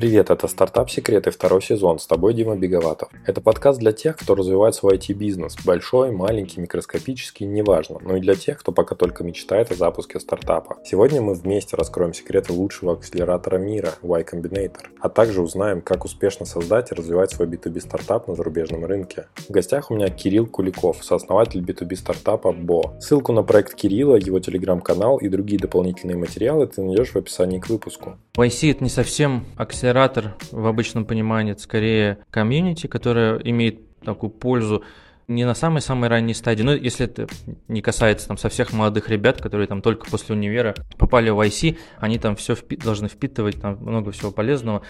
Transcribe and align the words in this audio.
Привет, 0.00 0.30
это 0.30 0.48
«Стартап 0.48 0.88
Секреты», 0.88 1.30
второй 1.30 1.60
сезон. 1.60 1.98
С 1.98 2.06
тобой 2.06 2.32
Дима 2.32 2.56
Беговатов. 2.56 3.10
Это 3.26 3.42
подкаст 3.42 3.78
для 3.80 3.92
тех, 3.92 4.16
кто 4.16 4.34
развивает 4.34 4.74
свой 4.74 4.96
IT-бизнес. 4.96 5.58
Большой, 5.62 6.10
маленький, 6.10 6.58
микроскопический, 6.58 7.44
неважно. 7.44 7.98
Но 8.00 8.16
и 8.16 8.20
для 8.20 8.34
тех, 8.34 8.58
кто 8.58 8.72
пока 8.72 8.94
только 8.94 9.24
мечтает 9.24 9.70
о 9.70 9.74
запуске 9.74 10.18
стартапа. 10.18 10.78
Сегодня 10.86 11.20
мы 11.20 11.34
вместе 11.34 11.76
раскроем 11.76 12.14
секреты 12.14 12.54
лучшего 12.54 12.94
акселератора 12.94 13.58
мира 13.58 13.90
Y 14.00 14.24
Combinator. 14.24 14.86
А 15.02 15.10
также 15.10 15.42
узнаем, 15.42 15.82
как 15.82 16.06
успешно 16.06 16.46
создать 16.46 16.92
и 16.92 16.94
развивать 16.94 17.32
свой 17.32 17.48
B2B 17.48 17.80
стартап 17.80 18.26
на 18.26 18.34
зарубежном 18.34 18.86
рынке. 18.86 19.26
В 19.36 19.50
гостях 19.50 19.90
у 19.90 19.94
меня 19.94 20.08
Кирилл 20.08 20.46
Куликов, 20.46 21.04
сооснователь 21.04 21.60
B2B 21.60 21.96
стартапа 21.96 22.56
Bo. 22.58 22.98
Ссылку 23.00 23.34
на 23.34 23.42
проект 23.42 23.74
Кирилла, 23.74 24.16
его 24.16 24.40
телеграм-канал 24.40 25.18
и 25.18 25.28
другие 25.28 25.60
дополнительные 25.60 26.16
материалы 26.16 26.66
ты 26.66 26.80
найдешь 26.80 27.10
в 27.10 27.16
описании 27.16 27.58
к 27.58 27.68
выпуску. 27.68 28.16
YC 28.38 28.70
это 28.70 28.82
не 28.82 28.88
совсем 28.88 29.44
акселератор 29.58 29.89
акселератор 29.90 30.36
в 30.52 30.66
обычном 30.66 31.04
понимании 31.04 31.52
это 31.52 31.62
скорее 31.62 32.18
комьюнити, 32.30 32.86
которое 32.86 33.38
имеет 33.38 33.98
такую 34.00 34.30
пользу 34.30 34.84
не 35.26 35.44
на 35.44 35.54
самой-самой 35.54 36.08
ранней 36.08 36.34
стадии, 36.34 36.64
но 36.64 36.72
если 36.72 37.06
это 37.06 37.28
не 37.68 37.82
касается 37.82 38.26
там 38.26 38.36
со 38.36 38.48
всех 38.48 38.72
молодых 38.72 39.08
ребят, 39.08 39.40
которые 39.40 39.68
там 39.68 39.80
только 39.80 40.10
после 40.10 40.34
универа 40.34 40.74
попали 40.98 41.30
в 41.30 41.40
IC, 41.40 41.78
они 41.98 42.18
там 42.18 42.34
все 42.34 42.54
впи- 42.54 42.82
должны 42.82 43.06
впитывать, 43.06 43.60
там 43.60 43.78
много 43.80 44.10
всего 44.10 44.32
полезного. 44.32 44.82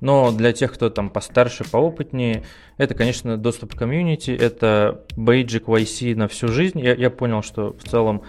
Но 0.00 0.30
для 0.30 0.52
тех, 0.52 0.72
кто 0.72 0.88
там 0.88 1.10
постарше, 1.10 1.64
поопытнее, 1.68 2.44
это, 2.76 2.94
конечно, 2.94 3.36
доступ 3.36 3.74
к 3.74 3.78
комьюнити, 3.78 4.30
это 4.30 5.04
бейджик 5.16 5.66
в 5.66 5.74
IC 5.74 6.14
на 6.14 6.28
всю 6.28 6.46
жизнь. 6.46 6.78
Я, 6.78 6.94
я 6.94 7.10
понял, 7.10 7.42
что 7.42 7.72
в 7.72 7.82
целом 7.82 8.22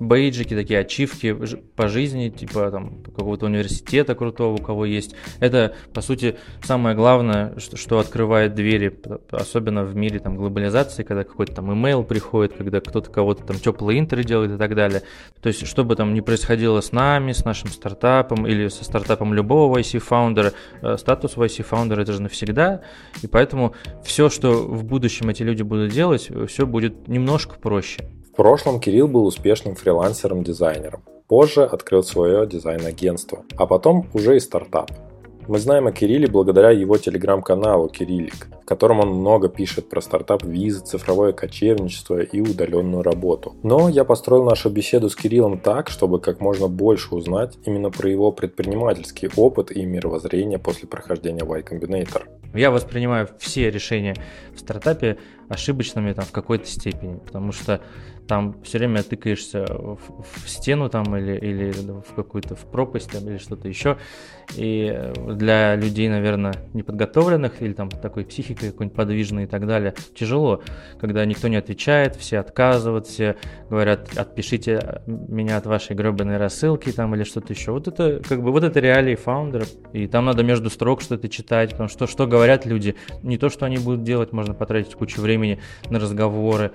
бейджики, 0.00 0.54
такие 0.54 0.80
ачивки 0.80 1.36
по 1.76 1.88
жизни, 1.88 2.28
типа 2.28 2.70
там 2.70 3.02
какого-то 3.02 3.46
университета 3.46 4.14
крутого, 4.14 4.54
у 4.54 4.58
кого 4.58 4.84
есть. 4.84 5.14
Это, 5.40 5.74
по 5.92 6.00
сути, 6.00 6.36
самое 6.62 6.94
главное, 6.96 7.54
что, 7.58 7.98
открывает 7.98 8.54
двери, 8.54 8.98
особенно 9.30 9.84
в 9.84 9.96
мире 9.96 10.18
там 10.18 10.36
глобализации, 10.36 11.02
когда 11.02 11.24
какой-то 11.24 11.54
там 11.54 11.72
имейл 11.72 12.04
приходит, 12.04 12.54
когда 12.56 12.80
кто-то 12.80 13.10
кого-то 13.10 13.44
там 13.44 13.58
теплые 13.58 14.00
интры 14.00 14.24
делает 14.24 14.52
и 14.52 14.56
так 14.56 14.74
далее. 14.74 15.02
То 15.40 15.48
есть, 15.48 15.66
что 15.66 15.84
бы 15.84 15.96
там 15.96 16.14
ни 16.14 16.20
происходило 16.20 16.80
с 16.80 16.92
нами, 16.92 17.32
с 17.32 17.44
нашим 17.44 17.70
стартапом 17.70 18.46
или 18.46 18.68
со 18.68 18.84
стартапом 18.84 19.34
любого 19.34 19.78
YC-фаундера, 19.78 20.52
э, 20.82 20.96
статус 20.98 21.36
YC-фаундера 21.36 22.02
это 22.02 22.12
же 22.12 22.22
навсегда, 22.22 22.82
и 23.22 23.26
поэтому 23.26 23.74
все, 24.04 24.28
что 24.28 24.62
в 24.66 24.84
будущем 24.84 25.28
эти 25.28 25.42
люди 25.42 25.62
будут 25.62 25.92
делать, 25.92 26.30
все 26.48 26.66
будет 26.66 27.08
немножко 27.08 27.56
проще 27.58 28.08
прошлом 28.38 28.78
Кирилл 28.78 29.08
был 29.08 29.26
успешным 29.26 29.74
фрилансером-дизайнером. 29.74 31.02
Позже 31.26 31.64
открыл 31.64 32.04
свое 32.04 32.46
дизайн-агентство, 32.46 33.42
а 33.56 33.66
потом 33.66 34.06
уже 34.14 34.36
и 34.36 34.40
стартап. 34.40 34.92
Мы 35.48 35.58
знаем 35.58 35.88
о 35.88 35.92
Кирилле 35.92 36.28
благодаря 36.28 36.70
его 36.70 36.98
телеграм-каналу 36.98 37.88
Кириллик, 37.88 38.46
в 38.62 38.64
котором 38.64 39.00
он 39.00 39.08
много 39.08 39.48
пишет 39.48 39.88
про 39.88 40.00
стартап 40.00 40.44
визы, 40.44 40.84
цифровое 40.84 41.32
кочевничество 41.32 42.20
и 42.20 42.40
удаленную 42.40 43.02
работу. 43.02 43.56
Но 43.64 43.88
я 43.88 44.04
построил 44.04 44.44
нашу 44.44 44.70
беседу 44.70 45.10
с 45.10 45.16
Кириллом 45.16 45.58
так, 45.58 45.88
чтобы 45.88 46.20
как 46.20 46.40
можно 46.40 46.68
больше 46.68 47.16
узнать 47.16 47.58
именно 47.64 47.90
про 47.90 48.08
его 48.08 48.30
предпринимательский 48.30 49.30
опыт 49.34 49.72
и 49.72 49.84
мировоззрение 49.84 50.60
после 50.60 50.86
прохождения 50.86 51.44
Y 51.44 51.62
Combinator. 51.62 52.22
Я 52.54 52.70
воспринимаю 52.70 53.28
все 53.38 53.70
решения 53.70 54.14
в 54.54 54.60
стартапе 54.60 55.18
ошибочными 55.48 56.12
там, 56.12 56.24
в 56.24 56.32
какой-то 56.32 56.66
степени, 56.66 57.18
потому 57.18 57.52
что 57.52 57.80
там 58.28 58.54
все 58.62 58.78
время 58.78 59.02
тыкаешься 59.02 59.64
в, 59.64 59.98
в 60.22 60.48
стену 60.48 60.88
там 60.90 61.16
или, 61.16 61.36
или 61.38 61.72
в 61.72 62.14
какую-то 62.14 62.54
в 62.54 62.70
пропасть 62.70 63.10
там, 63.10 63.26
или 63.26 63.38
что-то 63.38 63.68
еще. 63.68 63.96
И 64.56 65.12
для 65.26 65.74
людей, 65.74 66.08
наверное, 66.08 66.54
неподготовленных 66.74 67.60
или 67.62 67.72
там 67.72 67.88
такой 67.88 68.24
психикой 68.24 68.70
какой-нибудь 68.70 68.96
подвижной 68.96 69.44
и 69.44 69.46
так 69.46 69.66
далее, 69.66 69.94
тяжело, 70.14 70.62
когда 71.00 71.24
никто 71.24 71.48
не 71.48 71.56
отвечает, 71.56 72.16
все 72.16 72.38
отказывают, 72.38 73.06
все 73.06 73.36
говорят, 73.70 74.16
отпишите 74.16 75.02
меня 75.06 75.56
от 75.56 75.66
вашей 75.66 75.96
гребаной 75.96 76.36
рассылки 76.36 76.92
там 76.92 77.14
или 77.14 77.24
что-то 77.24 77.52
еще. 77.52 77.72
Вот 77.72 77.88
это 77.88 78.22
как 78.26 78.42
бы 78.42 78.52
вот 78.52 78.62
это 78.62 78.78
реалии 78.78 79.14
фаундера, 79.16 79.64
и 79.92 80.06
там 80.06 80.26
надо 80.26 80.42
между 80.42 80.70
строк 80.70 81.00
что-то 81.00 81.28
читать, 81.28 81.70
потому 81.70 81.88
что 81.88 82.06
что 82.06 82.26
говорят 82.26 82.66
люди, 82.66 82.94
не 83.22 83.38
то, 83.38 83.48
что 83.48 83.64
они 83.64 83.78
будут 83.78 84.02
делать, 84.02 84.32
можно 84.32 84.52
потратить 84.52 84.94
кучу 84.94 85.20
времени 85.22 85.37
на 85.90 85.98
разговоры, 85.98 86.72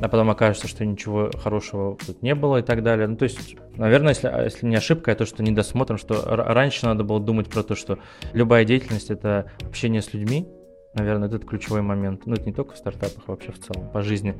а 0.00 0.08
потом 0.08 0.30
окажется, 0.30 0.66
что 0.68 0.84
ничего 0.84 1.30
хорошего 1.36 1.96
тут 2.04 2.22
не 2.22 2.34
было 2.34 2.58
и 2.58 2.62
так 2.62 2.82
далее. 2.82 3.06
Ну, 3.06 3.16
то 3.16 3.24
есть, 3.24 3.56
наверное, 3.76 4.10
если, 4.10 4.28
если 4.44 4.66
не 4.66 4.76
ошибка, 4.76 5.12
а 5.12 5.14
то, 5.14 5.24
что 5.24 5.42
недосмотром, 5.42 5.98
что 5.98 6.22
раньше 6.24 6.86
надо 6.86 7.04
было 7.04 7.20
думать 7.20 7.48
про 7.48 7.62
то, 7.62 7.74
что 7.74 7.98
любая 8.32 8.64
деятельность– 8.64 9.10
это 9.10 9.50
общение 9.62 10.02
с 10.02 10.12
людьми, 10.12 10.48
наверное, 10.94 11.28
это 11.28 11.38
ключевой 11.38 11.82
момент. 11.82 12.26
Ну, 12.26 12.34
это 12.34 12.44
не 12.44 12.52
только 12.52 12.74
в 12.74 12.78
стартапах, 12.78 13.24
а 13.26 13.32
вообще 13.32 13.52
в 13.52 13.58
целом, 13.58 13.90
по 13.90 14.02
жизни. 14.02 14.34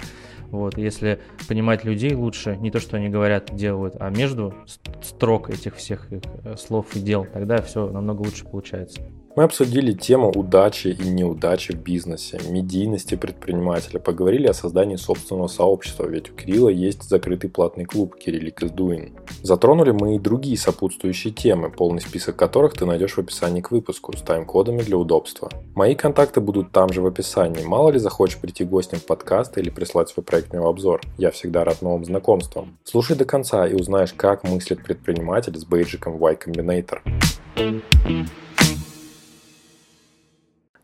Вот, 0.50 0.78
если 0.78 1.20
понимать 1.48 1.84
людей 1.84 2.14
лучше, 2.14 2.56
не 2.56 2.70
то, 2.70 2.80
что 2.80 2.96
они 2.96 3.08
говорят, 3.08 3.54
делают, 3.54 3.96
а 3.98 4.10
между 4.10 4.54
строк 5.02 5.50
этих 5.50 5.76
всех 5.76 6.12
их 6.12 6.22
э, 6.44 6.56
слов 6.56 6.94
и 6.94 7.00
дел, 7.00 7.26
тогда 7.32 7.60
все 7.60 7.88
намного 7.90 8.22
лучше 8.22 8.44
получается. 8.44 9.02
Мы 9.36 9.42
обсудили 9.42 9.92
тему 9.92 10.30
удачи 10.30 10.88
и 10.88 11.08
неудачи 11.08 11.72
в 11.72 11.82
бизнесе, 11.82 12.38
медийности 12.48 13.16
предпринимателя, 13.16 13.98
поговорили 13.98 14.46
о 14.46 14.54
создании 14.54 14.94
собственного 14.94 15.48
сообщества, 15.48 16.06
ведь 16.06 16.30
у 16.30 16.34
Кирилла 16.34 16.68
есть 16.68 17.02
закрытый 17.02 17.50
платный 17.50 17.84
клуб 17.84 18.14
Кириллик 18.14 18.62
doing. 18.62 19.10
Затронули 19.42 19.90
мы 19.90 20.14
и 20.14 20.20
другие 20.20 20.56
сопутствующие 20.56 21.32
темы, 21.32 21.68
полный 21.70 22.00
список 22.00 22.36
которых 22.36 22.74
ты 22.74 22.86
найдешь 22.86 23.14
в 23.14 23.18
описании 23.18 23.60
к 23.60 23.72
выпуску 23.72 24.16
с 24.16 24.22
тайм-кодами 24.22 24.82
для 24.82 24.96
удобства. 24.96 25.50
Мои 25.74 25.96
контакты 25.96 26.40
будут 26.40 26.70
там 26.70 26.92
же 26.92 27.02
в 27.02 27.06
описании, 27.06 27.64
мало 27.64 27.90
ли 27.90 27.98
захочешь 27.98 28.38
прийти 28.38 28.64
гостем 28.64 28.98
в 28.98 29.04
подкаст 29.04 29.58
или 29.58 29.68
прислать 29.68 30.10
свой 30.10 30.22
проектный 30.22 30.60
обзор. 30.60 31.00
Я 31.18 31.32
всегда 31.32 31.64
рад 31.64 31.82
новым 31.82 32.04
знакомствам. 32.04 32.78
Слушай 32.84 33.16
до 33.16 33.24
конца 33.24 33.66
и 33.66 33.74
узнаешь, 33.74 34.12
как 34.12 34.44
мыслит 34.44 34.84
предприниматель 34.84 35.58
с 35.58 35.64
бейджиком 35.64 36.18
Y 36.18 36.36
Combinator. 36.36 37.00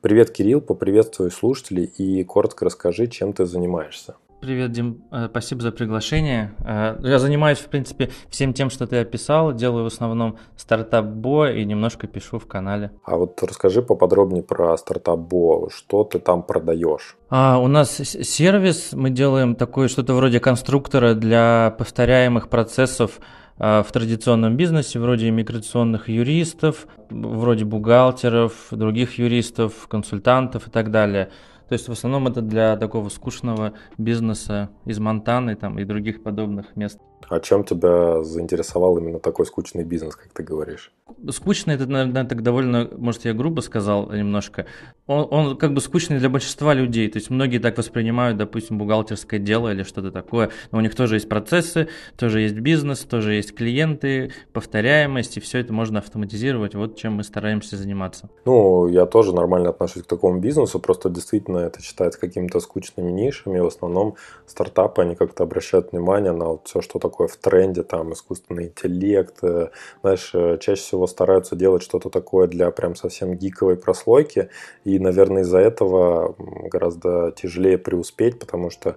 Привет, 0.02 0.30
Кирилл, 0.30 0.62
поприветствую 0.62 1.30
слушателей 1.30 1.84
и 1.84 2.24
коротко 2.24 2.64
расскажи, 2.64 3.06
чем 3.06 3.34
ты 3.34 3.44
занимаешься. 3.44 4.14
Привет, 4.40 4.72
Дим, 4.72 5.04
э, 5.12 5.26
спасибо 5.28 5.60
за 5.60 5.70
приглашение. 5.70 6.54
Э, 6.64 6.96
я 7.02 7.18
занимаюсь, 7.18 7.58
в 7.58 7.66
принципе, 7.66 8.08
всем 8.30 8.54
тем, 8.54 8.70
что 8.70 8.86
ты 8.86 8.96
описал. 8.96 9.52
Делаю 9.52 9.84
в 9.84 9.88
основном 9.88 10.38
стартап 10.56 11.04
Бо 11.04 11.50
и 11.50 11.66
немножко 11.66 12.06
пишу 12.06 12.38
в 12.38 12.46
канале. 12.46 12.92
А 13.04 13.16
вот 13.16 13.42
расскажи 13.42 13.82
поподробнее 13.82 14.42
про 14.42 14.74
стартап 14.78 15.18
Бо. 15.18 15.68
Что 15.68 16.04
ты 16.04 16.18
там 16.18 16.42
продаешь? 16.42 17.18
А, 17.28 17.58
у 17.58 17.68
нас 17.68 17.96
сервис, 17.96 18.94
мы 18.94 19.10
делаем 19.10 19.54
такое 19.54 19.88
что-то 19.88 20.14
вроде 20.14 20.40
конструктора 20.40 21.12
для 21.12 21.74
повторяемых 21.78 22.48
процессов 22.48 23.20
в 23.60 23.86
традиционном 23.92 24.56
бизнесе, 24.56 24.98
вроде 24.98 25.28
иммиграционных 25.28 26.08
юристов, 26.08 26.86
вроде 27.10 27.66
бухгалтеров, 27.66 28.68
других 28.70 29.18
юристов, 29.18 29.86
консультантов 29.86 30.66
и 30.66 30.70
так 30.70 30.90
далее. 30.90 31.30
То 31.68 31.74
есть 31.74 31.86
в 31.86 31.92
основном 31.92 32.26
это 32.26 32.40
для 32.40 32.76
такого 32.78 33.10
скучного 33.10 33.74
бизнеса 33.98 34.70
из 34.86 34.98
Монтаны 34.98 35.56
там, 35.56 35.78
и 35.78 35.84
других 35.84 36.22
подобных 36.22 36.74
мест. 36.74 36.98
О 37.28 37.38
чем 37.40 37.64
тебя 37.64 38.24
заинтересовал 38.24 38.98
именно 38.98 39.20
такой 39.20 39.46
скучный 39.46 39.84
бизнес, 39.84 40.16
как 40.16 40.32
ты 40.32 40.42
говоришь? 40.42 40.92
Скучный, 41.30 41.74
это, 41.74 41.86
наверное, 41.86 42.24
так 42.24 42.42
довольно, 42.42 42.88
может, 42.96 43.24
я 43.24 43.34
грубо 43.34 43.60
сказал 43.60 44.10
немножко. 44.10 44.66
Он, 45.06 45.26
он 45.30 45.56
как 45.56 45.74
бы 45.74 45.80
скучный 45.80 46.18
для 46.18 46.28
большинства 46.28 46.74
людей. 46.74 47.08
То 47.10 47.18
есть 47.18 47.30
многие 47.30 47.58
так 47.58 47.76
воспринимают, 47.78 48.38
допустим, 48.38 48.78
бухгалтерское 48.78 49.38
дело 49.38 49.72
или 49.72 49.82
что-то 49.82 50.10
такое. 50.10 50.50
Но 50.70 50.78
у 50.78 50.80
них 50.80 50.94
тоже 50.94 51.16
есть 51.16 51.28
процессы, 51.28 51.88
тоже 52.16 52.40
есть 52.40 52.54
бизнес, 52.54 53.00
тоже 53.00 53.34
есть 53.34 53.54
клиенты, 53.54 54.32
повторяемость, 54.52 55.36
и 55.36 55.40
все 55.40 55.58
это 55.58 55.72
можно 55.72 55.98
автоматизировать. 55.98 56.74
Вот 56.74 56.96
чем 56.96 57.14
мы 57.14 57.24
стараемся 57.24 57.76
заниматься. 57.76 58.28
Ну, 58.44 58.88
я 58.88 59.06
тоже 59.06 59.34
нормально 59.34 59.70
отношусь 59.70 60.02
к 60.04 60.06
такому 60.06 60.40
бизнесу, 60.40 60.80
просто 60.80 61.10
действительно 61.10 61.58
это 61.58 61.82
считается 61.82 62.18
какими-то 62.18 62.60
скучными 62.60 63.10
нишами. 63.10 63.58
В 63.60 63.66
основном 63.66 64.16
стартапы, 64.46 65.02
они 65.02 65.14
как-то 65.14 65.42
обращают 65.42 65.92
внимание 65.92 66.32
на 66.32 66.46
вот 66.46 66.66
все, 66.66 66.80
что 66.80 66.98
такое 66.98 67.09
в 67.18 67.36
тренде, 67.36 67.82
там 67.82 68.12
искусственный 68.12 68.66
интеллект. 68.66 69.36
Э, 69.42 69.70
знаешь, 70.02 70.30
э, 70.34 70.58
чаще 70.58 70.80
всего 70.82 71.06
стараются 71.06 71.56
делать 71.56 71.82
что-то 71.82 72.10
такое 72.10 72.46
для 72.46 72.70
прям 72.70 72.94
совсем 72.94 73.34
гиковой 73.34 73.76
прослойки. 73.76 74.48
И, 74.84 74.98
наверное, 74.98 75.42
из-за 75.42 75.58
этого 75.58 76.34
гораздо 76.38 77.32
тяжелее 77.32 77.78
преуспеть, 77.78 78.38
потому 78.38 78.70
что 78.70 78.96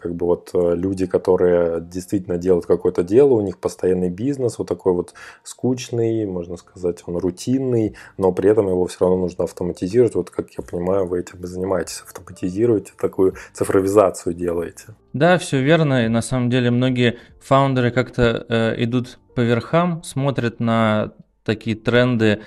как 0.00 0.14
бы 0.14 0.26
вот 0.26 0.50
э, 0.54 0.74
люди, 0.76 1.06
которые 1.06 1.80
действительно 1.80 2.38
делают 2.38 2.66
какое-то 2.66 3.02
дело, 3.02 3.34
у 3.34 3.40
них 3.40 3.58
постоянный 3.58 4.10
бизнес, 4.10 4.58
вот 4.58 4.68
такой 4.68 4.92
вот 4.92 5.14
скучный, 5.42 6.26
можно 6.26 6.56
сказать, 6.56 7.02
он 7.06 7.16
рутинный, 7.16 7.96
но 8.16 8.32
при 8.32 8.50
этом 8.50 8.68
его 8.68 8.86
все 8.86 8.98
равно 9.00 9.18
нужно 9.18 9.44
автоматизировать. 9.44 10.14
Вот 10.14 10.30
как 10.30 10.50
я 10.56 10.62
понимаю, 10.62 11.06
вы 11.06 11.20
этим 11.20 11.42
и 11.42 11.46
занимаетесь, 11.46 12.02
автоматизируете, 12.06 12.92
такую 12.98 13.34
цифровизацию 13.52 14.34
делаете. 14.34 14.94
Да, 15.12 15.38
все 15.38 15.60
верно, 15.60 16.04
и 16.04 16.08
на 16.08 16.22
самом 16.22 16.50
деле 16.50 16.70
многие 16.70 17.18
фаундеры 17.40 17.90
как-то 17.90 18.46
э, 18.48 18.82
идут 18.84 19.18
по 19.34 19.40
верхам, 19.40 20.02
смотрят 20.04 20.60
на 20.60 21.12
такие 21.44 21.76
тренды, 21.76 22.42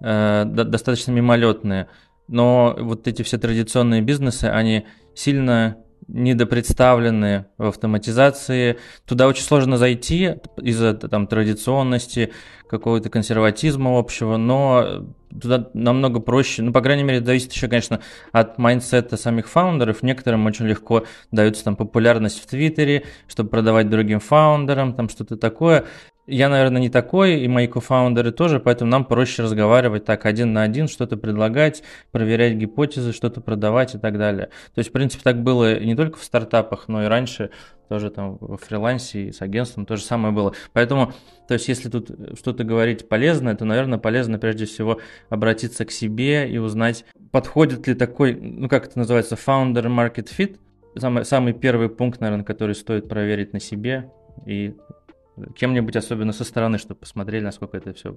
э, 0.00 0.44
достаточно 0.44 1.12
мимолетные. 1.12 1.88
Но 2.26 2.76
вот 2.78 3.08
эти 3.08 3.22
все 3.22 3.38
традиционные 3.38 4.02
бизнесы, 4.02 4.44
они 4.44 4.86
сильно 5.14 5.78
недопредставлены 6.08 7.46
в 7.58 7.66
автоматизации. 7.66 8.78
Туда 9.06 9.28
очень 9.28 9.44
сложно 9.44 9.76
зайти 9.76 10.34
из-за 10.56 10.94
там, 10.94 11.26
традиционности, 11.26 12.32
какого-то 12.68 13.10
консерватизма 13.10 13.98
общего, 13.98 14.36
но 14.36 15.06
туда 15.40 15.70
намного 15.74 16.20
проще. 16.20 16.62
Ну, 16.62 16.72
по 16.72 16.80
крайней 16.80 17.02
мере, 17.02 17.24
зависит 17.24 17.52
еще, 17.52 17.68
конечно, 17.68 18.00
от 18.32 18.58
майндсета 18.58 19.16
самих 19.16 19.48
фаундеров. 19.48 20.02
Некоторым 20.02 20.46
очень 20.46 20.66
легко 20.66 21.04
дается 21.30 21.64
там 21.64 21.76
популярность 21.76 22.42
в 22.42 22.46
Твиттере, 22.46 23.04
чтобы 23.26 23.50
продавать 23.50 23.88
другим 23.88 24.20
фаундерам, 24.20 24.94
там 24.94 25.08
что-то 25.08 25.36
такое. 25.36 25.84
Я, 26.30 26.50
наверное, 26.50 26.82
не 26.82 26.90
такой, 26.90 27.40
и 27.40 27.48
мои 27.48 27.66
кофаундеры 27.66 28.32
тоже, 28.32 28.60
поэтому 28.60 28.90
нам 28.90 29.06
проще 29.06 29.42
разговаривать 29.42 30.04
так 30.04 30.26
один 30.26 30.52
на 30.52 30.62
один, 30.62 30.86
что-то 30.86 31.16
предлагать, 31.16 31.82
проверять 32.12 32.52
гипотезы, 32.52 33.14
что-то 33.14 33.40
продавать 33.40 33.94
и 33.94 33.98
так 33.98 34.18
далее. 34.18 34.50
То 34.74 34.80
есть, 34.80 34.90
в 34.90 34.92
принципе, 34.92 35.22
так 35.24 35.42
было 35.42 35.80
не 35.80 35.96
только 35.96 36.18
в 36.18 36.22
стартапах, 36.22 36.86
но 36.86 37.02
и 37.02 37.06
раньше 37.06 37.48
тоже 37.88 38.10
там 38.10 38.36
в 38.40 38.58
фрилансе 38.58 39.28
и 39.28 39.32
с 39.32 39.40
агентством 39.40 39.86
то 39.86 39.96
же 39.96 40.02
самое 40.02 40.34
было. 40.34 40.52
Поэтому, 40.74 41.14
то 41.48 41.54
есть, 41.54 41.66
если 41.66 41.88
тут 41.88 42.10
что-то 42.38 42.62
говорить 42.62 43.08
полезное, 43.08 43.56
то, 43.56 43.64
наверное, 43.64 43.98
полезно 43.98 44.38
прежде 44.38 44.66
всего 44.66 45.00
обратиться 45.30 45.86
к 45.86 45.90
себе 45.90 46.46
и 46.46 46.58
узнать, 46.58 47.06
подходит 47.30 47.86
ли 47.86 47.94
такой, 47.94 48.34
ну, 48.34 48.68
как 48.68 48.86
это 48.86 48.98
называется, 48.98 49.34
founder 49.34 49.86
market 49.86 50.28
fit, 50.36 50.58
самый, 50.94 51.24
самый 51.24 51.54
первый 51.54 51.88
пункт, 51.88 52.20
наверное, 52.20 52.44
который 52.44 52.74
стоит 52.74 53.08
проверить 53.08 53.54
на 53.54 53.60
себе 53.60 54.10
и 54.44 54.74
кем-нибудь, 55.54 55.96
особенно 55.96 56.32
со 56.32 56.44
стороны, 56.44 56.78
чтобы 56.78 57.00
посмотрели, 57.00 57.44
насколько 57.44 57.76
это 57.76 57.92
все 57.92 58.16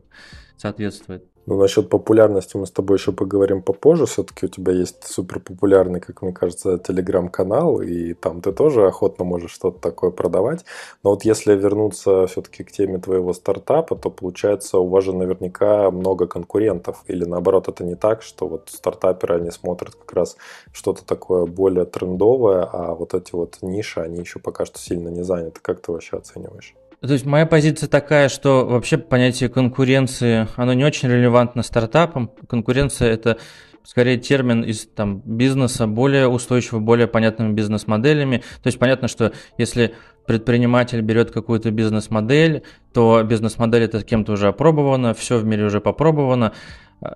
соответствует. 0.58 1.26
Ну, 1.48 1.60
насчет 1.60 1.90
популярности 1.90 2.56
мы 2.56 2.68
с 2.68 2.72
тобой 2.72 2.98
еще 2.98 3.12
поговорим 3.12 3.64
попозже. 3.64 4.06
Все-таки 4.06 4.46
у 4.46 4.50
тебя 4.50 4.74
есть 4.74 5.04
супер 5.06 5.40
популярный, 5.40 6.00
как 6.00 6.22
мне 6.22 6.34
кажется, 6.34 6.78
телеграм-канал, 6.78 7.82
и 7.82 8.14
там 8.14 8.42
ты 8.42 8.52
тоже 8.52 8.86
охотно 8.86 9.26
можешь 9.26 9.52
что-то 9.52 9.80
такое 9.80 10.12
продавать. 10.12 10.66
Но 11.04 11.10
вот 11.10 11.26
если 11.26 11.56
вернуться 11.56 12.28
все-таки 12.28 12.64
к 12.64 12.72
теме 12.72 13.00
твоего 13.00 13.34
стартапа, 13.34 13.96
то 13.96 14.12
получается 14.12 14.78
у 14.78 14.88
вас 14.88 15.04
же 15.04 15.14
наверняка 15.14 15.90
много 15.90 16.28
конкурентов. 16.28 17.04
Или 17.08 17.26
наоборот, 17.26 17.68
это 17.68 17.84
не 17.84 17.96
так, 17.96 18.22
что 18.22 18.48
вот 18.48 18.70
стартаперы, 18.70 19.38
они 19.38 19.50
смотрят 19.50 19.96
как 19.96 20.14
раз 20.14 20.38
что-то 20.72 21.04
такое 21.04 21.48
более 21.48 21.86
трендовое, 21.86 22.70
а 22.72 22.94
вот 22.94 23.16
эти 23.16 23.34
вот 23.34 23.58
ниши, 23.64 24.00
они 24.00 24.20
еще 24.20 24.38
пока 24.40 24.66
что 24.66 24.78
сильно 24.78 25.10
не 25.10 25.24
заняты. 25.24 25.60
Как 25.60 25.82
ты 25.82 25.92
вообще 25.92 26.18
оцениваешь? 26.18 26.76
То 27.02 27.14
есть 27.14 27.26
моя 27.26 27.48
позиция 27.48 27.90
такая, 27.90 28.30
что 28.30 28.66
вообще 28.66 28.98
понятие 28.98 29.50
конкуренции, 29.50 30.48
оно 30.56 30.74
не 30.74 30.86
очень 30.86 31.10
релевантно 31.10 31.64
стартапам. 31.64 32.32
Конкуренция– 32.48 33.10
это 33.12 33.38
скорее 33.84 34.18
термин 34.18 34.62
из 34.62 34.86
там, 34.86 35.22
бизнеса, 35.26 35.88
более 35.88 36.28
устойчивый, 36.28 36.80
более 36.80 37.08
понятными 37.08 37.54
бизнес-моделями. 37.54 38.44
То 38.62 38.68
есть 38.68 38.78
понятно, 38.78 39.08
что 39.08 39.32
если 39.58 39.96
предприниматель 40.28 41.02
берет 41.02 41.32
какую-то 41.32 41.72
бизнес-модель, 41.72 42.62
то 42.94 43.24
бизнес-модель 43.24 43.84
это 43.84 44.04
кем-то 44.04 44.34
уже 44.34 44.50
опробована, 44.50 45.16
все 45.16 45.40
в 45.40 45.46
мире 45.46 45.66
уже 45.66 45.82
попробовано, 45.82 46.54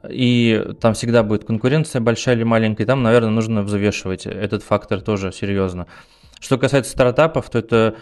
и 0.09 0.65
там 0.81 0.95
всегда 0.95 1.21
будет 1.21 1.45
конкуренция 1.45 2.01
большая 2.01 2.35
или 2.35 2.43
маленькая, 2.43 2.83
и 2.83 2.87
там, 2.87 3.03
наверное, 3.03 3.29
нужно 3.29 3.61
взвешивать 3.61 4.25
этот 4.25 4.63
фактор 4.63 5.01
тоже 5.01 5.31
серьезно. 5.31 5.85
Что 6.39 6.57
касается 6.57 6.91
стартапов, 6.91 7.49
то 7.49 7.59
это 7.59 7.95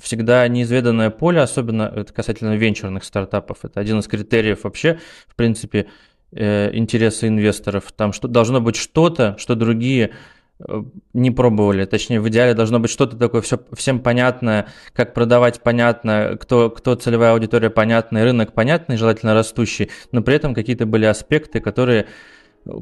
всегда 0.00 0.46
неизведанное 0.48 1.10
поле, 1.10 1.40
особенно 1.40 1.92
это 1.94 2.12
касательно 2.12 2.56
венчурных 2.56 3.04
стартапов. 3.04 3.58
Это 3.62 3.80
один 3.80 3.98
из 3.98 4.06
критериев 4.06 4.64
вообще, 4.64 4.98
в 5.28 5.34
принципе, 5.34 5.86
э, 6.32 6.70
интереса 6.74 7.28
инвесторов. 7.28 7.90
Там 7.92 8.12
что, 8.12 8.28
должно 8.28 8.60
быть 8.60 8.76
что-то, 8.76 9.36
что 9.38 9.54
другие 9.54 10.12
э, 10.60 10.82
не 11.14 11.30
пробовали. 11.30 11.84
Точнее, 11.84 12.20
в 12.20 12.28
идеале 12.28 12.54
должно 12.54 12.80
быть 12.80 12.90
что-то 12.90 13.16
такое 13.16 13.40
все, 13.40 13.60
всем 13.72 14.00
понятное, 14.00 14.68
как 14.92 15.14
продавать 15.14 15.62
понятно, 15.62 16.36
кто, 16.40 16.70
кто 16.70 16.94
целевая 16.94 17.32
аудитория 17.32 17.70
понятная, 17.70 18.24
рынок 18.24 18.52
понятный, 18.52 18.96
желательно 18.96 19.34
растущий, 19.34 19.90
но 20.12 20.22
при 20.22 20.34
этом 20.34 20.54
какие-то 20.54 20.86
были 20.86 21.04
аспекты, 21.04 21.60
которые 21.60 22.06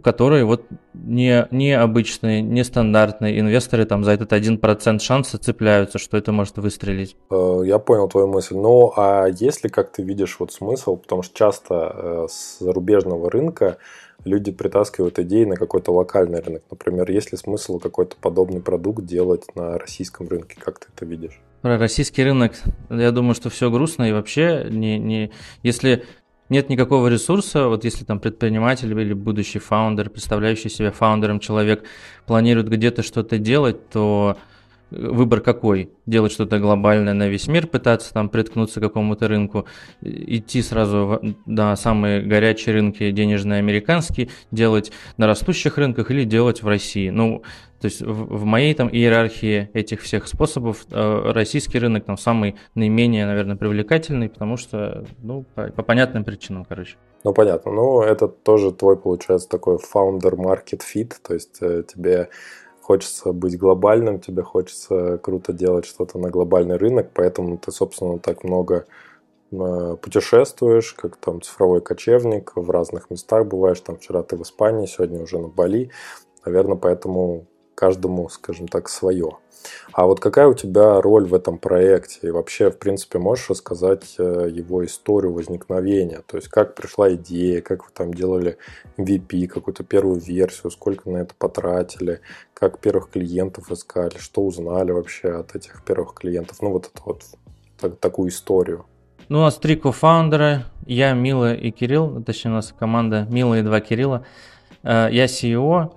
которые 0.03 0.45
вот 0.45 0.65
не, 0.95 1.47
необычные, 1.51 2.43
нестандартные 2.43 3.39
инвесторы 3.41 3.85
там 3.85 4.05
за 4.05 4.13
этот 4.13 4.33
1% 4.33 4.99
шанса 4.99 5.39
цепляются, 5.39 5.99
что 5.99 6.17
это 6.17 6.33
может 6.33 6.57
выстрелить. 6.59 7.17
Э, 7.31 7.63
я 7.65 7.79
понял 7.79 8.09
твою 8.09 8.29
мысль. 8.29 8.57
Ну, 8.57 8.93
а 8.97 9.27
если, 9.27 9.69
как 9.69 9.93
ты 9.93 10.03
видишь, 10.03 10.37
вот 10.39 10.53
смысл, 10.53 10.97
потому 10.97 11.23
что 11.23 11.37
часто 11.37 11.75
э, 11.75 12.27
с 12.29 12.59
зарубежного 12.59 13.31
рынка 13.31 13.79
люди 14.25 14.51
притаскивают 14.51 15.19
идеи 15.19 15.45
на 15.45 15.57
какой-то 15.57 15.93
локальный 15.93 16.41
рынок. 16.41 16.63
Например, 16.71 17.11
есть 17.11 17.33
ли 17.33 17.39
смысл 17.39 17.79
какой-то 17.79 18.17
подобный 18.21 18.61
продукт 18.61 19.05
делать 19.05 19.45
на 19.55 19.79
российском 19.79 20.29
рынке? 20.29 20.57
Как 20.59 20.81
ты 20.81 20.87
это 20.95 21.05
видишь? 21.05 21.41
Про 21.63 21.79
российский 21.79 22.25
рынок, 22.25 22.53
я 22.91 23.11
думаю, 23.13 23.35
что 23.35 23.51
все 23.51 23.71
грустно 23.71 24.05
и 24.05 24.13
вообще 24.13 24.67
не, 24.69 24.99
не... 24.99 25.33
Если 25.63 26.05
нет 26.49 26.69
никакого 26.69 27.09
ресурса, 27.09 27.69
вот 27.69 27.85
если 27.85 28.05
там 28.05 28.21
предприниматель 28.21 28.91
или 28.91 29.13
будущий 29.13 29.59
фаундер, 29.59 30.11
представляющий 30.11 30.71
себя 30.71 30.91
фаундером 30.93 31.41
человек, 31.41 31.85
планирует 32.27 32.69
где-то 32.69 33.03
что-то 33.03 33.39
делать, 33.39 33.89
то 33.91 34.37
выбор 34.91 35.41
какой? 35.41 35.91
Делать 36.07 36.33
что-то 36.33 36.59
глобальное 36.59 37.15
на 37.15 37.29
весь 37.29 37.49
мир, 37.49 37.67
пытаться 37.67 38.13
там 38.13 38.29
приткнуться 38.29 38.81
к 38.81 38.83
какому-то 38.83 39.29
рынку, 39.29 39.67
идти 40.01 40.63
сразу 40.63 41.21
на 41.47 41.77
самые 41.77 42.23
горячие 42.23 42.75
рынки 42.75 43.11
денежные 43.11 43.59
американские, 43.59 44.29
делать 44.51 44.93
на 45.17 45.27
растущих 45.27 45.79
рынках 45.79 46.11
или 46.11 46.25
делать 46.25 46.63
в 46.63 46.69
России. 46.69 47.11
Ну, 47.11 47.43
то 47.81 47.87
есть 47.87 48.01
в, 48.01 48.39
в 48.39 48.45
моей 48.45 48.75
там 48.75 48.89
иерархии 48.89 49.69
этих 49.75 50.01
всех 50.01 50.29
способов 50.29 50.87
э, 50.91 51.33
российский 51.33 51.79
рынок 51.79 52.05
там 52.05 52.17
самый 52.17 52.57
наименее, 52.75 53.27
наверное, 53.27 53.57
привлекательный, 53.57 54.29
потому 54.29 54.57
что, 54.57 55.05
ну, 55.23 55.45
по, 55.55 55.69
по 55.69 55.83
понятным 55.83 56.25
причинам, 56.25 56.65
короче. 56.65 56.97
Ну, 57.25 57.35
понятно. 57.35 57.73
Ну, 57.73 58.03
это 58.03 58.29
тоже 58.29 58.73
твой, 58.73 58.97
получается, 58.97 59.49
такой 59.49 59.77
founder 59.77 60.37
market 60.37 60.81
fit, 60.81 61.13
то 61.27 61.35
есть 61.35 61.59
э, 61.61 61.83
тебе 61.87 62.29
хочется 62.87 63.33
быть 63.33 63.59
глобальным, 63.59 64.21
тебе 64.21 64.43
хочется 64.45 65.19
круто 65.19 65.53
делать 65.53 65.87
что-то 65.87 66.21
на 66.21 66.31
глобальный 66.31 66.77
рынок, 66.77 67.11
поэтому 67.15 67.59
ты, 67.59 67.73
собственно, 67.73 68.21
так 68.21 68.45
много 68.45 68.87
э, 69.51 69.97
путешествуешь, 70.01 70.93
как 70.93 71.17
там 71.17 71.43
цифровой 71.43 71.81
кочевник, 71.81 72.53
в 72.55 72.71
разных 72.71 73.11
местах 73.11 73.47
бываешь, 73.47 73.81
там 73.81 73.97
вчера 73.97 74.23
ты 74.23 74.37
в 74.37 74.43
Испании, 74.43 74.87
сегодня 74.87 75.21
уже 75.21 75.39
на 75.39 75.49
Бали, 75.49 75.91
наверное, 76.45 76.77
поэтому 76.77 77.47
каждому, 77.75 78.29
скажем 78.29 78.69
так, 78.69 78.89
свое. 78.89 79.31
А 79.93 80.07
вот 80.07 80.21
какая 80.21 80.47
у 80.47 80.55
тебя 80.55 81.01
роль 81.01 81.27
в 81.27 81.35
этом 81.35 81.59
проекте? 81.59 82.29
И 82.29 82.31
вообще, 82.31 82.71
в 82.71 82.79
принципе, 82.79 83.19
можешь 83.19 83.51
рассказать 83.51 84.15
э, 84.19 84.49
его 84.53 84.85
историю 84.85 85.33
возникновения? 85.33 86.23
То 86.27 86.37
есть, 86.37 86.49
как 86.49 86.75
пришла 86.75 87.15
идея, 87.15 87.61
как 87.61 87.85
вы 87.85 87.91
там 87.93 88.13
делали 88.13 88.59
MVP, 88.97 89.47
какую-то 89.47 89.85
первую 89.85 90.21
версию, 90.21 90.71
сколько 90.71 91.11
на 91.11 91.19
это 91.19 91.35
потратили, 91.39 92.21
как 92.55 92.79
первых 92.79 93.11
клиентов 93.11 93.71
искали, 93.71 94.19
что 94.19 94.43
узнали 94.43 94.91
вообще 94.93 95.29
от 95.29 95.55
этих 95.55 95.83
первых 95.85 96.15
клиентов? 96.15 96.59
Ну, 96.61 96.71
вот 96.71 96.91
это 96.93 97.03
вот 97.05 97.23
так, 97.81 97.97
такую 97.99 98.31
историю. 98.31 98.85
Ну, 99.29 99.39
у 99.39 99.43
нас 99.43 99.57
три 99.57 99.77
кофаундера, 99.77 100.65
я, 100.87 101.13
Мила 101.13 101.55
и 101.55 101.71
Кирилл, 101.71 102.23
точнее, 102.23 102.53
у 102.53 102.55
нас 102.55 102.73
команда 102.79 103.27
Мила 103.29 103.59
и 103.59 103.63
два 103.63 103.81
Кирилла. 103.81 104.25
Э, 104.83 105.09
я 105.11 105.25
CEO, 105.25 105.93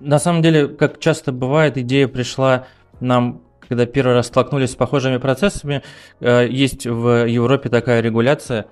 на 0.00 0.18
самом 0.18 0.42
деле, 0.42 0.68
как 0.68 0.98
часто 0.98 1.32
бывает, 1.32 1.78
идея 1.78 2.08
пришла 2.08 2.66
нам, 3.00 3.42
когда 3.60 3.86
первый 3.86 4.14
раз 4.14 4.26
столкнулись 4.26 4.72
с 4.72 4.76
похожими 4.76 5.18
процессами. 5.18 5.82
Э, 6.20 6.46
есть 6.48 6.86
в 6.86 7.26
Европе 7.26 7.68
такая 7.68 8.00
регуляция. 8.00 8.66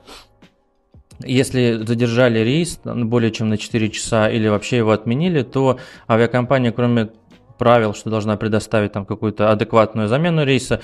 Если 1.21 1.85
задержали 1.87 2.41
рейс 2.41 2.81
более 2.85 3.31
чем 3.31 3.49
на 3.49 3.57
4 3.57 3.91
часа 3.91 4.29
или 4.29 4.49
вообще 4.49 4.79
его 4.79 4.91
отменили, 4.91 5.43
то 5.43 5.79
авиакомпания, 6.09 6.73
кроме 6.73 7.11
правил, 7.59 7.95
что 7.95 8.11
должна 8.11 8.37
предоставить 8.37 8.93
там 8.93 9.07
какую-то 9.07 9.51
адекватную 9.51 10.09
замену 10.09 10.45
рейса, 10.45 10.81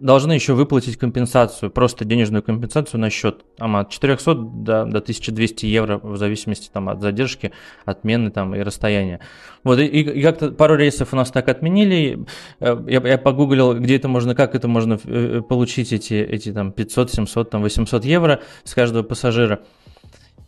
должны 0.00 0.32
еще 0.32 0.54
выплатить 0.54 0.96
компенсацию, 0.96 1.70
просто 1.70 2.04
денежную 2.04 2.42
компенсацию 2.42 3.00
на 3.00 3.10
счет 3.10 3.44
там, 3.56 3.76
от 3.76 3.90
400 3.90 4.34
до, 4.34 4.84
до 4.84 4.98
1200 4.98 5.66
евро 5.66 5.98
в 5.98 6.16
зависимости 6.16 6.70
там, 6.72 6.88
от 6.88 7.00
задержки, 7.00 7.52
отмены 7.84 8.30
там, 8.30 8.54
и 8.54 8.60
расстояния. 8.60 9.20
Вот, 9.62 9.78
и, 9.78 9.86
и 9.86 10.22
как-то 10.22 10.50
пару 10.50 10.76
рейсов 10.76 11.12
у 11.12 11.16
нас 11.16 11.30
так 11.30 11.48
отменили. 11.48 12.24
Э, 12.60 12.82
я, 12.88 13.00
я 13.00 13.18
погуглил, 13.18 13.78
где 13.78 13.96
это 13.96 14.08
можно, 14.08 14.34
как 14.34 14.54
это 14.54 14.68
можно 14.68 14.98
э, 15.04 15.42
получить 15.46 15.92
эти, 15.92 16.14
эти 16.14 16.52
там 16.52 16.72
500, 16.72 17.10
700, 17.12 17.50
там 17.50 17.62
800 17.62 18.04
евро 18.04 18.40
с 18.64 18.74
каждого 18.74 19.02
пассажира. 19.02 19.60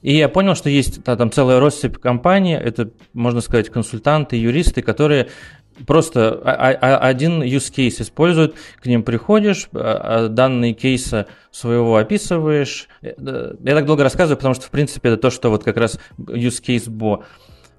И 0.03 0.17
я 0.17 0.29
понял, 0.29 0.57
что 0.57 0.69
есть 0.69 1.05
да, 1.05 1.17
там 1.17 1.31
целая 1.31 1.61
россыпь 1.61 1.97
компаний, 1.97 2.55
это, 2.55 2.91
можно 3.13 3.41
сказать, 3.41 3.71
консультанты, 3.71 4.37
юристы, 4.37 4.83
которые 4.83 5.29
просто 5.87 6.33
один 6.33 7.43
use 7.43 7.73
case 7.73 8.03
используют, 8.03 8.55
к 8.81 8.87
ним 8.87 9.03
приходишь, 9.03 9.69
данные 9.73 10.75
кейса 10.75 11.27
своего 11.51 11.97
описываешь. 11.97 12.89
Я 13.03 13.75
так 13.75 13.87
долго 13.87 14.03
рассказываю, 14.03 14.37
потому 14.37 14.55
что, 14.55 14.67
в 14.67 14.71
принципе, 14.71 15.11
это 15.11 15.19
то, 15.19 15.31
что 15.31 15.51
вот 15.51 15.65
как 15.65 15.77
раз 15.77 15.99
use 16.19 16.63
case 16.63 16.89
Bo. 16.89 17.25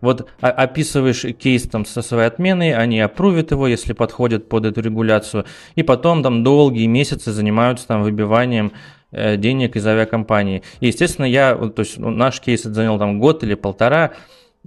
Вот 0.02 0.28
описываешь 0.42 1.22
кейс 1.38 1.64
там 1.64 1.86
со 1.86 2.02
своей 2.02 2.28
отменой, 2.28 2.74
они 2.74 3.00
опрувят 3.00 3.52
его, 3.52 3.68
если 3.68 3.94
подходят 3.94 4.50
под 4.50 4.66
эту 4.66 4.82
регуляцию, 4.82 5.46
и 5.76 5.84
потом 5.84 6.22
там 6.24 6.44
долгие 6.44 6.88
месяцы 6.88 7.32
занимаются 7.32 7.88
там 7.88 8.04
выбиванием 8.04 8.74
э, 9.12 9.38
денег 9.38 9.78
из 9.78 9.88
авиакомпании. 9.88 10.62
И, 10.82 10.88
естественно, 10.88 11.24
я, 11.24 11.56
то 11.56 11.80
есть 11.80 12.00
ну, 12.00 12.10
наш 12.10 12.42
кейс 12.42 12.64
занял 12.64 13.00
там 13.00 13.18
год 13.18 13.44
или 13.44 13.54
полтора, 13.54 14.12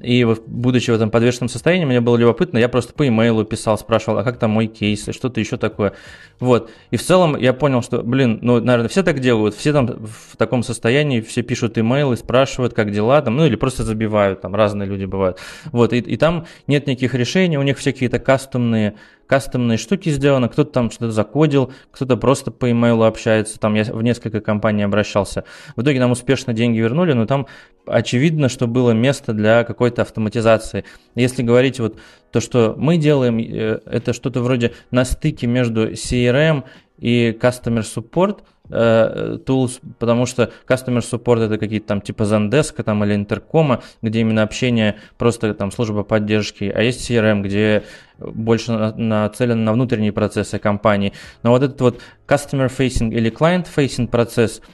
и 0.00 0.26
будучи 0.46 0.90
в 0.90 0.94
этом 0.94 1.10
подвешенном 1.10 1.48
состоянии, 1.48 1.86
мне 1.86 2.02
было 2.02 2.18
любопытно, 2.18 2.58
я 2.58 2.68
просто 2.68 2.92
по 2.92 3.08
имейлу 3.08 3.44
писал, 3.44 3.78
спрашивал, 3.78 4.18
а 4.18 4.24
как 4.24 4.38
там 4.38 4.50
мой 4.50 4.66
кейс, 4.66 5.08
что-то 5.10 5.40
еще 5.40 5.56
такое. 5.56 5.94
Вот. 6.38 6.70
И 6.90 6.98
в 6.98 7.02
целом 7.02 7.34
я 7.36 7.54
понял, 7.54 7.82
что, 7.82 8.02
блин, 8.02 8.38
ну, 8.42 8.60
наверное, 8.60 8.88
все 8.88 9.02
так 9.02 9.20
делают, 9.20 9.54
все 9.54 9.72
там 9.72 9.86
в 9.86 10.36
таком 10.36 10.62
состоянии, 10.62 11.22
все 11.22 11.40
пишут 11.40 11.78
имейлы, 11.78 12.18
спрашивают, 12.18 12.74
как 12.74 12.92
дела 12.92 13.22
там, 13.22 13.36
ну 13.36 13.46
или 13.46 13.56
просто 13.56 13.84
забивают, 13.84 14.42
там 14.42 14.54
разные 14.54 14.86
люди 14.86 15.06
бывают. 15.06 15.38
Вот. 15.72 15.94
И, 15.94 15.98
и 15.98 16.16
там 16.18 16.46
нет 16.66 16.86
никаких 16.86 17.14
решений, 17.14 17.56
у 17.56 17.62
них 17.62 17.78
все 17.78 17.92
какие-то 17.92 18.18
кастомные 18.18 18.96
кастомные 19.26 19.76
штуки 19.76 20.10
сделаны, 20.10 20.48
кто-то 20.48 20.70
там 20.70 20.90
что-то 20.90 21.10
закодил, 21.10 21.72
кто-то 21.90 22.16
просто 22.16 22.50
по 22.50 22.70
имейлу 22.70 23.04
общается, 23.04 23.58
там 23.58 23.74
я 23.74 23.84
в 23.84 24.02
несколько 24.02 24.40
компаний 24.40 24.82
обращался. 24.82 25.44
В 25.74 25.82
итоге 25.82 26.00
нам 26.00 26.12
успешно 26.12 26.52
деньги 26.52 26.78
вернули, 26.78 27.12
но 27.12 27.26
там 27.26 27.46
очевидно, 27.86 28.48
что 28.48 28.66
было 28.66 28.92
место 28.92 29.32
для 29.32 29.64
какой-то 29.64 30.02
автоматизации. 30.02 30.84
Если 31.14 31.42
говорить 31.42 31.80
вот 31.80 31.98
то, 32.30 32.40
что 32.40 32.74
мы 32.76 32.96
делаем, 32.96 33.38
э, 33.38 33.80
это 33.86 34.12
что-то 34.12 34.42
вроде 34.42 34.72
на 34.90 35.04
стыке 35.04 35.46
между 35.46 35.92
CRM 35.92 36.64
и 36.98 37.36
Customer 37.40 37.82
Support– 37.82 38.40
Э, 38.68 39.38
tools, 39.46 39.80
потому 39.98 40.26
что 40.26 40.50
Customer 40.68 40.98
Support 40.98 41.46
это 41.46 41.58
какие-то 41.58 41.86
там 41.86 42.00
типа 42.00 42.24
Zendesk 42.24 42.82
там, 42.82 43.04
или 43.04 43.14
Интеркома, 43.14 43.82
где 44.02 44.20
именно 44.20 44.42
общение, 44.42 44.96
просто 45.18 45.54
там 45.54 45.70
служба 45.70 46.02
поддержки, 46.02 46.64
а 46.74 46.82
есть 46.82 47.08
CRM, 47.08 47.42
где 47.42 47.84
больше 48.18 48.72
нацелен 48.72 49.64
на 49.64 49.72
внутренние 49.72 50.12
процессы 50.12 50.58
компании. 50.58 51.12
Но 51.44 51.50
вот 51.50 51.62
этот 51.62 51.80
вот 51.80 52.00
Customer 52.26 52.68
Facing 52.68 53.12
или 53.12 53.30
Client 53.30 53.66
Facing 53.74 54.08
процесс– 54.08 54.60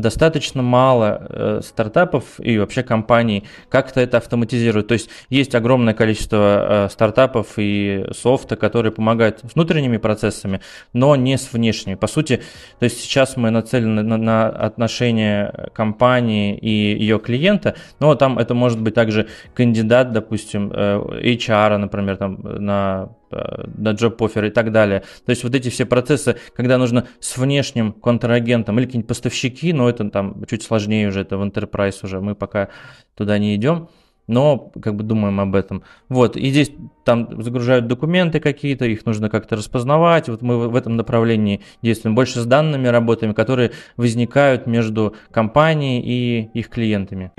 достаточно 0.00 0.62
мало 0.62 1.26
э, 1.28 1.60
стартапов 1.62 2.24
и 2.38 2.58
вообще 2.58 2.82
компаний 2.82 3.44
как-то 3.68 4.00
это 4.00 4.18
автоматизируют. 4.18 4.88
То 4.88 4.94
есть 4.94 5.10
есть 5.30 5.54
огромное 5.54 5.94
количество 5.94 6.86
э, 6.86 6.88
стартапов 6.90 7.54
и 7.56 8.06
софта, 8.12 8.56
которые 8.56 8.92
помогают 8.92 9.40
с 9.40 9.54
внутренними 9.54 9.96
процессами, 9.96 10.60
но 10.92 11.16
не 11.16 11.36
с 11.36 11.52
внешними. 11.52 11.94
По 11.94 12.06
сути, 12.06 12.42
то 12.78 12.84
есть 12.84 13.00
сейчас 13.00 13.36
мы 13.36 13.50
нацелены 13.50 14.02
на, 14.02 14.16
на 14.16 14.48
отношения 14.48 15.70
компании 15.74 16.56
и 16.56 16.70
ее 16.70 17.18
клиента, 17.18 17.74
но 18.00 18.14
там 18.14 18.38
это 18.38 18.54
может 18.54 18.80
быть 18.80 18.94
также 18.94 19.28
кандидат, 19.54 20.12
допустим, 20.12 20.72
э, 20.72 21.00
HR, 21.22 21.76
например, 21.78 22.16
там 22.16 22.40
на 22.42 23.10
на 23.32 23.90
job 23.90 24.46
и 24.46 24.50
так 24.50 24.72
далее. 24.72 25.00
То 25.24 25.30
есть 25.30 25.44
вот 25.44 25.54
эти 25.54 25.68
все 25.68 25.86
процессы, 25.86 26.36
когда 26.54 26.78
нужно 26.78 27.06
с 27.20 27.36
внешним 27.36 27.92
контрагентом 27.92 28.78
или 28.78 28.86
какие-нибудь 28.86 29.08
поставщики, 29.08 29.72
но 29.72 29.88
это 29.88 30.08
там 30.10 30.44
чуть 30.48 30.62
сложнее 30.62 31.08
уже, 31.08 31.20
это 31.20 31.38
в 31.38 31.42
enterprise 31.42 31.98
уже, 32.02 32.20
мы 32.20 32.34
пока 32.34 32.68
туда 33.14 33.38
не 33.38 33.56
идем 33.56 33.88
но 34.26 34.70
как 34.80 34.94
бы 34.94 35.02
думаем 35.02 35.40
об 35.40 35.54
этом. 35.54 35.82
Вот, 36.08 36.36
и 36.36 36.50
здесь 36.50 36.72
там 37.04 37.42
загружают 37.42 37.86
документы 37.86 38.40
какие-то, 38.40 38.84
их 38.84 39.04
нужно 39.04 39.28
как-то 39.28 39.56
распознавать. 39.56 40.28
Вот 40.28 40.42
мы 40.42 40.68
в 40.68 40.76
этом 40.76 40.96
направлении 40.96 41.60
действуем. 41.82 42.14
Больше 42.14 42.40
с 42.40 42.46
данными 42.46 42.86
работаем, 42.88 43.34
которые 43.34 43.72
возникают 43.96 44.66
между 44.66 45.14
компанией 45.30 46.00
и 46.00 46.58
их 46.58 46.68
клиентами. 46.68 47.32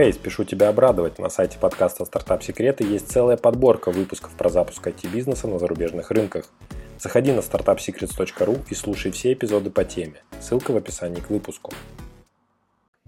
Хей, 0.00 0.08
hey, 0.08 0.14
спешу 0.14 0.44
тебя 0.44 0.70
обрадовать. 0.70 1.18
На 1.18 1.28
сайте 1.28 1.58
подкаста 1.58 2.06
«Стартап 2.06 2.42
Секреты» 2.42 2.84
есть 2.84 3.12
целая 3.12 3.36
подборка 3.36 3.90
выпусков 3.90 4.30
про 4.30 4.48
запуск 4.48 4.86
IT-бизнеса 4.86 5.46
на 5.46 5.58
зарубежных 5.58 6.10
рынках. 6.10 6.46
Заходи 6.98 7.32
на 7.32 7.40
startupsecrets.ru 7.40 8.60
и 8.70 8.74
слушай 8.74 9.12
все 9.12 9.34
эпизоды 9.34 9.68
по 9.68 9.84
теме. 9.84 10.22
Ссылка 10.40 10.70
в 10.70 10.78
описании 10.78 11.20
к 11.20 11.28
выпуску. 11.28 11.72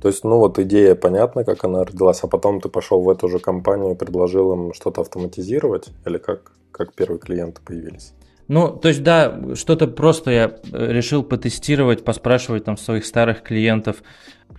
То 0.03 0.09
есть, 0.09 0.23
ну 0.23 0.37
вот 0.37 0.59
идея 0.59 0.95
понятна, 0.95 1.45
как 1.45 1.65
она 1.65 1.83
родилась, 1.83 2.23
а 2.25 2.27
потом 2.27 2.61
ты 2.61 2.69
пошел 2.69 3.01
в 3.01 3.09
эту 3.09 3.27
же 3.27 3.39
компанию 3.39 3.93
и 3.93 3.97
предложил 3.97 4.53
им 4.53 4.75
что-то 4.75 5.01
автоматизировать? 5.01 5.89
Или 6.05 6.19
как, 6.19 6.53
как 6.73 6.93
первые 6.93 7.21
клиенты 7.21 7.63
появились? 7.65 8.13
Ну, 8.53 8.69
то 8.69 8.89
есть, 8.89 9.03
да, 9.03 9.35
что-то 9.55 9.87
просто 9.87 10.31
я 10.31 10.45
э, 10.73 10.93
решил 10.93 11.23
потестировать, 11.23 12.05
поспрашивать 12.05 12.65
там 12.65 12.77
своих 12.77 13.07
старых 13.07 13.43
клиентов, 13.43 14.03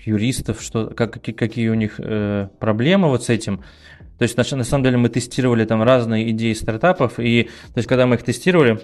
юристов, 0.04 0.64
что, 0.64 0.88
как, 0.88 1.22
какие 1.22 1.70
у 1.70 1.76
них 1.76 2.00
э, 2.00 2.48
проблемы 2.60 3.10
вот 3.10 3.24
с 3.24 3.30
этим. 3.30 3.64
То 4.18 4.24
есть, 4.24 4.36
на, 4.36 4.58
на 4.58 4.64
самом 4.64 4.84
деле, 4.84 4.98
мы 4.98 5.10
тестировали 5.10 5.64
там 5.66 5.84
разные 5.84 6.28
идеи 6.32 6.54
стартапов, 6.54 7.20
и, 7.20 7.44
то 7.44 7.78
есть, 7.78 7.88
когда 7.88 8.08
мы 8.08 8.16
их 8.16 8.24
тестировали, 8.24 8.80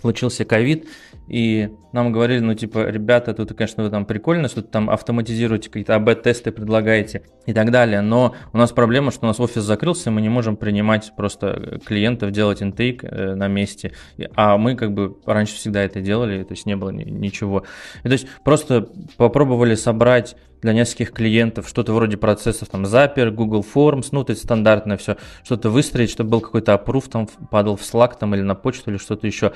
случился 0.00 0.46
ковид, 0.46 0.88
и 1.26 1.70
нам 1.92 2.12
говорили, 2.12 2.40
ну, 2.40 2.54
типа, 2.54 2.90
ребята, 2.90 3.34
тут, 3.34 3.54
конечно, 3.54 3.82
вы 3.82 3.90
там 3.90 4.04
прикольно, 4.04 4.48
что-то 4.48 4.68
там 4.68 4.90
автоматизируете, 4.90 5.68
какие-то 5.68 5.94
АБ-тесты 5.94 6.50
предлагаете 6.50 7.22
и 7.46 7.54
так 7.54 7.70
далее, 7.70 8.00
но 8.00 8.34
у 8.52 8.58
нас 8.58 8.72
проблема, 8.72 9.10
что 9.10 9.26
у 9.26 9.28
нас 9.28 9.40
офис 9.40 9.62
закрылся, 9.62 10.10
мы 10.10 10.20
не 10.20 10.28
можем 10.28 10.56
принимать 10.56 11.12
просто 11.16 11.80
клиентов, 11.86 12.32
делать 12.32 12.62
интейк 12.62 13.04
э, 13.04 13.34
на 13.34 13.48
месте, 13.48 13.92
а 14.34 14.58
мы 14.58 14.74
как 14.74 14.92
бы 14.92 15.16
раньше 15.24 15.54
всегда 15.54 15.82
это 15.82 16.00
делали, 16.00 16.42
то 16.42 16.52
есть 16.52 16.66
не 16.66 16.76
было 16.76 16.90
ничего. 16.90 17.64
И, 18.02 18.08
то 18.08 18.12
есть 18.12 18.26
просто 18.44 18.88
попробовали 19.16 19.74
собрать 19.76 20.36
для 20.64 20.72
нескольких 20.72 21.12
клиентов, 21.12 21.68
что-то 21.68 21.92
вроде 21.92 22.16
процессов, 22.16 22.70
там, 22.70 22.84
Zapier, 22.84 23.30
Google 23.30 23.62
Forms, 23.62 24.08
ну, 24.12 24.24
то 24.24 24.30
есть 24.30 24.44
стандартное 24.44 24.96
все, 24.96 25.18
что-то 25.42 25.68
выстроить, 25.68 26.10
чтобы 26.10 26.30
был 26.30 26.40
какой-то 26.40 26.72
аппрув, 26.72 27.06
там, 27.08 27.28
падал 27.50 27.76
в 27.76 27.82
Slack, 27.82 28.14
там, 28.18 28.34
или 28.34 28.40
на 28.40 28.54
почту, 28.54 28.90
или 28.90 28.96
что-то 28.96 29.26
еще. 29.26 29.52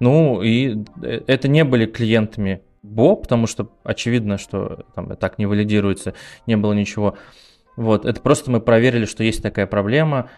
Ну, 0.00 0.42
и 0.42 0.84
э, 1.00 1.20
это 1.28 1.46
не 1.46 1.62
были 1.62 1.86
клиентами 1.86 2.62
Бо, 2.82 3.14
потому 3.14 3.46
что 3.46 3.70
очевидно, 3.84 4.36
что 4.36 4.84
там 4.96 5.16
так 5.16 5.38
не 5.38 5.46
валидируется, 5.46 6.14
не 6.48 6.56
было 6.56 6.72
ничего. 6.72 7.16
Вот, 7.76 8.04
это 8.04 8.20
просто 8.20 8.50
мы 8.50 8.60
проверили, 8.60 9.04
что 9.04 9.22
есть 9.22 9.40
такая 9.40 9.68
проблема, 9.68 10.28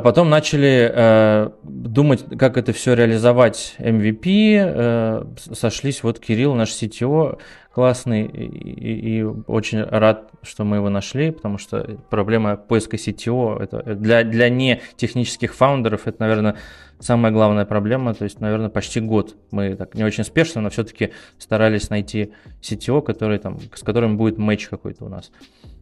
потом 0.00 0.30
начали 0.30 0.90
э, 0.92 1.50
думать, 1.62 2.24
как 2.36 2.56
это 2.56 2.72
все 2.72 2.94
реализовать 2.94 3.76
MVP. 3.78 4.56
Э, 4.58 5.24
сошлись 5.52 6.02
вот 6.02 6.18
Кирилл, 6.18 6.54
наш 6.54 6.70
CTO, 6.70 7.38
классный, 7.72 8.26
и, 8.26 9.18
и 9.18 9.22
очень 9.22 9.80
рад, 9.82 10.30
что 10.42 10.64
мы 10.64 10.78
его 10.78 10.88
нашли, 10.88 11.30
потому 11.30 11.58
что 11.58 11.98
проблема 12.10 12.56
поиска 12.56 12.96
CTO 12.96 13.62
это 13.62 13.94
для, 13.94 14.24
для 14.24 14.48
не 14.48 14.80
технических 14.96 15.54
фаундеров 15.54 16.08
это, 16.08 16.16
наверное, 16.20 16.56
самая 16.98 17.30
главная 17.30 17.64
проблема. 17.64 18.12
То 18.14 18.24
есть, 18.24 18.40
наверное, 18.40 18.70
почти 18.70 18.98
год 18.98 19.36
мы 19.52 19.76
так 19.76 19.94
не 19.94 20.02
очень 20.02 20.24
спешно, 20.24 20.62
но 20.62 20.70
все-таки 20.70 21.12
старались 21.38 21.90
найти 21.90 22.32
CTO, 22.60 23.02
который, 23.02 23.38
там, 23.38 23.60
с 23.74 23.82
которым 23.82 24.16
будет 24.16 24.36
матч 24.36 24.66
какой-то 24.66 25.04
у 25.04 25.08
нас. 25.08 25.30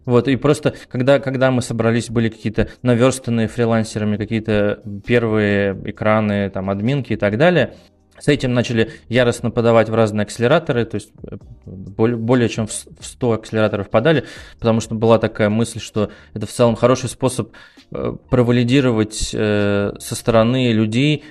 Вот, 0.05 0.29
и 0.29 0.37
просто, 0.37 0.75
когда, 0.89 1.19
когда 1.19 1.51
мы 1.51 1.63
собрались, 1.63 2.11
были 2.11 2.29
какие-то 2.29 2.69
наверстанные 2.83 3.49
фрилансерами, 3.49 4.17
какие-то 4.17 4.83
первые 5.07 5.77
экраны, 5.85 6.51
там, 6.51 6.71
админки 6.71 7.15
и 7.15 7.17
так 7.17 7.39
далее, 7.39 7.75
с 8.19 8.29
этим 8.29 8.55
начали 8.55 8.93
яростно 9.09 9.51
подавать 9.51 9.89
в 9.89 9.95
разные 9.95 10.23
акселераторы, 10.23 10.85
то 10.85 10.95
есть 10.97 11.11
э, 11.25 11.37
более 11.67 12.49
чем 12.49 12.67
в 12.67 12.73
100 12.73 13.33
акселераторов 13.33 13.91
подали, 13.91 14.25
потому 14.59 14.81
что 14.81 14.95
была 14.95 15.19
такая 15.19 15.49
мысль, 15.49 15.81
что 15.81 16.11
это 16.33 16.47
в 16.47 16.51
целом 16.51 16.77
хороший 16.77 17.09
способ 17.09 17.51
э, 17.91 18.17
провалидировать 18.31 19.31
э, 19.33 19.95
со 19.99 20.15
стороны 20.15 20.73
людей 20.73 21.25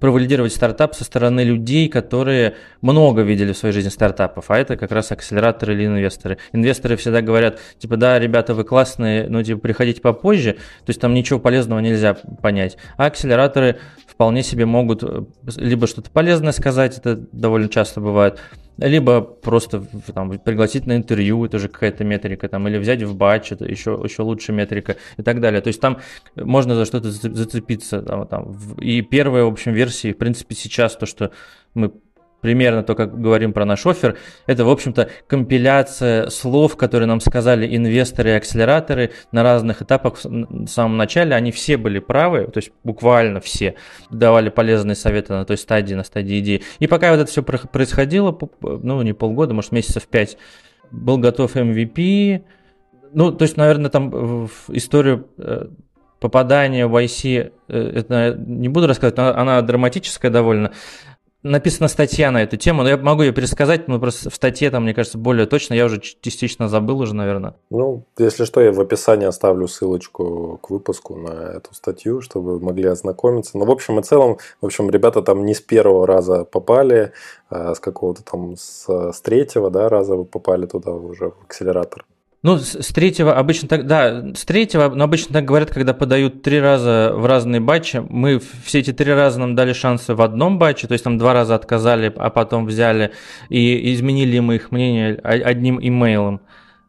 провалидировать 0.00 0.52
стартап 0.52 0.94
со 0.94 1.04
стороны 1.04 1.40
людей, 1.40 1.88
которые 1.88 2.56
много 2.80 3.22
видели 3.22 3.52
в 3.52 3.58
своей 3.58 3.74
жизни 3.74 3.88
стартапов, 3.88 4.50
а 4.50 4.58
это 4.58 4.76
как 4.76 4.92
раз 4.92 5.12
акселераторы 5.12 5.74
или 5.74 5.86
инвесторы. 5.86 6.38
Инвесторы 6.52 6.96
всегда 6.96 7.22
говорят, 7.22 7.58
типа, 7.78 7.96
да, 7.96 8.18
ребята, 8.18 8.54
вы 8.54 8.64
классные, 8.64 9.28
но 9.28 9.42
типа 9.42 9.60
приходите 9.60 10.00
попозже, 10.00 10.52
то 10.54 10.90
есть 10.90 11.00
там 11.00 11.14
ничего 11.14 11.38
полезного 11.38 11.80
нельзя 11.80 12.14
понять. 12.14 12.76
А 12.96 13.06
акселераторы 13.06 13.78
вполне 14.06 14.42
себе 14.42 14.66
могут 14.66 15.02
э, 15.02 15.24
либо 15.56 15.86
что-то 15.86 16.10
полезное 16.10 16.52
сказать, 16.52 16.98
это 16.98 17.16
довольно 17.32 17.68
часто 17.68 18.00
бывает, 18.00 18.38
либо 18.78 19.20
просто 19.20 19.86
там, 20.14 20.38
пригласить 20.38 20.86
на 20.86 20.96
интервью, 20.96 21.44
это 21.44 21.58
же 21.58 21.68
какая-то 21.68 22.04
метрика, 22.04 22.48
там, 22.48 22.68
или 22.68 22.78
взять 22.78 23.02
в 23.02 23.14
батч, 23.14 23.52
это 23.52 23.64
еще, 23.64 24.00
еще 24.02 24.22
лучше 24.22 24.52
метрика 24.52 24.96
и 25.16 25.22
так 25.22 25.40
далее. 25.40 25.60
То 25.60 25.68
есть 25.68 25.80
там 25.80 25.98
можно 26.36 26.74
за 26.74 26.84
что-то 26.84 27.10
зацепиться. 27.10 28.02
Там, 28.02 28.26
там. 28.26 28.56
И 28.80 29.02
первая, 29.02 29.44
в 29.44 29.48
общем, 29.48 29.72
версии, 29.72 30.12
в 30.12 30.18
принципе, 30.18 30.54
сейчас 30.54 30.96
то, 30.96 31.06
что 31.06 31.30
мы 31.74 31.92
примерно 32.40 32.82
то, 32.82 32.94
как 32.94 33.20
говорим 33.20 33.52
про 33.52 33.64
наш 33.64 33.84
офер, 33.86 34.16
это, 34.46 34.64
в 34.64 34.70
общем-то, 34.70 35.08
компиляция 35.26 36.28
слов, 36.28 36.76
которые 36.76 37.06
нам 37.06 37.20
сказали 37.20 37.76
инвесторы 37.76 38.30
и 38.30 38.32
акселераторы 38.34 39.12
на 39.32 39.42
разных 39.42 39.82
этапах 39.82 40.18
в 40.22 40.66
самом 40.66 40.96
начале. 40.96 41.34
Они 41.34 41.52
все 41.52 41.76
были 41.76 41.98
правы, 41.98 42.46
то 42.46 42.58
есть 42.58 42.72
буквально 42.84 43.40
все 43.40 43.74
давали 44.10 44.48
полезные 44.48 44.94
советы 44.94 45.32
на 45.32 45.44
той 45.44 45.56
стадии, 45.56 45.94
на 45.94 46.04
стадии 46.04 46.40
идеи. 46.40 46.62
И 46.78 46.86
пока 46.86 47.10
вот 47.10 47.20
это 47.20 47.30
все 47.30 47.42
происходило, 47.42 48.36
ну, 48.60 49.02
не 49.02 49.12
полгода, 49.12 49.54
может, 49.54 49.72
месяцев 49.72 50.06
пять, 50.06 50.36
был 50.90 51.18
готов 51.18 51.56
MVP. 51.56 52.42
Ну, 53.12 53.32
то 53.32 53.42
есть, 53.42 53.56
наверное, 53.56 53.90
там 53.90 54.10
в 54.10 54.50
историю 54.68 55.28
э, 55.38 55.66
попадания 56.20 56.86
в 56.86 56.96
IC, 56.96 57.52
э, 57.68 57.92
это 57.94 58.36
не 58.38 58.68
буду 58.68 58.86
рассказывать, 58.86 59.16
но 59.16 59.36
она 59.36 59.60
драматическая 59.62 60.30
довольно 60.30 60.72
написана 61.50 61.88
статья 61.88 62.30
на 62.30 62.42
эту 62.42 62.56
тему, 62.56 62.82
но 62.82 62.88
я 62.88 62.96
могу 62.96 63.22
ее 63.22 63.32
пересказать, 63.32 63.88
но 63.88 63.98
просто 63.98 64.30
в 64.30 64.34
статье 64.34 64.70
там, 64.70 64.82
мне 64.82 64.94
кажется, 64.94 65.18
более 65.18 65.46
точно. 65.46 65.74
Я 65.74 65.86
уже 65.86 66.00
частично 66.00 66.68
забыл 66.68 67.00
уже, 67.00 67.14
наверное. 67.14 67.54
Ну, 67.70 68.04
если 68.18 68.44
что, 68.44 68.60
я 68.60 68.72
в 68.72 68.80
описании 68.80 69.26
оставлю 69.26 69.68
ссылочку 69.68 70.58
к 70.62 70.70
выпуску 70.70 71.16
на 71.16 71.56
эту 71.56 71.74
статью, 71.74 72.20
чтобы 72.20 72.54
вы 72.54 72.64
могли 72.64 72.88
ознакомиться. 72.88 73.58
Но 73.58 73.64
в 73.64 73.70
общем 73.70 73.98
и 73.98 74.02
целом, 74.02 74.38
в 74.60 74.66
общем, 74.66 74.90
ребята 74.90 75.22
там 75.22 75.44
не 75.44 75.54
с 75.54 75.60
первого 75.60 76.06
раза 76.06 76.44
попали, 76.44 77.12
а 77.48 77.74
с 77.74 77.80
какого-то 77.80 78.22
там 78.22 78.56
с, 78.56 78.86
с 78.88 79.20
третьего 79.20 79.70
да, 79.70 79.88
раза 79.88 80.16
вы 80.16 80.24
попали 80.24 80.66
туда 80.66 80.92
уже 80.92 81.30
в 81.30 81.44
акселератор. 81.44 82.04
Ну, 82.46 82.58
с 82.58 82.92
третьего 82.92 83.36
обычно 83.36 83.66
так, 83.66 83.88
да, 83.88 84.24
с 84.36 84.44
третьего, 84.44 84.88
но 84.88 85.02
обычно 85.02 85.32
так 85.32 85.44
говорят, 85.44 85.70
когда 85.70 85.94
подают 85.94 86.42
три 86.42 86.60
раза 86.60 87.10
в 87.12 87.26
разные 87.26 87.60
батчи. 87.60 88.00
Мы 88.08 88.40
все 88.64 88.78
эти 88.78 88.92
три 88.92 89.12
раза 89.12 89.40
нам 89.40 89.56
дали 89.56 89.72
шансы 89.72 90.14
в 90.14 90.22
одном 90.22 90.56
батче, 90.56 90.86
то 90.86 90.92
есть 90.92 91.02
там 91.02 91.18
два 91.18 91.32
раза 91.32 91.56
отказали, 91.56 92.14
а 92.16 92.30
потом 92.30 92.64
взяли 92.64 93.10
и 93.48 93.92
изменили 93.92 94.38
мы 94.38 94.54
их 94.54 94.70
мнение 94.70 95.16
одним 95.16 95.80
имейлом. 95.80 96.40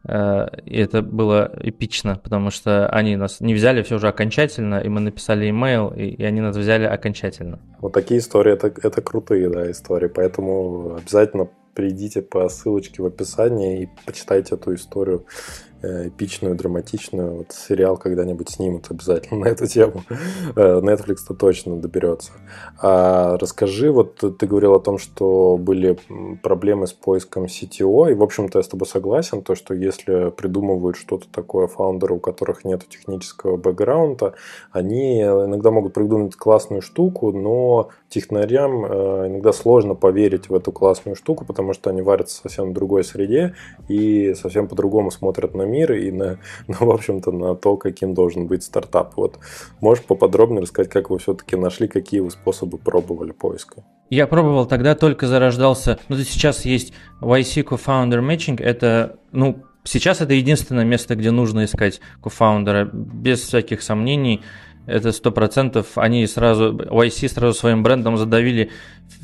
Э, 0.06 0.46
и 0.64 0.78
это 0.78 1.02
было 1.02 1.50
эпично, 1.60 2.20
потому 2.22 2.50
что 2.52 2.88
они 2.90 3.16
нас 3.16 3.40
не 3.40 3.52
взяли 3.52 3.82
все 3.82 3.96
уже 3.96 4.06
окончательно, 4.06 4.78
и 4.78 4.88
мы 4.88 5.00
написали 5.00 5.50
имейл, 5.50 5.88
и 5.88 6.22
они 6.22 6.40
нас 6.40 6.56
взяли 6.56 6.84
окончательно. 6.84 7.58
Вот 7.80 7.94
такие 7.94 8.20
истории, 8.20 8.52
это, 8.52 8.68
это 8.68 9.02
крутые, 9.02 9.50
да, 9.50 9.68
истории, 9.68 10.06
поэтому 10.06 10.94
обязательно 11.00 11.48
перейдите 11.78 12.22
по 12.22 12.48
ссылочке 12.48 13.02
в 13.02 13.06
описании 13.06 13.82
и 13.84 13.88
почитайте 14.04 14.56
эту 14.56 14.74
историю 14.74 15.26
эпичную, 15.82 16.54
драматичную. 16.54 17.38
Вот 17.38 17.52
сериал 17.52 17.96
когда-нибудь 17.96 18.50
снимут 18.50 18.86
обязательно 18.90 19.40
на 19.44 19.48
эту 19.48 19.66
тему. 19.66 20.02
Э, 20.56 20.80
Netflix-то 20.80 21.34
точно 21.34 21.76
доберется. 21.76 22.32
А 22.80 23.38
расскажи, 23.38 23.90
вот 23.90 24.16
ты 24.38 24.46
говорил 24.46 24.74
о 24.74 24.80
том, 24.80 24.98
что 24.98 25.56
были 25.56 25.98
проблемы 26.42 26.86
с 26.86 26.92
поиском 26.92 27.44
CTO, 27.44 28.10
и, 28.10 28.14
в 28.14 28.22
общем-то, 28.22 28.58
я 28.58 28.62
с 28.62 28.68
тобой 28.68 28.86
согласен, 28.86 29.42
то, 29.42 29.54
что 29.54 29.74
если 29.74 30.30
придумывают 30.30 30.96
что-то 30.96 31.26
такое 31.30 31.66
фаундеры, 31.66 32.14
у 32.14 32.20
которых 32.20 32.64
нет 32.64 32.86
технического 32.88 33.56
бэкграунда, 33.56 34.34
они 34.72 35.22
иногда 35.22 35.70
могут 35.70 35.94
придумать 35.94 36.36
классную 36.36 36.82
штуку, 36.82 37.32
но 37.32 37.90
технарям 38.08 38.84
э, 38.84 39.26
иногда 39.28 39.52
сложно 39.52 39.94
поверить 39.94 40.48
в 40.48 40.54
эту 40.54 40.72
классную 40.72 41.14
штуку, 41.14 41.44
потому 41.44 41.72
что 41.72 41.90
они 41.90 42.02
варятся 42.02 42.40
совсем 42.40 42.70
в 42.70 42.72
другой 42.72 43.04
среде 43.04 43.54
и 43.88 44.34
совсем 44.34 44.68
по-другому 44.68 45.10
смотрят 45.10 45.54
на 45.54 45.62
мир 45.68 45.92
и 45.92 46.10
на, 46.10 46.38
ну, 46.68 46.74
в 46.80 46.90
общем-то, 46.90 47.32
на 47.32 47.54
то, 47.54 47.76
каким 47.76 48.14
должен 48.14 48.46
быть 48.46 48.62
стартап. 48.62 49.16
Вот 49.16 49.38
можешь 49.80 50.04
поподробнее 50.04 50.62
рассказать, 50.62 50.90
как 50.90 51.10
вы 51.10 51.18
все-таки 51.18 51.56
нашли, 51.56 51.88
какие 51.88 52.20
вы 52.20 52.30
способы 52.30 52.78
пробовали 52.78 53.32
поиска? 53.32 53.84
Я 54.10 54.26
пробовал, 54.26 54.66
тогда 54.66 54.94
только 54.94 55.26
зарождался, 55.26 55.98
ну, 56.08 56.16
сейчас 56.16 56.64
есть 56.64 56.94
YC 57.20 57.64
Co-Founder 57.64 58.20
Matching, 58.20 58.62
это, 58.62 59.18
ну, 59.32 59.62
сейчас 59.88 60.20
это 60.20 60.34
единственное 60.34 60.84
место, 60.84 61.16
где 61.16 61.30
нужно 61.30 61.64
искать 61.64 62.00
кофаундера, 62.22 62.88
без 62.92 63.40
всяких 63.40 63.82
сомнений, 63.82 64.42
это 64.88 65.12
сто 65.12 65.30
процентов. 65.30 65.96
Они 65.96 66.26
сразу, 66.26 66.72
YC 66.72 67.28
сразу 67.28 67.58
своим 67.58 67.82
брендом 67.82 68.16
задавили 68.16 68.70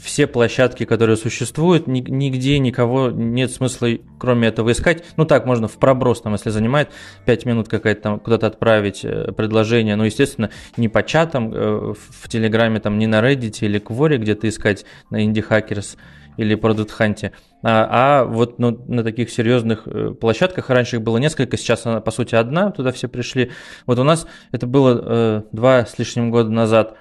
все 0.02 0.26
площадки, 0.26 0.85
которые 0.85 1.16
существуют. 1.16 1.87
Нигде 1.87 2.59
никого 2.59 3.11
нет 3.11 3.50
смысла, 3.50 3.88
кроме 4.18 4.49
этого, 4.49 4.73
искать. 4.73 5.04
Ну 5.16 5.25
так, 5.25 5.47
можно 5.47 5.66
в 5.66 5.78
проброс, 5.78 6.21
там, 6.21 6.35
если 6.35 6.50
занимает 6.50 6.90
5 7.25 7.47
минут 7.47 7.68
какая-то 7.68 8.02
там 8.02 8.21
куда-то 8.21 8.47
отправить 8.47 9.04
э, 9.04 9.33
предложение. 9.33 9.97
Но, 9.97 10.04
естественно, 10.04 10.50
не 10.76 10.88
по 10.88 11.02
чатам, 11.02 11.52
э, 11.52 11.94
в 11.97 12.28
Телеграме, 12.28 12.80
там, 12.80 12.99
не 12.99 13.06
на 13.06 13.21
Reddit 13.21 13.58
или 13.60 13.78
Кворе 13.78 14.19
где-то 14.19 14.49
искать 14.49 14.84
на 15.10 15.25
Indie 15.25 15.47
Hackers 15.47 15.97
или 16.36 16.56
Product 16.56 16.90
Hunt, 16.99 17.32
а, 17.62 17.88
а 17.90 18.25
вот 18.25 18.58
ну, 18.58 18.84
на 18.88 19.02
таких 19.02 19.30
серьезных 19.30 19.86
э, 19.86 20.10
площадках, 20.10 20.70
раньше 20.70 20.97
их 20.97 21.02
было 21.02 21.18
несколько, 21.18 21.56
сейчас 21.56 21.86
она, 21.86 22.00
по 22.00 22.10
сути, 22.10 22.34
одна, 22.34 22.70
туда 22.70 22.92
все 22.92 23.08
пришли. 23.08 23.52
Вот 23.86 23.99
у 23.99 24.04
нас 24.04 24.26
это 24.52 24.66
было 24.66 25.00
э, 25.02 25.42
два 25.52 25.86
с 25.86 25.99
лишним 25.99 26.30
года 26.30 26.50
назад. 26.50 26.97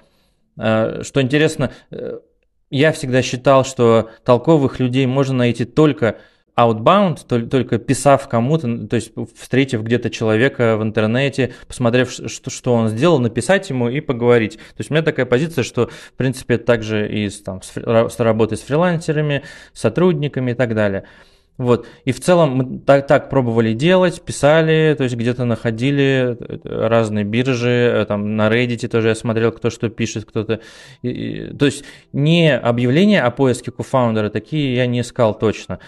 Э, 0.56 1.02
что 1.02 1.20
интересно, 1.20 1.70
э, 1.90 2.18
я 2.70 2.92
всегда 2.92 3.22
считал, 3.22 3.64
что 3.64 4.10
толковых 4.24 4.80
людей 4.80 5.06
можно 5.06 5.36
найти 5.36 5.64
только 5.64 6.16
outbound, 6.56 7.48
только 7.48 7.78
писав 7.78 8.28
кому-то, 8.28 8.86
то 8.86 8.96
есть 8.96 9.12
встретив 9.36 9.82
где-то 9.82 10.10
человека 10.10 10.76
в 10.76 10.82
интернете, 10.82 11.52
посмотрев, 11.66 12.10
что, 12.10 12.50
что 12.50 12.74
он 12.74 12.88
сделал, 12.88 13.18
написать 13.18 13.68
ему 13.70 13.88
и 13.88 14.00
поговорить. 14.00 14.56
То 14.56 14.78
есть 14.78 14.90
у 14.90 14.94
меня 14.94 15.02
такая 15.02 15.26
позиция, 15.26 15.64
что, 15.64 15.88
в 15.88 16.12
принципе, 16.16 16.58
также 16.58 17.08
и 17.08 17.28
с, 17.28 17.40
там, 17.40 17.60
с, 17.62 18.20
работой 18.20 18.56
с 18.56 18.62
фрилансерами, 18.62 19.42
сотрудниками 19.72 20.52
и 20.52 20.54
так 20.54 20.74
далее. 20.74 21.04
Вот. 21.56 21.86
И 22.04 22.10
в 22.10 22.20
целом 22.20 22.56
мы 22.56 22.80
так, 22.80 23.06
так 23.06 23.30
пробовали 23.30 23.74
делать, 23.74 24.20
писали, 24.22 24.94
то 24.98 25.04
есть 25.04 25.14
где-то 25.14 25.44
находили 25.44 26.36
э, 26.36 26.58
разные 26.64 27.24
биржи, 27.24 27.68
э, 27.68 28.06
там 28.06 28.34
на 28.34 28.48
Reddit 28.48 28.88
тоже 28.88 29.08
я 29.08 29.14
смотрел, 29.14 29.52
кто 29.52 29.70
что 29.70 29.88
пишет, 29.88 30.24
кто-то. 30.24 30.60
И, 31.02 31.08
и, 31.08 31.56
то 31.56 31.66
есть 31.66 31.84
не 32.12 32.56
объявления 32.56 33.22
о 33.22 33.30
поиске 33.30 33.70
кофаундера, 33.70 34.30
такие 34.30 34.74
я 34.74 34.86
не 34.86 35.00
искал 35.00 35.38
точно 35.38 35.78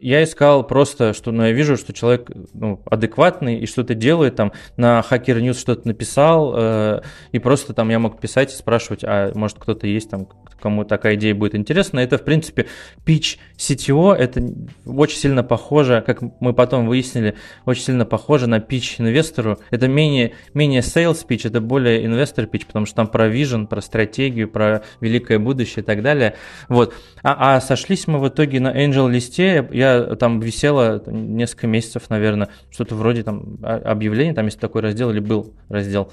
я 0.00 0.22
искал 0.22 0.66
просто, 0.66 1.14
что 1.14 1.32
ну, 1.32 1.44
я 1.44 1.52
вижу, 1.52 1.76
что 1.76 1.92
человек 1.92 2.30
ну, 2.52 2.80
адекватный 2.86 3.58
и 3.58 3.66
что-то 3.66 3.94
делает, 3.94 4.36
там 4.36 4.52
на 4.76 5.00
Hacker 5.00 5.40
News 5.40 5.58
что-то 5.58 5.86
написал, 5.88 6.54
э, 6.56 7.00
и 7.32 7.38
просто 7.38 7.72
там 7.72 7.90
я 7.90 7.98
мог 7.98 8.20
писать 8.20 8.52
и 8.52 8.56
спрашивать, 8.56 9.04
а 9.04 9.32
может 9.34 9.58
кто-то 9.58 9.86
есть 9.86 10.10
там, 10.10 10.28
кому 10.64 10.84
такая 10.84 11.16
идея 11.16 11.34
будет 11.34 11.54
интересна. 11.54 12.00
Это, 12.00 12.16
в 12.16 12.24
принципе, 12.24 12.66
pitch 13.04 13.36
CTO, 13.58 14.14
это 14.14 14.42
очень 14.86 15.18
сильно 15.18 15.44
похоже, 15.44 16.02
как 16.06 16.22
мы 16.40 16.54
потом 16.54 16.86
выяснили, 16.86 17.34
очень 17.66 17.82
сильно 17.82 18.06
похоже 18.06 18.46
на 18.46 18.60
pitch 18.60 18.94
инвестору. 18.98 19.58
Это 19.70 19.88
менее, 19.88 20.32
менее 20.54 20.80
sales 20.80 21.26
pitch, 21.28 21.46
это 21.46 21.60
более 21.60 22.06
инвестор 22.06 22.46
pitch, 22.46 22.66
потому 22.66 22.86
что 22.86 22.96
там 22.96 23.08
про 23.08 23.28
vision, 23.28 23.66
про 23.66 23.82
стратегию, 23.82 24.48
про 24.48 24.82
великое 25.00 25.38
будущее 25.38 25.82
и 25.82 25.86
так 25.86 26.02
далее. 26.02 26.34
Вот. 26.68 26.94
А, 27.22 27.56
а 27.56 27.60
сошлись 27.60 28.06
мы 28.06 28.18
в 28.18 28.28
итоге 28.28 28.58
на 28.60 28.74
Angel 28.74 29.10
листе, 29.10 29.68
я 29.70 29.83
там 30.18 30.40
висела 30.40 31.02
несколько 31.06 31.66
месяцев, 31.66 32.10
наверное, 32.10 32.48
что-то 32.70 32.94
вроде 32.94 33.22
там 33.22 33.58
объявлений, 33.62 34.34
там 34.34 34.46
есть 34.46 34.60
такой 34.60 34.82
раздел, 34.82 35.10
или 35.10 35.20
был 35.20 35.54
раздел 35.68 36.12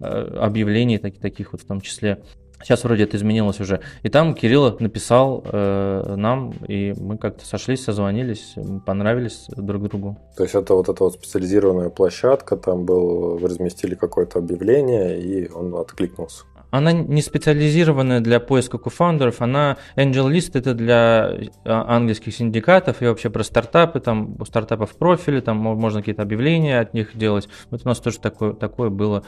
э, 0.00 0.38
объявлений 0.40 0.98
таких, 0.98 1.20
таких 1.20 1.52
вот 1.52 1.62
в 1.62 1.66
том 1.66 1.80
числе. 1.80 2.22
Сейчас 2.62 2.82
вроде 2.82 3.04
это 3.04 3.16
изменилось 3.16 3.60
уже. 3.60 3.80
И 4.02 4.08
там 4.08 4.34
Кирилл 4.34 4.76
написал 4.80 5.44
э, 5.44 6.14
нам, 6.16 6.52
и 6.66 6.92
мы 6.98 7.16
как-то 7.16 7.46
сошлись, 7.46 7.84
созвонились, 7.84 8.54
понравились 8.84 9.46
друг 9.56 9.88
другу. 9.88 10.18
То 10.36 10.42
есть 10.42 10.56
это 10.56 10.74
вот 10.74 10.88
эта 10.88 11.04
вот 11.04 11.14
специализированная 11.14 11.88
площадка, 11.88 12.56
там 12.56 12.84
был, 12.84 13.38
вы 13.38 13.48
разместили 13.48 13.94
какое-то 13.94 14.40
объявление, 14.40 15.20
и 15.20 15.48
он 15.48 15.72
откликнулся. 15.74 16.44
Она 16.70 16.92
не 16.92 17.22
специализированная 17.22 18.20
для 18.20 18.40
поиска 18.40 18.78
кофаундеров, 18.78 19.40
она 19.40 19.78
Angel 19.96 20.30
List 20.30 20.50
это 20.54 20.74
для 20.74 21.38
а, 21.64 21.96
английских 21.96 22.34
синдикатов 22.34 23.00
и 23.00 23.06
вообще 23.06 23.30
про 23.30 23.42
стартапы, 23.42 24.00
там 24.00 24.36
у 24.38 24.44
стартапов 24.44 24.96
профили, 24.96 25.40
там 25.40 25.56
можно 25.56 26.00
какие-то 26.00 26.22
объявления 26.22 26.80
от 26.80 26.92
них 26.92 27.16
делать. 27.16 27.48
Вот 27.70 27.82
у 27.84 27.88
нас 27.88 27.98
тоже 28.00 28.18
такое, 28.18 28.52
такое 28.52 28.90
было. 28.90 29.24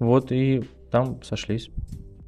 Вот 0.00 0.32
и 0.32 0.64
там 0.90 1.22
сошлись. 1.22 1.70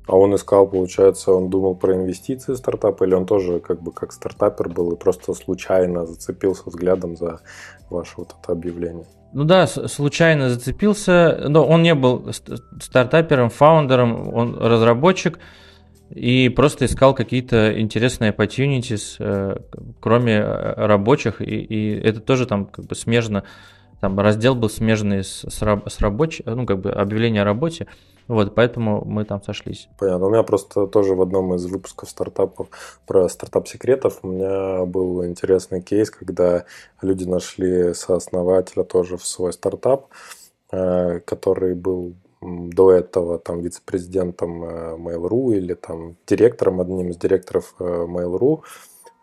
А 0.07 0.17
он 0.17 0.35
искал, 0.35 0.67
получается, 0.69 1.33
он 1.33 1.49
думал 1.49 1.75
про 1.77 1.95
инвестиции 1.95 2.55
стартапа, 2.55 3.05
или 3.05 3.15
он 3.15 3.25
тоже 3.25 3.61
как 3.61 3.83
бы 3.83 3.91
как 3.91 4.13
стартапер 4.13 4.69
был 4.69 4.93
и 4.93 4.97
просто 4.97 5.33
случайно 5.33 6.05
зацепился 6.05 6.65
взглядом 6.67 7.17
за 7.17 7.41
ваше 7.89 8.15
вот 8.19 8.35
это 8.39 8.53
объявление? 8.53 9.07
Ну 9.33 9.45
да, 9.45 9.67
случайно 9.67 10.51
зацепился, 10.51 11.47
но 11.49 11.67
он 11.67 11.83
не 11.83 11.95
был 11.95 12.33
стартапером, 12.81 13.49
фаундером, 13.51 14.33
он 14.33 14.57
разработчик 14.59 15.39
и 16.11 16.51
просто 16.51 16.85
искал 16.85 17.15
какие-то 17.15 17.81
интересные 17.81 18.31
opportunities, 18.31 19.17
э, 19.19 19.57
кроме 20.01 20.35
э, 20.35 20.87
рабочих, 20.87 21.41
и, 21.41 21.45
и 21.45 21.99
это 21.99 22.21
тоже 22.21 22.47
там 22.47 22.67
как 22.67 22.85
бы 22.85 22.95
смежно 22.95 23.43
там 24.01 24.21
раздел 24.21 24.55
был 24.55 24.69
смежный 24.69 25.25
с, 25.25 25.45
с, 25.49 25.63
раб, 25.63 25.91
с 25.91 25.99
рабочим, 26.01 26.45
ну, 26.47 26.67
как 26.67 26.81
бы 26.81 26.93
объявление 26.93 27.41
о 27.41 27.47
работе, 27.47 27.87
вот, 28.27 28.55
поэтому 28.55 29.05
мы 29.05 29.25
там 29.25 29.43
сошлись. 29.43 29.89
Понятно. 29.99 30.27
У 30.27 30.31
меня 30.31 30.43
просто 30.43 30.87
тоже 30.87 31.15
в 31.15 31.23
одном 31.23 31.55
из 31.55 31.67
выпусков 31.67 32.09
стартапов 32.09 32.69
про 33.07 33.29
стартап-секретов 33.29 34.21
у 34.23 34.29
меня 34.29 34.85
был 34.87 35.25
интересный 35.27 35.83
кейс, 35.83 36.11
когда 36.11 36.65
люди 37.03 37.25
нашли 37.25 37.93
сооснователя 37.95 38.85
тоже 38.85 39.17
в 39.17 39.27
свой 39.27 39.53
стартап, 39.53 40.09
э, 40.73 41.21
который 41.21 41.75
был 41.75 42.15
до 42.41 42.93
этого 42.93 43.39
там 43.39 43.61
вице-президентом 43.61 44.65
э, 44.65 44.97
Mail.ru 44.97 45.57
или 45.57 45.75
там 45.75 46.17
директором, 46.27 46.81
одним 46.81 47.11
из 47.11 47.17
директоров 47.17 47.75
э, 47.79 47.85
Mail.ru, 47.85 48.63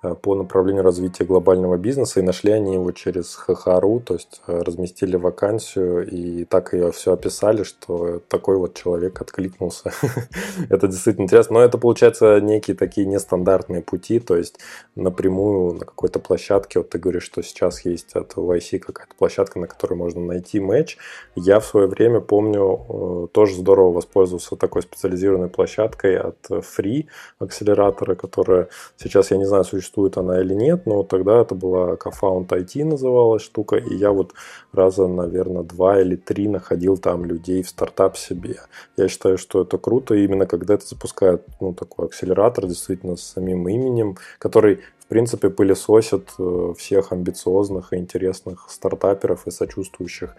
по 0.01 0.33
направлению 0.33 0.83
развития 0.83 1.25
глобального 1.25 1.77
бизнеса, 1.77 2.19
и 2.19 2.23
нашли 2.23 2.51
они 2.51 2.73
его 2.73 2.91
через 2.91 3.35
ХХРУ, 3.35 3.99
то 3.99 4.15
есть 4.15 4.41
э, 4.47 4.61
разместили 4.61 5.15
вакансию 5.15 6.09
и 6.09 6.43
так 6.45 6.73
ее 6.73 6.91
все 6.91 7.13
описали, 7.13 7.61
что 7.61 8.19
такой 8.27 8.57
вот 8.57 8.73
человек 8.73 9.21
откликнулся. 9.21 9.93
это 10.69 10.87
действительно 10.87 11.25
интересно, 11.25 11.59
но 11.59 11.61
это 11.61 11.77
получается 11.77 12.39
некие 12.41 12.75
такие 12.75 13.05
нестандартные 13.05 13.83
пути, 13.83 14.19
то 14.19 14.35
есть 14.35 14.59
напрямую 14.95 15.75
на 15.75 15.85
какой-то 15.85 16.19
площадке, 16.19 16.79
вот 16.79 16.89
ты 16.89 16.97
говоришь, 16.97 17.23
что 17.23 17.43
сейчас 17.43 17.85
есть 17.85 18.15
от 18.15 18.33
YC 18.33 18.79
какая-то 18.79 19.13
площадка, 19.15 19.59
на 19.59 19.67
которой 19.67 19.93
можно 19.93 20.21
найти 20.21 20.59
матч. 20.59 20.97
Я 21.35 21.59
в 21.59 21.65
свое 21.65 21.85
время 21.85 22.21
помню, 22.21 22.85
э, 22.89 23.27
тоже 23.33 23.55
здорово 23.55 23.91
воспользовался 23.91 24.55
такой 24.55 24.81
специализированной 24.81 25.49
площадкой 25.49 26.17
от 26.17 26.39
Free 26.49 27.05
акселератора, 27.37 28.15
которая 28.15 28.69
сейчас, 28.97 29.29
я 29.29 29.37
не 29.37 29.45
знаю, 29.45 29.63
существует 29.63 29.90
существует 29.91 30.17
она 30.17 30.39
или 30.39 30.53
нет, 30.53 30.85
но 30.85 31.03
тогда 31.03 31.41
это 31.41 31.53
была 31.55 31.95
Cofound 31.95 32.47
IT 32.47 32.85
называлась 32.85 33.43
штука, 33.43 33.75
и 33.75 33.95
я 33.95 34.11
вот 34.11 34.33
раза, 34.73 35.07
наверное, 35.07 35.63
два 35.63 35.99
или 35.99 36.15
три 36.15 36.47
находил 36.47 36.97
там 36.97 37.25
людей 37.25 37.61
в 37.61 37.69
стартап 37.69 38.17
себе. 38.17 38.55
Я 38.97 39.09
считаю, 39.09 39.37
что 39.37 39.61
это 39.61 39.77
круто, 39.77 40.15
именно 40.15 40.45
когда 40.45 40.75
это 40.75 40.85
запускает 40.87 41.45
ну, 41.59 41.73
такой 41.73 42.05
акселератор 42.05 42.67
действительно 42.67 43.17
с 43.17 43.23
самим 43.23 43.67
именем, 43.67 44.17
который 44.39 44.79
в 44.99 45.07
принципе, 45.11 45.49
пылесосит 45.49 46.29
э, 46.39 46.73
всех 46.77 47.11
амбициозных 47.11 47.91
и 47.91 47.97
интересных 47.97 48.67
стартаперов 48.69 49.45
и 49.45 49.51
сочувствующих 49.51 50.37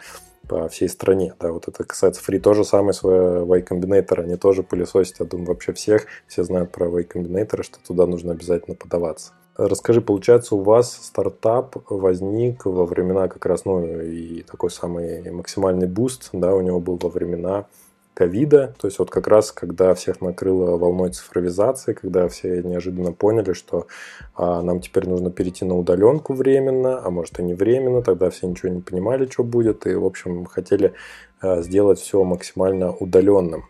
по 0.48 0.66
всей 0.68 0.88
стране. 0.88 1.34
Да, 1.38 1.52
вот 1.52 1.68
это 1.68 1.84
касается 1.84 2.22
free. 2.22 2.38
То 2.38 2.54
же 2.54 2.64
самое 2.64 2.94
с 2.94 3.02
Y 3.02 3.62
Combinator. 3.68 4.22
Они 4.22 4.36
тоже 4.36 4.62
пылесосят, 4.62 5.20
я 5.20 5.26
думаю, 5.26 5.48
вообще 5.48 5.74
всех. 5.74 6.06
Все 6.26 6.42
знают 6.42 6.72
про 6.72 6.86
Y 6.86 7.06
Combinator, 7.06 7.62
что 7.62 7.78
туда 7.86 8.06
нужно 8.06 8.32
обязательно 8.32 8.74
подаваться. 8.74 9.32
Расскажи, 9.56 10.00
получается, 10.00 10.54
у 10.54 10.62
вас 10.62 10.92
стартап 10.92 11.76
возник 11.90 12.64
во 12.64 12.86
времена 12.86 13.28
как 13.28 13.44
раз, 13.44 13.66
ну, 13.66 13.84
и 13.84 14.42
такой 14.42 14.70
самый 14.70 15.30
максимальный 15.30 15.86
буст, 15.86 16.30
да, 16.32 16.54
у 16.54 16.62
него 16.62 16.80
был 16.80 16.96
во 16.96 17.10
времена 17.10 17.66
ковида, 18.14 18.74
то 18.78 18.86
есть 18.86 18.98
вот 18.98 19.10
как 19.10 19.26
раз, 19.26 19.52
когда 19.52 19.94
всех 19.94 20.20
накрыло 20.20 20.76
волной 20.76 21.10
цифровизации, 21.10 21.92
когда 21.92 22.28
все 22.28 22.62
неожиданно 22.62 23.12
поняли, 23.12 23.52
что 23.52 23.86
а, 24.34 24.62
нам 24.62 24.80
теперь 24.80 25.08
нужно 25.08 25.30
перейти 25.30 25.64
на 25.64 25.76
удаленку 25.78 26.34
временно, 26.34 27.04
а 27.04 27.10
может 27.10 27.38
и 27.38 27.42
не 27.42 27.54
временно, 27.54 28.02
тогда 28.02 28.30
все 28.30 28.46
ничего 28.46 28.70
не 28.70 28.80
понимали, 28.80 29.26
что 29.30 29.44
будет, 29.44 29.86
и, 29.86 29.94
в 29.94 30.04
общем, 30.04 30.44
хотели 30.46 30.92
а, 31.40 31.62
сделать 31.62 32.00
все 32.00 32.22
максимально 32.22 32.92
удаленным. 32.92 33.64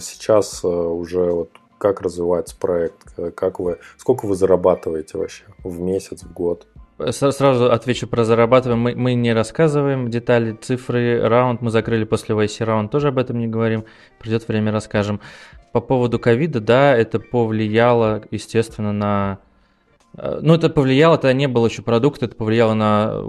Сейчас 0.00 0.62
а, 0.64 0.68
уже 0.68 1.30
вот 1.30 1.50
как 1.82 2.00
развивается 2.00 2.54
проект, 2.56 3.16
как 3.34 3.58
вы, 3.58 3.78
сколько 3.96 4.26
вы 4.26 4.36
зарабатываете 4.36 5.18
вообще 5.18 5.42
в 5.64 5.80
месяц, 5.80 6.22
в 6.22 6.32
год? 6.32 6.68
Сразу 7.10 7.72
отвечу 7.72 8.06
про 8.06 8.24
зарабатываем. 8.24 8.78
Мы, 8.78 8.94
мы 8.94 9.14
не 9.14 9.32
рассказываем 9.32 10.08
детали, 10.08 10.52
цифры, 10.52 11.20
раунд 11.20 11.60
мы 11.60 11.72
закрыли 11.72 12.04
после 12.04 12.36
YC 12.36 12.64
раунд, 12.64 12.92
тоже 12.92 13.08
об 13.08 13.18
этом 13.18 13.40
не 13.40 13.48
говорим. 13.48 13.84
Придет 14.20 14.46
время, 14.46 14.70
расскажем. 14.70 15.20
По 15.72 15.80
поводу 15.80 16.20
ковида, 16.20 16.60
да, 16.60 16.96
это 16.96 17.18
повлияло, 17.18 18.22
естественно, 18.30 18.92
на... 18.92 19.38
Э, 20.16 20.38
ну, 20.40 20.54
это 20.54 20.70
повлияло, 20.70 21.16
это 21.16 21.32
не 21.32 21.48
был 21.48 21.66
еще 21.66 21.82
продукт, 21.82 22.22
это 22.22 22.36
повлияло 22.36 22.74
на 22.74 23.24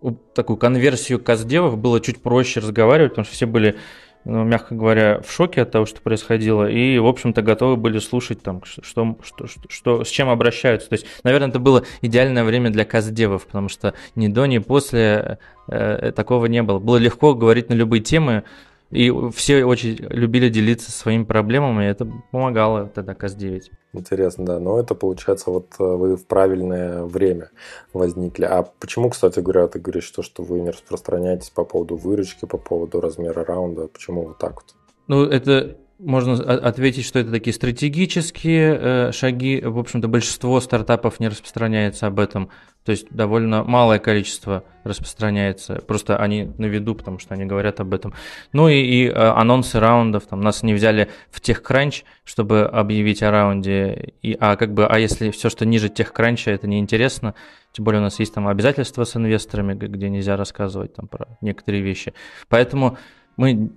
э, 0.00 0.10
такую 0.32 0.58
конверсию 0.58 1.18
каздевов, 1.18 1.76
было 1.76 2.00
чуть 2.00 2.22
проще 2.22 2.60
разговаривать, 2.60 3.12
потому 3.12 3.24
что 3.24 3.34
все 3.34 3.46
были 3.46 3.76
ну, 4.24 4.44
мягко 4.44 4.74
говоря, 4.74 5.20
в 5.20 5.30
шоке 5.30 5.62
от 5.62 5.70
того, 5.70 5.86
что 5.86 6.00
происходило, 6.00 6.68
и, 6.68 6.98
в 6.98 7.06
общем-то, 7.06 7.42
готовы 7.42 7.76
были 7.76 7.98
слушать, 7.98 8.42
там, 8.42 8.62
что, 8.64 9.16
что, 9.22 9.46
что, 9.68 10.04
с 10.04 10.08
чем 10.08 10.28
обращаются. 10.28 10.88
То 10.88 10.94
есть, 10.94 11.06
наверное, 11.22 11.48
это 11.48 11.58
было 11.58 11.84
идеальное 12.00 12.44
время 12.44 12.70
для 12.70 12.84
каздевов, 12.84 13.46
потому 13.46 13.68
что 13.68 13.94
ни 14.14 14.28
до, 14.28 14.46
ни 14.46 14.58
после 14.58 15.38
э, 15.68 16.12
такого 16.12 16.46
не 16.46 16.62
было. 16.62 16.78
Было 16.78 16.96
легко 16.96 17.34
говорить 17.34 17.68
на 17.68 17.74
любые 17.74 18.02
темы, 18.02 18.44
и 18.90 19.12
все 19.34 19.64
очень 19.64 19.96
любили 19.96 20.48
делиться 20.48 20.92
своими 20.92 21.24
проблемами, 21.24 21.84
и 21.84 21.88
это 21.88 22.06
помогало 22.30 22.86
тогда 22.86 23.14
КАЗ-9. 23.14 23.62
Интересно, 23.92 24.44
да. 24.44 24.60
Но 24.60 24.78
это 24.78 24.94
получается, 24.94 25.50
вот 25.50 25.68
э, 25.78 25.84
вы 25.84 26.16
в 26.16 26.26
правильное 26.26 27.04
время 27.04 27.50
возникли. 27.92 28.44
А 28.44 28.62
почему, 28.62 29.10
кстати 29.10 29.40
говоря, 29.40 29.66
ты 29.68 29.78
говоришь, 29.78 30.04
что, 30.04 30.22
что 30.22 30.42
вы 30.42 30.60
не 30.60 30.70
распространяетесь 30.70 31.50
по 31.50 31.64
поводу 31.64 31.96
выручки, 31.96 32.44
по 32.44 32.58
поводу 32.58 33.00
размера 33.00 33.44
раунда? 33.44 33.88
Почему 33.88 34.28
вот 34.28 34.38
так 34.38 34.54
вот? 34.54 34.74
Ну, 35.06 35.24
это 35.24 35.76
можно 35.98 36.34
ответить, 36.34 37.04
что 37.04 37.20
это 37.20 37.30
такие 37.30 37.54
стратегические 37.54 38.78
э, 38.80 39.12
шаги. 39.12 39.60
В 39.60 39.78
общем-то, 39.78 40.08
большинство 40.08 40.60
стартапов 40.60 41.20
не 41.20 41.28
распространяется 41.28 42.06
об 42.06 42.18
этом. 42.18 42.50
То 42.84 42.92
есть 42.92 43.06
довольно 43.10 43.62
малое 43.62 43.98
количество 43.98 44.64
распространяется. 44.82 45.76
Просто 45.86 46.16
они 46.16 46.50
на 46.58 46.66
виду, 46.66 46.94
потому 46.94 47.18
что 47.18 47.34
они 47.34 47.44
говорят 47.44 47.80
об 47.80 47.94
этом. 47.94 48.12
Ну 48.52 48.68
и, 48.68 48.74
и 48.74 49.06
э, 49.06 49.12
анонсы 49.12 49.78
раундов. 49.78 50.26
Там 50.26 50.40
нас 50.40 50.62
не 50.62 50.74
взяли 50.74 51.10
в 51.30 51.40
техкранч, 51.40 52.04
чтобы 52.24 52.62
объявить 52.62 53.22
о 53.22 53.30
раунде. 53.30 54.14
И, 54.20 54.36
а 54.38 54.56
как 54.56 54.74
бы, 54.74 54.86
а 54.86 54.98
если 54.98 55.30
все, 55.30 55.48
что 55.48 55.64
ниже 55.64 55.88
техкранча, 55.88 56.50
это 56.50 56.66
неинтересно. 56.66 57.34
Тем 57.72 57.84
более 57.84 58.00
у 58.00 58.04
нас 58.04 58.18
есть 58.18 58.34
там 58.34 58.48
обязательства 58.48 59.04
с 59.04 59.16
инвесторами, 59.16 59.74
где 59.74 60.08
нельзя 60.08 60.36
рассказывать 60.36 60.94
там 60.94 61.06
про 61.06 61.38
некоторые 61.40 61.82
вещи. 61.82 62.14
Поэтому 62.48 62.98
мы 63.36 63.70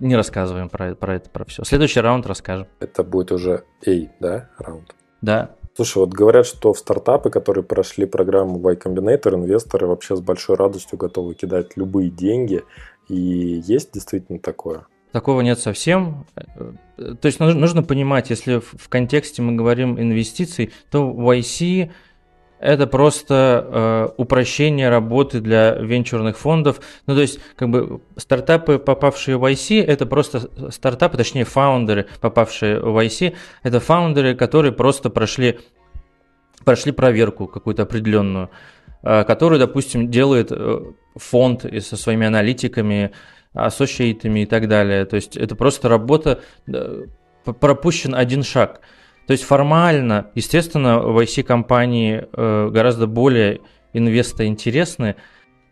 не 0.00 0.16
рассказываем 0.16 0.68
про, 0.68 0.94
про 0.94 1.16
это, 1.16 1.30
про 1.30 1.44
все. 1.44 1.64
Следующий 1.64 2.00
раунд 2.00 2.26
расскажем. 2.26 2.66
Это 2.80 3.02
будет 3.02 3.32
уже 3.32 3.64
A, 3.86 3.90
да, 4.20 4.50
раунд? 4.58 4.94
Да, 5.22 5.56
Слушай, 5.76 5.98
вот 5.98 6.10
говорят, 6.10 6.46
что 6.46 6.72
в 6.72 6.78
стартапы, 6.78 7.30
которые 7.30 7.64
прошли 7.64 8.06
программу 8.06 8.60
Y 8.60 8.76
Combinator, 8.76 9.34
инвесторы 9.34 9.88
вообще 9.88 10.14
с 10.14 10.20
большой 10.20 10.54
радостью 10.54 10.96
готовы 10.98 11.34
кидать 11.34 11.76
любые 11.76 12.10
деньги. 12.10 12.62
И 13.08 13.60
есть 13.66 13.92
действительно 13.92 14.38
такое? 14.38 14.86
Такого 15.10 15.40
нет 15.40 15.58
совсем. 15.58 16.26
То 16.96 17.26
есть 17.26 17.40
нужно 17.40 17.82
понимать, 17.82 18.30
если 18.30 18.60
в 18.60 18.88
контексте 18.88 19.42
мы 19.42 19.56
говорим 19.56 19.98
инвестиций, 19.98 20.72
то 20.90 21.10
YC 21.10 21.90
это 22.64 22.86
просто 22.86 23.66
э, 23.66 24.08
упрощение 24.16 24.88
работы 24.88 25.40
для 25.40 25.74
венчурных 25.74 26.38
фондов. 26.38 26.80
Ну, 27.06 27.14
то 27.14 27.20
есть, 27.20 27.38
как 27.56 27.68
бы 27.68 28.00
стартапы, 28.16 28.78
попавшие 28.78 29.36
в 29.36 29.44
IC, 29.44 29.84
это 29.84 30.06
просто 30.06 30.48
стартапы, 30.70 31.18
точнее, 31.18 31.44
фаундеры, 31.44 32.06
попавшие 32.22 32.80
в 32.80 33.04
IC, 33.04 33.34
это 33.62 33.80
фаундеры, 33.80 34.34
которые 34.34 34.72
просто 34.72 35.10
прошли, 35.10 35.58
прошли 36.64 36.92
проверку 36.92 37.48
какую-то 37.48 37.82
определенную, 37.82 38.48
э, 39.02 39.24
которую, 39.24 39.58
допустим, 39.58 40.10
делает 40.10 40.50
э, 40.50 40.80
фонд 41.16 41.66
со 41.80 41.96
своими 41.98 42.26
аналитиками, 42.26 43.10
ассоциатами 43.52 44.40
и 44.40 44.46
так 44.46 44.68
далее. 44.68 45.04
То 45.04 45.16
есть, 45.16 45.36
это 45.36 45.54
просто 45.54 45.90
работа, 45.90 46.40
э, 46.66 47.04
пропущен 47.44 48.14
один 48.14 48.42
шаг– 48.42 48.80
то 49.26 49.32
есть 49.32 49.44
формально, 49.44 50.30
естественно, 50.34 51.00
в 51.00 51.18
IC-компании 51.22 52.26
э, 52.32 52.68
гораздо 52.70 53.06
более 53.06 53.60
инвестоинтересны, 53.92 55.16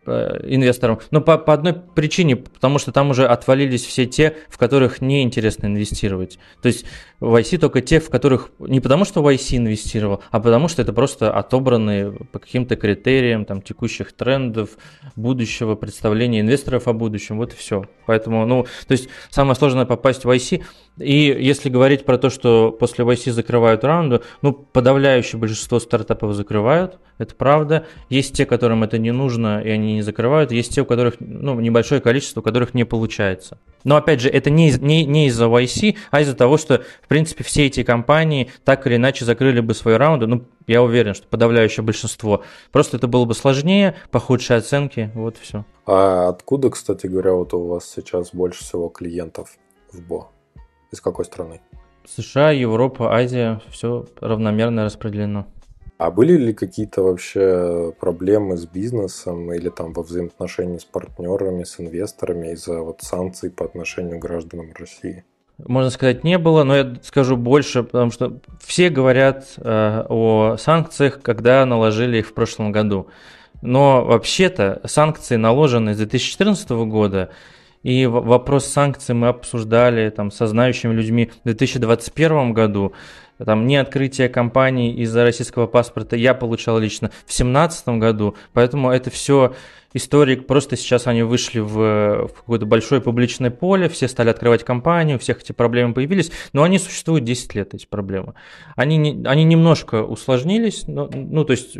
Э, 0.04 0.40
инвесторам. 0.48 0.98
Но 1.12 1.20
по, 1.20 1.38
по 1.38 1.52
одной 1.52 1.74
причине, 1.74 2.34
потому 2.34 2.80
что 2.80 2.90
там 2.90 3.10
уже 3.10 3.24
отвалились 3.24 3.84
все 3.84 4.04
те, 4.04 4.34
в 4.48 4.58
которых 4.58 5.00
неинтересно 5.00 5.66
инвестировать. 5.66 6.40
То 6.60 6.66
есть 6.66 6.84
в 7.20 7.32
IC 7.36 7.58
только 7.58 7.82
те, 7.82 8.00
в 8.00 8.10
которых 8.10 8.50
не 8.58 8.80
потому, 8.80 9.04
что 9.04 9.22
в 9.22 9.32
IC 9.32 9.58
инвестировал, 9.58 10.20
а 10.32 10.40
потому 10.40 10.66
что 10.66 10.82
это 10.82 10.92
просто 10.92 11.32
отобранные 11.32 12.10
по 12.10 12.40
каким-то 12.40 12.74
критериям 12.74 13.44
там, 13.44 13.62
текущих 13.62 14.12
трендов, 14.12 14.70
будущего, 15.14 15.76
представления 15.76 16.40
инвесторов 16.40 16.88
о 16.88 16.94
будущем. 16.94 17.36
Вот 17.36 17.52
и 17.52 17.56
все. 17.56 17.84
Поэтому, 18.06 18.44
ну, 18.44 18.66
то 18.88 18.92
есть 18.92 19.08
самое 19.30 19.54
сложное 19.54 19.84
попасть 19.84 20.24
в 20.24 20.30
IC. 20.30 20.64
И 20.98 21.36
если 21.40 21.70
говорить 21.70 22.04
про 22.04 22.18
то, 22.18 22.28
что 22.28 22.70
после 22.70 23.04
YC 23.04 23.32
закрывают 23.32 23.82
раунды, 23.82 24.20
ну, 24.42 24.52
подавляющее 24.52 25.40
большинство 25.40 25.80
стартапов 25.80 26.34
закрывают, 26.34 26.98
это 27.16 27.34
правда. 27.34 27.86
Есть 28.10 28.34
те, 28.34 28.44
которым 28.44 28.82
это 28.84 28.98
не 28.98 29.10
нужно, 29.10 29.62
и 29.62 29.70
они 29.70 29.94
не 29.94 30.02
закрывают, 30.02 30.52
есть 30.52 30.74
те, 30.74 30.82
у 30.82 30.84
которых, 30.84 31.14
ну, 31.20 31.58
небольшое 31.60 32.00
количество, 32.00 32.40
у 32.40 32.42
которых 32.42 32.74
не 32.74 32.84
получается. 32.84 33.58
Но, 33.84 33.96
опять 33.96 34.20
же, 34.20 34.28
это 34.28 34.50
не, 34.50 34.70
не, 34.72 35.04
не 35.06 35.28
из-за 35.28 35.46
YC, 35.46 35.96
а 36.10 36.20
из-за 36.20 36.34
того, 36.34 36.58
что, 36.58 36.82
в 37.02 37.08
принципе, 37.08 37.42
все 37.42 37.66
эти 37.66 37.82
компании 37.84 38.50
так 38.64 38.86
или 38.86 38.96
иначе 38.96 39.24
закрыли 39.24 39.60
бы 39.60 39.74
свои 39.74 39.94
раунды, 39.94 40.26
ну, 40.26 40.44
я 40.66 40.82
уверен, 40.82 41.14
что 41.14 41.26
подавляющее 41.26 41.82
большинство. 41.82 42.42
Просто 42.70 42.98
это 42.98 43.06
было 43.06 43.24
бы 43.24 43.34
сложнее, 43.34 43.96
похудшие 44.10 44.58
оценки, 44.58 45.10
вот 45.14 45.36
все. 45.38 45.64
А 45.86 46.28
откуда, 46.28 46.70
кстати 46.70 47.06
говоря, 47.06 47.32
вот 47.32 47.54
у 47.54 47.66
вас 47.66 47.90
сейчас 47.90 48.30
больше 48.32 48.62
всего 48.62 48.88
клиентов 48.88 49.56
в 49.90 50.00
БО? 50.00 50.28
Из 50.92 51.00
какой 51.00 51.24
страны? 51.24 51.60
США, 52.06 52.50
Европа, 52.50 53.14
Азия, 53.14 53.60
все 53.70 54.06
равномерно 54.20 54.84
распределено. 54.84 55.46
А 55.98 56.10
были 56.10 56.36
ли 56.36 56.52
какие-то 56.52 57.02
вообще 57.02 57.94
проблемы 58.00 58.56
с 58.56 58.66
бизнесом 58.66 59.52
или 59.52 59.68
там 59.68 59.92
во 59.92 60.02
взаимоотношении 60.02 60.78
с 60.78 60.84
партнерами, 60.84 61.64
с 61.64 61.78
инвесторами 61.78 62.52
из-за 62.52 62.80
вот 62.80 63.02
санкций 63.02 63.50
по 63.50 63.64
отношению 63.64 64.18
к 64.18 64.22
гражданам 64.22 64.72
России? 64.76 65.24
Можно 65.58 65.90
сказать, 65.90 66.24
не 66.24 66.38
было, 66.38 66.64
но 66.64 66.76
я 66.76 66.96
скажу 67.02 67.36
больше, 67.36 67.84
потому 67.84 68.10
что 68.10 68.40
все 68.60 68.90
говорят 68.90 69.44
э, 69.58 70.04
о 70.08 70.56
санкциях, 70.58 71.22
когда 71.22 71.64
наложили 71.66 72.18
их 72.18 72.26
в 72.26 72.34
прошлом 72.34 72.72
году. 72.72 73.06
Но 73.60 74.04
вообще-то 74.04 74.80
санкции 74.84 75.36
наложены 75.36 75.94
с 75.94 75.98
2014 75.98 76.68
года, 76.70 77.30
и 77.82 78.06
вопрос 78.06 78.66
санкций 78.66 79.14
мы 79.14 79.28
обсуждали 79.28 80.10
там, 80.10 80.30
со 80.30 80.46
знающими 80.46 80.92
людьми 80.92 81.30
в 81.42 81.44
2021 81.44 82.52
году. 82.52 82.92
Там 83.44 83.66
не 83.66 83.76
открытие 83.76 84.28
компаний 84.28 84.92
из-за 85.02 85.24
российского 85.24 85.66
паспорта 85.66 86.16
я 86.16 86.34
получал 86.34 86.78
лично 86.78 87.08
в 87.08 87.26
2017 87.26 87.88
году. 87.88 88.36
Поэтому 88.52 88.90
это 88.90 89.10
все 89.10 89.54
истории, 89.94 90.36
просто 90.36 90.76
сейчас 90.76 91.06
они 91.06 91.22
вышли 91.22 91.60
в, 91.60 92.28
в 92.28 92.32
какое-то 92.34 92.66
большое 92.66 93.00
публичное 93.00 93.50
поле, 93.50 93.88
все 93.88 94.08
стали 94.08 94.30
открывать 94.30 94.64
компании, 94.64 95.16
у 95.16 95.18
всех 95.18 95.42
эти 95.42 95.52
проблемы 95.52 95.92
появились, 95.92 96.30
но 96.52 96.62
они 96.62 96.78
существуют 96.78 97.24
10 97.24 97.54
лет, 97.54 97.74
эти 97.74 97.86
проблемы. 97.86 98.34
Они, 98.76 98.96
не, 98.96 99.26
они 99.26 99.44
немножко 99.44 100.02
усложнились, 100.02 100.86
но, 100.86 101.10
ну, 101.12 101.44
то 101.44 101.50
есть 101.52 101.76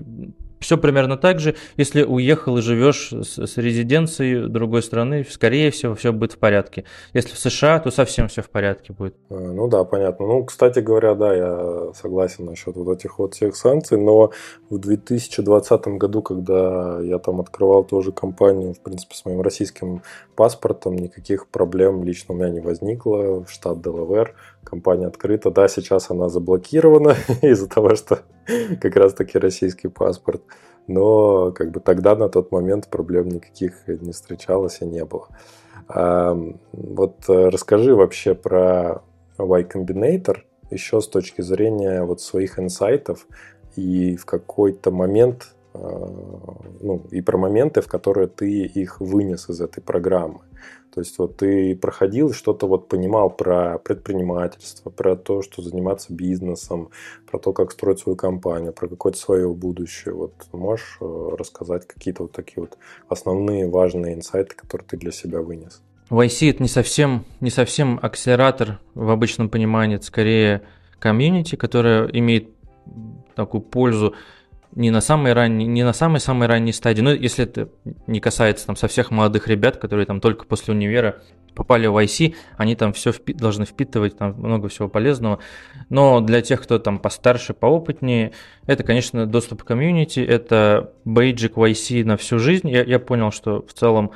все 0.62 0.78
примерно 0.78 1.16
так 1.16 1.40
же. 1.40 1.54
Если 1.76 2.02
уехал 2.02 2.58
и 2.58 2.62
живешь 2.62 3.10
с, 3.12 3.46
с 3.46 3.56
резиденцией 3.56 4.48
другой 4.48 4.82
страны, 4.82 5.26
скорее 5.28 5.70
всего, 5.70 5.94
все 5.94 6.12
будет 6.12 6.32
в 6.32 6.38
порядке. 6.38 6.84
Если 7.12 7.34
в 7.34 7.38
США, 7.38 7.78
то 7.80 7.90
совсем 7.90 8.28
все 8.28 8.42
в 8.42 8.50
порядке 8.50 8.92
будет. 8.92 9.14
Э, 9.30 9.34
ну 9.34 9.68
да, 9.68 9.84
понятно. 9.84 10.26
Ну, 10.26 10.44
кстати 10.44 10.78
говоря, 10.80 11.14
да, 11.14 11.34
я 11.34 11.92
согласен 11.94 12.46
насчет 12.46 12.76
вот 12.76 12.96
этих 12.96 13.18
вот 13.18 13.34
всех 13.34 13.56
санкций, 13.56 13.98
но 13.98 14.30
в 14.70 14.78
2020 14.78 15.86
году, 15.98 16.22
когда 16.22 17.00
я 17.00 17.18
там 17.18 17.40
открывал 17.40 17.84
тоже 17.84 18.12
компанию, 18.12 18.74
в 18.74 18.80
принципе, 18.80 19.14
с 19.14 19.24
моим 19.24 19.42
российским 19.42 20.02
паспортом, 20.34 20.96
никаких 20.96 21.48
проблем 21.48 22.04
лично 22.04 22.34
у 22.34 22.38
меня 22.38 22.50
не 22.50 22.60
возникло. 22.60 23.44
В 23.44 23.50
штат 23.50 23.82
Делавер 23.82 24.34
компания 24.64 25.06
открыта. 25.06 25.50
Да, 25.50 25.68
сейчас 25.68 26.10
она 26.10 26.28
заблокирована 26.28 27.16
из-за 27.42 27.68
того, 27.68 27.94
что 27.94 28.20
как 28.80 28.96
раз-таки 28.96 29.38
российский 29.38 29.88
паспорт. 29.88 30.42
Но 30.86 31.52
как 31.52 31.70
бы 31.70 31.80
тогда 31.80 32.16
на 32.16 32.28
тот 32.28 32.50
момент 32.50 32.88
проблем 32.88 33.28
никаких 33.28 33.86
не 33.86 34.12
встречалось 34.12 34.78
и 34.80 34.84
не 34.84 35.04
было. 35.04 35.28
А, 35.88 36.36
вот 36.72 37.28
э, 37.28 37.48
расскажи 37.48 37.94
вообще 37.94 38.34
про 38.34 39.02
Y 39.38 39.62
Combinator 39.64 40.38
еще 40.70 41.00
с 41.00 41.08
точки 41.08 41.42
зрения 41.42 42.02
вот 42.02 42.20
своих 42.20 42.58
инсайтов 42.58 43.26
и 43.76 44.16
в 44.16 44.26
какой-то 44.26 44.90
момент, 44.90 45.54
ну, 45.74 47.02
и 47.10 47.20
про 47.20 47.38
моменты, 47.38 47.80
в 47.80 47.88
которые 47.88 48.26
ты 48.26 48.64
их 48.64 49.00
вынес 49.00 49.48
из 49.48 49.60
этой 49.60 49.82
программы. 49.82 50.40
То 50.94 51.00
есть 51.00 51.18
вот 51.18 51.38
ты 51.38 51.74
проходил, 51.74 52.34
что-то 52.34 52.66
вот 52.66 52.88
понимал 52.88 53.30
про 53.30 53.78
предпринимательство, 53.78 54.90
про 54.90 55.16
то, 55.16 55.40
что 55.40 55.62
заниматься 55.62 56.12
бизнесом, 56.12 56.90
про 57.30 57.38
то, 57.38 57.54
как 57.54 57.72
строить 57.72 58.00
свою 58.00 58.14
компанию, 58.14 58.74
про 58.74 58.88
какое-то 58.88 59.18
свое 59.18 59.48
будущее. 59.54 60.14
Вот 60.14 60.34
можешь 60.52 60.98
э, 61.00 61.28
рассказать 61.38 61.86
какие-то 61.86 62.24
вот 62.24 62.32
такие 62.32 62.60
вот 62.60 62.76
основные 63.08 63.70
важные 63.70 64.14
инсайты, 64.14 64.54
которые 64.54 64.86
ты 64.86 64.98
для 64.98 65.12
себя 65.12 65.40
вынес? 65.40 65.80
YC 66.10 66.50
это 66.50 66.62
не 66.62 66.68
совсем, 66.68 67.24
не 67.40 67.48
совсем 67.48 67.98
акселератор 68.02 68.78
в 68.94 69.08
обычном 69.08 69.48
понимании, 69.48 69.96
это 69.96 70.04
скорее 70.04 70.62
комьюнити, 70.98 71.56
которая 71.56 72.06
имеет 72.08 72.50
такую 73.34 73.62
пользу 73.62 74.14
не 74.74 74.90
на 74.90 75.00
самой 75.00 75.32
ранней, 75.32 75.66
не 75.66 75.82
на 75.82 75.92
самой 75.92 76.20
самой 76.20 76.48
ранней 76.48 76.72
стадии, 76.72 77.02
но 77.02 77.12
если 77.12 77.44
это 77.44 77.68
не 78.06 78.20
касается 78.20 78.66
там 78.66 78.76
со 78.76 78.88
всех 78.88 79.10
молодых 79.10 79.48
ребят, 79.48 79.76
которые 79.76 80.06
там 80.06 80.20
только 80.20 80.46
после 80.46 80.74
универа 80.74 81.22
попали 81.54 81.86
в 81.86 82.02
IC, 82.02 82.34
они 82.56 82.74
там 82.76 82.92
все 82.92 83.10
впи- 83.10 83.34
должны 83.34 83.66
впитывать, 83.66 84.16
там 84.16 84.34
много 84.38 84.68
всего 84.68 84.88
полезного. 84.88 85.38
Но 85.90 86.20
для 86.20 86.40
тех, 86.40 86.62
кто 86.62 86.78
там 86.78 86.98
постарше, 86.98 87.52
поопытнее, 87.52 88.32
это, 88.66 88.82
конечно, 88.82 89.26
доступ 89.26 89.62
к 89.62 89.66
комьюнити, 89.66 90.20
это 90.20 90.92
бейджик 91.04 91.56
в 91.56 91.62
IC 91.62 92.04
на 92.04 92.16
всю 92.16 92.38
жизнь. 92.38 92.70
Я, 92.70 92.82
я 92.82 92.98
понял, 92.98 93.30
что 93.30 93.64
в 93.66 93.72
целом 93.74 94.12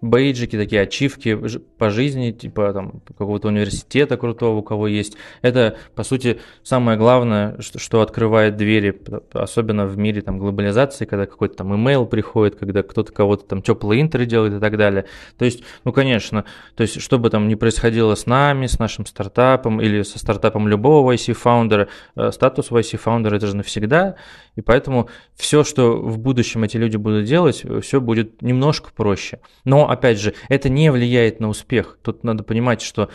бейджики, 0.00 0.56
такие 0.56 0.82
ачивки 0.82 1.38
по 1.78 1.90
жизни, 1.90 2.30
типа 2.30 2.72
там 2.72 3.00
какого-то 3.06 3.48
университета 3.48 4.16
крутого, 4.16 4.58
у 4.58 4.62
кого 4.62 4.86
есть. 4.86 5.16
Это, 5.42 5.76
по 5.94 6.02
сути, 6.04 6.40
самое 6.62 6.96
главное, 6.96 7.58
что, 7.60 8.00
открывает 8.00 8.56
двери, 8.56 9.00
особенно 9.32 9.86
в 9.86 9.98
мире 9.98 10.22
там 10.22 10.38
глобализации, 10.38 11.04
когда 11.04 11.26
какой-то 11.26 11.56
там 11.56 11.74
имейл 11.74 12.06
приходит, 12.06 12.56
когда 12.56 12.82
кто-то 12.82 13.12
кого-то 13.12 13.44
там 13.44 13.62
теплые 13.62 14.02
интеры 14.02 14.26
делает 14.26 14.54
и 14.54 14.60
так 14.60 14.76
далее. 14.76 15.06
То 15.36 15.44
есть, 15.44 15.62
ну, 15.84 15.92
конечно, 15.92 16.44
то 16.76 16.82
есть, 16.82 17.00
что 17.00 17.18
бы 17.18 17.30
там 17.30 17.48
ни 17.48 17.54
происходило 17.54 18.14
с 18.14 18.26
нами, 18.26 18.66
с 18.66 18.78
нашим 18.78 19.06
стартапом 19.06 19.80
или 19.80 20.02
со 20.02 20.18
стартапом 20.18 20.68
любого 20.68 21.12
YC-фаундера, 21.12 21.88
э, 22.16 22.30
статус 22.32 22.70
YC-фаундера 22.70 23.36
это 23.36 23.46
же 23.46 23.56
навсегда, 23.56 24.16
и 24.54 24.60
поэтому 24.60 25.08
все, 25.34 25.64
что 25.64 25.96
в 25.96 26.18
будущем 26.18 26.64
эти 26.64 26.76
люди 26.76 26.96
будут 26.96 27.24
делать, 27.24 27.64
все 27.82 28.00
будет 28.00 28.42
немножко 28.42 28.90
проще. 28.94 29.40
Но, 29.64 29.87
опять 29.88 30.18
же, 30.18 30.34
это 30.48 30.68
не 30.68 30.90
влияет 30.90 31.40
на 31.40 31.48
успех. 31.48 31.98
Тут 32.02 32.24
надо 32.24 32.42
понимать, 32.42 32.82
что 32.82 33.10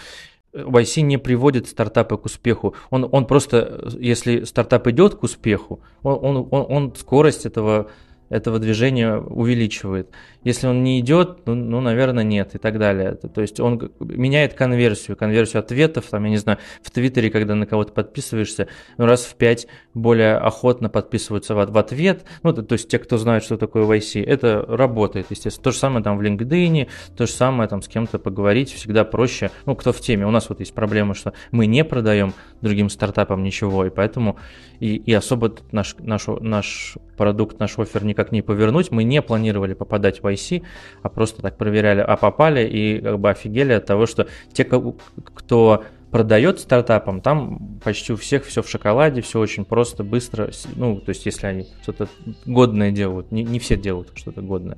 YC 0.53 1.01
не 1.01 1.17
приводит 1.17 1.67
стартапы 1.67 2.17
к 2.17 2.25
успеху. 2.25 2.75
Он, 2.89 3.07
он 3.12 3.25
просто, 3.25 3.89
если 3.99 4.43
стартап 4.43 4.88
идет 4.88 5.15
к 5.15 5.23
успеху, 5.23 5.81
он, 6.03 6.19
он, 6.21 6.47
он, 6.51 6.65
он 6.69 6.95
скорость 6.95 7.45
этого 7.45 7.89
этого 8.29 8.59
движения 8.59 9.17
увеличивает. 9.17 10.09
Если 10.43 10.67
он 10.67 10.83
не 10.83 10.99
идет, 10.99 11.45
ну, 11.45 11.55
ну, 11.55 11.81
наверное, 11.81 12.23
нет 12.23 12.55
и 12.55 12.57
так 12.57 12.79
далее. 12.79 13.13
То 13.13 13.41
есть 13.41 13.59
он 13.59 13.91
меняет 13.99 14.53
конверсию, 14.53 15.15
конверсию 15.15 15.62
ответов, 15.62 16.05
там, 16.09 16.23
я 16.25 16.29
не 16.29 16.38
знаю, 16.38 16.57
в 16.81 16.91
Твиттере, 16.91 17.29
когда 17.29 17.55
на 17.55 17.65
кого-то 17.65 17.93
подписываешься, 17.93 18.67
ну, 18.97 19.05
раз 19.05 19.23
в 19.23 19.36
пять 19.36 19.67
более 19.93 20.36
охотно 20.36 20.89
подписываются 20.89 21.55
в, 21.55 21.65
в 21.65 21.77
ответ. 21.77 22.25
Ну, 22.43 22.53
то, 22.53 22.63
то 22.63 22.73
есть 22.73 22.89
те, 22.89 22.99
кто 22.99 23.17
знает, 23.17 23.43
что 23.43 23.57
такое 23.57 23.86
YC, 23.86 24.23
это 24.23 24.65
работает, 24.67 25.27
естественно. 25.29 25.63
То 25.63 25.71
же 25.71 25.77
самое 25.77 26.03
там 26.03 26.17
в 26.17 26.21
LinkedIn, 26.21 26.89
то 27.15 27.25
же 27.25 27.31
самое 27.31 27.69
там 27.69 27.81
с 27.81 27.88
кем-то 27.88 28.19
поговорить 28.19 28.73
всегда 28.73 29.05
проще. 29.05 29.51
Ну, 29.65 29.75
кто 29.75 29.93
в 29.93 30.01
теме. 30.01 30.25
У 30.25 30.31
нас 30.31 30.49
вот 30.49 30.59
есть 30.59 30.73
проблема, 30.73 31.13
что 31.13 31.33
мы 31.51 31.65
не 31.67 31.83
продаем 31.83 32.33
другим 32.62 32.89
стартапам 32.89 33.43
ничего, 33.43 33.86
и 33.86 33.89
поэтому 33.89 34.38
и, 34.79 34.95
и 34.95 35.13
особо 35.13 35.55
наш, 35.71 35.95
наш, 35.99 36.27
наш 36.27 36.97
продукт, 37.17 37.59
наш 37.59 37.77
офер 37.77 38.03
никак 38.13 38.32
не 38.32 38.41
повернуть. 38.41 38.91
Мы 38.91 39.04
не 39.04 39.21
планировали 39.21 39.73
попадать 39.73 40.21
в 40.21 40.26
YC, 40.26 40.63
а 41.02 41.10
просто 41.10 41.41
так 41.41 41.58
проверяли, 41.58 42.02
а 42.02 42.15
попали 42.15 42.67
и 42.67 42.99
как 43.02 43.19
бы 43.19 43.30
офигели 43.30 43.73
от 43.73 43.86
того, 43.86 44.06
что 44.06 44.28
те, 44.54 44.63
кто 44.63 45.84
продает 46.13 46.60
стартапам, 46.60 47.21
там 47.21 47.80
почти 47.84 48.13
у 48.13 48.15
всех 48.15 48.45
все 48.45 48.62
в 48.62 48.69
шоколаде, 48.69 49.21
все 49.21 49.39
очень 49.39 49.65
просто, 49.65 50.04
быстро. 50.04 50.52
Ну, 50.76 50.99
то 50.99 51.10
есть, 51.10 51.26
если 51.26 51.47
они 51.47 51.67
что-то 51.82 52.08
годное 52.45 52.91
делают, 52.91 53.32
не, 53.32 53.43
не 53.43 53.58
все 53.58 53.76
делают 53.76 54.12
что-то 54.13 54.41
годное. 54.41 54.78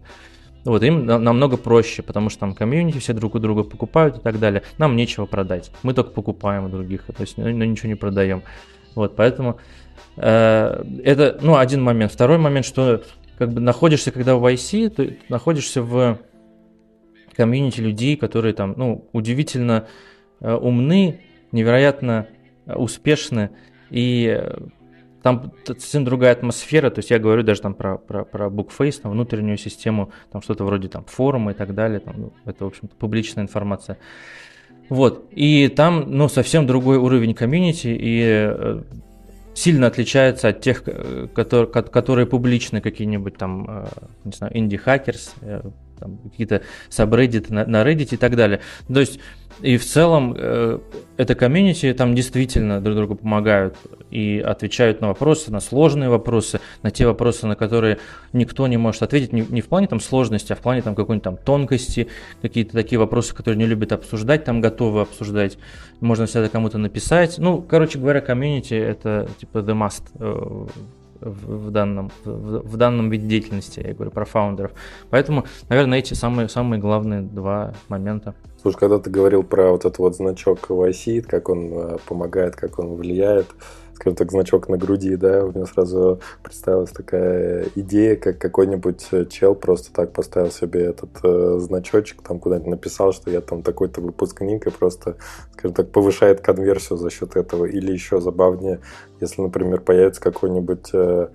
Вот, 0.64 0.82
им 0.82 1.06
намного 1.06 1.58
проще, 1.58 2.04
потому 2.04 2.30
что 2.30 2.40
там 2.40 2.56
комьюнити, 2.56 2.98
все 3.00 3.12
друг 3.12 3.36
у 3.36 3.40
друга 3.40 3.64
покупают 3.64 4.18
и 4.18 4.22
так 4.22 4.40
далее. 4.40 4.64
Нам 4.78 4.96
нечего 4.96 5.26
продать. 5.26 5.72
Мы 5.84 5.94
только 5.94 6.12
покупаем 6.12 6.66
у 6.66 6.70
других, 6.70 7.04
то 7.06 7.22
есть 7.22 7.38
ну, 7.38 7.50
ничего 7.50 7.90
не 7.90 7.96
продаем. 7.96 8.42
Вот, 8.96 9.18
поэтому 9.18 9.60
э, 10.16 10.84
это, 11.04 11.38
ну, 11.42 11.58
один 11.58 11.84
момент. 11.84 12.14
Второй 12.14 12.38
момент, 12.38 12.66
что 12.66 13.04
как 13.38 13.52
бы 13.52 13.62
находишься, 13.62 14.12
когда 14.12 14.36
в 14.36 14.46
IC, 14.46 14.90
ты 14.90 15.20
находишься 15.30 15.82
в 15.82 16.20
комьюнити 17.36 17.82
людей, 17.82 18.16
которые 18.16 18.54
там, 18.54 18.74
ну, 18.78 19.08
удивительно 19.12 19.88
э, 20.40 20.54
умны, 20.54 21.20
невероятно 21.52 22.28
э, 22.66 22.76
успешны, 22.76 23.52
и 23.90 24.38
э, 24.40 24.58
там 25.22 25.52
совсем 25.66 26.06
другая 26.06 26.32
атмосфера, 26.32 26.90
то 26.90 27.00
есть 27.00 27.12
я 27.12 27.20
говорю 27.20 27.44
даже 27.44 27.62
там 27.62 27.74
про, 27.74 27.98
про, 27.98 28.24
про 28.24 28.48
Bookface, 28.48 29.02
там 29.02 29.12
внутреннюю 29.12 29.58
систему, 29.58 30.12
там 30.32 30.42
что-то 30.42 30.64
вроде 30.64 30.88
там 30.88 31.04
форума 31.06 31.52
и 31.52 31.56
так 31.56 31.74
далее, 31.74 32.00
там, 32.00 32.16
ну, 32.18 32.34
это, 32.46 32.64
в 32.64 32.68
общем-то, 32.68 32.96
публичная 32.96 33.44
информация. 33.44 33.98
Вот, 34.88 35.28
и 35.32 35.68
там, 35.68 36.06
ну, 36.08 36.30
совсем 36.30 36.68
другой 36.68 36.98
уровень 36.98 37.34
комьюнити, 37.34 37.88
и 38.00 38.84
сильно 39.56 39.88
отличается 39.88 40.50
от 40.50 40.62
тех, 40.62 40.84
которые, 41.34 41.68
которые 41.68 42.26
публичны, 42.28 42.82
какие-нибудь 42.82 43.38
там, 43.38 43.88
не 44.24 44.32
знаю, 44.32 44.56
инди-хакерс, 44.56 45.34
какие-то 46.00 46.62
сабреддиты 46.90 47.54
на, 47.54 47.66
на 47.66 47.84
Reddit 47.84 48.14
и 48.14 48.18
так 48.18 48.36
далее. 48.36 48.62
То 48.88 49.00
есть 49.00 49.20
и 49.62 49.78
в 49.78 49.86
целом 49.86 50.36
э, 50.38 50.80
это 51.16 51.34
комьюнити 51.34 51.94
там 51.94 52.14
действительно 52.14 52.82
друг 52.82 52.98
другу 52.98 53.16
помогают 53.16 53.78
и 54.12 54.44
отвечают 54.46 55.00
на 55.00 55.08
вопросы, 55.08 55.52
на 55.52 55.62
сложные 55.62 56.10
вопросы, 56.10 56.60
на 56.84 56.92
те 56.92 57.06
вопросы, 57.06 57.48
на 57.48 57.56
которые 57.56 58.00
никто 58.34 58.68
не 58.68 58.78
может 58.78 59.02
ответить, 59.02 59.32
не, 59.32 59.46
не 59.48 59.62
в 59.62 59.68
плане 59.68 59.88
там 59.88 60.02
сложности, 60.02 60.52
а 60.52 60.56
в 60.56 60.60
плане 60.60 60.82
там 60.82 60.94
какой-нибудь 60.94 61.24
там 61.24 61.38
тонкости, 61.38 62.08
какие-то 62.42 62.74
такие 62.74 63.00
вопросы, 63.00 63.34
которые 63.34 63.58
не 63.58 63.66
любят 63.66 63.94
обсуждать, 63.94 64.44
там 64.44 64.60
готовы 64.60 65.02
обсуждать. 65.02 65.58
Можно 66.02 66.26
всегда 66.26 66.50
кому-то 66.50 66.78
написать. 66.78 67.38
Ну, 67.38 67.62
короче 67.62 67.98
говоря, 67.98 68.20
комьюнити 68.20 68.74
это 68.74 69.30
типа 69.40 69.60
the 69.60 69.74
must 69.74 70.04
э, 70.20 70.68
в, 71.22 71.68
в, 71.68 71.72
данном, 71.72 72.12
в, 72.24 72.60
в 72.68 72.78
данном 72.78 73.10
виде 73.10 73.28
деятельности, 73.28 73.82
я 73.86 73.94
говорю 73.94 74.12
про 74.12 74.26
фаундеров. 74.26 74.72
Поэтому, 75.10 75.46
наверное, 75.70 76.00
эти 76.00 76.14
самые, 76.14 76.50
самые 76.50 76.80
главные 76.80 77.22
два 77.22 77.74
момента. 77.88 78.36
Слушай, 78.62 78.80
когда 78.80 79.00
ты 79.00 79.10
говорил 79.10 79.44
про 79.44 79.72
вот 79.72 79.86
этот 79.86 80.00
вот 80.00 80.16
значок 80.16 80.70
YC, 80.70 81.22
как 81.22 81.50
он 81.50 81.72
э, 81.72 81.98
помогает, 82.08 82.56
как 82.56 82.80
он 82.80 82.96
влияет, 82.96 83.48
скажем 83.96 84.16
так, 84.16 84.32
значок 84.32 84.68
на 84.68 84.78
груди, 84.78 85.16
да, 85.16 85.46
у 85.46 85.52
меня 85.52 85.66
сразу 85.66 86.20
представилась 86.44 86.92
такая 86.92 87.68
идея, 87.76 88.18
как 88.18 88.38
какой-нибудь 88.38 89.08
э, 89.12 89.26
чел 89.26 89.56
просто 89.56 89.94
так 89.94 90.12
поставил 90.12 90.52
себе 90.52 90.86
этот 90.86 91.12
э, 91.24 91.58
значочек, 91.60 92.22
там 92.22 92.40
куда-нибудь 92.40 92.72
написал, 92.72 93.14
что 93.14 93.32
я 93.32 93.40
там 93.40 93.64
такой-то 93.64 94.02
выпускник, 94.02 94.68
и 94.68 94.70
просто, 94.70 95.16
скажем 95.54 95.74
так, 95.74 95.92
повышает 95.92 96.42
конверсию 96.42 96.98
за 96.98 97.10
счет 97.10 97.38
этого. 97.38 97.66
Или 97.66 97.94
еще 97.94 98.20
забавнее, 98.20 98.82
если, 99.22 99.42
например, 99.42 99.80
появится 99.80 100.22
какой-нибудь 100.22 100.90
э, 100.94 101.28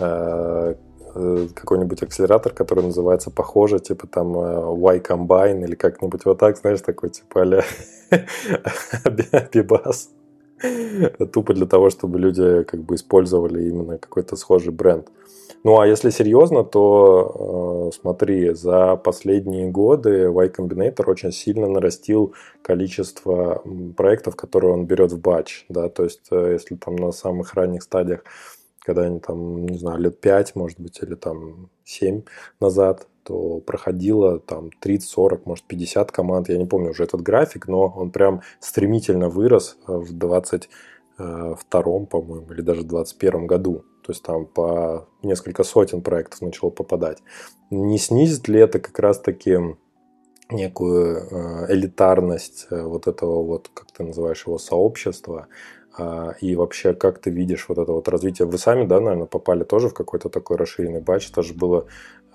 э, 0.00 0.74
э 1.14 1.48
какой-нибудь 1.54 2.02
акселератор, 2.02 2.52
который 2.52 2.84
называется 2.84 3.30
похоже, 3.30 3.78
типа 3.78 4.06
там 4.06 4.34
Y 4.34 5.00
Combine 5.00 5.64
или 5.64 5.74
как-нибудь 5.74 6.24
вот 6.24 6.38
так, 6.38 6.56
знаешь, 6.56 6.80
такой 6.80 7.10
типа 7.10 7.42
а-ля 7.42 7.64
Бибас. 9.52 10.15
Тупо 11.32 11.54
для 11.54 11.66
того, 11.66 11.90
чтобы 11.90 12.18
люди 12.18 12.62
как 12.64 12.80
бы 12.80 12.94
использовали 12.94 13.68
именно 13.68 13.98
какой-то 13.98 14.36
схожий 14.36 14.72
бренд. 14.72 15.08
Ну 15.64 15.80
а 15.80 15.86
если 15.86 16.10
серьезно, 16.10 16.64
то 16.64 17.90
э, 17.92 18.00
смотри, 18.00 18.54
за 18.54 18.96
последние 18.96 19.68
годы 19.68 20.28
Y 20.28 20.48
Combinator 20.50 21.10
очень 21.10 21.32
сильно 21.32 21.66
нарастил 21.66 22.34
количество 22.62 23.62
проектов, 23.96 24.36
которые 24.36 24.72
он 24.72 24.86
берет 24.86 25.12
в 25.12 25.20
батч. 25.20 25.66
Да? 25.68 25.88
То 25.88 26.04
есть, 26.04 26.28
э, 26.30 26.52
если 26.52 26.76
там 26.76 26.96
на 26.96 27.12
самых 27.12 27.54
ранних 27.54 27.82
стадиях, 27.82 28.22
когда 28.78 29.02
они 29.02 29.18
там, 29.18 29.66
не 29.66 29.78
знаю, 29.78 29.98
лет 30.00 30.20
5, 30.20 30.54
может 30.54 30.78
быть, 30.80 31.00
или 31.02 31.16
там 31.16 31.68
7 31.84 32.22
назад, 32.60 33.08
то 33.26 33.58
проходило 33.60 34.38
там 34.38 34.70
30, 34.80 35.08
40, 35.08 35.46
может 35.46 35.64
50 35.64 36.12
команд, 36.12 36.48
я 36.48 36.58
не 36.58 36.64
помню 36.64 36.90
уже 36.90 37.02
этот 37.02 37.22
график, 37.22 37.66
но 37.66 37.92
он 37.96 38.10
прям 38.10 38.42
стремительно 38.60 39.28
вырос 39.28 39.76
э, 39.88 39.92
в 39.92 40.12
22 40.12 42.06
по-моему, 42.06 42.52
или 42.52 42.60
даже 42.60 42.82
в 42.82 42.86
21 42.86 43.46
году. 43.46 43.84
То 44.04 44.12
есть 44.12 44.22
там 44.22 44.46
по 44.46 45.08
несколько 45.22 45.64
сотен 45.64 46.02
проектов 46.02 46.40
начало 46.40 46.70
попадать. 46.70 47.18
Не 47.70 47.98
снизит 47.98 48.46
ли 48.46 48.60
это 48.60 48.78
как 48.78 48.98
раз-таки 49.00 49.58
некую 50.48 51.16
э, 51.16 51.72
элитарность 51.72 52.68
э, 52.70 52.80
вот 52.80 53.08
этого 53.08 53.42
вот, 53.42 53.68
как 53.74 53.90
ты 53.90 54.04
называешь 54.04 54.46
его, 54.46 54.58
сообщества, 54.58 55.48
а, 55.98 56.34
и 56.40 56.54
вообще, 56.54 56.92
как 56.92 57.18
ты 57.18 57.30
видишь 57.30 57.68
вот 57.68 57.78
это 57.78 57.92
вот 57.92 58.08
развитие? 58.08 58.46
Вы 58.46 58.58
сами, 58.58 58.84
да, 58.84 59.00
наверное, 59.00 59.26
попали 59.26 59.64
тоже 59.64 59.88
в 59.88 59.94
какой-то 59.94 60.28
такой 60.28 60.56
расширенный 60.56 61.00
батч. 61.00 61.30
Это 61.30 61.42
же 61.42 61.54
было 61.54 61.80
э, 61.80 61.84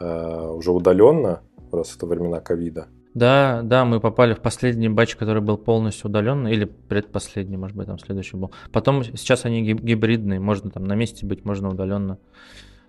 уже 0.02 0.72
удаленно, 0.72 1.42
раз 1.72 1.96
это 1.96 2.06
времена 2.06 2.40
ковида. 2.40 2.88
Да, 3.14 3.62
да, 3.64 3.84
мы 3.84 4.00
попали 4.00 4.34
в 4.34 4.40
последний 4.40 4.88
батч, 4.88 5.16
который 5.16 5.42
был 5.42 5.58
полностью 5.58 6.10
удаленный, 6.10 6.54
или 6.54 6.64
предпоследний, 6.66 7.58
может 7.58 7.76
быть, 7.76 7.88
там 7.88 8.00
следующий 8.00 8.38
был. 8.38 8.54
Потом 8.72 9.04
сейчас 9.04 9.46
они 9.46 9.62
гибридные, 9.64 10.40
можно 10.40 10.72
там 10.72 10.86
на 10.86 10.96
месте 10.96 11.26
быть, 11.26 11.44
можно 11.44 11.70
удаленно. 11.70 12.20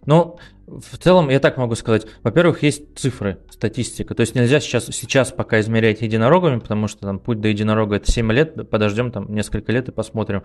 Ну, 0.05 0.39
в 0.67 0.99
целом, 0.99 1.29
я 1.29 1.39
так 1.39 1.57
могу 1.57 1.77
сказать. 1.77 2.07
Во-первых, 2.25 2.65
есть 2.65 2.99
цифры, 2.99 3.39
статистика. 3.51 4.15
То 4.17 4.23
есть 4.23 4.35
нельзя 4.35 4.59
сейчас, 4.59 4.87
сейчас 4.87 5.31
пока 5.31 5.61
измерять 5.61 6.03
единорогами, 6.03 6.59
потому 6.59 6.89
что 6.89 7.03
там 7.03 7.21
путь 7.21 7.41
до 7.41 7.49
единорога 7.49 7.97
это 7.97 8.11
7 8.11 8.33
лет, 8.33 8.69
подождем 8.69 9.13
там 9.13 9.33
несколько 9.33 9.71
лет 9.71 9.89
и 9.89 9.93
посмотрим 9.93 10.43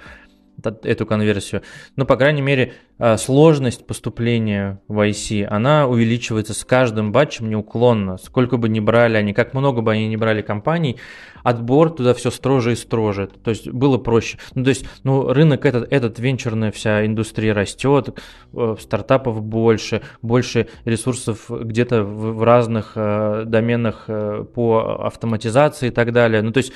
эту 0.64 1.06
конверсию. 1.06 1.62
Но, 1.96 2.06
по 2.06 2.16
крайней 2.16 2.42
мере, 2.42 2.74
а, 3.00 3.18
сложность 3.18 3.86
поступления 3.86 4.82
в 4.88 5.00
IC, 5.08 5.46
она 5.46 5.88
увеличивается 5.88 6.54
с 6.54 6.64
каждым 6.64 7.12
батчем 7.12 7.50
неуклонно. 7.50 8.18
Сколько 8.18 8.58
бы 8.58 8.70
ни 8.70 8.80
брали 8.80 9.18
они, 9.18 9.34
как 9.34 9.54
много 9.54 9.82
бы 9.82 9.92
они 9.92 10.08
ни 10.08 10.16
брали 10.16 10.42
компаний, 10.42 10.98
отбор 11.44 11.92
туда 11.92 12.14
все 12.14 12.32
строже 12.32 12.74
и 12.74 12.76
строже. 12.76 13.28
То 13.28 13.52
есть 13.52 13.70
было 13.70 13.98
проще. 13.98 14.40
Ну, 14.56 14.64
то 14.64 14.70
есть, 14.70 14.86
ну, 15.04 15.32
рынок 15.32 15.66
этот, 15.66 15.92
этот 15.92 16.20
венчурная 16.20 16.72
вся 16.72 17.06
индустрия 17.06 17.54
растет, 17.54 18.20
э, 18.54 18.76
стартапов 18.80 19.44
больше, 19.44 20.02
больше 20.22 20.68
ресурсов 20.86 21.50
где-то 21.50 22.04
в, 22.04 22.38
в 22.38 22.44
разных 22.44 22.94
э, 22.96 23.44
доменах 23.46 24.06
э, 24.08 24.44
по 24.54 25.06
автоматизации 25.06 25.88
и 25.88 25.92
так 25.92 26.12
далее. 26.12 26.42
Ну, 26.42 26.52
то 26.52 26.58
есть 26.58 26.74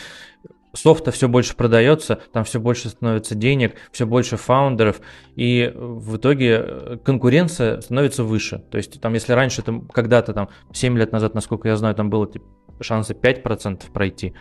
софта 0.73 1.11
все 1.11 1.27
больше 1.27 1.55
продается, 1.55 2.19
там 2.31 2.43
все 2.43 2.59
больше 2.59 2.89
становится 2.89 3.35
денег, 3.35 3.75
все 3.91 4.05
больше 4.05 4.37
фаундеров, 4.37 5.01
и 5.35 5.71
в 5.75 6.17
итоге 6.17 6.61
э, 6.63 6.97
конкуренция 7.03 7.81
становится 7.81 8.23
выше. 8.23 8.59
То 8.71 8.77
есть 8.77 9.01
там, 9.01 9.13
если 9.13 9.33
раньше 9.33 9.61
там 9.61 9.87
когда-то 9.87 10.33
там 10.33 10.49
7 10.71 10.97
лет 10.97 11.11
назад, 11.11 11.33
насколько 11.35 11.67
я 11.67 11.75
знаю, 11.75 11.95
там 11.95 12.09
было 12.09 12.31
типа, 12.31 12.45
шансы 12.79 13.13
5% 13.13 13.91
пройти, 13.91 14.33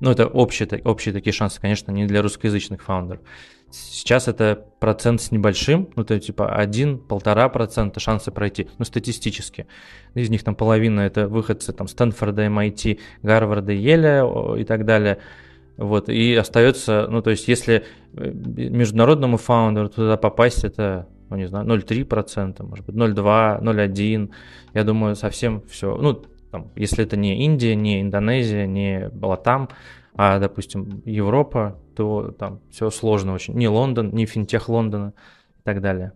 ну 0.00 0.10
это 0.10 0.26
общие, 0.26 0.68
общие 0.84 1.14
такие 1.14 1.32
шансы, 1.32 1.60
конечно, 1.60 1.90
не 1.92 2.06
для 2.06 2.22
русскоязычных 2.22 2.82
фаундеров. 2.82 3.22
Сейчас 3.70 4.28
это 4.28 4.64
процент 4.78 5.20
с 5.20 5.32
небольшим, 5.32 5.90
ну, 5.96 6.04
то 6.04 6.18
типа 6.18 6.56
1-1,5% 6.62 7.98
шансы 7.98 8.30
пройти, 8.30 8.68
ну, 8.78 8.84
статистически. 8.84 9.66
Из 10.14 10.30
них 10.30 10.44
там 10.44 10.54
половина 10.54 11.00
это 11.00 11.26
выходцы 11.26 11.72
там 11.72 11.88
Стэнфорда, 11.88 12.46
MIT, 12.46 13.00
Гарварда, 13.22 13.72
Еля 13.72 14.24
и 14.56 14.64
так 14.64 14.84
далее– 14.84 15.18
вот, 15.76 16.08
и 16.08 16.34
остается, 16.34 17.06
ну, 17.10 17.22
то 17.22 17.30
есть, 17.30 17.48
если 17.48 17.84
э, 18.14 18.30
международному 18.30 19.36
фаундеру 19.36 19.88
туда 19.88 20.16
попасть, 20.16 20.64
это, 20.64 21.06
ну, 21.28 21.36
не 21.36 21.46
знаю, 21.48 21.66
0,3%, 21.66 22.62
может 22.62 22.86
быть, 22.86 22.96
0,2, 22.96 23.62
0,1, 23.62 24.30
я 24.74 24.84
думаю, 24.84 25.14
совсем 25.16 25.62
все, 25.68 25.96
ну, 25.96 26.22
там, 26.50 26.70
если 26.76 27.04
это 27.04 27.16
не 27.16 27.44
Индия, 27.44 27.74
не 27.74 28.00
Индонезия, 28.00 28.66
не 28.66 29.10
Балатам, 29.10 29.68
а, 30.14 30.38
допустим, 30.38 31.02
Европа, 31.04 31.78
то 31.94 32.30
там 32.38 32.60
все 32.70 32.88
сложно 32.88 33.34
очень. 33.34 33.54
Не 33.54 33.68
Лондон, 33.68 34.10
не 34.14 34.24
финтех 34.24 34.70
Лондона 34.70 35.12
и 35.58 35.62
так 35.62 35.82
далее. 35.82 36.12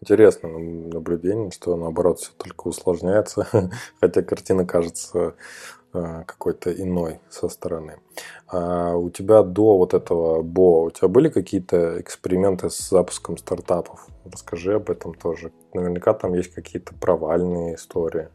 Интересно 0.00 0.48
наблюдение, 0.48 1.50
что 1.50 1.76
наоборот 1.76 2.18
все 2.18 2.32
только 2.36 2.68
усложняется, 2.68 3.46
хотя 4.00 4.22
картина 4.22 4.64
кажется 4.66 5.34
какой-то 5.92 6.72
иной 6.72 7.20
со 7.30 7.48
стороны. 7.48 7.98
А 8.48 8.96
у 8.96 9.10
тебя 9.10 9.42
до 9.42 9.76
вот 9.76 9.94
этого 9.94 10.42
БО, 10.42 10.84
у 10.84 10.90
тебя 10.90 11.08
были 11.08 11.28
какие-то 11.28 12.00
эксперименты 12.00 12.70
с 12.70 12.88
запуском 12.88 13.36
стартапов? 13.36 14.06
Расскажи 14.24 14.74
об 14.74 14.90
этом 14.90 15.14
тоже. 15.14 15.52
Наверняка 15.74 16.14
там 16.14 16.34
есть 16.34 16.54
какие-то 16.54 16.94
провальные 16.94 17.74
истории. 17.74 18.28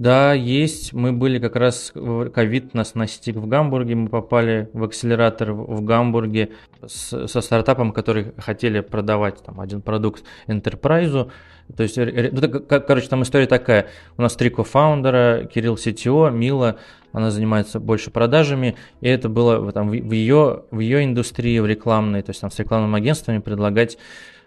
Да, 0.00 0.32
есть. 0.32 0.94
Мы 0.94 1.12
были 1.12 1.38
как 1.38 1.56
раз, 1.56 1.92
ковид 2.32 2.72
нас 2.72 2.94
настиг 2.94 3.36
в 3.36 3.46
Гамбурге, 3.46 3.96
мы 3.96 4.08
попали 4.08 4.70
в 4.72 4.84
акселератор 4.84 5.52
в 5.52 5.84
Гамбурге 5.84 6.52
с, 6.86 7.28
со 7.28 7.40
стартапом, 7.42 7.92
который 7.92 8.32
хотели 8.38 8.80
продавать 8.80 9.42
там 9.44 9.60
один 9.60 9.82
продукт 9.82 10.24
enterprise. 10.46 11.30
То 11.76 11.82
есть, 11.82 11.98
ну, 11.98 12.60
короче, 12.66 13.08
там 13.08 13.24
история 13.24 13.46
такая. 13.46 13.88
У 14.16 14.22
нас 14.22 14.34
три 14.36 14.48
кофаундера, 14.48 15.44
Кирилл 15.52 15.74
CTO, 15.74 16.30
Мила, 16.30 16.78
она 17.12 17.30
занимается 17.30 17.78
больше 17.78 18.10
продажами, 18.10 18.76
и 19.02 19.08
это 19.08 19.28
было 19.28 19.70
там, 19.70 19.90
в, 19.90 19.92
ее, 19.92 20.62
в 20.70 20.78
ее 20.78 21.04
индустрии, 21.04 21.58
в 21.58 21.66
рекламной, 21.66 22.22
то 22.22 22.30
есть 22.30 22.40
там 22.40 22.50
с 22.50 22.58
рекламными 22.58 22.96
агентствами 22.96 23.36
предлагать 23.36 23.98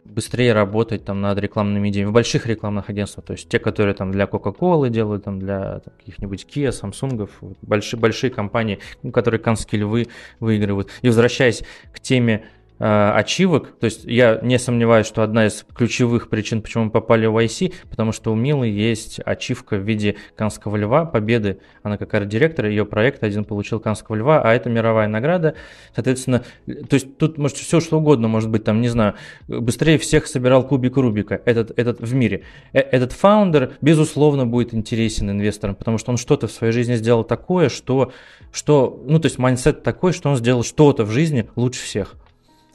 быстрее 0.06 0.54
работать 0.54 1.06
там 1.06 1.22
над 1.22 1.38
рекламными 1.40 1.90
идеями 1.90 2.10
в 2.10 2.14
больших 2.14 2.46
рекламных 2.46 2.90
агентствах, 2.90 3.26
то 3.26 3.34
есть 3.34 3.50
те, 3.50 3.60
которые 3.60 3.96
там 3.96 4.12
для 4.12 4.26
Coca-Cola 4.26 4.90
делают, 4.90 5.24
там 5.26 5.40
для 5.40 5.82
каких-нибудь 6.00 6.46
Kia, 6.46 6.70
Samsung, 6.70 7.30
большие, 7.62 8.00
большие 8.00 8.30
компании, 8.30 8.80
которые 9.14 9.40
канские 9.40 9.82
львы 9.82 10.08
выигрывают. 10.40 10.90
И 11.02 11.08
возвращаясь 11.08 11.64
к 11.92 12.00
теме 12.00 12.46
ачивок. 12.86 13.80
То 13.80 13.86
есть 13.86 14.04
я 14.04 14.40
не 14.42 14.60
сомневаюсь, 14.60 15.08
что 15.08 15.24
одна 15.24 15.46
из 15.46 15.66
ключевых 15.74 16.30
причин, 16.30 16.62
почему 16.62 16.86
мы 16.86 16.92
попали 16.92 17.26
в 17.26 17.38
IC, 17.38 17.74
потому 17.90 18.12
что 18.12 18.32
у 18.32 18.36
Милы 18.36 18.68
есть 18.68 19.22
ачивка 19.24 19.78
в 19.78 19.84
виде 19.84 20.18
Канского 20.36 20.76
льва, 20.76 21.06
победы. 21.06 21.60
Она 21.82 21.98
как 21.98 22.14
арт-директор, 22.14 22.66
ее 22.66 22.86
проект 22.86 23.24
один 23.24 23.46
получил 23.46 23.80
Канского 23.80 24.16
льва, 24.16 24.42
а 24.42 24.54
это 24.54 24.70
мировая 24.70 25.08
награда. 25.08 25.56
Соответственно, 25.96 26.44
то 26.66 26.94
есть 26.96 27.18
тут 27.18 27.38
может 27.38 27.58
все 27.58 27.80
что 27.80 28.00
угодно, 28.00 28.28
может 28.28 28.50
быть, 28.50 28.64
там, 28.64 28.82
не 28.82 28.90
знаю, 28.90 29.16
быстрее 29.48 29.98
всех 29.98 30.28
собирал 30.28 30.68
кубик 30.68 30.98
Рубика, 30.98 31.42
этот, 31.46 31.72
этот 31.78 32.02
в 32.02 32.14
мире. 32.14 32.44
Э, 32.74 32.80
этот 32.80 33.14
фаундер, 33.14 33.74
безусловно, 33.82 34.46
будет 34.46 34.74
интересен 34.74 35.30
инвесторам, 35.30 35.76
потому 35.76 35.98
что 35.98 36.12
он 36.12 36.18
что-то 36.18 36.48
в 36.48 36.52
своей 36.52 36.74
жизни 36.74 36.96
сделал 36.96 37.24
такое, 37.24 37.70
что, 37.70 38.12
что 38.52 39.02
ну, 39.06 39.20
то 39.20 39.28
есть 39.28 39.38
майндсет 39.38 39.84
такой, 39.84 40.12
что 40.12 40.30
он 40.30 40.36
сделал 40.36 40.64
что-то 40.64 41.06
в 41.06 41.12
жизни 41.12 41.50
лучше 41.56 41.82
всех. 41.82 42.16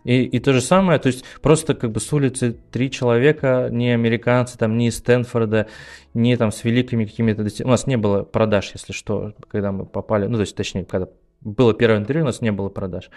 И, 0.04 0.22
и 0.24 0.38
то 0.38 0.52
же 0.52 0.60
самое, 0.60 0.98
то 0.98 1.08
есть 1.08 1.24
просто 1.42 1.74
как 1.74 1.92
бы 1.92 2.00
с 2.00 2.12
улицы 2.12 2.56
три 2.70 2.90
человека, 2.90 3.68
не 3.70 3.90
американцы, 3.90 4.56
там, 4.56 4.76
не 4.78 4.88
из 4.88 4.98
Стэнфорда, 4.98 5.68
не 6.14 6.36
там 6.36 6.52
с 6.52 6.64
великими 6.64 7.04
какими-то. 7.04 7.46
У 7.64 7.68
нас 7.68 7.86
не 7.86 7.96
было 7.96 8.22
продаж, 8.22 8.70
если 8.74 8.92
что, 8.92 9.34
когда 9.48 9.72
мы 9.72 9.86
попали, 9.86 10.26
ну, 10.26 10.34
то 10.34 10.42
есть, 10.42 10.56
точнее, 10.56 10.84
когда 10.84 11.08
было 11.40 11.74
первое 11.74 11.98
интервью, 11.98 12.24
у 12.24 12.26
нас 12.26 12.40
не 12.40 12.52
было 12.52 12.68
продаж. 12.68 13.10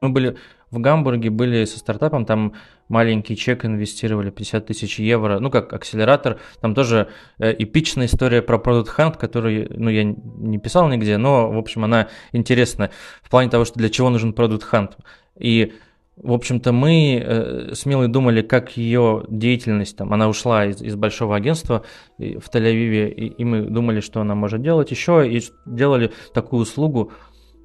Мы 0.00 0.10
были 0.10 0.36
в 0.70 0.80
Гамбурге, 0.80 1.30
были 1.30 1.64
со 1.64 1.78
стартапом, 1.78 2.26
там 2.26 2.54
маленький 2.88 3.36
чек 3.36 3.64
инвестировали, 3.64 4.30
50 4.30 4.66
тысяч 4.66 4.98
евро, 4.98 5.38
ну, 5.38 5.50
как 5.50 5.72
акселератор. 5.72 6.40
Там 6.60 6.74
тоже 6.74 7.08
э, 7.38 7.54
эпичная 7.58 8.06
история 8.06 8.42
про 8.42 8.58
Product 8.58 8.88
Hunt, 8.98 9.18
которую, 9.18 9.68
ну, 9.70 9.88
я 9.88 10.04
не 10.04 10.58
писал 10.58 10.88
нигде, 10.88 11.16
но, 11.16 11.50
в 11.50 11.58
общем, 11.58 11.84
она 11.84 12.08
интересна 12.32 12.90
в 13.22 13.30
плане 13.30 13.50
того, 13.50 13.64
что 13.64 13.78
для 13.78 13.88
чего 13.88 14.10
нужен 14.10 14.32
Product 14.32 14.64
Hunt. 14.70 14.92
И 15.38 15.72
в 16.16 16.32
общем-то, 16.32 16.72
мы 16.72 17.20
э, 17.22 17.74
смело 17.74 18.06
думали, 18.06 18.42
как 18.42 18.76
ее 18.76 19.24
деятельность, 19.28 19.96
там, 19.96 20.12
она 20.12 20.28
ушла 20.28 20.66
из, 20.66 20.80
из 20.80 20.94
большого 20.94 21.34
агентства 21.34 21.84
в 22.18 22.22
Тель-Авиве, 22.22 23.10
и, 23.10 23.26
и 23.26 23.44
мы 23.44 23.62
думали, 23.62 24.00
что 24.00 24.20
она 24.20 24.34
может 24.34 24.62
делать 24.62 24.90
еще, 24.90 25.28
и 25.28 25.42
делали 25.66 26.12
такую 26.32 26.62
услугу, 26.62 27.12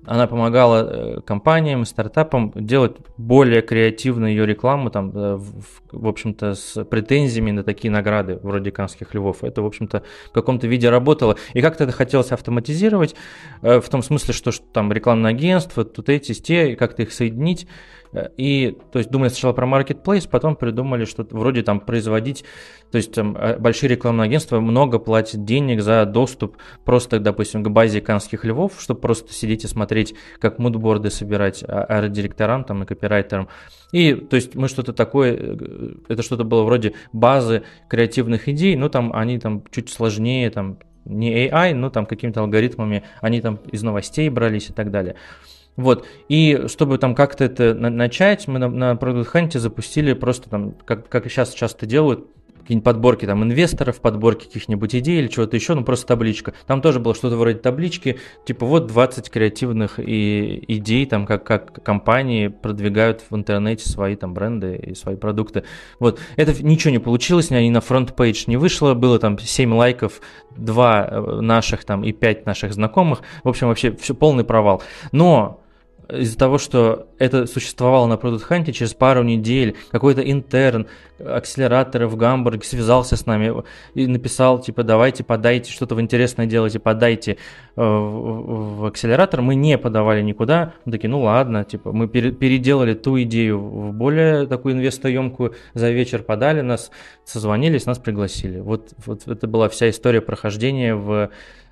она 0.05 0.25
помогала 0.25 1.17
э, 1.17 1.21
компаниям, 1.21 1.85
стартапам 1.85 2.51
делать 2.55 2.95
более 3.17 3.61
креативную 3.61 4.31
ее 4.31 4.47
рекламу, 4.47 4.89
там, 4.89 5.11
э, 5.15 5.35
в, 5.35 5.71
в 5.91 6.07
общем-то, 6.07 6.55
с 6.55 6.83
претензиями 6.85 7.51
на 7.51 7.63
такие 7.63 7.91
награды, 7.91 8.39
вроде 8.41 8.71
«Канских 8.71 9.13
львов». 9.13 9.43
Это, 9.43 9.61
в 9.61 9.65
общем-то, 9.67 10.03
в 10.29 10.31
каком-то 10.31 10.67
виде 10.67 10.89
работало. 10.89 11.35
И 11.53 11.61
как-то 11.61 11.83
это 11.83 11.93
хотелось 11.93 12.31
автоматизировать, 12.31 13.15
в 13.61 13.83
том 13.91 14.01
смысле, 14.01 14.33
что, 14.33 14.51
что 14.51 14.65
там 14.71 14.91
рекламное 14.91 15.31
агентство, 15.31 15.83
тут 15.83 16.09
эти, 16.09 16.33
те, 16.33 16.75
как-то 16.75 17.03
их 17.03 17.11
соединить. 17.11 17.67
И, 18.37 18.75
то 18.91 18.99
есть, 18.99 19.11
думали 19.11 19.29
сначала 19.29 19.53
про 19.53 19.67
marketplace, 19.67 20.27
потом 20.27 20.55
придумали, 20.55 21.05
что 21.05 21.27
вроде 21.29 21.61
там 21.61 21.79
производить, 21.79 22.43
то 22.91 22.97
есть, 22.97 23.13
там, 23.13 23.37
э, 23.37 23.57
большие 23.59 23.89
рекламные 23.89 24.25
агентства 24.25 24.59
много 24.59 24.97
платят 24.97 25.45
денег 25.45 25.81
за 25.81 26.05
доступ 26.05 26.57
просто, 26.85 27.19
допустим, 27.19 27.63
к 27.63 27.69
базе 27.69 28.01
канских 28.01 28.45
львов, 28.45 28.73
чтобы 28.79 28.99
просто 28.99 29.31
сидеть 29.33 29.63
и 29.63 29.67
смотреть, 29.67 30.15
как 30.39 30.57
мудборды 30.57 31.11
собирать 31.11 31.63
а, 31.63 31.83
арт-директорам 31.83 32.63
там 32.63 32.81
и 32.83 32.85
копирайтерам. 32.87 33.47
И, 33.91 34.15
то 34.15 34.35
есть, 34.35 34.55
мы 34.55 34.67
что-то 34.67 34.91
такое, 34.93 35.35
э, 35.37 35.93
это 36.07 36.23
что-то 36.23 36.43
было 36.43 36.63
вроде 36.63 36.93
базы 37.13 37.63
креативных 37.89 38.49
идей, 38.49 38.75
но 38.75 38.89
там 38.89 39.13
они 39.13 39.37
там 39.37 39.63
чуть 39.69 39.89
сложнее, 39.89 40.49
там 40.49 40.79
не 41.05 41.47
AI, 41.47 41.73
но 41.73 41.89
там 41.89 42.05
какими-то 42.05 42.41
алгоритмами, 42.41 43.03
они 43.21 43.41
там 43.41 43.59
из 43.71 43.83
новостей 43.83 44.29
брались 44.29 44.69
и 44.69 44.73
так 44.73 44.91
далее. 44.91 45.15
Вот, 45.75 46.05
и 46.27 46.65
чтобы 46.67 46.97
там 46.97 47.15
как-то 47.15 47.45
это 47.45 47.73
начать, 47.73 48.47
мы 48.47 48.59
на, 48.59 48.67
на 48.67 48.91
Product 48.93 49.31
Hunt 49.31 49.57
запустили 49.57 50.13
просто 50.13 50.49
там, 50.49 50.73
как, 50.85 51.07
как 51.07 51.29
сейчас 51.29 51.53
часто 51.53 51.85
делают, 51.85 52.27
какие-нибудь 52.69 52.85
подборки 52.85 53.25
там 53.25 53.43
инвесторов, 53.43 53.99
подборки 53.99 54.45
каких-нибудь 54.45 54.93
идей 54.93 55.19
или 55.19 55.27
чего-то 55.27 55.55
еще, 55.55 55.73
ну 55.73 55.83
просто 55.83 56.05
табличка. 56.05 56.53
Там 56.67 56.83
тоже 56.83 56.99
было 56.99 57.15
что-то 57.15 57.35
вроде 57.35 57.57
таблички, 57.57 58.19
типа 58.45 58.67
вот 58.67 58.85
20 58.85 59.27
креативных 59.31 59.99
и, 59.99 60.63
идей, 60.67 61.07
там 61.07 61.25
как, 61.25 61.43
как 61.43 61.83
компании 61.83 62.47
продвигают 62.47 63.23
в 63.27 63.35
интернете 63.35 63.89
свои 63.89 64.15
там 64.15 64.35
бренды 64.35 64.75
и 64.75 64.93
свои 64.93 65.15
продукты. 65.15 65.63
Вот, 65.99 66.19
это 66.35 66.63
ничего 66.63 66.91
не 66.91 66.99
получилось, 66.99 67.49
они 67.51 67.71
на 67.71 67.81
front 67.81 68.16
page 68.16 68.43
не 68.45 68.57
вышло, 68.57 68.93
было 68.93 69.17
там 69.17 69.39
7 69.39 69.73
лайков, 69.73 70.21
2 70.55 71.07
э, 71.09 71.41
наших 71.41 71.85
там 71.85 72.03
и 72.03 72.11
5 72.11 72.45
наших 72.45 72.73
знакомых. 72.73 73.23
В 73.43 73.49
общем, 73.49 73.69
вообще 73.69 73.91
все 73.93 74.13
полный 74.13 74.43
провал. 74.43 74.83
Но 75.11 75.63
из-за 76.11 76.37
того, 76.37 76.57
что 76.57 77.07
это 77.19 77.45
существовало 77.45 78.07
на 78.07 78.13
Product 78.13 78.47
Hunt, 78.49 78.71
через 78.71 78.93
пару 78.93 79.23
недель 79.23 79.75
какой-то 79.91 80.21
интерн 80.21 80.87
акселератора 81.19 82.07
в 82.07 82.15
Гамбурге 82.15 82.63
связался 82.63 83.15
с 83.15 83.25
нами 83.25 83.63
и 83.93 84.07
написал, 84.07 84.59
типа, 84.59 84.83
давайте 84.83 85.23
подайте, 85.23 85.71
что-то 85.71 85.95
в 85.95 86.01
интересное 86.01 86.45
делайте, 86.45 86.79
подайте 86.79 87.33
э, 87.33 87.81
в 87.81 88.85
акселератор. 88.85 89.41
Мы 89.41 89.55
не 89.55 89.77
подавали 89.77 90.21
никуда. 90.21 90.73
Мы 90.85 90.91
такие, 90.93 91.09
ну 91.09 91.21
ладно, 91.21 91.63
типа, 91.63 91.91
мы 91.91 92.07
переделали 92.07 92.93
ту 92.93 93.21
идею 93.21 93.59
в 93.59 93.93
более 93.93 94.47
такую 94.47 94.75
инвестоемкую, 94.75 95.55
за 95.73 95.91
вечер 95.91 96.23
подали 96.23 96.61
нас, 96.61 96.89
созвонились, 97.25 97.85
нас 97.85 97.99
пригласили. 97.99 98.59
Вот, 98.59 98.93
вот 99.05 99.27
это 99.27 99.47
была 99.47 99.69
вся 99.69 99.89
история 99.89 100.21
прохождения 100.21 100.95
в 100.95 101.29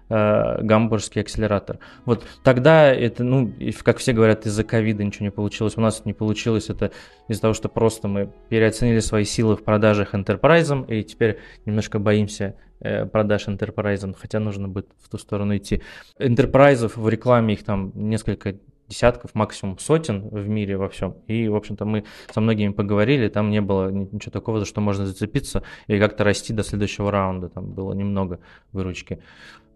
э, 0.10 0.62
гамбургский 0.62 1.22
акселератор. 1.22 1.80
Вот 2.05 2.24
тогда 2.43 2.93
это, 2.93 3.24
ну, 3.24 3.53
как 3.84 3.97
все 3.97 4.14
говорят, 4.14 4.45
из-за 4.45 4.64
ковида 4.64 5.03
ничего 5.03 5.26
не 5.26 5.32
получилось. 5.32 5.78
У 5.78 5.82
нас 5.82 6.05
не 6.05 6.14
получилось 6.14 6.70
это 6.70 6.91
из-за 7.28 7.41
того, 7.41 7.53
что 7.53 7.70
просто 7.70 8.08
мы 8.08 8.32
переоценили 8.49 8.99
свои 8.99 9.24
силы 9.24 9.55
в 9.55 9.64
продажах 9.64 10.14
enterprise, 10.14 10.86
и 10.88 11.03
теперь 11.03 11.39
немножко 11.66 11.99
боимся 11.99 12.55
э, 12.80 13.05
продаж 13.05 13.47
enterprise, 13.47 14.16
хотя 14.18 14.39
нужно 14.39 14.68
будет 14.68 14.89
в 15.01 15.10
ту 15.10 15.18
сторону 15.18 15.58
идти. 15.58 15.82
Enterprise 16.20 16.91
в 16.95 17.10
рекламе 17.10 17.53
их 17.53 17.64
там 17.64 17.91
несколько 17.95 18.55
десятков, 18.88 19.36
максимум 19.36 19.78
сотен 19.80 20.28
в 20.30 20.47
мире 20.47 20.78
во 20.78 20.89
всем. 20.89 21.18
И, 21.28 21.47
в 21.47 21.55
общем-то, 21.55 21.86
мы 21.86 22.05
со 22.32 22.41
многими 22.41 22.72
поговорили, 22.72 23.28
там 23.28 23.49
не 23.49 23.62
было 23.62 23.89
ничего 23.89 24.32
такого, 24.32 24.60
за 24.60 24.66
что 24.66 24.82
можно 24.82 25.05
зацепиться 25.05 25.64
и 25.88 25.99
как-то 25.99 26.24
расти 26.24 26.53
до 26.53 26.64
следующего 26.64 27.12
раунда. 27.12 27.49
Там 27.49 27.74
было 27.74 27.93
немного 27.93 28.39
выручки. 28.72 29.20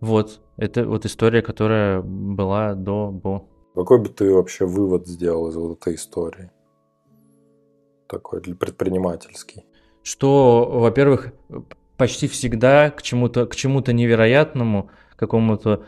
Вот, 0.02 0.41
это 0.58 0.86
вот 0.86 1.06
история, 1.06 1.43
которая 1.43 2.02
была 2.02 2.74
до 2.74 3.12
Бо. 3.12 3.47
Какой 3.76 3.99
бы 3.99 4.10
ты 4.10 4.34
вообще 4.34 4.66
вывод 4.66 5.08
сделал 5.08 5.49
из 5.49 5.56
вот 5.56 5.78
этой 5.78 5.95
истории? 5.95 6.52
Такой 8.08 8.41
для 8.41 8.56
предпринимательский. 8.56 9.64
Что, 10.04 10.68
во-первых, 10.70 11.34
почти 11.97 12.28
всегда 12.28 12.89
к 12.89 13.04
чему-то 13.04 13.45
к 13.45 13.56
чему-то 13.56 13.93
невероятному, 13.93 14.89
какому-то 15.16 15.86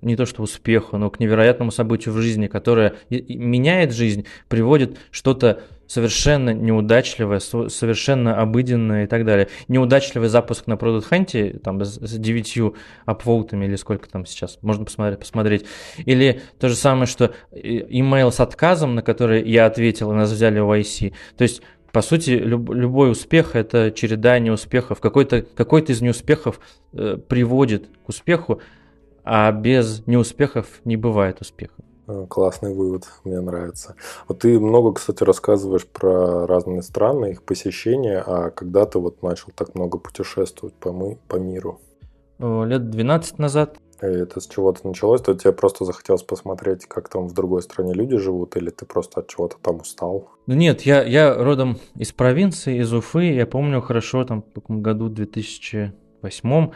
не 0.00 0.14
то 0.14 0.26
что 0.26 0.44
успеху, 0.44 0.96
но 0.96 1.10
к 1.10 1.18
невероятному 1.18 1.72
событию 1.72 2.14
в 2.14 2.18
жизни, 2.18 2.46
которое 2.46 2.94
меняет 3.10 3.92
жизнь, 3.92 4.26
приводит 4.48 4.96
что-то 5.10 5.62
совершенно 5.86 6.50
неудачливое, 6.50 7.38
совершенно 7.38 8.40
обыденное 8.40 9.04
и 9.04 9.06
так 9.06 9.24
далее. 9.24 9.48
Неудачливый 9.68 10.28
запуск 10.28 10.66
на 10.66 10.74
Product 10.74 11.08
Hunt, 11.10 11.58
там, 11.60 11.84
с, 11.84 11.98
9 11.98 12.74
апвоутами 13.04 13.66
или 13.66 13.76
сколько 13.76 14.08
там 14.08 14.26
сейчас, 14.26 14.58
можно 14.62 14.84
посмотреть, 14.84 15.20
посмотреть. 15.20 15.66
Или 16.04 16.42
то 16.58 16.68
же 16.68 16.74
самое, 16.74 17.06
что 17.06 17.32
email 17.52 18.30
с 18.30 18.40
отказом, 18.40 18.94
на 18.94 19.02
который 19.02 19.48
я 19.48 19.66
ответил, 19.66 20.12
и 20.12 20.14
нас 20.14 20.30
взяли 20.30 20.60
в 20.60 20.70
IC. 20.78 21.12
То 21.36 21.42
есть 21.42 21.62
по 21.92 22.02
сути, 22.02 22.32
люб, 22.32 22.74
любой 22.74 23.10
успех– 23.10 23.50
это 23.56 23.90
череда 23.90 24.38
неуспехов. 24.38 25.00
Какой-то 25.00 25.40
какой 25.40 25.80
из 25.80 26.02
неуспехов 26.02 26.60
э, 26.92 27.16
приводит 27.16 27.88
к 28.04 28.10
успеху, 28.10 28.60
а 29.24 29.50
без 29.50 30.06
неуспехов 30.06 30.66
не 30.84 30.98
бывает 30.98 31.40
успеха. 31.40 31.72
Э, 32.08 32.26
классный 32.28 32.72
вывод, 32.72 33.04
мне 33.24 33.40
нравится. 33.40 33.96
Вот 34.28 34.40
ты 34.40 34.60
много, 34.60 34.94
кстати, 34.94 35.24
рассказываешь 35.24 35.86
про 35.86 36.46
разные 36.46 36.82
страны, 36.82 37.32
их 37.32 37.42
посещения, 37.42 38.22
а 38.24 38.50
когда 38.50 38.84
ты 38.86 38.98
вот 38.98 39.22
начал 39.22 39.48
так 39.54 39.74
много 39.74 39.98
путешествовать 39.98 40.74
по, 40.74 40.92
мы, 40.92 41.18
по 41.28 41.36
миру? 41.36 41.80
Лет 42.38 42.90
12 42.90 43.38
назад. 43.38 43.78
И 44.02 44.06
это 44.06 44.40
с 44.40 44.46
чего-то 44.46 44.86
началось? 44.86 45.22
То 45.22 45.34
тебе 45.34 45.52
просто 45.52 45.84
захотелось 45.84 46.22
посмотреть, 46.22 46.84
как 46.86 47.08
там 47.08 47.28
в 47.28 47.32
другой 47.32 47.62
стране 47.62 47.94
люди 47.94 48.18
живут, 48.18 48.56
или 48.56 48.70
ты 48.70 48.84
просто 48.84 49.20
от 49.20 49.28
чего-то 49.28 49.56
там 49.60 49.80
устал? 49.80 50.28
Нет, 50.46 50.82
я, 50.82 51.02
я 51.02 51.34
родом 51.34 51.78
из 51.96 52.12
провинции, 52.12 52.78
из 52.78 52.92
Уфы. 52.92 53.32
Я 53.32 53.46
помню 53.46 53.80
хорошо, 53.80 54.24
там, 54.24 54.42
в 54.42 54.52
каком 54.52 54.82
году, 54.82 55.08
2008 55.08 56.70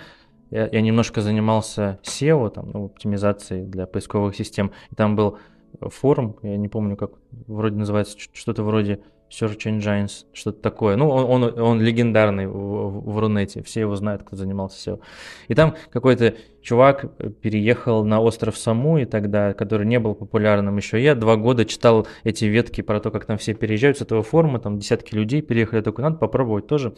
я, 0.50 0.68
я 0.70 0.80
немножко 0.80 1.20
занимался 1.20 1.98
SEO, 2.02 2.50
там, 2.50 2.70
ну, 2.72 2.84
оптимизацией 2.86 3.64
для 3.64 3.86
поисковых 3.86 4.34
систем. 4.34 4.72
И 4.90 4.94
там 4.94 5.16
был 5.16 5.38
форум, 5.80 6.36
я 6.42 6.56
не 6.56 6.68
помню, 6.68 6.96
как 6.96 7.12
вроде 7.46 7.76
называется, 7.76 8.16
что-то 8.32 8.62
вроде 8.62 9.00
Search 9.30 9.66
Engines, 9.66 10.26
что-то 10.32 10.60
такое. 10.60 10.96
Ну, 10.96 11.08
он, 11.08 11.44
он, 11.44 11.60
он 11.60 11.80
легендарный 11.80 12.48
в, 12.48 12.52
в, 12.52 13.12
в 13.12 13.18
Рунете, 13.18 13.62
все 13.62 13.80
его 13.80 13.94
знают, 13.94 14.24
кто 14.24 14.36
занимался 14.36 14.90
SEO. 14.90 15.00
И 15.48 15.54
там 15.54 15.76
какой-то 15.90 16.34
чувак 16.62 17.16
переехал 17.40 18.04
на 18.04 18.20
остров 18.20 18.58
Саму 18.58 18.98
и 18.98 19.04
тогда, 19.04 19.54
который 19.54 19.86
не 19.86 20.00
был 20.00 20.14
популярным 20.14 20.76
еще. 20.76 21.00
Я 21.00 21.14
два 21.14 21.36
года 21.36 21.64
читал 21.64 22.06
эти 22.24 22.46
ветки 22.46 22.80
про 22.80 23.00
то, 23.00 23.10
как 23.10 23.24
там 23.24 23.38
все 23.38 23.54
переезжают 23.54 23.98
с 23.98 24.02
этого 24.02 24.22
форума, 24.22 24.58
там 24.58 24.78
десятки 24.78 25.14
людей 25.14 25.42
переехали, 25.42 25.80
только 25.80 26.02
надо 26.02 26.16
попробовать 26.16 26.66
тоже. 26.66 26.94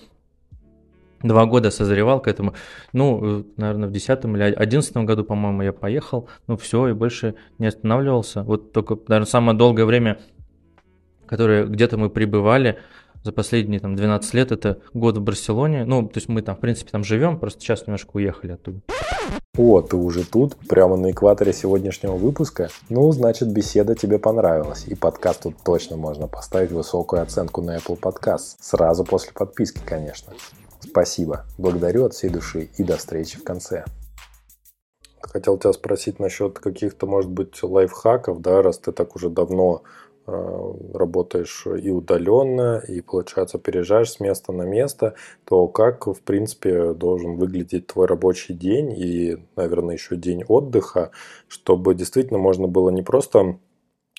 Два 1.23 1.47
года 1.47 1.71
созревал 1.71 2.21
к 2.21 2.29
этому. 2.29 2.55
Ну, 2.93 3.47
наверное, 3.57 3.89
в 3.89 3.93
десятом 3.93 4.37
или 4.37 4.43
одиннадцатом 4.43 5.07
году, 5.07 5.25
по-моему, 5.25 5.63
я 5.63 5.73
поехал. 5.73 6.29
Ну, 6.47 6.57
все, 6.57 6.89
и 6.89 6.93
больше 6.93 7.35
не 7.59 7.67
останавливался. 7.67 8.43
Вот 8.43 8.73
только, 8.73 8.97
наверное, 9.09 9.27
самое 9.27 9.57
долгое 9.57 9.85
время 9.85 10.19
которые 11.33 11.65
где-то 11.65 11.97
мы 11.97 12.11
пребывали 12.11 12.77
за 13.25 13.33
последние 13.33 13.81
там 13.81 13.97
12 13.97 14.35
лет, 14.35 14.53
это 14.53 14.81
год 14.93 15.17
в 15.17 15.23
Барселоне. 15.23 15.87
Ну, 15.87 16.07
то 16.07 16.19
есть 16.19 16.29
мы 16.29 16.43
там, 16.43 16.57
в 16.57 16.61
принципе, 16.61 16.91
там 16.91 17.05
живем, 17.05 17.39
просто 17.39 17.63
сейчас 17.63 17.87
немножко 17.87 18.11
уехали 18.17 18.53
оттуда. 18.53 18.81
О, 19.57 19.81
ты 19.81 19.97
уже 19.97 20.27
тут, 20.27 20.57
прямо 20.69 20.97
на 20.97 21.11
экваторе 21.11 21.55
сегодняшнего 21.55 22.17
выпуска? 22.17 22.69
Ну, 22.91 23.11
значит, 23.13 23.51
беседа 23.51 23.95
тебе 23.95 24.19
понравилась, 24.19 24.85
и 24.87 24.95
подкаст 24.95 25.45
тут 25.45 25.55
точно 25.65 25.97
можно 25.97 26.27
поставить 26.27 26.71
высокую 26.71 27.23
оценку 27.23 27.63
на 27.63 27.79
Apple 27.79 27.99
Podcast, 27.99 28.57
сразу 28.61 29.03
после 29.03 29.33
подписки, 29.33 29.81
конечно. 29.87 30.35
Спасибо, 30.83 31.45
благодарю 31.59 32.05
от 32.05 32.15
всей 32.15 32.29
души, 32.29 32.69
и 32.77 32.85
до 32.85 32.97
встречи 32.97 33.39
в 33.39 33.45
конце. 33.45 33.85
Хотел 35.21 35.57
тебя 35.57 35.73
спросить 35.73 36.19
насчет 36.19 36.59
каких-то, 36.59 37.07
может 37.07 37.31
быть, 37.31 37.63
лайфхаков, 37.63 38.41
да, 38.43 38.61
раз 38.61 38.79
ты 38.79 38.93
так 38.93 39.17
уже 39.17 39.31
давно 39.31 39.83
Э, 40.25 40.73
работаешь 40.95 41.67
и 41.67 41.91
удаленно, 41.91 42.81
и, 42.87 43.01
получается, 43.01 43.59
переезжаешь 43.59 44.13
с 44.13 44.21
места 44.21 44.53
на 44.53 44.63
место, 44.63 45.15
то 45.45 45.67
как, 45.67 46.07
в 46.07 46.21
принципе, 46.21 46.93
должен 46.93 47.35
выглядеть 47.37 47.89
твой 47.89 48.07
рабочий 48.07 48.55
день 48.55 48.93
и, 48.97 49.39
наверное, 49.57 49.97
еще 49.97 50.15
день 50.15 50.45
отдыха, 50.47 51.11
чтобы 51.49 51.97
действительно 51.97 52.39
можно 52.39 52.69
было 52.69 52.91
не 52.91 53.03
просто 53.03 53.59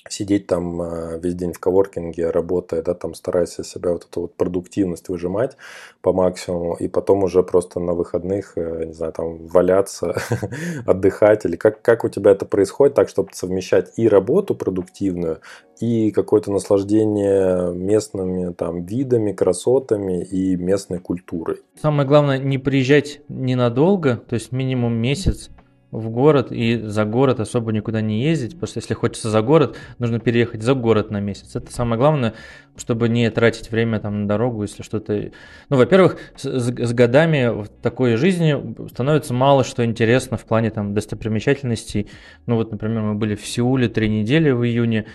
сидеть 0.08 0.46
там 0.46 0.80
а, 0.82 1.16
весь 1.16 1.34
день 1.34 1.52
в 1.52 1.58
коворкинге, 1.58 2.30
работая, 2.30 2.82
да, 2.82 2.94
там 2.94 3.14
стараясь 3.14 3.58
из 3.58 3.68
себя 3.68 3.92
вот 3.92 4.04
эту 4.04 4.22
вот 4.22 4.34
продуктивность 4.34 5.08
выжимать 5.08 5.56
по 6.02 6.12
максимуму, 6.12 6.74
и 6.74 6.88
потом 6.88 7.24
уже 7.24 7.42
просто 7.42 7.80
на 7.80 7.94
выходных, 7.94 8.52
э, 8.56 8.84
не 8.86 8.92
знаю, 8.92 9.12
там 9.12 9.46
валяться, 9.46 10.16
отдыхать, 10.86 11.46
или 11.46 11.56
как, 11.56 11.80
как 11.80 12.04
у 12.04 12.08
тебя 12.08 12.32
это 12.32 12.44
происходит, 12.44 12.94
так, 12.94 13.08
чтобы 13.08 13.30
совмещать 13.32 13.92
и 13.96 14.06
работу 14.08 14.54
продуктивную, 14.54 15.40
и 15.80 16.10
какое-то 16.10 16.52
наслаждение 16.52 17.72
местными 17.74 18.52
там 18.52 18.84
видами, 18.84 19.32
красотами 19.32 20.22
и 20.22 20.56
местной 20.56 20.98
культурой. 20.98 21.62
Самое 21.80 22.06
главное 22.06 22.38
не 22.38 22.58
приезжать 22.58 23.22
ненадолго, 23.28 24.16
то 24.16 24.34
есть 24.34 24.52
минимум 24.52 24.94
месяц, 24.94 25.50
в 25.94 26.10
город 26.10 26.50
и 26.50 26.76
за 26.76 27.04
город 27.04 27.40
особо 27.40 27.72
никуда 27.72 28.00
не 28.00 28.22
ездить, 28.22 28.54
потому 28.54 28.68
что 28.68 28.78
если 28.78 28.94
хочется 28.94 29.30
за 29.30 29.42
город, 29.42 29.76
нужно 29.98 30.18
переехать 30.18 30.62
за 30.62 30.74
город 30.74 31.10
на 31.10 31.20
месяц. 31.20 31.54
Это 31.54 31.72
самое 31.72 31.98
главное, 31.98 32.34
чтобы 32.76 33.08
не 33.08 33.30
тратить 33.30 33.70
время 33.70 34.00
там 34.00 34.22
на 34.22 34.28
дорогу, 34.28 34.62
если 34.62 34.82
что-то... 34.82 35.30
Ну, 35.68 35.76
во-первых, 35.76 36.18
с, 36.36 36.44
с 36.44 36.92
годами 36.92 37.62
в 37.62 37.68
такой 37.68 38.16
жизни 38.16 38.88
становится 38.88 39.32
мало 39.32 39.62
что 39.62 39.84
интересно 39.84 40.36
в 40.36 40.44
плане 40.44 40.70
там 40.70 40.94
достопримечательностей. 40.94 42.10
Ну 42.46 42.56
вот, 42.56 42.72
например, 42.72 43.02
мы 43.02 43.14
были 43.14 43.36
в 43.36 43.46
Сеуле 43.46 43.88
три 43.88 44.08
недели 44.08 44.50
в 44.50 44.64
июне, 44.64 45.06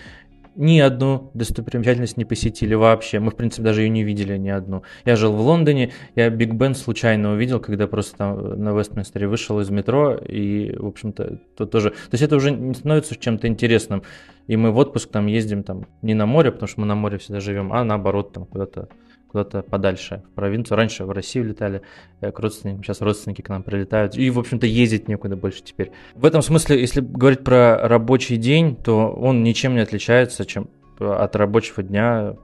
ни 0.56 0.78
одну 0.78 1.30
достопримечательность 1.34 2.16
не 2.16 2.24
посетили 2.24 2.74
вообще. 2.74 3.20
Мы, 3.20 3.30
в 3.30 3.36
принципе, 3.36 3.62
даже 3.62 3.82
ее 3.82 3.88
не 3.88 4.04
видели 4.04 4.36
ни 4.36 4.48
одну. 4.48 4.82
Я 5.04 5.16
жил 5.16 5.32
в 5.32 5.40
Лондоне, 5.40 5.92
я 6.16 6.30
Биг 6.30 6.52
Бен 6.52 6.74
случайно 6.74 7.32
увидел, 7.32 7.60
когда 7.60 7.86
просто 7.86 8.16
там 8.16 8.62
на 8.62 8.76
Вестминстере 8.76 9.28
вышел 9.28 9.60
из 9.60 9.70
метро, 9.70 10.14
и, 10.14 10.76
в 10.76 10.86
общем-то, 10.86 11.40
то 11.56 11.66
тоже... 11.66 11.90
То 11.90 12.12
есть 12.12 12.22
это 12.22 12.36
уже 12.36 12.50
не 12.50 12.74
становится 12.74 13.16
чем-то 13.16 13.46
интересным. 13.46 14.02
И 14.46 14.56
мы 14.56 14.72
в 14.72 14.78
отпуск 14.78 15.10
там 15.10 15.26
ездим 15.26 15.62
там 15.62 15.86
не 16.02 16.14
на 16.14 16.26
море, 16.26 16.50
потому 16.50 16.68
что 16.68 16.80
мы 16.80 16.86
на 16.86 16.94
море 16.94 17.18
всегда 17.18 17.40
живем, 17.40 17.72
а 17.72 17.84
наоборот 17.84 18.32
там 18.32 18.46
куда-то 18.46 18.88
куда-то 19.30 19.62
подальше, 19.62 20.22
в 20.30 20.34
провинцию. 20.34 20.76
Раньше 20.76 21.04
в 21.04 21.10
Россию 21.10 21.46
летали 21.46 21.82
э, 22.20 22.32
к 22.32 22.38
родственникам, 22.38 22.82
сейчас 22.82 23.00
родственники 23.00 23.42
к 23.42 23.48
нам 23.48 23.62
прилетают. 23.62 24.16
И, 24.16 24.28
в 24.30 24.38
общем-то, 24.38 24.66
ездить 24.66 25.08
некуда 25.08 25.36
больше 25.36 25.62
теперь. 25.62 25.92
В 26.14 26.24
этом 26.24 26.42
смысле, 26.42 26.80
если 26.80 27.00
говорить 27.00 27.44
про 27.44 27.76
рабочий 27.86 28.36
день, 28.36 28.76
то 28.76 29.10
он 29.10 29.42
ничем 29.42 29.74
не 29.74 29.80
отличается 29.80 30.44
чем 30.44 30.68
от 30.98 31.34
рабочего 31.36 31.82
дня 31.82 32.36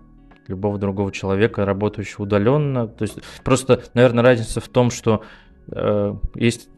любого 0.49 0.79
другого 0.79 1.13
человека, 1.13 1.65
работающего 1.65 2.23
удаленно. 2.23 2.87
То 2.87 3.03
есть 3.03 3.19
просто, 3.45 3.83
наверное, 3.95 4.25
разница 4.25 4.61
в 4.61 4.69
том, 4.69 4.91
что 4.91 5.23
э, 5.71 6.15
есть 6.35 6.69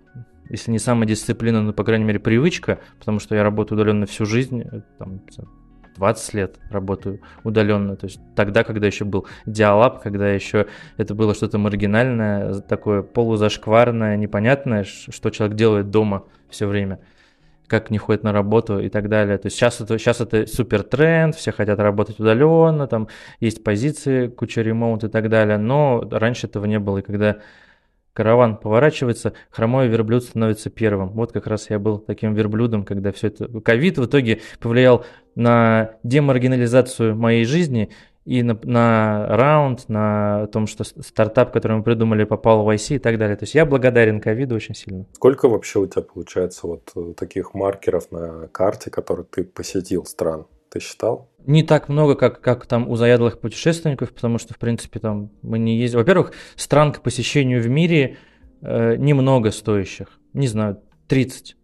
если 0.50 0.70
не 0.70 0.78
самодисциплина, 0.78 1.62
но, 1.62 1.72
по 1.74 1.84
крайней 1.84 2.04
мере, 2.04 2.18
привычка, 2.18 2.80
потому 2.98 3.18
что 3.18 3.34
я 3.34 3.42
работаю 3.42 3.78
удаленно 3.78 4.06
всю 4.06 4.24
жизнь, 4.24 4.62
э, 4.62 4.80
там, 4.98 5.20
20 5.98 6.34
лет 6.34 6.56
работаю 6.70 7.20
удаленно. 7.44 7.96
То 7.96 8.06
есть 8.06 8.20
тогда, 8.34 8.64
когда 8.64 8.86
еще 8.86 9.04
был 9.04 9.26
диалаб, 9.46 10.00
когда 10.00 10.28
еще 10.28 10.66
это 10.96 11.14
было 11.14 11.34
что-то 11.34 11.58
маргинальное, 11.58 12.60
такое 12.60 13.02
полузашкварное, 13.02 14.16
непонятное, 14.16 14.84
что 14.84 15.30
человек 15.30 15.56
делает 15.56 15.90
дома 15.90 16.24
все 16.48 16.66
время 16.66 16.98
как 17.66 17.90
не 17.90 17.98
ходит 17.98 18.22
на 18.22 18.32
работу 18.32 18.80
и 18.80 18.88
так 18.88 19.10
далее. 19.10 19.36
То 19.36 19.46
есть 19.46 19.56
сейчас 19.56 19.80
это, 19.80 19.98
сейчас 19.98 20.22
это 20.22 20.46
супер 20.46 20.82
тренд, 20.82 21.36
все 21.36 21.52
хотят 21.52 21.78
работать 21.78 22.18
удаленно, 22.18 22.86
там 22.86 23.08
есть 23.40 23.62
позиции, 23.62 24.28
куча 24.28 24.62
ремонт 24.62 25.04
и 25.04 25.08
так 25.08 25.28
далее, 25.28 25.58
но 25.58 26.08
раньше 26.10 26.46
этого 26.46 26.64
не 26.64 26.78
было. 26.78 26.98
И 26.98 27.02
когда 27.02 27.36
Караван 28.18 28.56
поворачивается, 28.56 29.34
хромой 29.48 29.86
верблюд 29.86 30.24
становится 30.24 30.70
первым. 30.70 31.10
Вот 31.10 31.30
как 31.30 31.46
раз 31.46 31.70
я 31.70 31.78
был 31.78 32.00
таким 32.00 32.34
верблюдом, 32.34 32.84
когда 32.84 33.12
все 33.12 33.28
это... 33.28 33.60
Ковид 33.60 33.96
в 33.96 34.06
итоге 34.06 34.40
повлиял 34.58 35.04
на 35.36 35.92
демаргинализацию 36.02 37.14
моей 37.14 37.44
жизни 37.44 37.92
и 38.24 38.42
на, 38.42 38.58
на 38.64 39.24
раунд, 39.28 39.88
на 39.88 40.48
том, 40.48 40.66
что 40.66 40.82
стартап, 40.82 41.52
который 41.52 41.76
мы 41.76 41.84
придумали, 41.84 42.24
попал 42.24 42.64
в 42.64 42.68
IC 42.74 42.96
и 42.96 42.98
так 42.98 43.18
далее. 43.18 43.36
То 43.36 43.44
есть 43.44 43.54
я 43.54 43.64
благодарен 43.64 44.20
ковиду 44.20 44.56
очень 44.56 44.74
сильно. 44.74 45.06
Сколько 45.12 45.48
вообще 45.48 45.78
у 45.78 45.86
тебя 45.86 46.02
получается 46.02 46.66
вот 46.66 46.90
э, 46.96 47.14
таких 47.16 47.54
маркеров 47.54 48.10
на 48.10 48.48
карте, 48.48 48.90
которые 48.90 49.26
ты 49.30 49.44
посетил 49.44 50.04
стран? 50.06 50.46
Ты 50.70 50.80
считал? 50.80 51.28
Не 51.48 51.62
так 51.62 51.88
много, 51.88 52.14
как, 52.14 52.42
как 52.42 52.66
там 52.66 52.90
у 52.90 52.96
заядлых 52.96 53.40
путешественников, 53.40 54.12
потому 54.12 54.36
что, 54.36 54.52
в 54.52 54.58
принципе, 54.58 55.00
там 55.00 55.30
мы 55.40 55.58
не 55.58 55.78
ездим. 55.78 56.00
Во-первых, 56.00 56.32
стран 56.56 56.92
к 56.92 57.00
посещению 57.00 57.62
в 57.62 57.68
мире 57.68 58.18
э, 58.60 58.96
немного 58.96 59.50
стоящих. 59.50 60.08
Не 60.34 60.46
знаю, 60.46 60.82
30, 61.06 61.56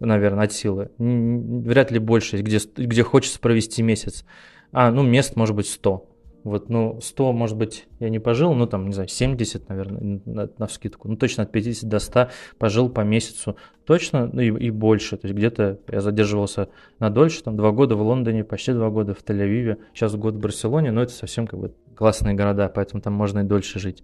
наверное, 0.00 0.46
от 0.46 0.52
силы. 0.52 0.90
Вряд 0.98 1.92
ли 1.92 2.00
больше, 2.00 2.38
где, 2.38 2.58
где 2.76 3.04
хочется 3.04 3.38
провести 3.38 3.84
месяц. 3.84 4.24
А, 4.72 4.90
ну, 4.90 5.04
мест 5.04 5.36
может 5.36 5.54
быть 5.54 5.68
100. 5.68 6.09
Вот, 6.42 6.70
ну, 6.70 6.98
100, 7.02 7.32
может 7.32 7.56
быть, 7.56 7.86
я 7.98 8.08
не 8.08 8.18
пожил, 8.18 8.54
ну, 8.54 8.66
там, 8.66 8.86
не 8.86 8.94
знаю, 8.94 9.08
70, 9.08 9.68
наверное, 9.68 10.20
на, 10.24 10.48
на 10.56 10.66
вскидку. 10.66 11.08
Ну, 11.08 11.16
точно 11.16 11.42
от 11.42 11.52
50 11.52 11.88
до 11.88 11.98
100 11.98 12.28
пожил 12.58 12.88
по 12.88 13.02
месяцу. 13.02 13.56
Точно, 13.84 14.30
ну, 14.32 14.40
и, 14.40 14.46
и 14.46 14.70
больше. 14.70 15.16
То 15.18 15.26
есть 15.26 15.36
где-то 15.36 15.78
я 15.88 16.00
задерживался 16.00 16.68
на 16.98 17.10
дольше, 17.10 17.42
там, 17.42 17.56
два 17.56 17.72
года 17.72 17.94
в 17.94 18.02
Лондоне, 18.02 18.44
почти 18.44 18.72
два 18.72 18.88
года 18.88 19.14
в 19.14 19.22
Тель-Авиве, 19.22 19.78
сейчас 19.92 20.16
год 20.16 20.34
в 20.34 20.38
Барселоне, 20.38 20.92
но 20.92 21.02
это 21.02 21.12
совсем 21.12 21.46
как 21.46 21.60
бы 21.60 21.74
классные 21.94 22.34
города, 22.34 22.68
поэтому 22.68 23.02
там 23.02 23.12
можно 23.12 23.40
и 23.40 23.44
дольше 23.44 23.78
жить. 23.78 24.02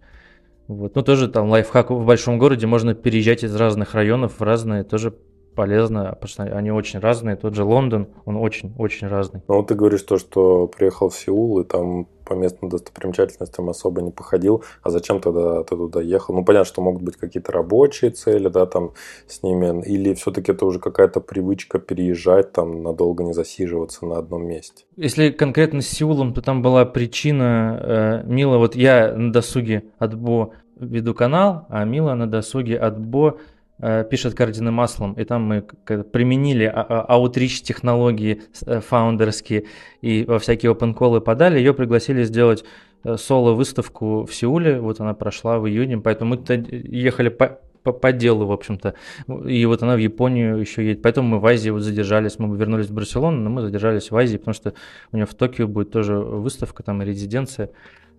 Вот. 0.68 0.94
Ну, 0.94 1.02
тоже 1.02 1.28
там 1.28 1.48
лайфхак 1.48 1.90
в 1.90 2.04
большом 2.04 2.38
городе, 2.38 2.66
можно 2.66 2.94
переезжать 2.94 3.44
из 3.44 3.54
разных 3.56 3.94
районов 3.94 4.40
в 4.40 4.42
разные, 4.42 4.84
тоже 4.84 5.14
полезно, 5.56 6.16
потому 6.20 6.28
что 6.28 6.42
они 6.44 6.70
очень 6.70 7.00
разные. 7.00 7.36
Тот 7.36 7.54
же 7.54 7.64
Лондон, 7.64 8.08
он 8.24 8.36
очень-очень 8.36 9.08
разный. 9.08 9.42
Ну, 9.48 9.62
ты 9.62 9.74
говоришь 9.74 10.02
то, 10.02 10.18
что 10.18 10.68
приехал 10.68 11.08
в 11.08 11.16
Сеул 11.16 11.58
и 11.60 11.64
там 11.64 12.06
по 12.24 12.34
местным 12.34 12.68
достопримечательностям 12.70 13.68
особо 13.68 14.02
не 14.02 14.10
походил. 14.10 14.64
А 14.82 14.90
зачем 14.90 15.20
тогда 15.20 15.62
ты 15.62 15.76
туда 15.76 16.00
ехал? 16.02 16.34
Ну, 16.34 16.44
понятно, 16.44 16.66
что 16.66 16.82
могут 16.82 17.02
быть 17.02 17.16
какие-то 17.16 17.52
рабочие 17.52 18.10
цели, 18.10 18.48
да, 18.48 18.66
там 18.66 18.92
с 19.26 19.42
ними. 19.42 19.82
Или 19.84 20.14
все-таки 20.14 20.52
это 20.52 20.66
уже 20.66 20.78
какая-то 20.78 21.20
привычка 21.20 21.78
переезжать, 21.78 22.52
там, 22.52 22.82
надолго 22.82 23.24
не 23.24 23.32
засиживаться 23.32 24.06
на 24.06 24.18
одном 24.18 24.46
месте? 24.46 24.84
Если 24.96 25.30
конкретно 25.30 25.80
с 25.80 25.88
Сеулом, 25.88 26.34
то 26.34 26.42
там 26.42 26.62
была 26.62 26.84
причина, 26.84 27.80
э, 27.80 28.22
Мила, 28.26 28.58
вот 28.58 28.74
я 28.74 29.14
на 29.14 29.32
досуге 29.32 29.84
отбо 29.98 30.52
веду 30.78 31.14
канал, 31.14 31.66
а 31.68 31.84
Мила 31.84 32.14
на 32.14 32.26
досуге 32.26 32.76
Э, 32.76 33.32
пишет 33.78 34.34
кардины 34.34 34.70
маслом, 34.70 35.12
и 35.14 35.24
там 35.24 35.42
мы 35.42 35.62
применили 35.62 36.64
аутрич 36.64 37.62
технологии 37.62 38.42
э, 38.64 38.80
фаундерские 38.80 39.64
и 40.00 40.24
во 40.24 40.38
всякие 40.38 40.72
open 40.72 40.94
call 40.94 41.20
подали, 41.20 41.58
ее 41.58 41.74
пригласили 41.74 42.24
сделать 42.24 42.64
э, 43.04 43.16
соло-выставку 43.16 44.24
в 44.24 44.34
Сеуле, 44.34 44.80
вот 44.80 45.00
она 45.00 45.12
прошла 45.12 45.58
в 45.58 45.68
июне, 45.68 45.98
поэтому 45.98 46.36
мы 46.36 46.64
ехали 46.70 47.28
по 47.28 47.60
по, 47.86 47.92
по 47.92 48.10
делу, 48.10 48.46
в 48.46 48.52
общем-то. 48.52 48.94
И 49.46 49.64
вот 49.64 49.80
она 49.84 49.94
в 49.94 49.98
Японию 49.98 50.58
еще 50.58 50.84
едет. 50.84 51.02
Поэтому 51.02 51.28
мы 51.28 51.38
в 51.38 51.46
Азии 51.46 51.70
вот 51.70 51.82
задержались. 51.82 52.36
Мы 52.40 52.56
вернулись 52.56 52.88
в 52.88 52.92
Барселону, 52.92 53.40
но 53.40 53.48
мы 53.48 53.62
задержались 53.62 54.10
в 54.10 54.16
Азии, 54.16 54.38
потому 54.38 54.54
что 54.54 54.74
у 55.12 55.16
нее 55.16 55.24
в 55.24 55.34
Токио 55.34 55.68
будет 55.68 55.92
тоже 55.92 56.18
выставка, 56.18 56.82
там 56.82 57.00
резиденция. 57.00 57.70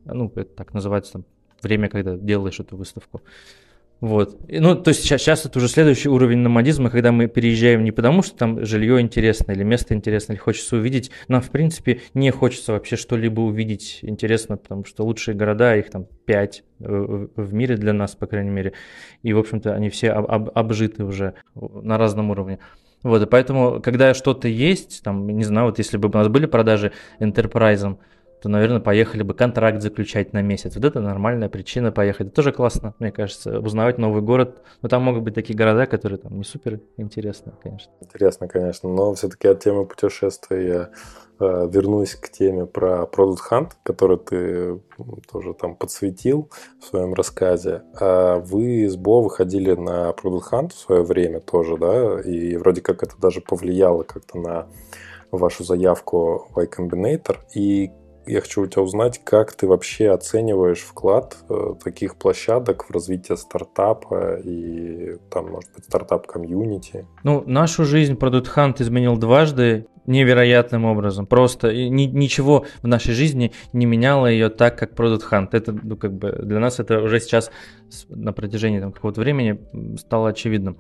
Ну, 0.06 0.32
это 0.36 0.56
так 0.56 0.74
называется, 0.74 1.14
там, 1.14 1.26
время, 1.62 1.90
когда 1.90 2.16
делаешь 2.16 2.62
эту 2.62 2.78
выставку. 2.78 3.22
Вот. 4.00 4.38
Ну, 4.48 4.76
то 4.76 4.90
есть 4.90 5.02
сейчас, 5.02 5.22
сейчас 5.22 5.46
это 5.46 5.58
уже 5.58 5.68
следующий 5.68 6.08
уровень 6.08 6.40
номадизма, 6.40 6.92
когда 6.92 7.12
мы 7.12 7.28
переезжаем 7.28 7.84
не 7.84 7.92
потому, 7.92 8.22
что 8.22 8.38
там 8.38 8.64
жилье 8.64 9.02
интересно 9.02 9.52
или 9.54 9.64
место 9.64 9.96
интересно, 9.96 10.34
или 10.34 10.40
хочется 10.40 10.78
увидеть. 10.78 11.10
Нам, 11.28 11.42
в 11.42 11.50
принципе, 11.50 12.02
не 12.14 12.30
хочется 12.30 12.74
вообще 12.74 12.96
что-либо 12.96 13.42
увидеть 13.42 14.00
интересно, 14.04 14.58
потому 14.58 14.86
что 14.86 15.04
лучшие 15.04 15.34
города, 15.34 15.76
их 15.76 15.90
там 15.90 16.06
пять 16.26 16.64
в 16.80 17.54
мире 17.54 17.76
для 17.76 17.94
нас, 17.94 18.16
по 18.16 18.28
крайней 18.28 18.52
мере. 18.52 18.74
И, 19.24 19.34
в 19.34 19.40
общем-то, 19.40 19.74
они 19.74 19.90
все 19.90 20.12
об, 20.12 20.30
об, 20.30 20.52
обжиты 20.54 21.04
уже 21.04 21.34
на 21.56 21.98
разном 21.98 22.30
уровне. 22.30 22.60
Вот, 23.02 23.22
и 23.22 23.26
поэтому, 23.26 23.82
когда 23.82 24.14
что-то 24.14 24.48
есть, 24.48 25.02
там, 25.04 25.28
не 25.28 25.44
знаю, 25.44 25.68
вот 25.68 25.78
если 25.80 25.98
бы 25.98 26.10
у 26.10 26.12
нас 26.12 26.28
были 26.28 26.46
продажи 26.46 26.92
enterprise, 27.20 27.98
то, 28.42 28.50
наверное, 28.50 28.80
поехали 28.80 29.24
бы 29.24 29.34
контракт 29.34 29.82
заключать 29.82 30.34
на 30.34 30.42
месяц. 30.42 30.76
Вот 30.76 30.86
это 30.86 31.00
нормальная 31.00 31.50
причина 31.50 31.92
поехать. 31.92 32.28
Это 32.28 32.36
тоже 32.36 32.52
классно, 32.52 32.94
мне 33.00 33.12
кажется, 33.12 33.60
узнавать 33.60 33.98
новый 33.98 34.22
город. 34.22 34.62
Но 34.82 34.90
там 34.90 35.04
могут 35.04 35.24
быть 35.24 35.34
такие 35.34 35.58
города, 35.58 35.88
которые 35.88 36.20
там 36.20 36.38
не 36.38 36.44
супер 36.44 36.80
интересны, 36.98 37.54
конечно. 37.64 37.92
Интересно, 38.02 38.48
конечно, 38.48 38.90
но 38.90 39.14
все-таки 39.16 39.48
от 39.48 39.64
темы 39.64 39.86
путешествия 39.86 40.68
я 40.68 40.90
э, 41.40 41.68
вернусь 41.72 42.14
к 42.14 42.30
теме 42.30 42.68
про 42.68 43.10
Product 43.12 43.40
Hunt, 43.50 43.72
который 43.82 44.18
ты 44.18 44.82
тоже 45.32 45.56
там 45.56 45.76
подсветил 45.76 46.50
в 46.80 46.86
своем 46.86 47.16
рассказе. 47.16 47.84
А 48.00 48.38
вы 48.38 48.88
с 48.88 48.96
Бо 48.96 49.22
выходили 49.22 49.74
на 49.74 50.12
Product 50.12 50.52
Hunt 50.52 50.70
в 50.74 50.78
свое 50.78 51.02
время 51.02 51.40
тоже, 51.40 51.78
да? 51.78 52.22
И 52.22 52.56
вроде 52.58 52.82
как 52.82 53.02
это 53.02 53.16
даже 53.20 53.42
повлияло 53.42 54.04
как-то 54.04 54.38
на 54.38 54.68
вашу 55.32 55.64
заявку 55.64 56.50
Y 56.56 56.68
Combinator. 56.68 57.38
И 57.56 57.92
я 58.28 58.42
хочу 58.42 58.64
у 58.64 58.68
тебя 58.68 58.82
узнать, 58.82 59.22
как 59.24 59.54
ты 59.54 59.68
вообще 59.68 60.12
оцениваешь 60.12 60.80
вклад 60.80 61.38
э, 61.50 61.74
таких 61.84 62.16
площадок 62.16 62.86
в 62.86 62.92
развитие 62.92 63.38
стартапа 63.38 64.38
и 64.44 65.18
там, 65.30 65.52
может 65.52 65.72
быть, 65.74 65.86
стартап-комьюнити? 65.86 67.08
Ну, 67.24 67.44
нашу 67.46 67.86
жизнь 67.86 68.14
Product 68.14 68.48
Hunt 68.56 68.82
изменил 68.82 69.18
дважды 69.18 69.88
невероятным 70.06 70.86
образом. 70.86 71.26
Просто 71.28 71.74
ни, 71.74 72.04
ничего 72.04 72.66
в 72.82 72.88
нашей 72.88 73.14
жизни 73.14 73.52
не 73.74 73.86
меняло 73.86 74.28
ее 74.28 74.50
так, 74.50 74.78
как 74.78 74.94
Product 74.94 75.24
Hunt. 75.30 75.50
Это, 75.52 75.72
ну, 75.72 75.98
как 75.98 76.14
бы 76.14 76.32
для 76.32 76.60
нас 76.60 76.80
это 76.80 77.02
уже 77.02 77.20
сейчас 77.20 77.52
на 78.10 78.34
протяжении 78.34 78.80
там, 78.80 78.92
какого-то 78.92 79.22
времени 79.22 79.60
стало 79.98 80.30
очевидным. 80.30 80.78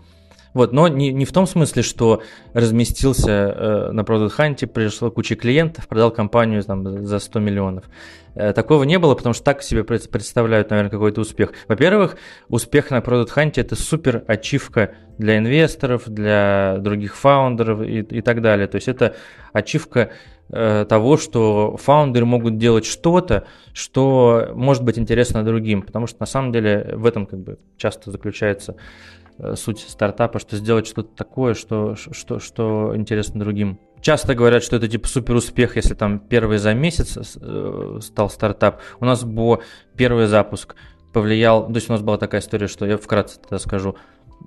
Вот, 0.57 0.73
но 0.73 0.87
не, 0.87 1.13
не 1.13 1.25
в 1.25 1.31
том 1.31 1.45
смысле, 1.45 1.83
что 1.83 2.23
разместился 2.53 3.31
э, 3.31 3.91
на 3.91 4.01
Product 4.01 4.31
Hunt, 4.39 4.65
пришло 4.65 5.11
куча 5.11 5.35
клиентов, 5.35 5.87
продал 5.87 6.09
компанию 6.09 6.63
там, 6.63 7.05
за 7.05 7.19
100 7.19 7.39
миллионов. 7.39 7.85
Э, 8.33 8.53
такого 8.53 8.81
не 8.81 8.97
было, 8.97 9.13
потому 9.13 9.35
что 9.35 9.43
так 9.43 9.61
себе 9.61 9.83
представляют, 9.83 10.71
наверное, 10.71 10.89
какой-то 10.89 11.21
успех. 11.21 11.53
Во-первых, 11.67 12.17
успех 12.49 12.89
на 12.89 13.01
Product 13.01 13.29
Hunt 13.35 13.53
это 13.57 13.75
супер 13.75 14.23
ачивка 14.25 14.95
для 15.19 15.37
инвесторов, 15.37 16.09
для 16.09 16.77
других 16.79 17.15
фаундеров 17.15 17.83
и, 17.83 17.99
и 17.99 18.21
так 18.21 18.41
далее. 18.41 18.65
То 18.65 18.77
есть 18.77 18.87
это 18.87 19.15
ачивка 19.53 20.09
э, 20.49 20.87
того, 20.89 21.17
что 21.17 21.77
фаундеры 21.77 22.25
могут 22.25 22.57
делать 22.57 22.85
что-то, 22.85 23.45
что 23.73 24.51
может 24.55 24.83
быть 24.83 24.97
интересно 24.97 25.43
другим, 25.43 25.83
потому 25.83 26.07
что 26.07 26.17
на 26.19 26.25
самом 26.25 26.51
деле 26.51 26.93
в 26.95 27.05
этом 27.05 27.27
как 27.27 27.39
бы 27.41 27.59
часто 27.77 28.09
заключается 28.09 28.75
суть 29.55 29.79
стартапа, 29.79 30.39
что 30.39 30.55
сделать 30.55 30.87
что-то 30.87 31.15
такое, 31.15 31.53
что, 31.53 31.95
что, 31.95 32.39
что 32.39 32.93
интересно 32.95 33.39
другим. 33.39 33.79
Часто 34.01 34.35
говорят, 34.35 34.63
что 34.63 34.75
это 34.75 34.87
типа 34.87 35.07
супер 35.07 35.35
успех, 35.35 35.75
если 35.75 35.93
там 35.93 36.19
первый 36.19 36.59
за 36.59 36.73
месяц 36.73 37.37
э, 37.41 37.99
стал 38.01 38.29
стартап. 38.29 38.79
У 38.99 39.05
нас 39.05 39.23
был 39.23 39.61
первый 39.95 40.27
запуск 40.27 40.75
повлиял, 41.13 41.67
то 41.67 41.75
есть 41.75 41.89
у 41.89 41.93
нас 41.93 42.01
была 42.01 42.17
такая 42.17 42.41
история, 42.41 42.67
что 42.67 42.85
я 42.85 42.97
вкратце 42.97 43.39
тогда 43.39 43.57
скажу, 43.57 43.95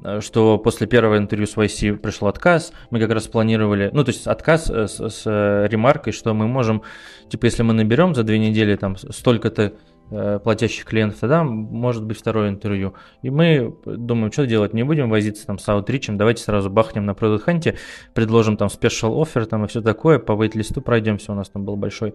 э, 0.05 0.21
что 0.21 0.57
после 0.59 0.87
первого 0.87 1.19
интервью 1.19 1.47
с 1.47 1.57
YC 1.57 1.97
пришел 1.97 2.29
отказ, 2.29 2.73
мы 2.91 3.01
как 3.01 3.11
раз 3.11 3.27
планировали, 3.27 3.91
ну, 3.93 4.05
то 4.05 4.13
есть 4.13 4.27
отказ 4.27 4.71
с, 4.71 5.11
с 5.11 5.67
ремаркой, 5.69 6.13
что 6.13 6.33
мы 6.33 6.47
можем, 6.47 6.83
типа, 7.29 7.47
если 7.47 7.65
мы 7.65 7.73
наберем 7.73 8.15
за 8.15 8.23
две 8.23 8.39
недели 8.39 8.77
там 8.77 8.97
столько-то 8.97 9.63
Э, 9.63 9.73
платящих 10.11 10.85
клиентов, 10.85 11.21
тогда 11.21 11.45
может 11.45 12.05
быть 12.05 12.19
второе 12.19 12.51
интервью. 12.51 12.95
И 13.23 13.31
мы 13.31 13.75
думаем, 13.85 14.33
что 14.33 14.47
делать, 14.47 14.75
не 14.75 14.83
будем 14.83 15.09
возиться 15.09 15.47
там 15.47 15.59
с 15.59 15.69
аутричем, 15.69 16.17
давайте 16.17 16.43
сразу 16.43 16.69
бахнем 16.69 17.07
на 17.07 17.13
Product 17.13 17.45
Hunt, 17.47 17.77
предложим 18.13 18.57
там 18.57 18.69
special 18.69 19.21
offer 19.21 19.47
там 19.47 19.65
и 19.65 19.69
все 19.69 19.81
такое, 19.81 20.19
по 20.19 20.33
вейт-листу 20.33 20.81
пройдемся, 20.81 21.33
у 21.33 21.35
нас 21.35 21.49
там 21.49 21.65
был 21.65 21.77
большой. 21.77 22.15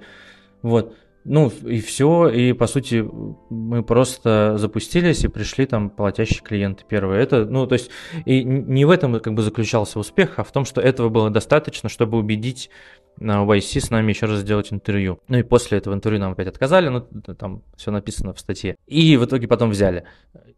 Вот. 0.62 0.96
Ну 1.26 1.52
и 1.66 1.82
все, 1.82 2.30
и 2.30 2.54
по 2.54 2.68
сути 2.68 3.04
мы 3.50 3.84
просто 3.84 4.58
запустились 4.58 5.24
и 5.24 5.28
пришли 5.28 5.66
там 5.66 5.90
платящие 5.90 6.44
клиенты 6.44 6.84
первые. 6.88 7.24
Это, 7.24 7.46
ну 7.46 7.66
то 7.66 7.74
есть 7.74 7.90
и 8.26 8.44
не 8.44 8.86
в 8.86 8.92
этом 8.92 9.20
как 9.20 9.34
бы 9.34 9.42
заключался 9.42 9.98
успех, 9.98 10.38
а 10.38 10.44
в 10.44 10.52
том, 10.52 10.66
что 10.66 10.82
этого 10.82 11.10
было 11.10 11.32
достаточно, 11.32 11.90
чтобы 11.90 12.20
убедить 12.20 12.70
на 13.20 13.44
YC 13.44 13.80
с 13.80 13.90
нами 13.90 14.12
еще 14.12 14.28
раз 14.28 14.40
сделать 14.40 14.72
интервью. 14.72 15.20
Ну 15.28 15.40
и 15.40 15.44
после 15.44 15.80
этого 15.80 15.96
интервью 15.96 16.22
нам 16.22 16.34
опять 16.34 16.48
отказали, 16.48 16.90
ну 16.90 17.02
там 17.34 17.64
все 17.76 17.90
написано 17.90 18.34
в 18.34 18.40
статье. 18.40 18.76
И 18.86 19.18
в 19.18 19.26
итоге 19.26 19.48
потом 19.48 19.72
взяли. 19.72 20.04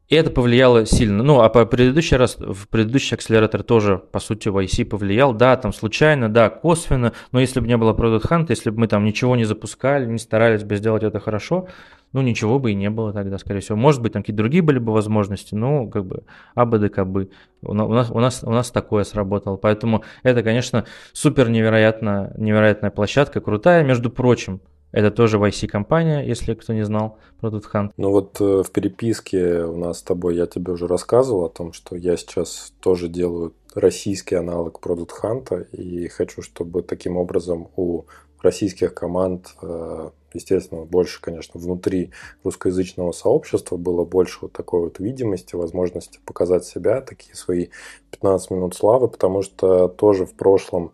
И 0.08 0.16
это 0.16 0.30
повлияло 0.30 0.86
сильно. 0.86 1.22
Ну, 1.22 1.42
а 1.42 1.50
по 1.50 1.66
предыдущий 1.66 2.16
раз, 2.16 2.38
в 2.40 2.70
предыдущий 2.70 3.16
акселератор 3.16 3.62
тоже, 3.62 3.98
по 3.98 4.20
сути, 4.20 4.48
YC 4.48 4.86
повлиял. 4.86 5.34
Да, 5.34 5.58
там 5.58 5.74
случайно, 5.74 6.30
да, 6.30 6.50
косвенно, 6.50 7.12
но 7.34 7.42
если 7.42 7.60
бы 7.60 7.68
не 7.68 7.76
было 7.76 7.94
Product 7.94 8.30
Hunt, 8.30 8.46
если 8.48 8.70
бы 8.70 8.80
мы 8.80 8.88
там 8.88 9.04
ничего 9.04 9.36
не 9.36 9.44
запускали, 9.44 10.06
не 10.06 10.18
старались 10.18 10.57
бы 10.64 10.76
сделать 10.76 11.04
это 11.04 11.20
хорошо, 11.20 11.68
ну, 12.14 12.22
ничего 12.22 12.60
бы 12.60 12.72
и 12.72 12.76
не 12.76 12.90
было 12.90 13.14
тогда, 13.14 13.38
скорее 13.38 13.60
всего. 13.60 13.78
Может 13.78 14.02
быть, 14.02 14.14
там 14.14 14.24
какие-то 14.24 14.42
другие 14.42 14.62
были 14.62 14.80
бы 14.80 14.94
возможности, 14.94 15.56
ну, 15.56 15.90
как 15.90 16.06
бы, 16.06 16.24
абы 16.56 16.90
кабы. 16.90 17.30
У 17.62 17.74
нас, 17.74 18.10
у, 18.12 18.20
нас, 18.20 18.44
у 18.44 18.52
нас 18.52 18.72
такое 18.72 19.04
сработало. 19.04 19.58
Поэтому 19.58 20.04
это, 20.24 20.44
конечно, 20.44 20.86
супер 21.14 21.50
невероятно, 21.50 22.34
невероятная 22.38 22.92
площадка, 22.92 23.42
крутая, 23.42 23.84
между 23.84 24.10
прочим. 24.10 24.62
Это 24.94 25.12
тоже 25.12 25.38
YC-компания, 25.38 26.22
если 26.22 26.54
кто 26.54 26.74
не 26.74 26.84
знал, 26.84 27.18
Product 27.42 27.66
Hunt. 27.74 27.92
Ну 27.98 28.12
вот 28.12 28.40
э, 28.40 28.64
в 28.64 28.72
переписке 28.72 29.64
у 29.64 29.76
нас 29.76 30.00
с 30.00 30.02
тобой, 30.02 30.38
я 30.38 30.48
тебе 30.48 30.72
уже 30.72 30.88
рассказывал 30.88 31.46
о 31.46 31.50
том, 31.50 31.74
что 31.74 31.96
я 31.96 32.16
сейчас 32.16 32.74
тоже 32.80 33.10
делаю 33.10 33.54
российский 33.76 34.36
аналог 34.36 34.80
Product 34.82 35.10
Hunt, 35.22 35.70
и 35.72 36.08
хочу, 36.08 36.42
чтобы 36.42 36.84
таким 36.84 37.18
образом 37.18 37.68
у 37.76 38.04
российских 38.42 38.94
команд 38.94 39.56
э, 39.62 40.10
естественно, 40.38 40.86
больше, 40.86 41.22
конечно, 41.22 41.60
внутри 41.60 42.12
русскоязычного 42.44 43.12
сообщества 43.12 43.78
было 43.78 44.06
больше 44.06 44.40
вот 44.42 44.54
такой 44.54 44.82
вот 44.82 45.00
видимости, 45.00 45.56
возможности 45.56 46.20
показать 46.26 46.66
себя, 46.66 47.02
такие 47.02 47.36
свои 47.36 47.68
15 48.12 48.52
минут 48.52 48.76
славы, 48.76 49.08
потому 49.08 49.42
что 49.42 49.88
тоже 49.88 50.26
в 50.26 50.34
прошлом 50.34 50.94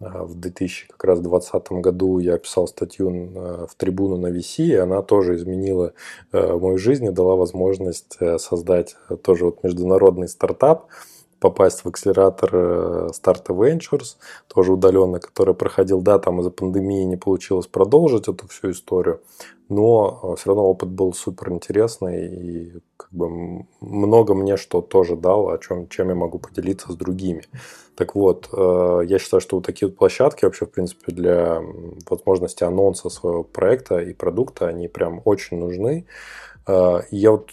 а, 0.00 0.24
в 0.24 0.34
2020 0.34 1.72
году 1.72 2.18
я 2.18 2.38
писал 2.38 2.68
статью 2.68 3.10
в 3.68 3.74
трибуну 3.76 4.16
на 4.16 4.28
VC, 4.28 4.64
и 4.64 4.74
она 4.74 5.02
тоже 5.02 5.36
изменила 5.36 5.92
э, 6.32 6.56
мою 6.56 6.78
жизнь 6.78 7.06
и 7.06 7.10
дала 7.10 7.36
возможность 7.36 8.16
э, 8.20 8.38
создать 8.38 8.96
тоже 9.22 9.46
вот 9.46 9.62
международный 9.62 10.28
стартап, 10.28 10.86
попасть 11.44 11.84
в 11.84 11.88
акселератор 11.88 12.50
э, 12.54 13.08
Start 13.12 13.46
Ventures, 13.48 14.16
тоже 14.48 14.72
удаленно, 14.72 15.20
который 15.20 15.54
проходил, 15.54 16.00
да, 16.00 16.18
там 16.18 16.40
из-за 16.40 16.50
пандемии 16.50 17.04
не 17.04 17.16
получилось 17.16 17.66
продолжить 17.66 18.28
эту 18.28 18.48
всю 18.48 18.70
историю, 18.70 19.20
но 19.68 20.20
э, 20.22 20.36
все 20.36 20.48
равно 20.48 20.64
опыт 20.64 20.88
был 20.88 21.12
супер 21.12 21.52
интересный 21.52 22.26
и 22.28 22.72
как 22.96 23.12
бы 23.12 23.66
много 23.82 24.34
мне 24.34 24.56
что 24.56 24.80
тоже 24.80 25.16
дал, 25.16 25.50
о 25.50 25.58
чем, 25.58 25.86
чем 25.88 26.08
я 26.08 26.14
могу 26.14 26.38
поделиться 26.38 26.90
с 26.90 26.96
другими. 26.96 27.42
Так 27.94 28.14
вот, 28.14 28.48
э, 28.50 29.00
я 29.04 29.18
считаю, 29.18 29.42
что 29.42 29.56
вот 29.56 29.66
такие 29.66 29.88
вот 29.88 29.98
площадки 29.98 30.46
вообще, 30.46 30.64
в 30.64 30.70
принципе, 30.70 31.12
для 31.12 31.62
возможности 32.08 32.64
анонса 32.64 33.10
своего 33.10 33.44
проекта 33.44 33.98
и 33.98 34.14
продукта, 34.14 34.68
они 34.68 34.88
прям 34.88 35.20
очень 35.26 35.58
нужны. 35.58 36.06
Я 37.10 37.30
вот 37.30 37.50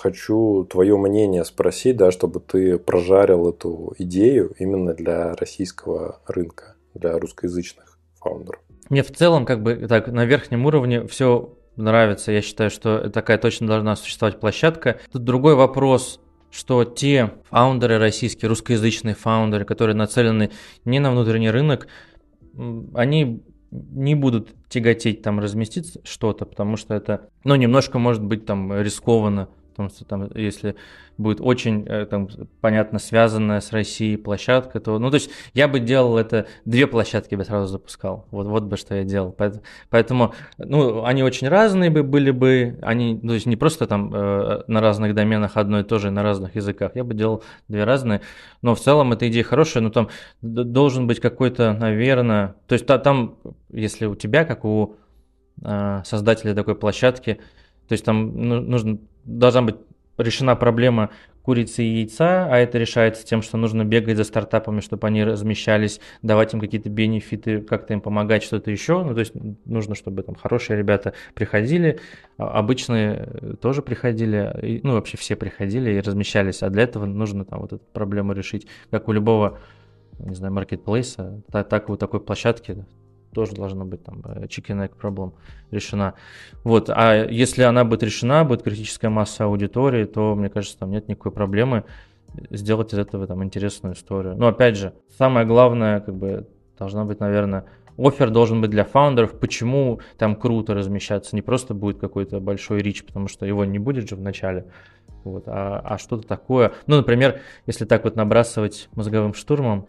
хочу 0.00 0.64
твое 0.64 0.96
мнение 0.96 1.44
спросить, 1.44 1.96
да, 1.96 2.10
чтобы 2.10 2.40
ты 2.40 2.78
прожарил 2.78 3.50
эту 3.50 3.94
идею 3.98 4.54
именно 4.58 4.94
для 4.94 5.34
российского 5.34 6.20
рынка, 6.26 6.76
для 6.94 7.18
русскоязычных 7.18 7.98
фаундеров. 8.18 8.60
Мне 8.88 9.02
в 9.02 9.12
целом, 9.12 9.44
как 9.44 9.62
бы 9.62 9.86
так, 9.88 10.08
на 10.08 10.24
верхнем 10.24 10.66
уровне 10.66 11.06
все 11.06 11.54
нравится. 11.76 12.32
Я 12.32 12.40
считаю, 12.40 12.70
что 12.70 13.10
такая 13.10 13.38
точно 13.38 13.66
должна 13.66 13.94
существовать 13.94 14.40
площадка. 14.40 14.98
Тут 15.12 15.24
другой 15.24 15.54
вопрос, 15.54 16.20
что 16.50 16.84
те 16.84 17.32
фаундеры 17.50 17.98
российские, 17.98 18.48
русскоязычные 18.48 19.14
фаундеры, 19.14 19.64
которые 19.64 19.94
нацелены 19.94 20.50
не 20.84 20.98
на 20.98 21.10
внутренний 21.10 21.50
рынок, 21.50 21.88
они 22.94 23.44
не 23.70 24.14
будут 24.14 24.48
тяготеть 24.68 25.22
там 25.22 25.38
разместить 25.38 25.98
что-то, 26.02 26.44
потому 26.44 26.76
что 26.76 26.94
это, 26.94 27.28
ну, 27.44 27.54
немножко 27.54 27.98
может 27.98 28.24
быть 28.24 28.44
там 28.46 28.80
рискованно 28.80 29.48
Потому 29.70 29.88
что 29.88 30.04
там, 30.04 30.30
если 30.34 30.76
будет 31.20 31.40
очень 31.40 31.84
э, 31.86 32.06
там, 32.06 32.28
понятно 32.60 32.98
связанная 32.98 33.60
с 33.60 33.72
Россией 33.72 34.16
площадка, 34.16 34.80
то, 34.80 34.98
ну, 34.98 35.10
то 35.10 35.16
есть 35.16 35.30
я 35.54 35.68
бы 35.68 35.78
делал 35.78 36.16
это, 36.16 36.46
две 36.64 36.86
площадки 36.86 37.34
бы 37.34 37.44
сразу 37.44 37.66
запускал. 37.66 38.26
Вот, 38.30 38.46
вот 38.46 38.64
бы 38.64 38.76
что 38.76 38.94
я 38.94 39.04
делал. 39.04 39.36
Поэтому, 39.90 40.34
ну, 40.58 41.04
они 41.04 41.22
очень 41.22 41.48
разные 41.48 41.90
бы 41.90 42.02
были 42.02 42.30
бы, 42.30 42.78
они, 42.82 43.18
то 43.20 43.34
есть 43.34 43.46
не 43.46 43.56
просто 43.56 43.86
там 43.86 44.12
э, 44.14 44.62
на 44.66 44.80
разных 44.80 45.14
доменах 45.14 45.56
одно 45.56 45.80
и 45.80 45.84
то 45.84 45.98
же, 45.98 46.10
на 46.10 46.22
разных 46.22 46.56
языках. 46.56 46.92
Я 46.94 47.04
бы 47.04 47.14
делал 47.14 47.44
две 47.68 47.84
разные. 47.84 48.22
Но 48.62 48.74
в 48.74 48.80
целом 48.80 49.12
эта 49.12 49.28
идея 49.28 49.44
хорошая, 49.44 49.82
но 49.82 49.90
там 49.90 50.08
должен 50.42 51.06
быть 51.06 51.20
какой-то, 51.20 51.72
наверное, 51.74 52.56
то 52.66 52.72
есть 52.72 52.86
там, 52.86 53.38
если 53.70 54.06
у 54.06 54.14
тебя, 54.14 54.44
как 54.44 54.64
у 54.64 54.96
э, 55.62 56.02
создателя 56.04 56.54
такой 56.54 56.74
площадки, 56.74 57.40
то 57.90 57.94
есть 57.94 58.04
там 58.04 58.32
ну, 58.36 58.60
нужно, 58.60 59.00
должна 59.24 59.62
быть 59.62 59.74
решена 60.16 60.54
проблема 60.54 61.10
курицы 61.42 61.82
и 61.82 62.02
яйца, 62.02 62.46
а 62.46 62.56
это 62.56 62.78
решается 62.78 63.26
тем, 63.26 63.42
что 63.42 63.56
нужно 63.56 63.84
бегать 63.84 64.16
за 64.16 64.22
стартапами, 64.22 64.78
чтобы 64.78 65.08
они 65.08 65.24
размещались, 65.24 66.00
давать 66.22 66.54
им 66.54 66.60
какие-то 66.60 66.88
бенефиты, 66.88 67.62
как-то 67.62 67.94
им 67.94 68.00
помогать, 68.00 68.44
что-то 68.44 68.70
еще. 68.70 69.02
Ну, 69.02 69.12
то 69.12 69.18
есть 69.18 69.32
нужно, 69.64 69.96
чтобы 69.96 70.22
там 70.22 70.36
хорошие 70.36 70.78
ребята 70.78 71.14
приходили, 71.34 71.98
а 72.36 72.60
обычные 72.60 73.28
э, 73.28 73.54
тоже 73.60 73.82
приходили, 73.82 74.80
ну, 74.84 74.92
вообще 74.92 75.16
все 75.16 75.34
приходили 75.34 75.90
и 75.90 76.00
размещались, 76.00 76.62
а 76.62 76.70
для 76.70 76.84
этого 76.84 77.06
нужно 77.06 77.44
там 77.44 77.58
вот 77.58 77.72
эту 77.72 77.82
проблему 77.92 78.34
решить, 78.34 78.68
как 78.92 79.08
у 79.08 79.12
любого 79.12 79.58
не 80.20 80.36
знаю, 80.36 80.54
маркетплейса, 80.54 81.42
так, 81.50 81.68
так 81.68 81.90
у 81.90 81.96
такой 81.96 82.20
площадки 82.20 82.84
тоже 83.32 83.52
должна 83.52 83.84
быть 83.84 84.02
там 84.04 84.22
э, 84.24 84.46
chicken 84.46 84.84
egg 84.84 84.92
problem 85.00 85.32
решена. 85.70 86.14
Вот, 86.64 86.90
а 86.90 87.26
если 87.26 87.62
она 87.62 87.84
будет 87.84 88.02
решена, 88.02 88.44
будет 88.44 88.62
критическая 88.62 89.08
масса 89.08 89.44
аудитории, 89.44 90.04
то, 90.04 90.34
мне 90.34 90.48
кажется, 90.48 90.78
там 90.78 90.90
нет 90.90 91.08
никакой 91.08 91.32
проблемы 91.32 91.84
сделать 92.50 92.92
из 92.92 92.98
этого 92.98 93.26
там 93.26 93.42
интересную 93.44 93.94
историю. 93.94 94.36
Но 94.36 94.48
опять 94.48 94.76
же, 94.76 94.92
самое 95.18 95.46
главное, 95.46 96.00
как 96.00 96.14
бы, 96.14 96.46
должна 96.78 97.04
быть, 97.04 97.20
наверное, 97.20 97.66
офер 97.98 98.30
должен 98.30 98.60
быть 98.60 98.70
для 98.70 98.84
фаундеров, 98.84 99.38
почему 99.38 100.00
там 100.16 100.36
круто 100.36 100.74
размещаться, 100.74 101.36
не 101.36 101.42
просто 101.42 101.74
будет 101.74 101.98
какой-то 101.98 102.40
большой 102.40 102.80
рич, 102.80 103.04
потому 103.04 103.28
что 103.28 103.46
его 103.46 103.64
не 103.64 103.78
будет 103.78 104.08
же 104.08 104.16
в 104.16 104.20
начале, 104.20 104.66
вот, 105.24 105.44
а, 105.46 105.80
а 105.84 105.98
что-то 105.98 106.26
такое. 106.26 106.72
Ну, 106.86 106.96
например, 106.96 107.40
если 107.66 107.84
так 107.84 108.04
вот 108.04 108.16
набрасывать 108.16 108.88
мозговым 108.92 109.34
штурмом, 109.34 109.86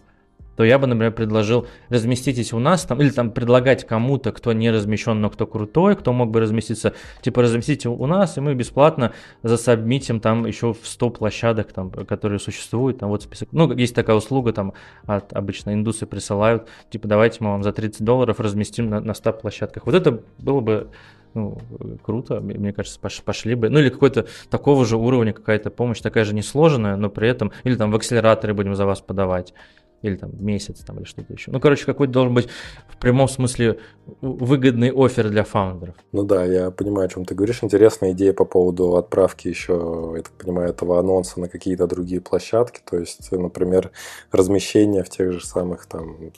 то 0.55 0.63
я 0.63 0.77
бы, 0.79 0.87
например, 0.87 1.11
предложил 1.11 1.67
разместитесь 1.89 2.53
у 2.53 2.59
нас 2.59 2.83
там, 2.83 3.01
или 3.01 3.09
там 3.09 3.31
предлагать 3.31 3.85
кому-то, 3.85 4.31
кто 4.31 4.53
не 4.53 4.69
размещен, 4.69 5.21
но 5.21 5.29
кто 5.29 5.47
крутой, 5.47 5.95
кто 5.95 6.13
мог 6.13 6.31
бы 6.31 6.39
разместиться, 6.39 6.93
типа 7.21 7.41
разместите 7.41 7.89
у 7.89 8.05
нас, 8.05 8.37
и 8.37 8.41
мы 8.41 8.53
бесплатно 8.53 9.13
засабмитим 9.43 10.19
там 10.19 10.45
еще 10.45 10.73
в 10.73 10.79
100 10.83 11.09
площадок, 11.11 11.71
там, 11.73 11.89
которые 11.91 12.39
существуют, 12.39 12.99
там 12.99 13.09
вот 13.09 13.23
список. 13.23 13.49
Ну, 13.51 13.71
есть 13.73 13.95
такая 13.95 14.15
услуга, 14.15 14.53
там 14.53 14.73
от 15.05 15.33
обычно 15.33 15.73
индусы 15.73 16.05
присылают, 16.05 16.67
типа 16.89 17.07
давайте 17.07 17.37
мы 17.41 17.51
вам 17.51 17.63
за 17.63 17.71
30 17.71 18.03
долларов 18.03 18.39
разместим 18.39 18.89
на, 18.89 18.99
на 18.99 19.13
100 19.13 19.33
площадках. 19.33 19.85
Вот 19.85 19.95
это 19.95 20.21
было 20.37 20.59
бы 20.59 20.89
ну, 21.33 21.57
круто, 22.03 22.41
мне 22.41 22.73
кажется, 22.73 22.99
пошли 22.99 23.55
бы. 23.55 23.69
Ну, 23.69 23.79
или 23.79 23.89
какой-то 23.89 24.27
такого 24.49 24.85
же 24.85 24.97
уровня 24.97 25.33
какая-то 25.33 25.69
помощь, 25.69 26.01
такая 26.01 26.25
же 26.25 26.35
несложная, 26.35 26.97
но 26.97 27.09
при 27.09 27.29
этом, 27.29 27.53
или 27.63 27.75
там 27.75 27.91
в 27.91 27.95
акселераторы 27.95 28.53
будем 28.53 28.75
за 28.75 28.85
вас 28.85 29.01
подавать 29.01 29.53
или 30.01 30.15
там 30.15 30.31
месяц 30.39 30.79
там 30.79 30.97
или 30.97 31.05
что-то 31.05 31.33
еще. 31.33 31.51
Ну, 31.51 31.59
короче, 31.59 31.85
какой-то 31.85 32.13
должен 32.13 32.33
быть 32.33 32.47
в 32.89 32.97
прямом 32.97 33.27
смысле 33.27 33.79
выгодный 34.21 34.91
офер 34.91 35.29
для 35.29 35.43
фаундеров. 35.43 35.95
Ну 36.11 36.23
да, 36.23 36.45
я 36.45 36.71
понимаю, 36.71 37.07
о 37.07 37.09
чем 37.09 37.25
ты 37.25 37.35
говоришь. 37.35 37.63
Интересная 37.63 38.11
идея 38.11 38.33
по 38.33 38.45
поводу 38.45 38.95
отправки 38.97 39.47
еще, 39.47 40.13
я 40.15 40.23
так 40.23 40.33
понимаю, 40.33 40.69
этого 40.69 40.99
анонса 40.99 41.39
на 41.39 41.47
какие-то 41.47 41.87
другие 41.87 42.21
площадки. 42.21 42.81
То 42.89 42.97
есть, 42.97 43.31
например, 43.31 43.91
размещение 44.31 45.03
в 45.03 45.09
тех 45.09 45.31
же 45.31 45.45
самых 45.45 45.85
там 45.85 46.31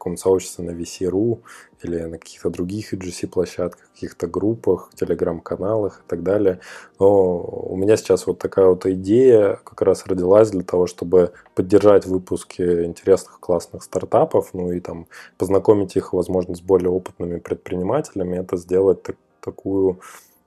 каком-то 0.00 0.22
сообществе 0.22 0.64
на 0.64 0.70
VC.ru 0.70 1.40
или 1.82 2.00
на 2.02 2.18
каких-то 2.18 2.50
других 2.50 2.92
UGC-площадках, 2.92 3.90
каких-то 3.94 4.26
группах, 4.26 4.90
телеграм-каналах 4.94 6.02
и 6.04 6.08
так 6.08 6.22
далее. 6.22 6.60
Но 6.98 7.38
у 7.40 7.76
меня 7.76 7.96
сейчас 7.96 8.26
вот 8.26 8.38
такая 8.38 8.66
вот 8.66 8.86
идея 8.86 9.60
как 9.64 9.82
раз 9.82 10.06
родилась 10.06 10.50
для 10.50 10.62
того, 10.62 10.86
чтобы 10.86 11.32
поддержать 11.54 12.06
выпуски 12.06 12.84
интересных, 12.84 13.40
классных 13.40 13.82
стартапов, 13.82 14.50
ну 14.52 14.72
и 14.72 14.80
там 14.80 15.06
познакомить 15.38 15.96
их, 15.96 16.12
возможно, 16.12 16.54
с 16.54 16.60
более 16.60 16.90
опытными 16.90 17.38
предпринимателями, 17.38 18.36
это 18.36 18.56
сделать 18.56 19.02
так, 19.02 19.16
такую 19.40 20.00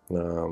э, 0.09 0.47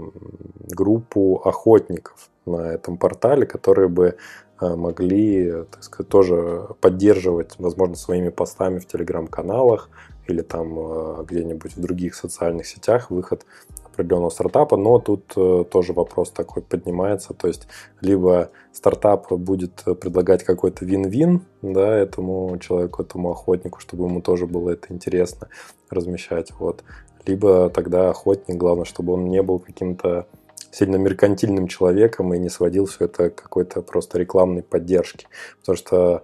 группу 0.69 1.41
охотников 1.45 2.29
на 2.45 2.73
этом 2.73 2.97
портале, 2.97 3.45
которые 3.45 3.87
бы 3.87 4.15
э, 4.59 4.75
могли, 4.75 5.63
так 5.71 5.83
сказать, 5.83 6.09
тоже 6.09 6.67
поддерживать, 6.81 7.55
возможно, 7.59 7.95
своими 7.95 8.29
постами 8.29 8.79
в 8.79 8.87
телеграм-каналах 8.87 9.89
или 10.27 10.41
там 10.41 10.77
э, 10.77 11.23
где-нибудь 11.27 11.75
в 11.75 11.81
других 11.81 12.15
социальных 12.15 12.67
сетях 12.67 13.11
выход 13.11 13.45
определенного 13.85 14.29
стартапа, 14.29 14.77
но 14.77 14.99
тут 14.99 15.33
э, 15.35 15.65
тоже 15.69 15.93
вопрос 15.93 16.31
такой 16.31 16.61
поднимается, 16.61 17.33
то 17.33 17.47
есть 17.47 17.67
либо 17.99 18.51
стартап 18.71 19.31
будет 19.31 19.83
предлагать 19.99 20.43
какой-то 20.43 20.85
вин-вин, 20.85 21.41
да, 21.61 21.97
этому 21.97 22.57
человеку, 22.59 23.03
этому 23.03 23.31
охотнику, 23.31 23.79
чтобы 23.79 24.05
ему 24.05 24.21
тоже 24.21 24.47
было 24.47 24.71
это 24.71 24.93
интересно 24.93 25.49
размещать, 25.89 26.51
вот, 26.57 26.83
либо 27.25 27.69
тогда 27.69 28.09
охотник, 28.09 28.57
главное, 28.57 28.85
чтобы 28.85 29.13
он 29.13 29.25
не 29.25 29.41
был 29.41 29.59
каким-то 29.59 30.27
сильно 30.71 30.95
меркантильным 30.95 31.67
человеком 31.67 32.33
и 32.33 32.39
не 32.39 32.49
сводил 32.49 32.85
все 32.85 33.05
это 33.05 33.29
к 33.29 33.35
какой-то 33.35 33.81
просто 33.81 34.17
рекламной 34.17 34.63
поддержке. 34.63 35.27
Потому 35.59 35.77
что 35.77 36.23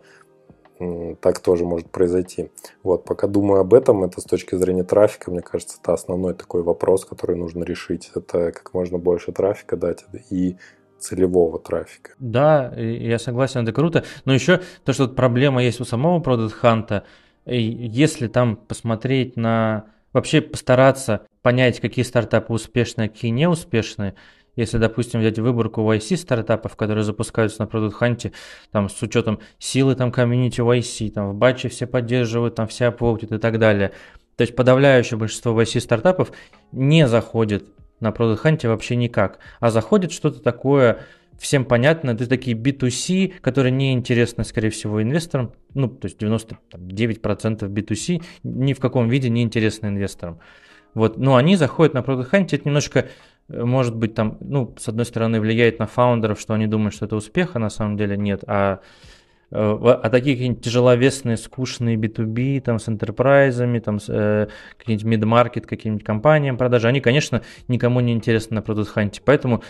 так 1.21 1.39
тоже 1.39 1.65
может 1.65 1.89
произойти. 1.89 2.51
Вот, 2.83 3.03
пока 3.05 3.27
думаю 3.27 3.61
об 3.61 3.73
этом, 3.73 4.03
это 4.03 4.21
с 4.21 4.23
точки 4.23 4.55
зрения 4.55 4.83
трафика, 4.83 5.31
мне 5.31 5.41
кажется, 5.41 5.77
это 5.81 5.93
основной 5.93 6.33
такой 6.33 6.63
вопрос, 6.63 7.05
который 7.05 7.35
нужно 7.35 7.63
решить. 7.63 8.11
Это 8.15 8.51
как 8.51 8.73
можно 8.73 8.97
больше 8.97 9.31
трафика 9.31 9.77
дать 9.77 10.05
и 10.29 10.57
целевого 10.99 11.59
трафика. 11.59 12.11
Да, 12.19 12.73
я 12.75 13.19
согласен, 13.19 13.61
это 13.61 13.73
круто. 13.73 14.03
Но 14.25 14.33
еще 14.33 14.61
то, 14.83 14.93
что 14.93 15.07
проблема 15.07 15.63
есть 15.63 15.79
у 15.79 15.85
самого 15.85 16.21
Product 16.21 16.53
Hunt, 16.61 17.03
если 17.45 18.27
там 18.27 18.55
посмотреть 18.55 19.35
на... 19.37 19.85
Вообще 20.13 20.41
постараться 20.41 21.27
понять, 21.43 21.79
какие 21.79 22.03
стартапы 22.03 22.51
успешные, 22.53 23.05
а 23.05 23.09
какие 23.09 23.29
неуспешные, 23.29 24.15
если, 24.57 24.77
допустим, 24.77 25.21
взять 25.21 25.39
выборку 25.39 25.81
YC 25.81 26.17
стартапов, 26.17 26.75
которые 26.75 27.05
запускаются 27.05 27.61
на 27.61 27.67
Product 27.67 27.93
Hunt, 28.01 28.33
там, 28.71 28.89
с 28.89 29.01
учетом 29.01 29.39
силы 29.59 29.95
там, 29.95 30.11
комьюнити 30.11 30.59
YC, 30.59 31.11
там, 31.11 31.29
в 31.31 31.35
батче 31.35 31.69
все 31.69 31.87
поддерживают, 31.87 32.55
там, 32.55 32.67
все 32.67 32.87
апвотят 32.87 33.31
и 33.31 33.37
так 33.37 33.59
далее. 33.59 33.93
То 34.35 34.41
есть 34.41 34.55
подавляющее 34.55 35.17
большинство 35.17 35.59
YC 35.61 35.79
стартапов 35.79 36.31
не 36.73 37.07
заходит 37.07 37.69
на 37.99 38.09
Product 38.09 38.43
Hunt 38.43 38.67
вообще 38.67 38.95
никак, 38.95 39.39
а 39.59 39.71
заходит 39.71 40.11
что-то 40.11 40.41
такое 40.41 40.99
всем 41.39 41.65
понятно, 41.65 42.11
это 42.11 42.27
такие 42.27 42.57
B2C, 42.57 43.39
которые 43.41 43.71
не 43.71 43.93
интересны, 43.93 44.43
скорее 44.43 44.69
всего, 44.69 45.01
инвесторам, 45.01 45.53
ну, 45.73 45.87
то 45.87 46.07
есть 46.07 46.21
99% 46.21 46.57
B2C 47.69 48.23
ни 48.43 48.73
в 48.73 48.79
каком 48.79 49.07
виде 49.07 49.29
не 49.29 49.43
интересны 49.43 49.87
инвесторам. 49.87 50.39
Вот, 50.93 51.17
но 51.17 51.35
они 51.35 51.55
заходят 51.55 51.93
на 51.93 51.99
Product 51.99 52.31
Hunt, 52.31 52.47
это 52.51 52.61
немножко 52.65 53.07
может 53.49 53.95
быть, 53.95 54.13
там, 54.13 54.37
ну, 54.41 54.75
с 54.77 54.87
одной 54.89 55.05
стороны, 55.05 55.39
влияет 55.39 55.79
на 55.79 55.87
фаундеров, 55.87 56.39
что 56.39 56.53
они 56.53 56.67
думают, 56.67 56.93
что 56.93 57.05
это 57.05 57.15
успех, 57.15 57.55
а 57.55 57.59
на 57.59 57.69
самом 57.69 57.95
деле 57.95 58.17
нет. 58.17 58.43
А, 58.45 58.79
э, 59.51 59.57
а 59.57 60.09
такие 60.09 60.35
какие-нибудь 60.35 60.63
тяжеловесные, 60.63 61.37
скучные 61.37 61.95
B2B, 61.95 62.59
там, 62.61 62.79
с 62.79 62.89
энтерпрайзами, 62.89 63.79
там, 63.79 63.99
с 63.99 64.09
э, 64.09 64.47
какие-нибудь 64.77 65.05
мид-маркет, 65.05 65.65
каким-нибудь 65.65 66.05
компаниям 66.05 66.57
продажи, 66.57 66.87
они, 66.87 66.99
конечно, 66.99 67.41
никому 67.69 68.01
не 68.01 68.11
интересны 68.11 68.55
на 68.55 68.59
Product 68.59 68.93
Hunt. 68.95 69.21
Поэтому 69.23 69.63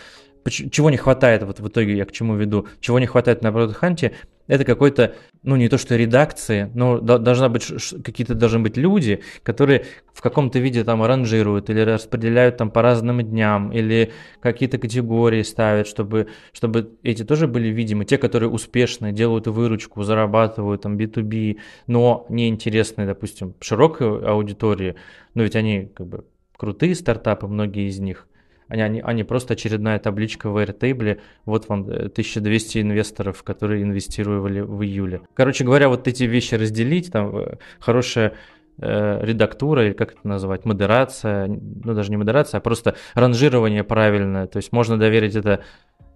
чего 0.49 0.89
не 0.89 0.97
хватает, 0.97 1.43
вот 1.43 1.59
в 1.59 1.67
итоге 1.67 1.95
я 1.95 2.05
к 2.05 2.11
чему 2.11 2.35
веду, 2.35 2.67
чего 2.79 2.99
не 2.99 3.05
хватает 3.05 3.41
на 3.41 3.47
Product 3.47 4.11
это 4.47 4.63
какой-то, 4.63 5.13
ну 5.43 5.55
не 5.55 5.67
то 5.67 5.77
что 5.77 5.95
редакции, 5.95 6.71
но 6.73 6.99
должна 6.99 7.49
быть, 7.49 7.67
какие-то 8.03 8.33
должны 8.33 8.59
быть 8.59 8.77
люди, 8.77 9.21
которые 9.43 9.85
в 10.13 10.21
каком-то 10.21 10.59
виде 10.59 10.83
там 10.83 11.01
аранжируют 11.03 11.69
или 11.69 11.81
распределяют 11.81 12.57
там 12.57 12.71
по 12.71 12.81
разным 12.81 13.21
дням, 13.21 13.71
или 13.71 14.13
какие-то 14.39 14.77
категории 14.77 15.43
ставят, 15.43 15.87
чтобы, 15.87 16.27
чтобы 16.53 16.91
эти 17.03 17.23
тоже 17.23 17.47
были 17.47 17.67
видимы. 17.67 18.05
Те, 18.05 18.17
которые 18.17 18.49
успешно 18.49 19.11
делают 19.11 19.47
выручку, 19.47 20.03
зарабатывают 20.03 20.81
там 20.81 20.97
B2B, 20.97 21.57
но 21.87 22.25
неинтересны, 22.29 23.05
допустим, 23.05 23.53
широкой 23.59 24.25
аудитории, 24.25 24.95
но 25.33 25.43
ведь 25.43 25.55
они 25.55 25.91
как 25.93 26.07
бы 26.07 26.25
крутые 26.55 26.95
стартапы, 26.95 27.47
многие 27.47 27.89
из 27.89 27.99
них– 27.99 28.27
они, 28.67 28.81
они, 28.81 29.01
они 29.01 29.23
просто 29.23 29.53
очередная 29.53 29.99
табличка 29.99 30.49
в 30.49 30.57
Airtable. 30.57 31.19
Вот 31.45 31.69
вам 31.69 31.81
1200 31.81 32.77
э, 32.77 32.81
инвесторов, 32.81 33.43
которые 33.43 33.83
инвестировали 33.83 34.61
в 34.61 34.83
июле. 34.83 35.21
Короче 35.33 35.63
говоря, 35.63 35.89
вот 35.89 36.07
эти 36.07 36.23
вещи 36.23 36.55
разделить, 36.55 37.11
там 37.11 37.35
э, 37.37 37.57
хорошая 37.79 38.33
э, 38.79 39.19
редактура, 39.23 39.85
или 39.85 39.93
как 39.93 40.13
это 40.13 40.27
называть, 40.27 40.65
модерация, 40.65 41.47
ну 41.47 41.93
даже 41.93 42.09
не 42.09 42.17
модерация, 42.17 42.57
а 42.57 42.61
просто 42.61 42.95
ранжирование 43.13 43.83
правильное. 43.83 44.47
То 44.47 44.57
есть 44.57 44.71
можно 44.71 44.97
доверить 44.97 45.35
это 45.35 45.63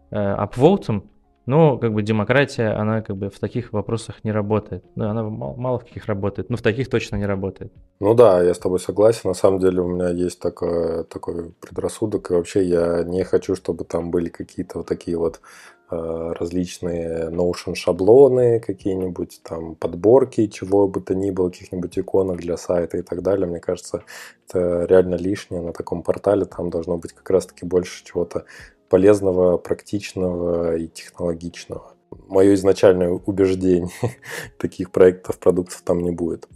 э, 0.10 0.16
апвоутам, 0.18 1.10
но 1.46 1.78
как 1.78 1.94
бы 1.94 2.04
демократия, 2.04 2.70
она 2.70 3.02
как 3.02 3.18
бы 3.18 3.30
в 3.30 3.40
таких 3.40 3.74
вопросах 3.74 4.24
не 4.24 4.32
работает. 4.32 4.84
Ну, 4.96 5.10
она 5.10 5.24
мало, 5.24 5.56
мало 5.56 5.80
в 5.80 5.86
каких 5.86 6.06
работает, 6.06 6.50
но 6.50 6.58
в 6.58 6.62
таких 6.62 6.90
точно 6.90 7.16
не 7.16 7.26
работает. 7.26 7.74
Ну 8.00 8.14
да, 8.14 8.44
я 8.44 8.54
с 8.54 8.60
тобой 8.60 8.80
согласен. 8.80 9.30
На 9.30 9.34
самом 9.34 9.60
деле 9.60 9.82
у 9.82 9.88
меня 9.88 10.10
есть 10.10 10.40
такой, 10.40 11.04
такой 11.06 11.52
предрассудок. 11.60 12.30
И 12.30 12.34
вообще 12.34 12.64
я 12.64 13.04
не 13.04 13.24
хочу, 13.24 13.56
чтобы 13.56 13.86
там 13.86 14.12
были 14.12 14.30
какие-то 14.30 14.80
вот 14.80 14.88
такие 14.88 15.18
вот 15.18 15.42
э, 15.90 16.34
различные 16.40 17.30
Notion 17.32 17.74
шаблоны, 17.74 18.60
какие-нибудь 18.60 19.42
там 19.44 19.74
подборки, 19.74 20.46
чего 20.46 20.88
бы 20.88 21.02
то 21.02 21.16
ни 21.16 21.32
было, 21.32 21.50
каких-нибудь 21.50 21.98
иконок 21.98 22.38
для 22.38 22.56
сайта 22.56 22.98
и 22.98 23.02
так 23.02 23.24
далее. 23.24 23.48
Мне 23.48 23.60
кажется, 23.60 24.04
это 24.48 24.86
реально 24.86 25.16
лишнее 25.16 25.64
на 25.64 25.74
таком 25.74 26.04
портале. 26.04 26.46
Там 26.46 26.70
должно 26.70 26.98
быть 26.98 27.14
как 27.14 27.28
раз-таки 27.32 27.66
больше 27.66 28.06
чего-то 28.06 28.46
полезного, 28.92 29.58
практичного 29.58 30.76
и 30.76 30.88
технологичного. 30.88 31.94
Мое 32.28 32.56
изначальное 32.56 33.10
убеждение, 33.10 33.90
таких 34.58 34.92
проектов, 34.92 35.40
продуктов 35.40 35.82
там 35.82 36.02
не 36.04 36.12
будет. 36.12 36.50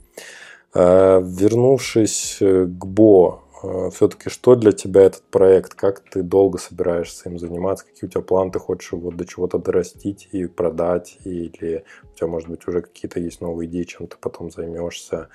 А, 0.73 1.21
вернувшись 1.21 2.37
к 2.41 2.85
Бо, 2.85 3.41
а, 3.63 3.89
все-таки 3.89 4.29
что 4.29 4.55
для 4.55 4.73
тебя 4.73 5.03
этот 5.03 5.23
проект? 5.31 5.75
Как 5.75 6.01
ты 6.01 6.23
долго 6.23 6.57
собираешься 6.57 7.29
им 7.29 7.39
заниматься? 7.39 7.85
Какие 7.85 8.09
у 8.09 8.11
тебя 8.11 8.21
планы? 8.21 8.51
Ты 8.51 8.59
хочешь 8.59 8.91
его 8.91 9.11
до 9.11 9.25
чего-то 9.25 9.57
дорастить 9.57 10.27
и 10.33 10.45
продать? 10.45 11.17
Или 11.23 11.85
у 12.03 12.17
тебя, 12.17 12.27
может 12.27 12.49
быть, 12.49 12.67
уже 12.67 12.81
какие-то 12.81 13.21
есть 13.21 13.39
новые 13.39 13.69
идеи, 13.69 13.83
чем 13.83 14.07
ты 14.07 14.17
потом 14.19 14.51
займешься? 14.51 15.29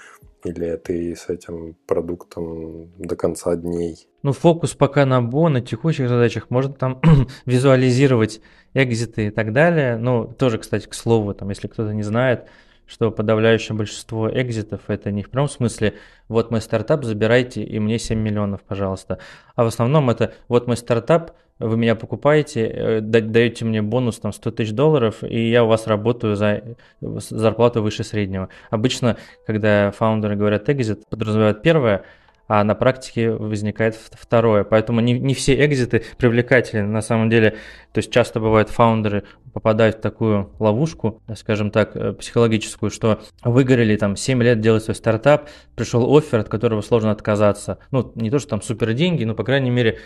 Или 0.44 0.76
ты 0.76 1.14
с 1.14 1.28
этим 1.28 1.76
продуктом 1.86 2.90
до 2.98 3.16
конца 3.16 3.56
дней? 3.56 4.08
Ну, 4.22 4.32
фокус 4.32 4.74
пока 4.74 5.04
на 5.04 5.20
БО, 5.20 5.48
на 5.48 5.60
текущих 5.60 6.08
задачах. 6.08 6.48
Можно 6.50 6.72
там 6.72 7.02
визуализировать 7.46 8.40
экзиты 8.74 9.26
и 9.26 9.30
так 9.30 9.52
далее. 9.52 9.96
Ну, 9.96 10.26
тоже, 10.26 10.58
кстати, 10.58 10.86
к 10.86 10.94
слову, 10.94 11.34
там, 11.34 11.50
если 11.50 11.68
кто-то 11.68 11.92
не 11.92 12.02
знает, 12.02 12.48
что 12.90 13.12
подавляющее 13.12 13.76
большинство 13.76 14.28
экзитов 14.28 14.80
это 14.88 15.12
не 15.12 15.22
в 15.22 15.30
прямом 15.30 15.48
смысле 15.48 15.94
вот 16.28 16.50
мой 16.50 16.60
стартап, 16.60 17.04
забирайте 17.04 17.62
и 17.62 17.78
мне 17.78 17.98
7 17.98 18.18
миллионов, 18.18 18.62
пожалуйста. 18.62 19.18
А 19.54 19.62
в 19.62 19.68
основном 19.68 20.10
это 20.10 20.34
вот 20.48 20.66
мой 20.66 20.76
стартап, 20.76 21.36
вы 21.60 21.76
меня 21.76 21.94
покупаете, 21.94 22.66
э, 22.66 23.00
даете 23.00 23.64
мне 23.64 23.80
бонус 23.80 24.18
там 24.18 24.32
100 24.32 24.50
тысяч 24.50 24.72
долларов, 24.72 25.22
и 25.22 25.50
я 25.50 25.62
у 25.62 25.68
вас 25.68 25.86
работаю 25.86 26.34
за 26.34 26.62
зарплату 27.00 27.80
выше 27.82 28.02
среднего. 28.02 28.48
Обычно, 28.70 29.18
когда 29.46 29.92
фаундеры 29.92 30.34
говорят 30.34 30.68
экзит, 30.68 31.06
подразумевают 31.08 31.62
первое, 31.62 32.04
а 32.50 32.64
на 32.64 32.74
практике 32.74 33.30
возникает 33.30 33.94
второе. 33.94 34.64
Поэтому 34.64 35.00
не, 35.00 35.16
не 35.20 35.34
все 35.34 35.64
экзиты 35.64 36.02
привлекательны 36.18 36.88
на 36.88 37.00
самом 37.00 37.30
деле. 37.30 37.52
То 37.92 37.98
есть 37.98 38.10
часто 38.10 38.40
бывают 38.40 38.70
фаундеры 38.70 39.22
попадают 39.52 39.98
в 39.98 40.00
такую 40.00 40.50
ловушку, 40.58 41.22
скажем 41.36 41.70
так, 41.70 41.94
э, 41.94 42.12
психологическую, 42.12 42.90
что 42.90 43.20
выгорели 43.44 43.94
там 43.94 44.16
7 44.16 44.42
лет 44.42 44.60
делать 44.60 44.82
свой 44.82 44.96
стартап, 44.96 45.48
пришел 45.76 46.12
офер, 46.16 46.40
от 46.40 46.48
которого 46.48 46.80
сложно 46.80 47.12
отказаться. 47.12 47.78
Ну, 47.92 48.10
не 48.16 48.30
то, 48.30 48.40
что 48.40 48.48
там 48.50 48.62
супер 48.62 48.94
деньги, 48.94 49.22
но, 49.22 49.36
по 49.36 49.44
крайней 49.44 49.70
мере, 49.70 50.00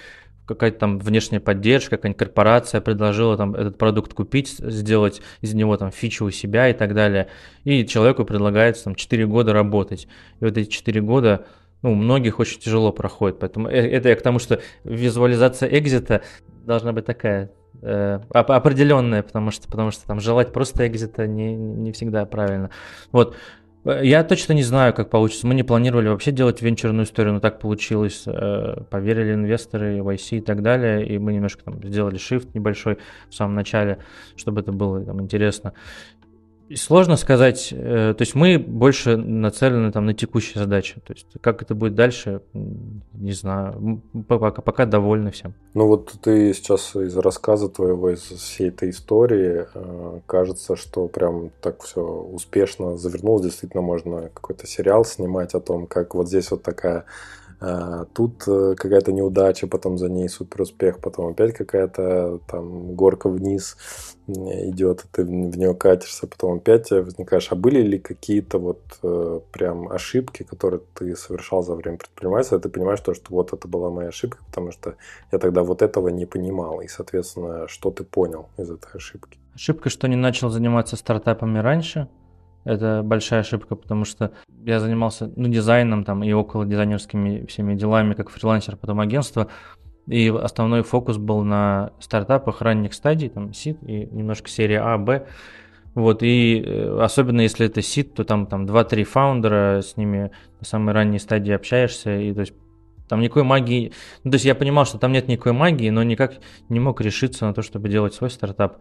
какая-то 0.45 0.79
там 0.79 0.99
внешняя 0.99 1.41
поддержка, 1.41 1.97
какая-нибудь 1.97 2.19
корпорация 2.19 2.83
предложила 2.83 3.39
там 3.39 3.55
этот 3.55 3.79
продукт 3.79 4.13
купить, 4.13 4.51
сделать 4.59 5.23
из 5.41 5.55
него 5.55 5.79
там 5.79 5.91
фичу 5.91 6.27
у 6.27 6.31
себя 6.31 6.69
и 6.69 6.75
так 6.75 6.93
далее. 6.93 7.29
И 7.65 7.87
человеку 7.87 8.27
предлагается 8.27 8.85
там 8.85 8.97
4 8.97 9.27
года 9.27 9.55
работать. 9.55 10.09
И 10.41 10.45
вот 10.45 10.59
эти 10.59 10.69
4 10.69 11.01
года 11.01 11.47
ну, 11.85 11.93
у 11.93 11.95
многих 11.95 12.41
очень 12.41 12.59
тяжело 12.61 12.93
проходит. 12.93 13.39
Поэтому 13.39 13.69
э, 13.69 13.75
это 13.75 14.09
я 14.09 14.17
к 14.17 14.23
тому, 14.23 14.39
что 14.39 14.61
визуализация 14.85 15.69
экзита 15.69 16.23
должна 16.65 16.93
быть 16.93 17.05
такая 17.05 17.51
э, 17.83 18.21
определенная, 18.31 19.23
потому 19.23 19.51
что, 19.51 19.69
потому 19.69 19.91
что 19.91 20.07
там 20.07 20.19
желать 20.19 20.51
просто 20.51 20.89
экзита 20.89 21.27
не, 21.27 21.55
не 21.55 21.93
всегда 21.93 22.25
правильно. 22.25 22.71
Вот. 23.13 23.37
Я 23.85 24.25
точно 24.25 24.55
не 24.55 24.63
знаю, 24.63 24.95
как 24.95 25.11
получится. 25.11 25.47
Мы 25.47 25.55
не 25.55 25.63
планировали 25.63 26.09
вообще 26.09 26.33
делать 26.33 26.63
венчурную 26.63 27.05
историю, 27.05 27.35
но 27.35 27.41
так 27.41 27.61
получилось. 27.61 28.23
Э, 28.25 28.83
поверили 28.89 29.35
инвесторы, 29.35 29.99
YC 29.99 30.39
и 30.39 30.41
так 30.41 30.63
далее, 30.63 31.07
и 31.07 31.19
мы 31.19 31.35
немножко 31.35 31.65
там 31.65 31.85
сделали 31.85 32.17
shift 32.17 32.49
небольшой 32.55 32.97
в 33.29 33.35
самом 33.35 33.57
начале, 33.57 33.99
чтобы 34.37 34.63
это 34.63 34.73
было 34.73 35.05
там 35.05 35.21
интересно. 35.21 35.75
Сложно 36.75 37.17
сказать, 37.17 37.69
э, 37.73 38.15
то 38.17 38.23
есть 38.23 38.35
мы 38.35 38.59
больше 38.59 39.17
нацелены 39.17 39.93
там 39.93 40.07
на 40.07 40.15
текущие 40.15 40.63
задачи, 40.63 41.01
то 41.07 41.13
есть 41.13 41.27
как 41.43 41.61
это 41.61 41.75
будет 41.75 41.95
дальше, 41.95 42.41
не 42.55 43.33
знаю, 43.33 44.01
пока, 44.27 44.63
пока 44.63 44.87
довольны 44.87 45.31
всем. 45.31 45.55
Ну 45.75 45.87
вот 45.87 46.15
ты 46.23 46.55
сейчас 46.55 46.97
из 46.97 47.17
рассказа 47.19 47.69
твоего, 47.69 48.11
из 48.11 48.23
всей 48.23 48.69
этой 48.69 48.91
истории, 48.91 49.67
э, 49.75 50.21
кажется, 50.27 50.75
что 50.75 51.07
прям 51.07 51.51
так 51.61 51.83
все 51.83 52.01
успешно 52.01 52.97
завернулось, 52.97 53.43
действительно 53.43 53.83
можно 53.83 54.31
какой-то 54.33 54.67
сериал 54.67 55.05
снимать 55.05 55.55
о 55.55 55.61
том, 55.61 55.87
как 55.87 56.15
вот 56.15 56.29
здесь 56.29 56.51
вот 56.51 56.63
такая 56.63 57.05
тут 58.13 58.43
э, 58.47 58.75
какая-то 58.77 59.13
неудача, 59.13 59.67
потом 59.67 59.99
за 59.99 60.09
ней 60.09 60.29
супер 60.29 60.63
успех, 60.63 60.99
потом 61.01 61.29
опять 61.29 61.55
какая-то 61.55 62.41
там 62.47 62.95
горка 62.95 63.29
вниз 63.29 63.77
идет, 64.27 65.05
ты 65.13 65.25
в 65.25 65.29
нее 65.31 65.75
катишься, 65.75 66.27
потом 66.27 66.57
опять 66.57 66.91
возникаешь. 66.91 67.49
А 67.51 67.55
были 67.55 67.83
ли 67.83 67.99
какие-то 67.99 68.59
вот 68.59 68.81
э, 69.03 69.41
прям 69.53 69.89
ошибки, 69.89 70.43
которые 70.43 70.81
ты 70.95 71.15
совершал 71.17 71.63
за 71.63 71.75
время 71.75 71.99
предпринимательства, 71.99 72.59
ты 72.59 72.69
понимаешь, 72.69 73.01
то, 73.01 73.15
что 73.15 73.27
вот 73.31 73.53
это 73.53 73.69
была 73.69 73.91
моя 73.91 74.09
ошибка, 74.09 74.39
потому 74.47 74.73
что 74.73 74.97
я 75.33 75.39
тогда 75.39 75.63
вот 75.63 75.83
этого 75.83 76.09
не 76.09 76.27
понимал, 76.27 76.81
и, 76.81 76.89
соответственно, 76.89 77.69
что 77.69 77.91
ты 77.91 78.05
понял 78.05 78.49
из 78.57 78.71
этой 78.71 78.93
ошибки? 78.95 79.39
Ошибка, 79.55 79.89
что 79.91 80.09
не 80.09 80.17
начал 80.17 80.51
заниматься 80.51 80.97
стартапами 80.97 81.59
раньше– 81.59 82.09
это 82.65 83.03
большая 83.05 83.41
ошибка, 83.41 83.77
потому 83.77 84.05
что 84.05 84.33
я 84.65 84.81
занимался 84.81 85.31
ну, 85.37 85.49
дизайном 85.49 86.05
там 86.05 86.25
и 86.25 86.33
около 86.33 86.65
дизайнерскими 86.65 87.47
всеми 87.47 87.75
делами, 87.75 88.15
как 88.15 88.31
фрилансер, 88.31 88.77
потом 88.77 89.01
агентство. 89.01 89.49
И 90.07 90.29
основной 90.29 90.83
фокус 90.83 91.17
был 91.17 91.43
на 91.45 91.93
стартапах 91.99 92.61
ранних 92.61 92.95
стадий, 92.95 93.29
там 93.29 93.55
сид 93.55 93.79
и 93.83 94.07
немножко 94.07 94.49
серия 94.49 94.81
А, 94.81 94.99
Б. 94.99 95.27
Вот, 95.95 96.23
и 96.23 96.61
э, 96.61 96.99
особенно 97.01 97.43
если 97.43 97.67
это 97.67 97.81
сид, 97.81 98.15
то 98.15 98.25
там, 98.25 98.47
там 98.47 98.67
2-3 98.67 99.05
фаундера, 99.05 99.81
с 99.81 99.97
ними 99.97 100.33
на 100.59 100.67
самой 100.67 100.93
ранней 100.93 101.21
стадии 101.21 101.53
общаешься, 101.53 102.19
и 102.19 102.35
то 102.35 102.41
есть 102.41 102.53
там 103.09 103.21
никакой 103.21 103.45
магии, 103.45 103.93
ну, 104.25 104.33
то 104.33 104.35
есть 104.35 104.45
я 104.45 104.55
понимал, 104.55 104.87
что 104.87 104.99
там 104.99 105.13
нет 105.13 105.29
никакой 105.29 105.53
магии, 105.53 105.91
но 105.91 106.03
никак 106.03 106.35
не 106.69 106.81
мог 106.81 107.01
решиться 107.01 107.47
на 107.47 107.55
то, 107.55 107.63
чтобы 107.63 107.89
делать 107.89 108.15
свой 108.15 108.31
стартап. 108.31 108.79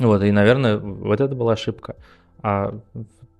Вот, 0.00 0.22
и, 0.22 0.32
наверное, 0.32 0.78
вот 0.78 1.20
это 1.20 1.34
была 1.34 1.52
ошибка. 1.52 1.96
А 2.44 2.78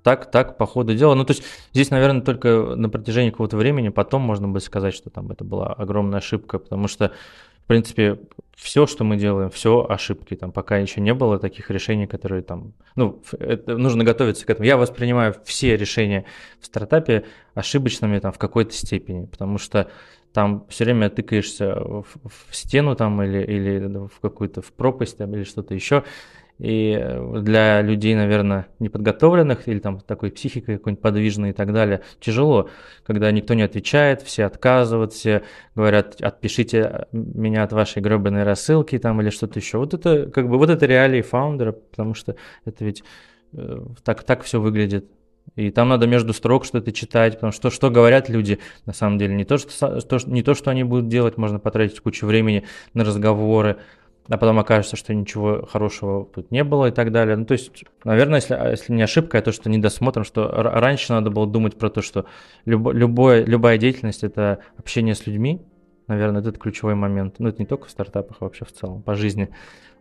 так, 0.02 0.30
так, 0.30 0.57
по 0.57 0.66
ходу 0.66 0.94
дела. 0.94 1.14
Ну, 1.14 1.24
то 1.24 1.32
есть 1.32 1.44
здесь, 1.74 1.90
наверное, 1.90 2.22
только 2.22 2.74
на 2.74 2.88
протяжении 2.88 3.30
какого-то 3.30 3.59
времени 3.59 3.90
потом 3.90 4.22
можно 4.22 4.48
будет 4.48 4.62
сказать, 4.62 4.94
что 4.94 5.11
там 5.11 5.30
это 5.30 5.44
была 5.44 5.66
огромная 5.74 6.20
ошибка, 6.20 6.59
потому 6.59 6.88
что, 6.88 7.12
в 7.64 7.66
принципе, 7.66 8.18
все, 8.57 8.86
что 8.86 9.05
мы 9.05 9.18
делаем, 9.18 9.50
все 9.50 9.86
ошибки. 9.86 10.36
Там 10.36 10.52
пока 10.52 10.78
еще 10.78 11.02
не 11.02 11.12
было 11.12 11.38
таких 11.38 11.70
решений, 11.70 12.07
которые 12.07 12.40
там... 12.40 12.72
Ну, 12.96 13.22
это, 13.38 13.76
нужно 13.76 14.05
готовиться 14.05 14.46
к 14.46 14.50
этому. 14.50 14.66
Я 14.66 14.78
воспринимаю 14.78 15.34
все 15.44 15.76
решения 15.76 16.24
в 16.61 16.66
стартапе 16.66 17.24
ошибочными 17.55 18.18
там 18.20 18.32
в 18.32 18.38
какой-то 18.38 18.72
степени, 18.72 19.26
потому 19.26 19.59
что 19.59 19.90
там 20.32 20.64
все 20.70 20.84
время 20.84 21.11
тыкаешься 21.11 21.74
в, 21.76 22.07
в 22.24 22.57
стену 22.57 22.96
там 22.96 23.22
или, 23.22 23.42
или 23.42 24.07
в 24.09 24.20
какую-то 24.22 24.62
в 24.62 24.72
пропасть 24.72 25.18
там, 25.18 25.34
или 25.34 25.44
что-то 25.44 25.74
еще, 25.74 26.05
и 26.59 26.96
э, 27.00 27.40
для 27.40 27.82
людей, 27.82 28.14
наверное, 28.14 28.66
неподготовленных 28.78 29.66
или 29.68 29.80
там 29.80 30.00
такой 30.00 30.30
психикой 30.30 30.76
какой-нибудь 30.76 31.02
подвижной 31.02 31.50
и 31.50 31.52
так 31.52 31.72
далее, 31.72 32.02
тяжело, 32.20 32.70
когда 33.05 33.30
никто 33.32 33.55
не 33.55 33.62
отвечает, 33.62 34.22
все 34.22 34.44
отказывают, 34.44 35.12
все 35.12 35.42
говорят, 35.74 36.20
отпишите 36.20 37.07
меня 37.12 37.64
от 37.64 37.72
вашей 37.72 38.00
гробаной 38.00 38.44
рассылки 38.44 38.98
там 38.98 39.20
или 39.20 39.30
что-то 39.30 39.59
еще. 39.59 39.78
Вот 39.78 39.94
это 39.94 40.30
как 40.30 40.48
бы 40.48 40.59
вот 40.59 40.70
это 40.70 40.86
реалии 40.86 41.22
фаундера, 41.22 41.72
потому 41.72 42.14
что 42.14 42.36
это 42.64 42.84
ведь 42.84 43.02
э, 43.52 43.80
так, 44.05 44.22
так 44.22 44.42
все 44.42 44.61
выглядит. 44.61 45.07
И 45.57 45.70
там 45.70 45.88
надо 45.88 46.07
между 46.07 46.32
строк 46.32 46.64
что-то 46.64 46.90
читать, 46.90 47.34
потому 47.34 47.52
что 47.52 47.70
что 47.70 47.90
говорят 47.90 48.28
люди, 48.28 48.59
на 48.86 48.92
самом 48.92 49.18
деле, 49.18 49.34
не 49.34 49.44
то, 49.44 49.59
что, 49.59 50.00
то, 50.00 50.18
не 50.26 50.42
то, 50.42 50.55
что 50.55 50.70
они 50.70 50.84
будут 50.84 51.09
делать, 51.09 51.36
можно 51.36 51.59
потратить 51.59 52.00
кучу 52.00 52.26
времени 52.26 52.64
на 52.94 53.05
разговоры, 53.05 53.76
а 54.28 54.38
потом 54.38 54.58
окажется, 54.58 54.96
что 54.96 55.12
ничего 55.14 55.66
хорошего 55.66 56.24
тут 56.24 56.50
не 56.50 56.64
было 56.64 56.86
и 56.86 56.90
так 56.90 57.12
далее. 57.12 57.36
Ну, 57.36 57.44
то 57.44 57.52
есть, 57.52 57.84
наверное, 58.04 58.36
если, 58.36 58.54
а, 58.54 58.70
если 58.70 58.92
не 58.92 59.02
ошибка, 59.02 59.40
то, 59.42 59.52
что 59.52 59.68
недосмотром, 59.68 60.24
что 60.24 60.48
раньше 60.50 61.12
надо 61.12 61.30
было 61.30 61.46
думать 61.46 61.76
про 61.76 61.90
то, 61.90 62.00
что 62.00 62.24
любо, 62.64 62.92
любое, 62.92 63.44
любая 63.44 63.76
деятельность– 63.76 64.22
это 64.24 64.60
общение 64.78 65.14
с 65.14 65.26
людьми, 65.26 65.60
наверное, 66.06 66.40
это 66.40 66.52
ключевой 66.52 66.94
момент. 66.94 67.36
Ну, 67.38 67.48
это 67.48 67.60
не 67.60 67.66
только 67.66 67.86
в 67.86 67.90
стартапах, 67.90 68.38
а 68.40 68.44
вообще 68.44 68.64
в 68.64 68.72
целом, 68.72 69.02
по 69.02 69.14
жизни. 69.14 69.50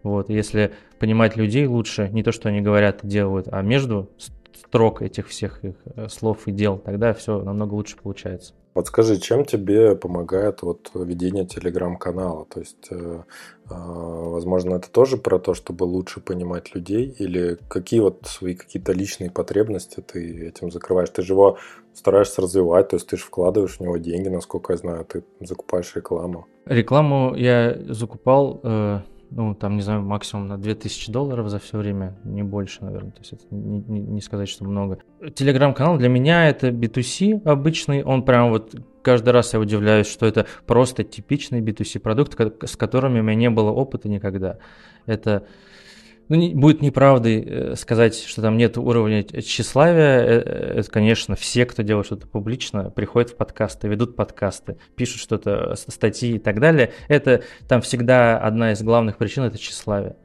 Вот, 0.03 0.29
если 0.29 0.73
понимать 0.99 1.35
людей 1.37 1.65
лучше, 1.65 2.09
не 2.09 2.23
то, 2.23 2.31
что 2.31 2.49
они 2.49 2.61
говорят 2.61 3.03
и 3.03 3.07
делают, 3.07 3.47
а 3.51 3.61
между 3.61 4.09
строк 4.53 5.01
этих 5.01 5.27
всех 5.27 5.63
их 5.63 5.75
э, 5.95 6.07
слов 6.09 6.47
и 6.47 6.51
дел, 6.51 6.77
тогда 6.77 7.13
все 7.13 7.41
намного 7.41 7.73
лучше 7.73 7.95
получается. 8.01 8.53
Вот 8.73 8.87
скажи, 8.87 9.17
чем 9.17 9.45
тебе 9.45 9.95
помогает 9.95 10.63
вот 10.63 10.91
ведение 10.95 11.45
телеграм-канала? 11.45 12.45
То 12.45 12.59
есть, 12.59 12.87
э, 12.89 13.23
э, 13.69 13.73
возможно, 13.75 14.75
это 14.75 14.89
тоже 14.89 15.17
про 15.17 15.37
то, 15.37 15.53
чтобы 15.53 15.83
лучше 15.83 16.21
понимать 16.21 16.73
людей, 16.73 17.15
или 17.19 17.57
какие 17.67 17.99
вот 17.99 18.25
свои 18.25 18.55
какие-то 18.55 18.91
личные 18.91 19.29
потребности 19.29 20.01
ты 20.01 20.47
этим 20.47 20.71
закрываешь? 20.71 21.09
Ты 21.09 21.21
же 21.21 21.33
его 21.33 21.57
стараешься 21.93 22.41
развивать, 22.41 22.89
то 22.89 22.95
есть 22.95 23.07
ты 23.07 23.17
же 23.17 23.23
вкладываешь 23.23 23.77
в 23.77 23.81
него 23.81 23.97
деньги, 23.97 24.29
насколько 24.29 24.73
я 24.73 24.77
знаю, 24.77 25.05
ты 25.05 25.23
закупаешь 25.39 25.95
рекламу. 25.95 26.47
Рекламу 26.65 27.35
я 27.35 27.77
закупал 27.89 28.59
э, 28.63 29.01
ну, 29.35 29.55
там, 29.55 29.75
не 29.75 29.81
знаю, 29.81 30.01
максимум 30.03 30.47
на 30.47 30.57
2000 30.57 31.11
долларов 31.11 31.49
за 31.49 31.59
все 31.59 31.77
время, 31.77 32.15
не 32.23 32.43
больше, 32.43 32.83
наверное, 32.83 33.11
то 33.11 33.19
есть 33.19 33.33
это 33.33 33.43
не, 33.51 33.79
не, 33.79 34.01
не 34.01 34.21
сказать, 34.21 34.47
что 34.47 34.63
много. 34.63 34.99
Телеграм-канал 35.33 35.97
для 35.97 36.09
меня 36.09 36.47
это 36.47 36.69
B2C 36.69 37.41
обычный, 37.43 38.03
он 38.03 38.23
прям 38.23 38.49
вот 38.51 38.75
каждый 39.01 39.29
раз 39.29 39.53
я 39.53 39.59
удивляюсь, 39.59 40.07
что 40.07 40.25
это 40.25 40.45
просто 40.65 41.03
типичный 41.03 41.61
B2C 41.61 41.99
продукт, 41.99 42.39
с 42.63 42.75
которыми 42.75 43.19
у 43.19 43.23
меня 43.23 43.35
не 43.35 43.49
было 43.49 43.71
опыта 43.71 44.07
никогда. 44.07 44.59
Это 45.05 45.45
ну, 46.29 46.35
не, 46.35 46.53
будет 46.53 46.81
неправдой 46.81 47.43
э, 47.45 47.75
сказать, 47.75 48.15
что 48.15 48.41
там 48.41 48.57
нет 48.57 48.77
уровня 48.77 49.23
тщеславия. 49.23 50.21
Э, 50.21 50.43
э, 50.45 50.79
это, 50.79 50.89
конечно, 50.89 51.35
все, 51.35 51.65
кто 51.65 51.83
делает 51.83 52.05
что-то 52.05 52.27
публично, 52.27 52.89
приходят 52.89 53.31
в 53.31 53.35
подкасты, 53.35 53.87
ведут 53.87 54.15
подкасты, 54.15 54.77
пишут 54.95 55.21
что-то, 55.21 55.75
статьи 55.75 56.35
и 56.35 56.39
так 56.39 56.59
далее. 56.59 56.91
Это 57.07 57.43
там 57.67 57.81
всегда 57.81 58.37
одна 58.37 58.71
из 58.71 58.81
главных 58.81 59.17
причин– 59.17 59.43
это 59.45 59.57
тщеславие. 59.57 60.15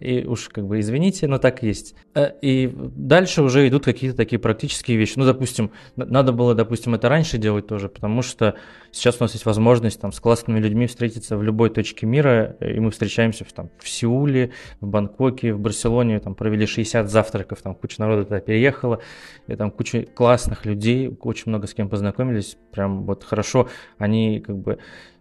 И 0.00 0.24
уж 0.24 0.48
как 0.48 0.66
бы 0.66 0.78
извините, 0.78 1.26
но 1.26 1.38
так 1.38 1.62
есть. 1.62 1.94
Э, 2.14 2.30
и 2.40 2.72
дальше 2.74 3.42
уже 3.42 3.66
идут 3.66 3.84
какие-то 3.84 4.16
такие 4.16 4.38
практические 4.38 4.96
вещи. 4.96 5.14
Ну, 5.16 5.24
допустим, 5.24 5.72
надо 5.96 6.32
было, 6.32 6.54
допустим, 6.54 6.94
это 6.94 7.08
раньше 7.08 7.36
делать 7.36 7.66
тоже, 7.66 7.88
потому 7.88 8.22
что 8.22 8.54
сейчас 8.92 9.16
у 9.20 9.24
нас 9.24 9.32
есть 9.32 9.44
возможность 9.44 10.00
там 10.00 10.12
с 10.12 10.20
классными 10.20 10.60
людьми 10.60 10.86
встретиться 10.86 11.36
в 11.36 11.42
любой 11.42 11.70
точке 11.70 12.06
мира, 12.06 12.56
и 12.60 12.78
мы 12.78 12.92
встречаемся 12.92 13.44
в, 13.44 13.52
там, 13.52 13.70
в 13.78 13.88
Сеуле, 13.88 14.52
в 14.80 14.86
Бангкоке, 14.86 15.52
в 15.52 15.58
Барселоне, 15.58 16.20
там 16.20 16.36
провели 16.36 16.66
60 16.66 17.10
завтраков, 17.10 17.60
там 17.62 17.74
куча 17.74 18.00
народу 18.00 18.24
туда 18.24 18.40
переехала, 18.40 19.00
и 19.48 19.56
там 19.56 19.72
куча 19.72 20.02
классных 20.02 20.64
людей, 20.64 21.10
очень 21.20 21.44
много 21.46 21.66
с 21.66 21.74
кем 21.74 21.88
познакомились, 21.88 22.56
прям 22.70 23.04
вот 23.04 23.24
хорошо, 23.24 23.68
они 23.98 24.40
как 24.40 24.56
бы 24.56 24.78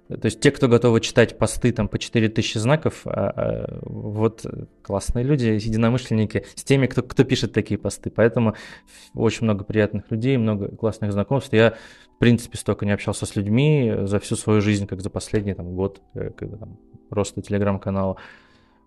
то 0.07 0.25
есть 0.25 0.39
те, 0.39 0.51
кто 0.51 0.69
готовы 0.69 1.01
читать 1.01 1.37
посты 1.37 1.73
там 1.73 1.89
по 1.89 1.99
4000 1.99 2.57
знаков, 2.57 3.01
а, 3.05 3.29
а, 3.35 3.79
вот 3.81 4.45
классные 4.81 5.25
люди, 5.25 5.45
единомышленники, 5.45 6.45
с 6.55 6.63
теми, 6.63 6.87
кто, 6.87 7.03
кто 7.03 7.25
пишет 7.25 7.51
такие 7.51 7.77
посты. 7.77 8.09
Поэтому 8.09 8.55
очень 9.13 9.43
много 9.43 9.65
приятных 9.65 10.09
людей, 10.09 10.37
много 10.37 10.69
классных 10.69 11.11
знакомств. 11.11 11.51
Я, 11.51 11.75
в 12.15 12.19
принципе, 12.19 12.57
столько 12.57 12.85
не 12.85 12.93
общался 12.93 13.25
с 13.25 13.35
людьми 13.35 13.93
за 14.03 14.19
всю 14.19 14.37
свою 14.37 14.61
жизнь, 14.61 14.87
как 14.87 15.01
за 15.01 15.09
последний 15.09 15.53
там, 15.53 15.75
год, 15.75 16.01
э, 16.13 16.29
когда 16.29 16.55
там, 16.55 16.77
роста 17.09 17.41
телеграм-канала. 17.41 18.15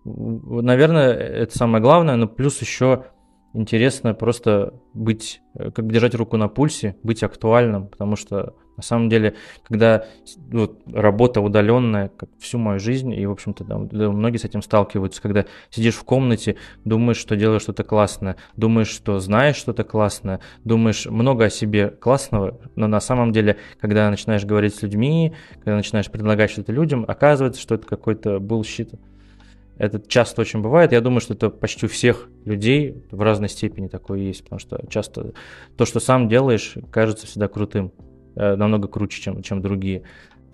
Наверное, 0.03 1.13
это 1.13 1.55
самое 1.55 1.83
главное, 1.83 2.15
но 2.15 2.27
плюс 2.27 2.59
еще 2.61 3.05
интересно 3.53 4.15
просто 4.15 4.73
быть, 4.95 5.41
э, 5.53 5.69
как 5.69 5.85
бы 5.85 5.93
держать 5.93 6.15
руку 6.15 6.37
на 6.37 6.47
пульсе, 6.47 6.95
быть 7.03 7.21
актуальным, 7.21 7.87
потому 7.89 8.15
что 8.15 8.55
на 8.77 8.83
самом 8.83 9.09
деле, 9.09 9.35
когда 9.63 10.05
вот, 10.49 10.81
работа 10.91 11.41
удаленная, 11.41 12.09
как 12.09 12.29
всю 12.39 12.57
мою 12.57 12.79
жизнь, 12.79 13.13
и, 13.13 13.25
в 13.25 13.31
общем-то, 13.31 13.63
да, 13.63 13.77
многие 13.77 14.37
с 14.37 14.45
этим 14.45 14.61
сталкиваются, 14.61 15.21
когда 15.21 15.45
сидишь 15.69 15.95
в 15.95 16.03
комнате, 16.03 16.55
думаешь, 16.85 17.17
что 17.17 17.35
делаешь 17.35 17.61
что-то 17.61 17.83
классное, 17.83 18.37
думаешь, 18.55 18.89
что 18.89 19.19
знаешь 19.19 19.55
что-то 19.55 19.83
классное, 19.83 20.39
думаешь 20.63 21.05
много 21.05 21.45
о 21.45 21.49
себе 21.49 21.89
классного, 21.89 22.59
но 22.75 22.87
на 22.87 22.99
самом 22.99 23.31
деле, 23.31 23.57
когда 23.79 24.09
начинаешь 24.09 24.45
говорить 24.45 24.75
с 24.75 24.81
людьми, 24.81 25.33
когда 25.55 25.75
начинаешь 25.75 26.09
предлагать 26.09 26.51
что-то 26.51 26.71
людям, 26.71 27.05
оказывается, 27.07 27.61
что 27.61 27.75
это 27.75 27.85
какой-то 27.85 28.37
bullshit. 28.37 28.97
Это 29.77 29.99
часто 30.07 30.41
очень 30.41 30.61
бывает. 30.61 30.91
Я 30.91 31.01
думаю, 31.01 31.21
что 31.21 31.33
это 31.33 31.49
почти 31.49 31.87
у 31.87 31.89
всех 31.89 32.29
людей 32.45 33.03
в 33.09 33.21
разной 33.21 33.49
степени 33.49 33.87
такое 33.87 34.19
есть, 34.19 34.43
потому 34.43 34.59
что 34.59 34.79
часто 34.89 35.33
то, 35.75 35.85
что 35.85 35.99
сам 35.99 36.27
делаешь, 36.29 36.75
кажется 36.91 37.25
всегда 37.25 37.47
крутым, 37.47 37.91
намного 38.35 38.87
круче, 38.87 39.21
чем, 39.21 39.41
чем 39.41 39.61
другие. 39.61 40.03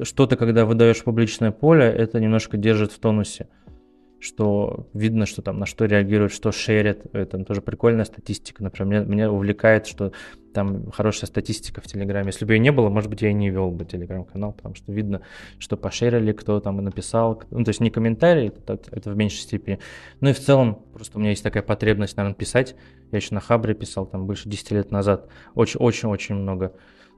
Что-то, 0.02 0.36
когда 0.36 0.66
выдаешь 0.66 1.04
публичное 1.04 1.52
поле, 1.52 1.86
это 1.86 2.20
немножко 2.20 2.58
держит 2.58 2.92
в 2.92 3.00
тонусе 3.00 3.48
что 4.20 4.88
видно, 4.94 5.26
что 5.26 5.42
там 5.42 5.60
на 5.60 5.66
что 5.66 5.86
реагируют, 5.86 6.34
что 6.34 6.52
шерят. 6.52 7.06
Это 7.14 7.44
тоже 7.44 7.62
прикольная 7.62 8.06
статистика. 8.06 8.64
Например, 8.64 8.88
меня, 8.88 9.06
меня 9.06 9.32
увлекает, 9.32 9.86
что 9.86 10.12
там 10.54 10.92
хорошая 10.92 11.28
статистика 11.28 11.82
в 11.82 11.86
Телеграме. 11.86 12.28
Если 12.28 12.46
бы 12.46 12.54
ее 12.54 12.60
не 12.60 12.72
было, 12.72 12.90
может 12.90 13.10
быть, 13.10 13.22
я 13.22 13.30
и 13.30 13.34
не 13.34 13.50
вел 13.50 13.70
бы 13.70 13.86
Телеграм-канал, 13.86 14.54
потому 14.54 14.74
что 14.74 14.92
видно, 14.92 15.22
что 15.60 15.78
пошерили, 15.78 16.32
кто 16.32 16.60
там 16.60 16.78
написал. 16.84 17.44
Ну, 17.52 17.64
то 17.64 17.70
есть 17.70 17.80
не 17.80 17.92
комментарии, 17.92 18.48
это, 18.48 18.80
это 18.92 19.12
в 19.12 19.16
меньшей 19.16 19.40
степени. 19.40 19.80
Ну 20.20 20.30
и 20.30 20.34
в 20.34 20.40
целом, 20.40 20.84
просто 20.94 21.18
у 21.18 21.22
меня 21.22 21.32
есть 21.32 21.44
такая 21.44 21.64
потребность, 21.64 22.18
наверное, 22.18 22.36
писать. 22.36 22.76
Я 23.12 23.18
еще 23.18 23.36
на 23.36 23.40
Хабре 23.40 23.76
писал, 23.76 24.08
там, 24.08 24.26
больше 24.26 24.50
10 24.50 24.72
лет 24.72 24.92
назад. 24.92 25.30
Очень-очень-очень 25.54 26.36
много. 26.36 26.74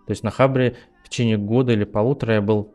То 0.10 0.14
есть 0.14 0.24
на 0.24 0.32
Хабре 0.32 0.76
в 1.04 1.10
течение 1.10 1.38
года 1.38 1.72
или 1.72 1.84
полутора 1.84 2.34
я 2.34 2.42
был 2.42 2.74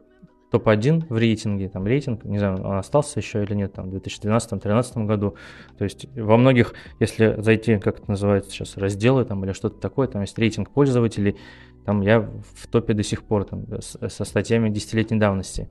топ-1 0.52 1.06
в 1.08 1.18
рейтинге, 1.18 1.68
там 1.68 1.84
рейтинг, 1.84 2.22
не 2.22 2.38
знаю, 2.38 2.62
он 2.62 2.76
остался 2.76 3.18
еще 3.18 3.42
или 3.42 3.54
нет, 3.54 3.72
там 3.72 3.90
в 3.90 3.94
2012-2013 3.96 5.04
году. 5.04 5.34
То 5.76 5.82
есть 5.82 6.06
во 6.16 6.36
многих, 6.36 6.74
если 7.00 7.34
зайти, 7.38 7.78
как 7.78 7.98
это 7.98 8.08
называется 8.08 8.52
сейчас, 8.52 8.76
разделы 8.76 9.24
там 9.24 9.44
или 9.44 9.50
что-то 9.50 9.80
такое, 9.80 10.06
там 10.06 10.20
есть 10.20 10.38
рейтинг 10.38 10.70
пользователей, 10.70 11.36
там 11.84 12.02
я 12.02 12.20
в 12.20 12.68
топе 12.68 12.94
до 12.94 13.02
сих 13.02 13.24
пор 13.24 13.46
там, 13.46 13.66
со 13.80 14.24
статьями 14.24 14.68
десятилетней 14.68 15.18
давности. 15.18 15.68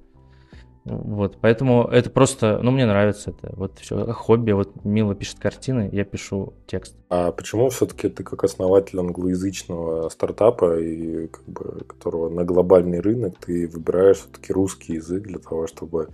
Вот, 0.85 1.37
поэтому 1.39 1.85
это 1.85 2.09
просто, 2.09 2.59
ну, 2.61 2.71
мне 2.71 2.85
нравится 2.85 3.31
это. 3.31 3.53
Вот 3.55 3.79
все, 3.79 4.11
хобби. 4.11 4.51
Вот 4.51 4.83
Мила 4.83 5.15
пишет 5.15 5.39
картины, 5.39 5.89
я 5.93 6.03
пишу 6.03 6.53
текст. 6.67 6.95
А 7.09 7.31
почему 7.31 7.69
все-таки 7.69 8.09
ты 8.09 8.23
как 8.23 8.43
основатель 8.43 8.99
англоязычного 8.99 10.09
стартапа, 10.09 10.77
и 10.79 11.27
как 11.27 11.45
бы, 11.45 11.85
которого 11.87 12.29
на 12.29 12.43
глобальный 12.43 12.99
рынок, 12.99 13.37
ты 13.39 13.67
выбираешь 13.67 14.17
все-таки 14.17 14.51
русский 14.51 14.95
язык 14.95 15.23
для 15.23 15.39
того, 15.39 15.67
чтобы 15.67 16.09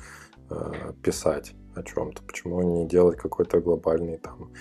э, 0.51 0.72
писать 1.01 1.53
о 1.74 1.82
чем-то? 1.82 2.22
Почему 2.22 2.61
не 2.61 2.88
делать 2.88 3.17
какой-то 3.17 3.61
глобальный 3.61 4.17
там 4.17 4.51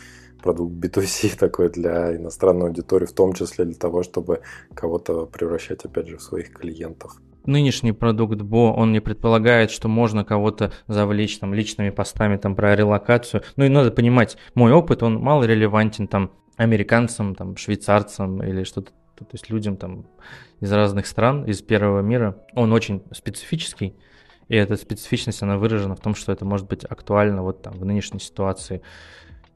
продукт 0.43 0.73
B2C 0.73 1.37
такой 1.39 1.69
для 1.69 2.17
иностранной 2.17 2.69
аудитории, 2.69 3.05
в 3.05 3.13
том 3.13 3.35
числе 3.35 3.67
для 3.67 3.75
того, 3.75 4.03
чтобы 4.03 4.41
кого-то 4.75 5.27
превращать, 5.27 5.85
опять 5.85 6.09
же, 6.09 6.17
в 6.17 6.23
своих 6.23 6.55
клиентов? 6.55 7.21
Нынешний 7.49 7.93
продукт 7.93 8.41
Бо, 8.43 8.73
он 8.73 8.93
не 8.93 9.01
предполагает, 9.01 9.71
что 9.71 9.89
можно 9.89 10.25
кого-то 10.25 10.73
завлечь 10.87 11.39
там 11.39 11.55
личными 11.55 11.91
постами 11.91 12.37
там 12.37 12.55
про 12.55 12.77
релокацию. 12.77 13.43
Ну 13.57 13.65
и 13.65 13.69
надо 13.69 13.91
понимать, 13.91 14.37
мой 14.55 14.73
опыт, 14.73 15.03
он 15.03 15.17
мало 15.17 15.45
релевантен 15.45 16.07
там 16.07 16.31
американцам, 16.57 17.35
там 17.35 17.57
швейцарцам 17.57 18.43
или 18.43 18.65
что-то 18.65 18.93
то 19.25 19.27
есть 19.33 19.51
людям 19.51 19.77
там 19.77 20.07
из 20.61 20.73
разных 20.73 21.07
стран, 21.07 21.45
из 21.45 21.61
первого 21.61 22.01
мира, 22.01 22.37
он 22.55 22.73
очень 22.73 23.03
специфический, 23.13 23.97
и 24.49 24.57
эта 24.57 24.77
специфичность, 24.77 25.43
она 25.43 25.59
выражена 25.59 25.95
в 25.95 26.01
том, 26.01 26.15
что 26.15 26.33
это 26.33 26.45
может 26.45 26.67
быть 26.67 26.85
актуально 26.85 27.43
вот 27.43 27.63
там 27.63 27.75
в 27.75 27.85
нынешней 27.85 28.21
ситуации. 28.21 28.83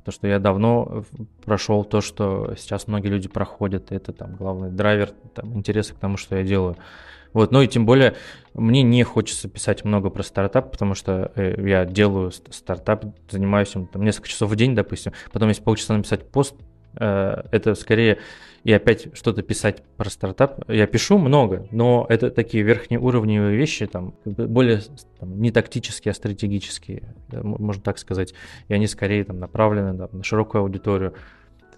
То, 0.05 0.11
что 0.11 0.27
я 0.27 0.39
давно 0.39 1.05
прошел 1.45 1.85
то, 1.85 2.01
что 2.01 2.55
сейчас 2.57 2.89
многие 2.89 3.09
люди 3.09 3.29
проходят, 3.29 3.93
это 3.93 4.13
там 4.13 4.35
главный 4.35 4.71
драйвер 4.71 5.11
там, 5.35 5.57
интереса 5.57 5.95
к 5.95 5.99
тому, 5.99 6.17
что 6.17 6.37
я 6.37 6.43
делаю. 6.43 6.77
Вот, 7.33 7.51
ну 7.51 7.63
и 7.63 7.69
тем 7.69 7.87
более 7.87 8.15
мне 8.55 8.83
не 8.83 9.03
хочется 9.03 9.49
писать 9.49 9.85
много 9.85 10.11
про 10.11 10.23
стартап, 10.23 10.71
потому 10.73 10.95
что 10.95 11.33
э, 11.35 11.55
я 11.67 11.85
делаю 11.85 12.31
стартап, 12.31 13.07
занимаюсь 13.31 13.75
им 13.75 13.87
там, 13.87 14.03
несколько 14.03 14.29
часов 14.29 14.51
в 14.51 14.57
день, 14.57 14.75
допустим, 14.75 15.13
потом 15.33 15.49
если 15.49 15.63
полчаса 15.63 15.97
написать 15.97 16.31
пост, 16.31 16.55
э, 16.97 17.43
это 17.51 17.75
скорее 17.75 18.19
и 18.65 18.73
опять 18.73 19.09
что-то 19.17 19.43
писать 19.43 19.83
про 19.97 20.09
стартап. 20.09 20.63
Я 20.69 20.87
пишу 20.87 21.19
много, 21.19 21.67
но 21.73 22.07
это 22.09 22.31
такие 22.31 22.63
верхнеуровневые 22.63 23.57
вещи, 23.57 23.87
там, 23.87 24.15
более 24.25 24.81
там, 25.19 25.41
не 25.41 25.51
тактические, 25.51 26.13
а 26.13 26.15
стратегические, 26.15 27.15
можно 27.33 27.83
так 27.83 27.99
сказать. 27.99 28.35
И 28.69 28.75
они 28.75 28.87
скорее 28.87 29.25
там, 29.25 29.41
направлены 29.41 29.97
там, 29.99 30.11
на 30.13 30.23
широкую 30.23 30.63
аудиторию. 30.63 31.15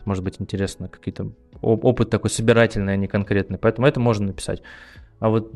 Может 0.04 0.22
быть 0.22 0.36
интересно, 0.38 0.88
какие-то 0.88 1.32
опыт 1.62 2.10
такой 2.10 2.28
собирательный, 2.28 2.92
а 2.92 2.96
не 2.96 3.06
конкретный. 3.06 3.56
Поэтому 3.56 3.86
это 3.86 3.98
можно 3.98 4.26
написать. 4.26 4.62
А 5.20 5.28
вот 5.28 5.50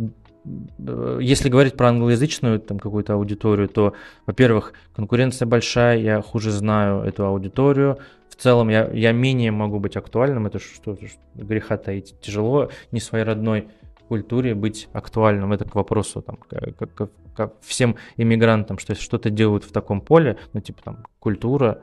э, 0.79 1.19
если 1.21 1.49
говорить 1.49 1.77
про 1.77 1.89
англоязычную 1.89 2.61
там 2.61 2.79
какую-то 2.79 3.15
аудиторию, 3.15 3.69
то, 3.69 3.95
во-первых, 4.27 4.73
конкуренция 4.95 5.47
большая, 5.47 5.99
я 5.99 6.23
хуже 6.23 6.51
знаю 6.51 7.03
эту 7.03 7.25
аудиторию. 7.25 7.99
В 8.29 8.37
целом 8.37 8.69
я, 8.69 8.89
я 8.93 9.13
менее 9.13 9.51
могу 9.51 9.79
быть 9.81 9.97
актуальным, 9.97 10.47
это 10.47 10.59
что, 10.59 10.97
что 10.97 11.09
греха 11.35 11.77
таить. 11.77 12.15
Тяжело 12.21 12.71
не 12.93 13.01
своей 13.01 13.25
родной 13.25 13.69
культуре 14.09 14.55
быть 14.55 14.89
актуальным. 14.93 15.53
Это 15.53 15.65
к 15.65 15.75
вопросу 15.75 16.23
там, 16.23 16.37
как, 16.37 16.95
как, 16.95 17.11
как 17.37 17.55
всем 17.61 17.97
иммигрантам, 18.17 18.79
что 18.79 18.95
что-то 18.95 19.31
делают 19.31 19.65
в 19.65 19.73
таком 19.73 20.01
поле, 20.01 20.39
ну 20.53 20.61
типа 20.61 20.83
там 20.83 21.07
культура, 21.21 21.83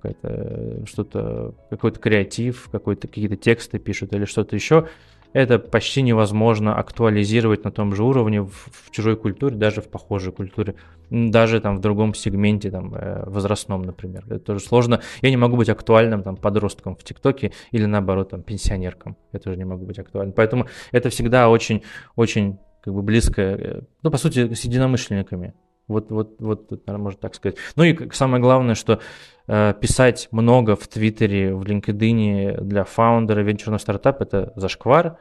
какая-то, 0.00 0.86
что-то, 0.86 1.54
какой-то 1.70 2.00
креатив, 2.00 2.68
какой-то, 2.70 3.08
какие-то 3.08 3.36
тексты 3.36 3.78
пишут 3.78 4.12
или 4.12 4.24
что-то 4.24 4.56
еще, 4.56 4.88
это 5.32 5.58
почти 5.58 6.02
невозможно 6.02 6.76
актуализировать 6.76 7.64
на 7.64 7.70
том 7.70 7.94
же 7.94 8.04
уровне 8.04 8.42
в, 8.42 8.52
в 8.70 8.90
чужой 8.90 9.16
культуре, 9.16 9.56
даже 9.56 9.80
в 9.80 9.88
похожей 9.88 10.32
культуре, 10.32 10.74
даже 11.10 11.60
там 11.60 11.76
в 11.76 11.80
другом 11.80 12.14
сегменте, 12.14 12.70
там, 12.70 12.94
э, 12.94 13.24
возрастном, 13.26 13.82
например. 13.82 14.24
Это 14.26 14.38
тоже 14.38 14.60
сложно. 14.60 15.00
Я 15.20 15.30
не 15.30 15.36
могу 15.36 15.56
быть 15.56 15.68
актуальным 15.68 16.22
там 16.22 16.36
подростком 16.36 16.96
в 16.96 17.04
ТикТоке 17.04 17.52
или 17.70 17.86
наоборот 17.86 18.30
там 18.30 18.42
пенсионерком. 18.42 19.16
Я 19.32 19.38
тоже 19.38 19.56
не 19.56 19.64
могу 19.64 19.86
быть 19.86 19.98
актуальным. 19.98 20.34
Поэтому 20.34 20.66
это 20.90 21.08
всегда 21.10 21.48
очень, 21.48 21.82
очень 22.16 22.58
как 22.82 22.94
бы 22.94 23.02
близко, 23.02 23.42
э, 23.42 23.80
ну, 24.02 24.10
по 24.10 24.18
сути, 24.18 24.54
с 24.54 24.64
единомышленниками. 24.64 25.54
Вот, 25.92 26.10
вот, 26.10 26.36
вот, 26.40 26.70
наверное, 26.70 27.04
можно 27.04 27.20
так 27.20 27.34
сказать. 27.34 27.56
Ну 27.76 27.84
и 27.84 28.10
самое 28.12 28.42
главное, 28.42 28.74
что 28.74 29.00
э, 29.46 29.74
писать 29.80 30.28
много 30.30 30.76
в 30.76 30.88
Твиттере, 30.88 31.54
в 31.54 31.62
LinkedIn 31.62 32.60
для 32.62 32.84
фаундера 32.84 33.40
венчурного 33.40 33.78
стартапа– 33.78 34.22
это 34.24 34.52
зашквар 34.56 35.18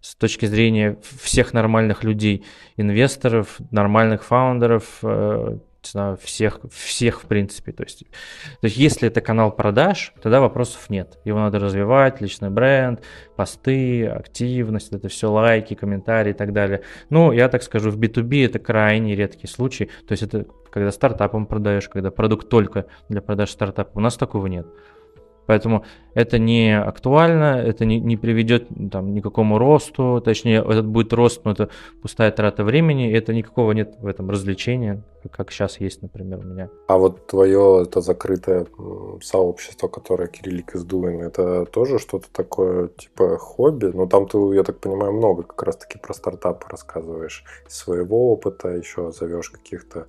с 0.00 0.14
точки 0.14 0.46
зрения 0.46 0.96
всех 1.22 1.52
нормальных 1.52 2.04
людей, 2.04 2.44
инвесторов, 2.76 3.58
нормальных 3.70 4.24
фаундеров, 4.24 4.98
э, 5.02 5.58
знаю, 5.88 6.16
всех, 6.16 6.60
всех 6.70 7.22
в 7.22 7.26
принципе. 7.26 7.72
То 7.72 7.84
есть, 7.84 8.00
то 8.60 8.64
есть, 8.66 8.76
если 8.76 9.08
это 9.08 9.20
канал 9.20 9.50
продаж, 9.50 10.12
тогда 10.22 10.40
вопросов 10.40 10.90
нет. 10.90 11.18
Его 11.24 11.38
надо 11.38 11.58
развивать, 11.58 12.20
личный 12.20 12.50
бренд, 12.50 13.02
посты, 13.36 14.06
активность, 14.06 14.92
это 14.92 15.08
все 15.08 15.30
лайки, 15.30 15.74
комментарии 15.74 16.30
и 16.30 16.34
так 16.34 16.52
далее. 16.52 16.82
Ну, 17.08 17.32
я 17.32 17.48
так 17.48 17.62
скажу, 17.62 17.90
в 17.90 17.98
B2B 17.98 18.46
это 18.46 18.58
крайне 18.58 19.14
редкий 19.14 19.46
случай. 19.46 19.90
То 20.06 20.12
есть 20.12 20.22
это 20.22 20.46
когда 20.70 20.90
стартапом 20.92 21.46
продаешь, 21.46 21.88
когда 21.88 22.10
продукт 22.10 22.48
только 22.48 22.86
для 23.08 23.20
продаж 23.20 23.50
стартапа. 23.50 23.98
У 23.98 24.00
нас 24.00 24.16
такого 24.16 24.46
нет. 24.46 24.66
Поэтому 25.46 25.84
это 26.14 26.38
не 26.38 26.78
актуально, 26.78 27.60
это 27.60 27.84
не, 27.84 28.00
не 28.00 28.16
приведет 28.16 28.68
там, 28.90 29.14
никакому 29.14 29.58
росту, 29.58 30.20
точнее, 30.24 30.58
этот 30.58 30.86
будет 30.86 31.12
рост, 31.12 31.44
но 31.44 31.52
это 31.52 31.70
пустая 32.02 32.30
трата 32.30 32.64
времени, 32.64 33.12
это 33.12 33.34
никакого 33.34 33.72
нет 33.72 33.96
в 33.98 34.06
этом 34.06 34.30
развлечения, 34.30 35.02
как 35.32 35.50
сейчас 35.50 35.80
есть, 35.80 36.02
например, 36.02 36.38
у 36.38 36.42
меня. 36.42 36.70
А 36.88 36.98
вот 36.98 37.26
твое 37.26 37.82
это 37.82 38.00
закрытое 38.00 38.66
сообщество, 39.22 39.88
которое 39.88 40.28
Кириллик 40.28 40.74
doing, 40.76 41.22
это 41.22 41.64
тоже 41.66 41.98
что-то 41.98 42.28
такое, 42.32 42.88
типа 42.88 43.36
хобби? 43.38 43.86
Ну, 43.86 44.06
там 44.06 44.26
ты, 44.26 44.38
я 44.54 44.62
так 44.62 44.78
понимаю, 44.80 45.12
много 45.12 45.42
как 45.42 45.62
раз-таки 45.62 45.98
про 45.98 46.14
стартапы 46.14 46.66
рассказываешь 46.68 47.44
своего 47.68 48.32
опыта, 48.32 48.68
еще 48.68 49.10
зовешь 49.12 49.50
каких-то 49.50 50.06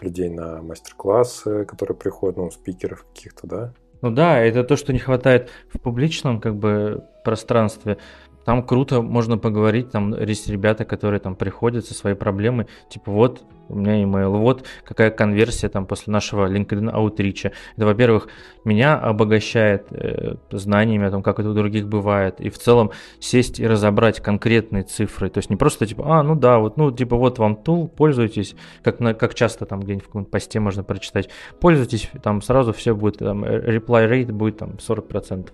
людей 0.00 0.28
на 0.28 0.62
мастер-классы, 0.62 1.64
которые 1.64 1.96
приходят, 1.96 2.36
ну, 2.36 2.50
спикеров 2.50 3.04
каких-то, 3.04 3.46
да? 3.46 3.74
Ну 4.04 4.10
да, 4.10 4.38
это 4.38 4.64
то, 4.64 4.76
что 4.76 4.92
не 4.92 4.98
хватает 4.98 5.48
в 5.72 5.80
публичном 5.80 6.38
как 6.38 6.56
бы 6.56 7.04
пространстве. 7.24 7.96
Там 8.44 8.62
круто, 8.62 9.02
можно 9.02 9.38
поговорить, 9.38 9.90
там 9.90 10.14
есть 10.20 10.48
ребята, 10.48 10.84
которые 10.84 11.20
там 11.20 11.34
приходят 11.34 11.86
со 11.86 11.94
своей 11.94 12.16
проблемой, 12.16 12.66
типа 12.88 13.10
вот 13.10 13.44
у 13.68 13.76
меня 13.76 14.02
email, 14.02 14.28
вот 14.36 14.66
какая 14.84 15.10
конверсия 15.10 15.68
там 15.68 15.86
после 15.86 16.12
нашего 16.12 16.46
LinkedIn 16.50 16.90
аутрича. 16.90 17.52
Это, 17.76 17.86
во-первых, 17.86 18.28
меня 18.64 18.96
обогащает 18.98 19.86
э, 19.90 20.36
знаниями 20.50 21.06
о 21.06 21.10
том, 21.10 21.22
как 21.22 21.38
это 21.40 21.48
у 21.50 21.54
других 21.54 21.88
бывает, 21.88 22.40
и 22.40 22.50
в 22.50 22.58
целом 22.58 22.90
сесть 23.20 23.60
и 23.60 23.66
разобрать 23.66 24.20
конкретные 24.20 24.82
цифры, 24.82 25.30
то 25.30 25.38
есть 25.38 25.50
не 25.50 25.56
просто 25.56 25.86
типа, 25.86 26.18
а, 26.18 26.22
ну 26.22 26.34
да, 26.34 26.58
вот, 26.58 26.76
ну 26.76 26.92
типа 26.92 27.16
вот 27.16 27.38
вам 27.38 27.56
тул, 27.56 27.88
пользуйтесь, 27.88 28.54
как, 28.82 29.00
на, 29.00 29.14
как 29.14 29.34
часто 29.34 29.66
там 29.66 29.80
где-нибудь 29.80 30.04
в 30.04 30.06
каком-то 30.08 30.30
посте 30.30 30.60
можно 30.60 30.84
прочитать, 30.84 31.30
пользуйтесь, 31.60 32.10
там 32.22 32.42
сразу 32.42 32.72
все 32.72 32.94
будет, 32.94 33.18
там, 33.18 33.44
reply 33.44 34.08
rate 34.10 34.32
будет 34.32 34.58
там 34.58 34.72
40%. 34.86 35.50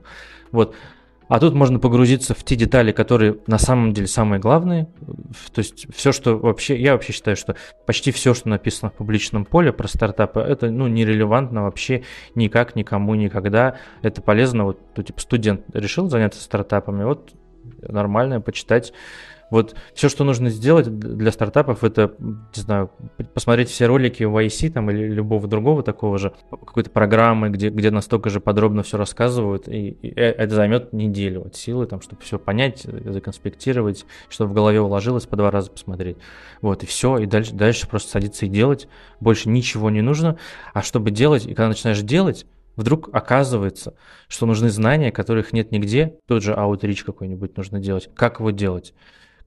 Вот, 0.53 0.75
а 1.31 1.39
тут 1.39 1.55
можно 1.55 1.79
погрузиться 1.79 2.35
в 2.35 2.43
те 2.43 2.57
детали, 2.57 2.91
которые 2.91 3.39
на 3.47 3.59
самом 3.59 3.93
деле 3.93 4.09
самые 4.09 4.41
главные. 4.41 4.89
То 5.53 5.61
есть 5.61 5.87
все, 5.95 6.11
что 6.11 6.37
вообще, 6.37 6.77
я 6.77 6.95
вообще 6.95 7.13
считаю, 7.13 7.37
что 7.37 7.55
почти 7.87 8.11
все, 8.11 8.35
что 8.35 8.49
написано 8.49 8.91
в 8.91 8.95
публичном 8.95 9.45
поле 9.45 9.73
про 9.73 9.87
стартапы, 9.87 10.41
это 10.41 10.73
ну, 10.73 10.89
нерелевантно 10.89 11.63
вообще 11.63 12.03
никак, 12.35 12.75
никому, 12.75 13.15
никогда. 13.15 13.77
Это 14.03 14.21
полезно. 14.21 14.65
Вот, 14.65 14.81
ну, 14.97 15.05
типа, 15.05 15.21
студент 15.21 15.63
решил 15.73 16.09
заняться 16.09 16.43
стартапами, 16.43 17.05
вот 17.05 17.33
нормально 17.81 18.41
почитать 18.41 18.93
вот 19.51 19.75
все, 19.95 20.09
что 20.09 20.25
нужно 20.25 20.49
сделать 20.51 20.87
для 20.99 21.33
стартапов, 21.33 21.83
это, 21.83 22.15
не 22.19 22.63
знаю, 22.63 22.91
посмотреть 23.35 23.69
все 23.69 23.87
ролики 23.87 24.23
в 24.23 24.37
IC 24.37 24.71
там 24.71 24.91
или 24.91 25.07
любого 25.09 25.49
другого 25.49 25.83
такого 25.83 26.19
же, 26.19 26.33
какой-то 26.51 26.91
программы, 26.91 27.51
где, 27.51 27.71
где 27.71 27.91
настолько 27.91 28.31
же 28.31 28.41
подробно 28.41 28.83
все 28.83 28.97
рассказывают, 28.97 29.69
и, 29.69 29.91
и 29.91 30.09
э, 30.09 30.31
это 30.31 30.55
займет 30.55 30.93
неделю 30.93 31.47
от 31.47 31.57
силы, 31.57 31.87
там, 31.87 32.01
чтобы 32.01 32.23
все 32.23 32.39
понять, 32.39 32.83
законспектировать, 32.83 34.07
чтобы 34.29 34.51
в 34.51 34.55
голове 34.55 34.81
уложилось, 34.81 35.27
по 35.27 35.37
два 35.37 35.51
раза 35.51 35.71
посмотреть. 35.71 36.17
Вот, 36.61 36.83
и 36.85 36.87
все, 36.87 37.19
и 37.19 37.27
дальше, 37.27 37.53
дальше 37.53 37.89
просто 37.89 38.11
садиться 38.11 38.47
и 38.47 38.49
делать, 38.49 38.89
больше 39.19 39.49
ничего 39.49 39.91
не 39.91 40.01
нужно, 40.01 40.39
а 40.73 40.83
чтобы 40.83 41.11
делать, 41.11 41.47
и 41.47 41.55
когда 41.55 41.69
начинаешь 41.69 42.01
делать, 42.01 42.47
Вдруг 42.77 43.11
оказывается, 43.13 43.95
что 44.27 44.47
нужны 44.47 44.71
знания, 44.71 45.13
которых 45.13 45.53
нет 45.53 45.71
нигде, 45.71 46.17
тот 46.27 46.43
же 46.43 46.55
аутрич 46.55 47.05
какой-нибудь 47.05 47.55
нужно 47.57 47.79
делать. 47.79 48.09
Как 48.15 48.41
его 48.41 48.53
делать? 48.53 48.95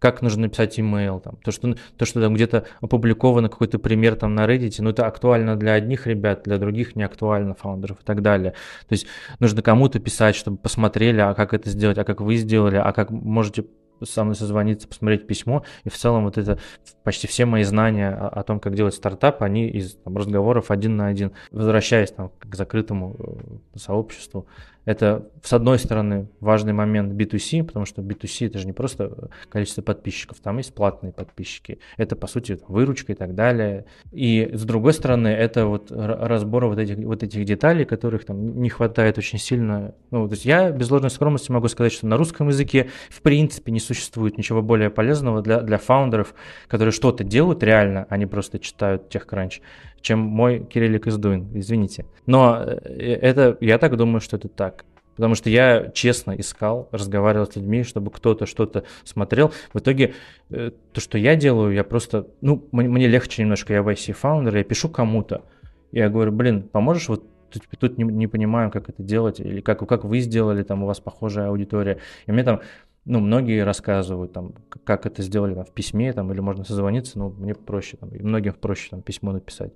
Как 0.03 0.21
нужно 0.21 0.41
написать 0.41 0.77
email, 0.77 1.21
там, 1.21 1.37
то, 1.37 1.51
что, 1.51 1.77
то, 1.95 2.03
что 2.03 2.19
там 2.19 2.33
где-то 2.33 2.65
опубликовано 2.81 3.47
какой-то 3.47 3.79
пример 3.79 4.15
там 4.15 4.35
на 4.35 4.45
Reddit, 4.45 4.75
ну, 4.79 4.89
это 4.89 5.07
актуально 5.07 5.55
для 5.55 5.75
одних 5.75 6.07
ребят, 6.07 6.41
для 6.43 6.57
других 6.57 6.97
не 6.97 7.03
актуально, 7.03 7.53
фаундеров 7.53 8.01
и 8.01 8.03
так 8.03 8.21
далее. 8.21 8.51
То 8.89 8.95
есть 8.95 9.07
нужно 9.39 9.61
кому-то 9.61 9.99
писать, 9.99 10.35
чтобы 10.35 10.57
посмотрели, 10.57 11.21
а 11.21 11.33
как 11.33 11.53
это 11.53 11.69
сделать, 11.69 11.97
а 11.99 12.03
как 12.03 12.19
вы 12.19 12.35
сделали, 12.35 12.75
а 12.75 12.91
как 12.91 13.11
можете 13.11 13.63
со 14.03 14.25
мной 14.25 14.35
созвониться, 14.35 14.89
посмотреть 14.89 15.25
письмо, 15.25 15.63
и 15.85 15.89
в 15.89 15.95
целом 15.95 16.25
вот 16.25 16.37
это 16.37 16.59
почти 17.05 17.27
все 17.27 17.45
мои 17.45 17.63
знания 17.63 18.09
о, 18.09 18.27
о 18.27 18.43
том, 18.43 18.59
как 18.59 18.75
делать 18.75 18.95
стартап, 18.95 19.41
они 19.41 19.69
из 19.69 19.95
там, 19.95 20.17
разговоров 20.17 20.69
один 20.69 20.97
на 20.97 21.07
один. 21.07 21.31
Возвращаясь 21.51 22.11
там, 22.11 22.31
к 22.39 22.53
закрытому 22.55 23.15
э, 23.17 23.77
сообществу, 23.79 24.47
это, 24.85 25.29
с 25.41 25.53
одной 25.53 25.79
стороны, 25.79 26.27
важный 26.39 26.73
момент 26.73 27.13
B2C, 27.13 27.63
потому 27.63 27.85
что 27.85 28.01
B2C 28.01 28.47
это 28.47 28.59
же 28.59 28.65
не 28.65 28.73
просто 28.73 29.29
количество 29.49 29.81
подписчиков, 29.81 30.39
там 30.39 30.57
есть 30.57 30.73
платные 30.73 31.13
подписчики. 31.13 31.79
Это, 31.97 32.15
по 32.15 32.27
сути, 32.27 32.59
выручка 32.67 33.13
и 33.13 33.15
так 33.15 33.33
далее. 33.35 33.85
И, 34.11 34.49
с 34.53 34.63
другой 34.63 34.93
стороны, 34.93 35.29
это 35.29 35.67
вот 35.67 35.91
разбор 35.91 36.65
вот 36.67 36.79
этих, 36.79 36.97
вот 36.97 37.23
этих 37.23 37.45
деталей, 37.45 37.85
которых 37.85 38.25
там 38.25 38.61
не 38.61 38.69
хватает 38.69 39.17
очень 39.17 39.39
сильно. 39.39 39.95
Ну, 40.11 40.27
то 40.27 40.33
есть 40.33 40.45
я 40.45 40.71
без 40.71 40.91
ложной 40.91 41.09
скромности 41.09 41.51
могу 41.51 41.67
сказать, 41.67 41.93
что 41.93 42.07
на 42.07 42.17
русском 42.17 42.49
языке 42.49 42.89
в 43.09 43.21
принципе 43.21 43.71
не 43.71 43.79
существует 43.79 44.37
ничего 44.37 44.61
более 44.61 44.89
полезного 44.89 45.41
для, 45.41 45.61
для 45.61 45.77
фаундеров, 45.77 46.33
которые 46.67 46.91
что-то 46.91 47.23
делают 47.23 47.63
реально, 47.63 48.05
а 48.09 48.17
не 48.17 48.25
просто 48.25 48.59
читают 48.59 49.13
TechCrunch 49.13 49.61
чем 50.03 50.19
мой 50.19 50.59
Кириллик 50.59 51.07
is 51.07 51.17
doing, 51.17 51.47
извините. 51.57 52.05
Но 52.25 52.61
э, 52.61 53.19
это, 53.21 53.57
я 53.61 53.79
так 53.79 53.95
думаю, 53.97 54.19
что 54.19 54.37
это 54.37 54.49
так. 54.49 54.72
Потому 55.15 55.35
что 55.35 55.49
я 55.49 55.91
честно 55.93 56.31
искал, 56.31 56.89
разговаривал 56.91 57.45
с 57.45 57.55
людьми, 57.55 57.83
чтобы 57.83 58.11
кто-то 58.11 58.45
что-то 58.45 58.83
смотрел. 59.03 59.53
В 59.73 59.79
итоге 59.79 60.13
э, 60.49 60.71
то, 60.91 61.01
что 61.01 61.17
я 61.17 61.35
делаю, 61.35 61.73
я 61.73 61.83
просто, 61.83 62.27
ну, 62.41 62.67
мне, 62.71 63.07
легче 63.07 63.43
немножко, 63.43 63.73
я 63.73 63.79
IC 63.79 64.13
фаундер, 64.13 64.57
я 64.57 64.63
пишу 64.63 64.89
кому-то. 64.89 65.43
Я 65.91 66.09
говорю, 66.09 66.31
блин, 66.31 66.63
поможешь 66.63 67.09
вот 67.09 67.25
тут, 67.51 67.63
тут 67.79 67.97
не, 67.97 68.03
не 68.03 68.27
понимаю, 68.27 68.71
как 68.71 68.89
это 68.89 69.03
делать, 69.03 69.39
или 69.39 69.61
как, 69.61 69.87
как 69.87 70.03
вы 70.03 70.19
сделали, 70.19 70.63
там 70.63 70.83
у 70.83 70.87
вас 70.87 70.99
похожая 70.99 71.49
аудитория. 71.49 71.99
И 72.25 72.31
мне 72.31 72.43
там 72.43 72.61
ну, 73.05 73.19
многие 73.19 73.63
рассказывают, 73.63 74.33
там, 74.33 74.53
как 74.85 75.05
это 75.05 75.21
сделали 75.21 75.53
там, 75.53 75.65
в 75.65 75.71
письме, 75.71 76.13
там, 76.13 76.31
или 76.31 76.39
можно 76.39 76.63
созвониться, 76.63 77.19
но 77.19 77.29
мне 77.29 77.53
проще, 77.53 77.97
там, 77.97 78.09
и 78.09 78.21
многим 78.21 78.53
проще 78.53 78.89
там, 78.89 79.01
письмо 79.01 79.31
написать. 79.33 79.73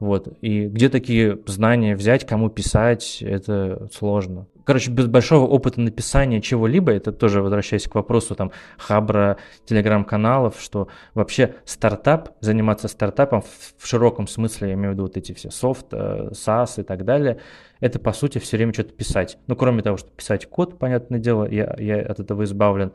Вот. 0.00 0.28
И 0.40 0.66
где 0.66 0.88
такие 0.88 1.38
знания 1.46 1.96
взять, 1.96 2.26
кому 2.26 2.50
писать, 2.50 3.18
это 3.22 3.88
сложно. 3.92 4.46
Короче, 4.64 4.90
без 4.90 5.06
большого 5.06 5.46
опыта 5.46 5.80
написания 5.80 6.40
чего-либо, 6.40 6.90
это 6.90 7.12
тоже 7.12 7.42
возвращаясь 7.42 7.86
к 7.86 7.94
вопросу 7.94 8.34
там 8.34 8.50
хабра, 8.78 9.36
телеграм-каналов, 9.66 10.58
что 10.58 10.88
вообще 11.12 11.56
стартап, 11.66 12.30
заниматься 12.40 12.88
стартапом 12.88 13.42
в, 13.42 13.74
в 13.76 13.86
широком 13.86 14.26
смысле, 14.26 14.68
я 14.68 14.74
имею 14.74 14.90
в 14.90 14.92
виду 14.94 15.02
вот 15.02 15.18
эти 15.18 15.32
все 15.32 15.50
софт, 15.50 15.86
э, 15.92 16.30
SaaS 16.32 16.80
и 16.80 16.82
так 16.82 17.04
далее, 17.04 17.40
это 17.80 17.98
по 17.98 18.12
сути 18.12 18.38
все 18.38 18.56
время 18.56 18.72
что-то 18.72 18.94
писать. 18.94 19.36
Ну, 19.48 19.54
кроме 19.54 19.82
того, 19.82 19.98
что 19.98 20.08
писать 20.10 20.46
код, 20.46 20.78
понятное 20.78 21.18
дело, 21.18 21.46
я, 21.46 21.76
я 21.78 22.00
от 22.00 22.20
этого 22.20 22.44
избавлен, 22.44 22.92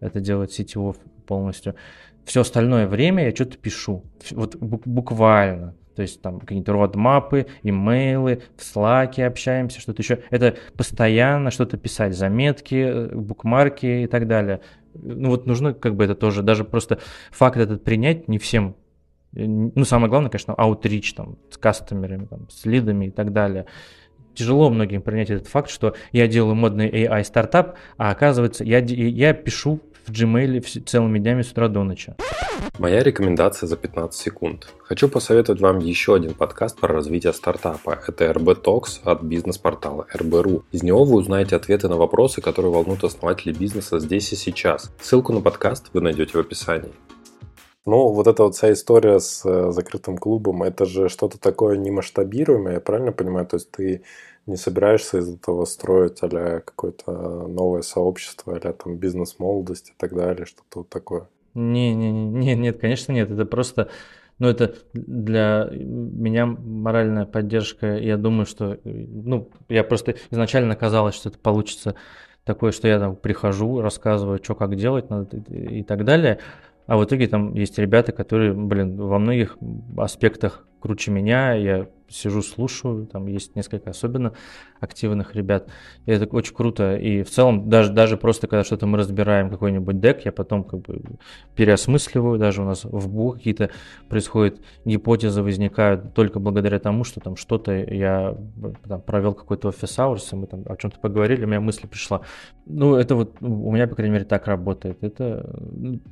это 0.00 0.20
делает 0.20 0.58
CTO 0.58 0.96
полностью. 1.26 1.74
Все 2.24 2.40
остальное 2.40 2.86
время 2.86 3.26
я 3.26 3.34
что-то 3.34 3.58
пишу, 3.58 4.04
вот 4.30 4.56
буквально. 4.56 5.74
То 5.94 6.02
есть 6.02 6.22
там 6.22 6.40
какие-то 6.40 6.72
родмапы, 6.72 7.46
имейлы, 7.62 8.42
в 8.56 8.60
Slack 8.60 9.22
общаемся, 9.24 9.80
что-то 9.80 10.02
еще. 10.02 10.20
Это 10.30 10.56
постоянно 10.76 11.50
что-то 11.50 11.76
писать, 11.76 12.16
заметки, 12.16 12.74
э, 12.74 13.14
букмарки 13.14 14.04
и 14.04 14.06
так 14.06 14.26
далее. 14.26 14.60
Ну 14.94 15.30
вот 15.30 15.46
нужно 15.46 15.74
как 15.74 15.96
бы 15.96 16.04
это 16.04 16.14
тоже, 16.14 16.42
даже 16.42 16.64
просто 16.64 17.00
факт 17.30 17.56
этот 17.56 17.84
принять 17.84 18.28
не 18.28 18.38
всем. 18.38 18.76
Э, 19.34 19.44
ну 19.46 19.84
самое 19.84 20.08
главное, 20.08 20.30
конечно, 20.30 20.54
аутрич 20.54 21.12
там 21.14 21.36
с 21.50 21.58
кастомерами, 21.58 22.26
там, 22.26 22.48
с 22.50 22.64
лидами 22.64 23.06
и 23.06 23.10
так 23.10 23.32
далее. 23.32 23.66
тяжело 24.34 24.70
многим 24.70 25.02
принять 25.02 25.30
этот 25.30 25.48
факт, 25.48 25.70
что 25.70 25.94
я 26.12 26.28
делаю 26.28 26.54
модный 26.54 26.88
AI 26.88 27.24
стартап, 27.24 27.76
а 27.96 28.10
оказывается, 28.10 28.64
я, 28.64 28.78
я 28.78 29.34
пишу 29.34 29.80
в 30.06 30.10
Gmail 30.10 30.84
целыми 30.84 31.18
днями 31.18 31.42
с 31.42 31.50
утра 31.52 31.68
до 31.68 31.84
ночи. 31.84 32.14
Моя 32.78 33.02
рекомендация 33.02 33.66
за 33.66 33.76
15 33.76 34.18
секунд. 34.18 34.68
Хочу 34.78 35.08
посоветовать 35.08 35.60
вам 35.60 35.78
еще 35.78 36.14
один 36.14 36.34
подкаст 36.34 36.78
про 36.78 36.94
развитие 36.94 37.32
стартапа. 37.32 37.98
Это 38.06 38.24
RB 38.26 38.62
Talks 38.62 39.00
от 39.04 39.22
бизнес-портала 39.22 40.06
RB.ru. 40.14 40.62
Из 40.72 40.82
него 40.82 41.04
вы 41.04 41.16
узнаете 41.16 41.56
ответы 41.56 41.88
на 41.88 41.96
вопросы, 41.96 42.40
которые 42.40 42.72
волнуют 42.72 43.04
основателей 43.04 43.54
бизнеса 43.54 43.98
здесь 43.98 44.32
и 44.32 44.36
сейчас. 44.36 44.92
Ссылку 45.00 45.32
на 45.32 45.40
подкаст 45.40 45.90
вы 45.92 46.00
найдете 46.00 46.32
в 46.32 46.40
описании. 46.40 46.92
Ну, 47.86 48.08
вот 48.08 48.26
эта 48.26 48.42
вот 48.42 48.54
вся 48.54 48.72
история 48.72 49.18
с 49.18 49.42
э, 49.44 49.72
закрытым 49.72 50.18
клубом, 50.18 50.62
это 50.62 50.84
же 50.84 51.08
что-то 51.08 51.38
такое 51.38 51.78
немасштабируемое, 51.78 52.74
я 52.74 52.80
правильно 52.80 53.10
понимаю? 53.10 53.46
То 53.46 53.56
есть 53.56 53.70
ты 53.70 54.02
не 54.50 54.56
собираешься 54.56 55.18
из 55.18 55.32
этого 55.32 55.64
строить 55.64 56.18
а 56.22 56.60
какое-то 56.60 57.12
новое 57.46 57.82
сообщество, 57.82 58.56
а 58.56 58.72
там 58.72 58.96
бизнес-молодость 58.96 59.90
и 59.90 59.92
так 59.96 60.14
далее, 60.14 60.46
что-то 60.46 60.80
вот 60.80 60.88
такое? 60.88 61.28
Не, 61.54 61.94
не, 61.94 62.12
не, 62.12 62.54
нет, 62.54 62.80
конечно 62.80 63.12
нет. 63.12 63.30
Это 63.30 63.44
просто, 63.44 63.88
ну 64.38 64.48
это 64.48 64.74
для 64.92 65.68
меня 65.72 66.46
моральная 66.46 67.26
поддержка. 67.26 67.96
Я 67.96 68.16
думаю, 68.16 68.46
что, 68.46 68.78
ну, 68.84 69.50
я 69.68 69.84
просто 69.84 70.16
изначально 70.30 70.76
казалось, 70.76 71.14
что 71.14 71.28
это 71.28 71.38
получится 71.38 71.94
такое, 72.44 72.72
что 72.72 72.88
я 72.88 72.98
там 72.98 73.16
прихожу, 73.16 73.80
рассказываю, 73.80 74.40
что 74.42 74.54
как 74.54 74.76
делать 74.76 75.10
надо 75.10 75.36
и 75.36 75.82
так 75.82 76.04
далее. 76.04 76.38
А 76.86 76.96
в 76.96 77.04
итоге 77.04 77.28
там 77.28 77.54
есть 77.54 77.78
ребята, 77.78 78.12
которые, 78.12 78.52
блин, 78.52 78.96
во 78.96 79.18
многих 79.18 79.56
аспектах 79.96 80.64
круче 80.80 81.12
меня. 81.12 81.54
Я 81.54 81.88
сижу, 82.10 82.42
слушаю, 82.42 83.06
там 83.06 83.26
есть 83.26 83.56
несколько 83.56 83.90
особенно 83.90 84.32
активных 84.80 85.34
ребят. 85.34 85.68
И 86.06 86.10
это 86.10 86.26
очень 86.34 86.54
круто. 86.54 86.96
И 86.96 87.22
в 87.22 87.30
целом, 87.30 87.68
даже, 87.68 87.92
даже 87.92 88.16
просто 88.16 88.46
когда 88.46 88.64
что-то 88.64 88.86
мы 88.86 88.98
разбираем, 88.98 89.50
какой-нибудь 89.50 90.00
дек, 90.00 90.24
я 90.24 90.32
потом 90.32 90.64
как 90.64 90.80
бы 90.80 91.02
переосмысливаю, 91.54 92.38
даже 92.38 92.62
у 92.62 92.64
нас 92.64 92.84
в 92.84 93.08
БУ 93.08 93.32
какие-то 93.32 93.70
происходят 94.08 94.60
гипотезы 94.84 95.42
возникают 95.42 96.14
только 96.14 96.40
благодаря 96.40 96.78
тому, 96.78 97.04
что 97.04 97.20
там 97.20 97.36
что-то 97.36 97.72
я 97.72 98.36
там, 98.88 99.00
провел 99.02 99.34
какой-то 99.34 99.68
офис 99.68 99.98
hours, 99.98 100.34
мы 100.34 100.46
там 100.46 100.64
о 100.66 100.76
чем-то 100.76 100.98
поговорили, 100.98 101.44
у 101.44 101.48
меня 101.48 101.60
мысль 101.60 101.86
пришла. 101.86 102.22
Ну, 102.66 102.94
это 102.94 103.14
вот 103.14 103.36
у 103.40 103.72
меня, 103.72 103.86
по 103.86 103.96
крайней 103.96 104.12
мере, 104.12 104.24
так 104.24 104.46
работает. 104.46 105.02
Это 105.02 105.50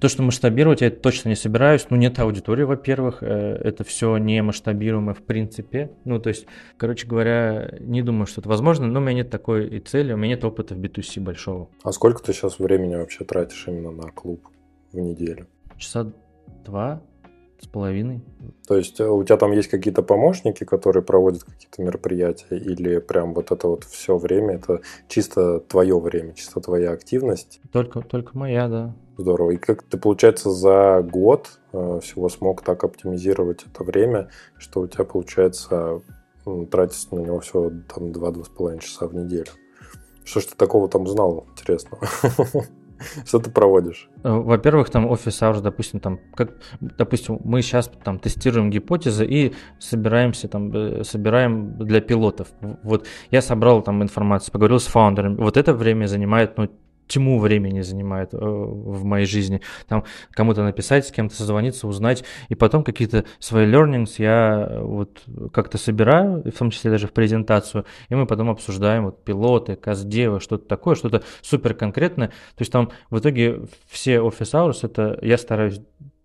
то, 0.01 0.09
что 0.09 0.23
масштабировать, 0.23 0.81
я 0.81 0.91
точно 0.91 1.31
не 1.31 1.37
собираюсь. 1.37 1.87
Ну, 1.91 1.97
нет 1.97 2.19
аудитории, 2.19 2.65
во-первых, 2.65 3.23
э, 3.23 3.27
это 3.27 3.85
все 3.85 4.16
не 4.19 4.43
масштабируемо 4.43 5.15
в 5.15 5.23
принципе. 5.23 5.88
Ну, 6.05 6.19
то 6.19 6.28
есть, 6.28 6.47
короче 6.77 7.06
говоря, 7.06 7.74
не 7.81 8.02
думаю, 8.02 8.27
что 8.27 8.40
это 8.40 8.48
возможно, 8.48 8.86
но 8.86 9.01
у 9.01 9.02
меня 9.02 9.15
нет 9.15 9.31
такой 9.31 9.69
и 9.69 9.81
цели, 9.81 10.12
у 10.12 10.16
меня 10.16 10.35
нет 10.35 10.44
опыта 10.44 10.74
в 10.74 10.78
B2C 10.78 11.20
большого. 11.20 11.69
А 11.82 11.93
сколько 11.93 12.23
ты 12.23 12.32
сейчас 12.32 12.59
времени 12.59 12.97
вообще 12.97 13.24
тратишь 13.24 13.65
именно 13.66 13.90
на 13.90 14.10
клуб 14.10 14.48
в 14.93 14.98
неделю? 14.98 15.47
Часа 15.77 16.12
два 16.65 17.02
с 17.60 17.66
половиной. 17.66 18.23
То 18.66 18.77
есть 18.77 19.01
э, 19.01 19.09
у 19.09 19.23
тебя 19.24 19.36
там 19.36 19.52
есть 19.52 19.69
какие-то 19.69 20.02
помощники, 20.02 20.65
которые 20.65 21.02
проводят 21.02 21.44
какие-то 21.44 21.82
мероприятия, 21.82 22.56
или 22.56 22.98
прям 22.98 23.35
вот 23.35 23.51
это 23.51 23.66
вот 23.66 23.85
все 23.85 24.16
время, 24.16 24.55
это 24.55 24.81
чисто 25.09 25.60
твое 25.60 25.98
время, 25.98 26.35
чисто 26.35 26.60
твоя 26.60 26.93
активность? 26.93 27.60
Только, 27.73 28.01
только 28.01 28.36
моя, 28.39 28.69
да. 28.69 28.94
Здорово. 29.16 29.52
И 29.52 29.56
как 29.56 29.82
ты, 29.82 29.98
получается, 29.98 30.51
за 30.51 31.02
год 31.02 31.57
всего 31.73 32.28
смог 32.28 32.62
так 32.62 32.85
оптимизировать 32.85 33.65
это 33.70 33.85
время, 33.85 34.31
что 34.57 34.81
у 34.81 34.86
тебя, 34.86 35.05
получается, 35.05 36.01
тратится 36.70 37.15
на 37.15 37.20
него 37.20 37.40
всего 37.40 37.70
там 37.95 38.11
2-2,5 38.12 38.81
часа 38.81 39.07
в 39.07 39.15
неделю. 39.15 39.51
Что 40.24 40.40
ж 40.40 40.45
ты 40.45 40.57
такого 40.57 40.89
там 40.89 41.07
знал 41.07 41.47
интересного? 41.53 42.07
Что 43.24 43.39
ты 43.39 43.51
проводишь? 43.51 44.11
Э, 44.24 44.31
во-первых, 44.31 44.90
там 44.90 45.07
офис 45.07 45.40
hours, 45.40 45.61
допустим, 45.61 46.01
там, 46.01 46.19
как, 46.35 46.51
допустим, 46.81 47.40
мы 47.45 47.62
сейчас 47.62 47.90
там 48.05 48.19
тестируем 48.19 48.70
гипотезы 48.70 49.24
и 49.24 49.55
собираемся 49.78 50.49
там, 50.49 50.73
э, 50.74 51.05
собираем 51.05 51.78
для 51.78 52.01
пилотов. 52.01 52.49
Вот 52.82 53.07
я 53.31 53.40
собрал 53.40 53.82
там 53.82 54.03
информацию, 54.03 54.53
поговорил 54.53 54.81
с 54.81 54.86
фаундером. 54.86 55.36
Вот 55.36 55.57
это 55.57 55.74
время 55.74 56.07
занимает, 56.07 56.59
ну, 56.59 56.69
тьму 57.09 57.40
времени 57.40 57.80
занимает 57.80 58.35
э, 58.35 58.39
в 58.39 59.05
моей 59.05 59.26
жизни. 59.26 59.60
Там 59.89 60.05
кому-то 60.32 60.62
написать, 60.62 61.06
с 61.06 61.10
кем-то 61.10 61.35
созвониться, 61.35 61.89
узнать, 61.89 62.24
и 62.48 62.55
потом 62.55 62.85
какие-то 62.85 63.24
свои 63.39 63.66
learnings 63.66 64.14
я 64.18 64.66
э, 64.68 64.80
вот 64.80 65.22
как-то 65.52 65.78
собираю, 65.78 66.43
в 66.44 66.59
том 66.59 66.70
числе 66.70 66.90
даже 66.90 67.06
в 67.09 67.12
презентацию, 67.12 67.85
и 68.09 68.14
мы 68.14 68.26
потом 68.26 68.51
обсуждаем 68.51 69.06
вот 69.06 69.24
пилоты, 69.24 69.76
каздевы, 69.76 70.40
что-то 70.40 70.68
такое, 70.68 70.94
что-то 70.94 71.22
супер 71.43 71.74
конкретное. 71.74 72.28
То 72.28 72.60
есть 72.60 72.72
там 72.72 72.90
в 73.10 73.18
итоге 73.18 73.62
все 73.89 74.16
office 74.16 74.52
hours, 74.52 74.78
это 74.82 75.18
я 75.22 75.39
стараюсь 75.39 75.80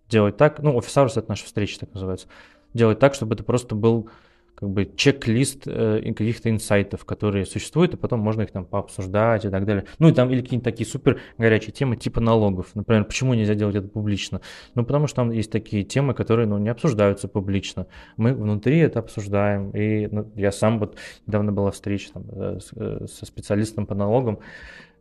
делать 0.08 0.36
так, 0.36 0.60
ну, 0.60 0.78
office 0.78 1.04
hours 1.04 1.12
это 1.16 1.24
наша 1.28 1.44
встреча, 1.44 1.80
так 1.80 1.92
называется, 1.94 2.28
делать 2.74 2.98
так, 2.98 3.14
чтобы 3.14 3.34
это 3.34 3.44
просто 3.44 3.74
был 3.74 4.10
как 4.54 4.70
бы 4.70 4.90
чек-лист 4.96 5.62
э, 5.66 6.12
каких-то 6.12 6.50
инсайтов, 6.50 7.04
которые 7.04 7.44
существуют, 7.44 7.94
и 7.94 7.96
потом 7.96 8.20
можно 8.20 8.42
их 8.42 8.50
там 8.50 8.64
пообсуждать 8.64 9.44
и 9.44 9.48
так 9.48 9.66
далее. 9.66 9.84
Ну 9.98 10.08
и 10.08 10.12
там 10.12 10.30
или 10.30 10.40
какие-нибудь 10.40 10.64
такие 10.64 10.88
супер 10.88 11.20
горячие 11.38 11.72
темы 11.72 11.96
типа 11.96 12.20
налогов. 12.20 12.68
Например, 12.74 13.04
почему 13.04 13.34
нельзя 13.34 13.54
делать 13.54 13.76
это 13.76 13.88
публично? 13.88 14.40
Ну 14.74 14.84
потому 14.84 15.06
что 15.06 15.16
там 15.16 15.30
есть 15.30 15.50
такие 15.50 15.82
темы, 15.82 16.14
которые 16.14 16.46
ну, 16.46 16.58
не 16.58 16.68
обсуждаются 16.68 17.28
публично. 17.28 17.86
Мы 18.16 18.32
внутри 18.32 18.78
это 18.78 19.00
обсуждаем. 19.00 19.70
И 19.70 20.06
ну, 20.06 20.30
я 20.36 20.52
сам 20.52 20.78
вот 20.78 20.96
недавно 21.26 21.52
была 21.52 21.70
встреча 21.70 22.12
там, 22.12 22.24
э, 22.30 22.58
э, 22.76 23.06
со 23.10 23.26
специалистом 23.26 23.86
по 23.86 23.94
налогам, 23.94 24.38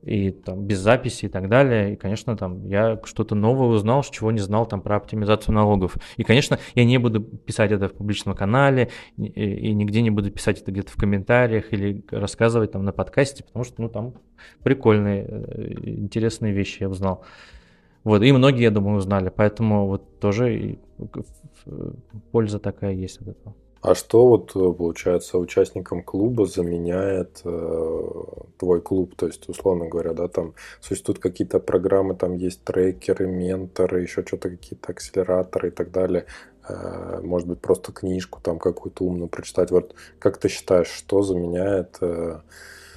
и 0.03 0.31
там 0.31 0.65
без 0.65 0.79
записи 0.79 1.25
и 1.25 1.29
так 1.29 1.49
далее. 1.49 1.93
И, 1.93 1.95
конечно, 1.95 2.35
там 2.35 2.65
я 2.67 2.99
что-то 3.05 3.35
новое 3.35 3.67
узнал, 3.69 4.03
чего 4.03 4.31
не 4.31 4.39
знал 4.39 4.65
там 4.65 4.81
про 4.81 4.97
оптимизацию 4.97 5.55
налогов. 5.55 5.95
И, 6.17 6.23
конечно, 6.23 6.59
я 6.75 6.85
не 6.85 6.97
буду 6.97 7.21
писать 7.21 7.71
это 7.71 7.87
в 7.87 7.93
публичном 7.93 8.35
канале 8.35 8.89
и, 9.17 9.23
и 9.23 9.73
нигде 9.73 10.01
не 10.01 10.09
буду 10.09 10.31
писать 10.31 10.61
это 10.61 10.71
где-то 10.71 10.91
в 10.91 10.95
комментариях 10.95 11.71
или 11.71 12.03
рассказывать 12.11 12.71
там 12.71 12.83
на 12.83 12.91
подкасте, 12.91 13.43
потому 13.43 13.63
что, 13.63 13.81
ну, 13.81 13.89
там 13.89 14.13
прикольные, 14.63 15.25
э, 15.27 15.73
интересные 15.85 16.53
вещи 16.53 16.81
я 16.81 16.89
узнал. 16.89 17.23
Вот, 18.03 18.21
и 18.21 18.31
многие, 18.33 18.63
я 18.63 18.71
думаю, 18.71 18.97
узнали, 18.97 19.31
поэтому 19.33 19.87
вот 19.87 20.19
тоже 20.19 20.77
польза 22.31 22.59
такая 22.59 22.93
есть 22.93 23.21
от 23.21 23.29
этого. 23.29 23.55
А 23.83 23.95
что 23.95 24.25
вот, 24.25 24.55
э, 24.55 24.73
получается, 24.73 25.37
участникам 25.37 26.03
клуба 26.03 26.45
заменяет 26.45 27.41
э, 27.43 27.99
твой 28.57 28.81
клуб? 28.81 29.13
То 29.17 29.27
есть, 29.27 29.49
условно 29.49 29.89
говоря, 29.89 30.13
да, 30.13 30.29
там 30.29 30.53
существуют 30.79 31.19
какие-то 31.19 31.59
программы, 31.59 32.15
там 32.15 32.37
есть 32.37 32.63
трекеры, 32.63 33.27
менторы, 33.27 34.01
еще 34.01 34.23
что-то, 34.25 34.51
какие-то 34.51 34.93
акселераторы 34.93 35.67
и 35.67 35.71
так 35.71 35.91
далее. 35.91 36.27
Э, 36.65 37.19
может 37.21 37.45
быть, 37.45 37.59
просто 37.59 37.91
книжку 37.91 38.39
там 38.41 38.57
какую-то 38.57 39.03
умную 39.03 39.27
прочитать. 39.27 39.69
Вот 39.69 39.95
как 40.17 40.37
ты 40.37 40.47
считаешь, 40.47 40.87
что 40.87 41.21
заменяет, 41.21 41.97
э, 41.99 42.39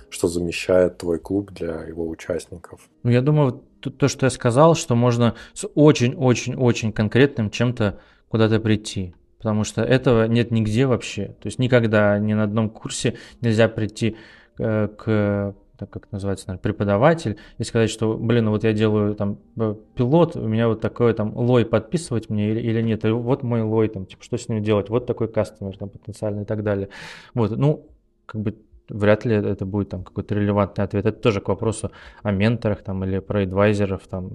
что 0.08 0.28
замещает 0.28 0.98
твой 0.98 1.18
клуб 1.18 1.50
для 1.50 1.82
его 1.82 2.08
участников? 2.08 2.88
Ну, 3.02 3.10
я 3.10 3.22
думаю, 3.22 3.60
то, 3.80 4.06
что 4.06 4.26
я 4.26 4.30
сказал, 4.30 4.76
что 4.76 4.94
можно 4.94 5.34
с 5.52 5.66
очень-очень-очень 5.74 6.92
конкретным 6.92 7.50
чем-то 7.50 7.98
куда-то 8.28 8.60
прийти 8.60 9.16
потому 9.46 9.62
что 9.62 9.80
этого 9.80 10.26
нет 10.26 10.50
нигде 10.50 10.86
вообще. 10.86 11.26
То 11.40 11.46
есть 11.46 11.60
никогда 11.60 12.18
ни 12.18 12.34
на 12.34 12.42
одном 12.42 12.68
курсе 12.68 13.14
нельзя 13.40 13.68
прийти 13.68 14.16
э, 14.58 14.88
к 14.88 15.54
так 15.78 15.88
как 15.88 16.10
называется, 16.10 16.48
наверное, 16.48 16.62
преподаватель, 16.62 17.36
и 17.58 17.62
сказать, 17.62 17.90
что, 17.90 18.16
блин, 18.16 18.48
вот 18.48 18.64
я 18.64 18.72
делаю 18.72 19.14
там 19.14 19.38
э, 19.56 19.76
пилот, 19.94 20.34
у 20.34 20.48
меня 20.48 20.66
вот 20.66 20.80
такой 20.80 21.14
там 21.14 21.36
лой 21.36 21.64
подписывать 21.64 22.28
мне 22.28 22.50
или, 22.50 22.60
или 22.60 22.82
нет, 22.82 23.04
и 23.04 23.10
вот 23.10 23.44
мой 23.44 23.62
лой, 23.62 23.88
там, 23.88 24.06
типа, 24.06 24.24
что 24.24 24.36
с 24.36 24.48
ним 24.48 24.64
делать, 24.64 24.88
вот 24.88 25.06
такой 25.06 25.28
кастомер 25.28 25.76
там 25.76 25.90
потенциальный 25.90 26.42
и 26.42 26.46
так 26.46 26.64
далее. 26.64 26.88
Вот, 27.34 27.52
ну, 27.56 27.86
как 28.24 28.40
бы 28.40 28.56
вряд 28.88 29.24
ли 29.26 29.36
это 29.36 29.64
будет 29.64 29.90
там 29.90 30.02
какой-то 30.02 30.34
релевантный 30.34 30.84
ответ. 30.84 31.06
Это 31.06 31.20
тоже 31.20 31.40
к 31.40 31.48
вопросу 31.48 31.92
о 32.24 32.32
менторах 32.32 32.82
там 32.82 33.04
или 33.04 33.20
про 33.20 33.42
адвайзеров 33.42 34.08
там, 34.08 34.30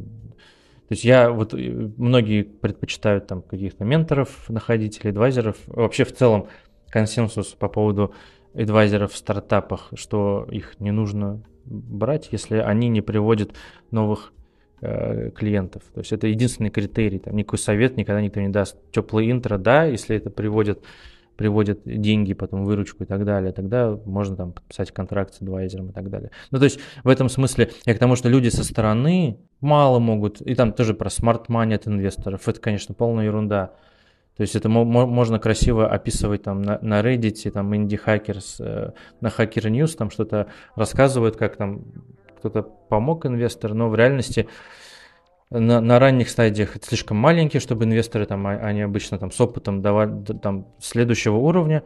то 0.92 0.94
есть 0.94 1.06
я 1.06 1.32
вот 1.32 1.54
э, 1.54 1.90
многие 1.96 2.44
предпочитают 2.44 3.26
там 3.26 3.44
каких-то 3.44 3.86
менторов 3.86 4.50
находить 4.50 5.00
или 5.02 5.12
адвайзеров. 5.12 5.56
Вообще 5.68 6.04
в 6.04 6.14
целом 6.14 6.48
консенсус 6.90 7.54
по 7.54 7.70
поводу 7.70 8.14
адвайзеров 8.54 9.14
в 9.14 9.16
стартапах, 9.16 9.88
что 9.94 10.46
их 10.52 10.78
не 10.82 10.92
нужно 10.92 11.42
брать, 11.64 12.28
если 12.32 12.58
они 12.58 12.90
не 12.90 13.00
приводят 13.00 13.52
новых 13.90 14.34
э, 14.82 15.30
клиентов. 15.30 15.82
То 15.94 16.02
есть 16.02 16.12
это 16.12 16.28
единственный 16.28 16.72
критерий. 16.72 17.20
Там 17.20 17.38
никакой 17.38 17.60
совет 17.60 17.96
никогда 17.96 18.22
никто 18.22 18.42
не 18.42 18.50
даст. 18.50 18.76
Теплый 18.92 19.32
интро, 19.32 19.58
да, 19.58 19.86
если 19.86 20.18
это 20.18 20.30
приводит 20.30 20.84
приводят 21.42 21.80
деньги, 21.86 22.34
потом 22.34 22.66
выручку 22.66 23.04
и 23.04 23.08
так 23.08 23.26
далее, 23.26 23.52
тогда 23.52 23.98
можно 24.06 24.36
там 24.36 24.52
подписать 24.52 24.92
контракт 24.92 25.34
с 25.34 25.42
адвайзером 25.42 25.90
и 25.90 25.92
так 25.92 26.08
далее. 26.12 26.30
Ну, 26.52 26.60
то 26.60 26.66
есть 26.66 26.80
в 27.04 27.10
этом 27.10 27.30
смысле 27.30 27.72
я 27.88 27.96
к 27.96 28.00
тому, 28.00 28.16
что 28.16 28.30
люди 28.30 28.50
со 28.50 28.64
стороны 28.64 29.40
мало 29.60 29.98
могут, 29.98 30.40
и 30.42 30.54
там 30.54 30.72
тоже 30.72 30.94
про 30.94 31.10
смарт 31.10 31.50
money 31.50 31.74
от 31.74 31.88
инвесторов, 31.88 32.48
это, 32.48 32.60
конечно, 32.60 32.94
полная 32.94 33.26
ерунда. 33.26 33.72
То 34.38 34.42
То 34.42 34.44
есть 34.44 34.56
это 34.56 34.70
можно 34.70 35.40
красиво 35.40 35.88
описывать 35.88 36.44
там 36.44 36.62
на, 36.62 36.80
на 36.82 37.02
Reddit, 37.02 37.52
там 37.52 37.74
Indie 37.74 38.00
Hackers, 38.04 38.56
э, 38.60 38.92
на 39.20 39.28
Hacker 39.28 39.70
News, 39.70 39.96
там 39.96 40.10
что-то 40.10 40.48
рассказывают, 40.76 41.36
как 41.36 41.58
там 41.58 41.84
кто-то 42.38 42.64
помог 42.64 43.26
инвестору, 43.26 43.76
но 43.76 43.90
в 43.90 43.96
реальности 43.96 44.48
на, 45.52 45.82
на 45.82 45.99
ранних 45.99 46.30
стадиях 46.30 46.78
это 46.78 46.88
слишком 46.88 47.18
маленькие, 47.18 47.60
чтобы 47.60 47.84
инвесторы 47.86 48.26
там, 48.26 48.48
а, 48.48 48.52
они 48.52 48.82
обычно 48.82 49.18
там 49.18 49.32
с 49.32 49.40
опытом 49.40 49.82
давали 49.82 50.23
там 50.41 50.68
следующего 50.80 51.36
уровня, 51.36 51.84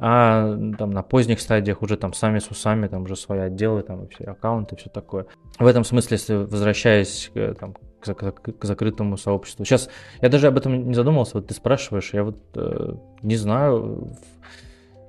а 0.00 0.56
там 0.78 0.90
на 0.90 1.02
поздних 1.02 1.40
стадиях 1.40 1.82
уже 1.82 1.96
там 1.96 2.12
сами 2.14 2.38
с 2.38 2.50
усами, 2.50 2.86
там 2.88 3.04
уже 3.04 3.16
свои 3.16 3.40
отделы, 3.40 3.82
там 3.82 4.08
все 4.08 4.24
аккаунты, 4.24 4.76
все 4.76 4.88
такое. 4.88 5.26
В 5.58 5.66
этом 5.66 5.84
смысле, 5.84 6.16
если 6.16 6.34
возвращаясь 6.34 7.30
там, 7.60 7.74
к, 8.00 8.14
к, 8.14 8.58
к 8.58 8.64
закрытому 8.64 9.16
сообществу. 9.16 9.64
Сейчас 9.64 9.88
я 10.20 10.28
даже 10.28 10.46
об 10.46 10.56
этом 10.56 10.88
не 10.88 10.94
задумывался, 10.94 11.34
вот 11.34 11.48
ты 11.48 11.54
спрашиваешь, 11.54 12.14
я 12.14 12.24
вот 12.24 12.38
э, 12.54 12.94
не 13.22 13.36
знаю. 13.36 14.08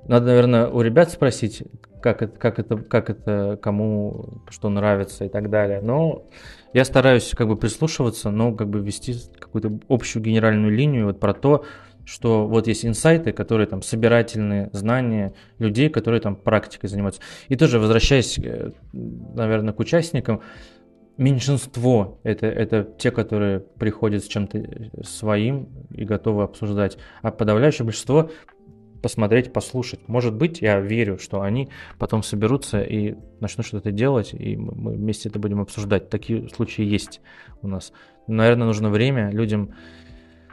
Надо, 0.08 0.28
наверное, 0.28 0.68
у 0.68 0.82
ребят 0.82 1.12
спросить, 1.12 1.64
как 2.02 2.22
это, 2.22 2.38
как 2.38 2.60
это, 2.60 2.78
как 2.78 3.10
это, 3.10 3.60
кому 3.62 4.42
что 4.50 4.70
нравится 4.70 5.26
и 5.26 5.30
так 5.30 5.50
далее. 5.50 5.82
Но 5.82 6.26
я 6.74 6.86
стараюсь 6.86 7.32
как 7.36 7.48
бы 7.48 7.56
прислушиваться, 7.56 8.30
но 8.32 8.54
как 8.54 8.70
бы 8.70 8.80
вести 8.80 9.16
какую-то 9.40 9.80
общую 9.90 10.24
генеральную 10.24 10.72
линию 10.76 11.06
вот 11.06 11.20
про 11.20 11.34
то, 11.34 11.66
что 12.06 12.48
вот 12.48 12.68
есть 12.68 12.86
инсайты, 12.86 13.34
которые 13.34 13.68
там 13.68 13.82
собирательные 13.82 14.70
знания 14.72 15.34
людей, 15.60 15.90
которые 15.90 16.22
там 16.22 16.36
практикой 16.36 16.88
занимаются. 16.88 17.22
И 17.50 17.56
тоже 17.56 17.80
возвращаясь, 17.80 18.40
э, 18.40 18.72
наверное, 18.94 19.74
к 19.74 19.80
участникам, 19.80 20.42
меньшинство 21.18 22.20
это, 22.24 22.46
это 22.46 22.88
те, 22.98 23.12
которые 23.12 23.60
приходят 23.60 24.24
с 24.24 24.28
чем-то 24.28 25.04
своим 25.04 25.68
и 25.92 26.06
готовы 26.06 26.44
обсуждать, 26.44 26.98
а 27.22 27.32
подавляющее 27.32 27.84
большинство 27.84 28.30
посмотреть, 29.02 29.54
послушать. 29.54 30.00
Может 30.08 30.34
быть, 30.34 30.62
я 30.62 30.80
верю, 30.80 31.18
что 31.18 31.42
они 31.42 31.70
потом 31.98 32.24
соберутся 32.24 32.82
и 32.82 33.16
начнут 33.40 33.66
что-то 33.66 33.92
делать, 33.92 34.34
и 34.34 34.56
мы 34.56 34.94
вместе 34.94 35.30
это 35.30 35.40
будем 35.40 35.62
обсуждать. 35.62 36.10
Такие 36.10 36.50
случаи 36.50 36.84
есть 36.84 37.22
у 37.62 37.68
нас. 37.68 37.94
Наверное, 38.28 38.68
нужно 38.68 38.90
время 38.90 39.32
людям 39.32 39.74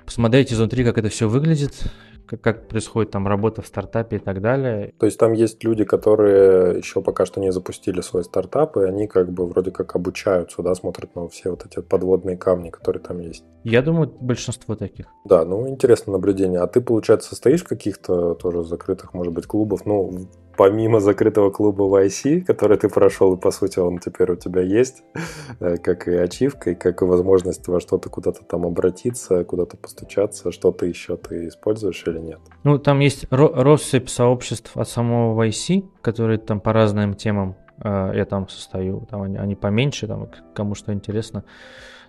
посмотреть 0.04 0.52
изнутри, 0.52 0.84
как 0.84 0.98
это 0.98 1.08
все 1.08 1.28
выглядит, 1.28 1.90
как, 2.26 2.40
как 2.40 2.68
происходит 2.68 3.10
там 3.10 3.26
работа 3.26 3.62
в 3.62 3.66
стартапе 3.66 4.16
и 4.16 4.18
так 4.18 4.40
далее. 4.40 4.94
То 4.98 5.06
есть 5.06 5.18
там 5.18 5.32
есть 5.32 5.62
люди, 5.64 5.84
которые 5.84 6.78
еще 6.78 7.02
пока 7.02 7.26
что 7.26 7.40
не 7.40 7.52
запустили 7.52 8.00
свой 8.00 8.24
стартап, 8.24 8.76
и 8.76 8.84
они 8.84 9.06
как 9.06 9.30
бы 9.30 9.46
вроде 9.46 9.70
как 9.70 9.94
обучаются, 9.94 10.62
да, 10.62 10.74
смотрят 10.74 11.14
на 11.14 11.28
все 11.28 11.50
вот 11.50 11.66
эти 11.66 11.80
подводные 11.80 12.36
камни, 12.36 12.70
которые 12.70 13.02
там 13.02 13.20
есть. 13.20 13.44
Я 13.64 13.82
думаю, 13.82 14.12
большинство 14.20 14.74
таких. 14.74 15.06
Да, 15.24 15.44
ну 15.44 15.68
интересное 15.68 16.12
наблюдение. 16.12 16.60
А 16.60 16.66
ты, 16.66 16.80
получается, 16.80 17.30
состоишь 17.30 17.62
в 17.62 17.68
каких-то 17.68 18.34
тоже 18.34 18.62
закрытых, 18.62 19.14
может 19.14 19.32
быть, 19.32 19.46
клубов? 19.46 19.86
Ну, 19.86 20.28
помимо 20.56 21.00
закрытого 21.00 21.50
клуба 21.50 22.04
YC, 22.04 22.42
который 22.42 22.76
ты 22.76 22.88
прошел, 22.88 23.34
и 23.34 23.40
по 23.40 23.50
сути 23.50 23.78
он 23.78 23.98
теперь 23.98 24.32
у 24.32 24.36
тебя 24.36 24.62
есть, 24.62 25.02
э, 25.60 25.76
как 25.76 26.08
и 26.08 26.14
ачивка, 26.14 26.70
и 26.70 26.74
как 26.74 27.02
и 27.02 27.04
возможность 27.04 27.66
во 27.68 27.80
что-то 27.80 28.08
куда-то 28.08 28.44
там 28.44 28.64
обратиться, 28.66 29.44
куда-то 29.44 29.76
постучаться, 29.76 30.52
что-то 30.52 30.86
еще 30.86 31.16
ты 31.16 31.48
используешь 31.48 32.04
или 32.06 32.18
нет? 32.18 32.40
Ну, 32.64 32.78
там 32.78 33.00
есть 33.00 33.26
россыпь 33.30 34.08
сообществ 34.08 34.76
от 34.76 34.88
самого 34.88 35.46
YC, 35.46 35.84
которые 36.02 36.38
там 36.38 36.60
по 36.60 36.72
разным 36.72 37.14
темам 37.14 37.56
э, 37.82 38.12
я 38.14 38.24
там 38.24 38.48
состою, 38.48 39.06
там 39.10 39.22
они, 39.22 39.36
они 39.36 39.54
поменьше, 39.54 40.06
там 40.06 40.28
кому 40.54 40.74
что 40.74 40.92
интересно. 40.92 41.44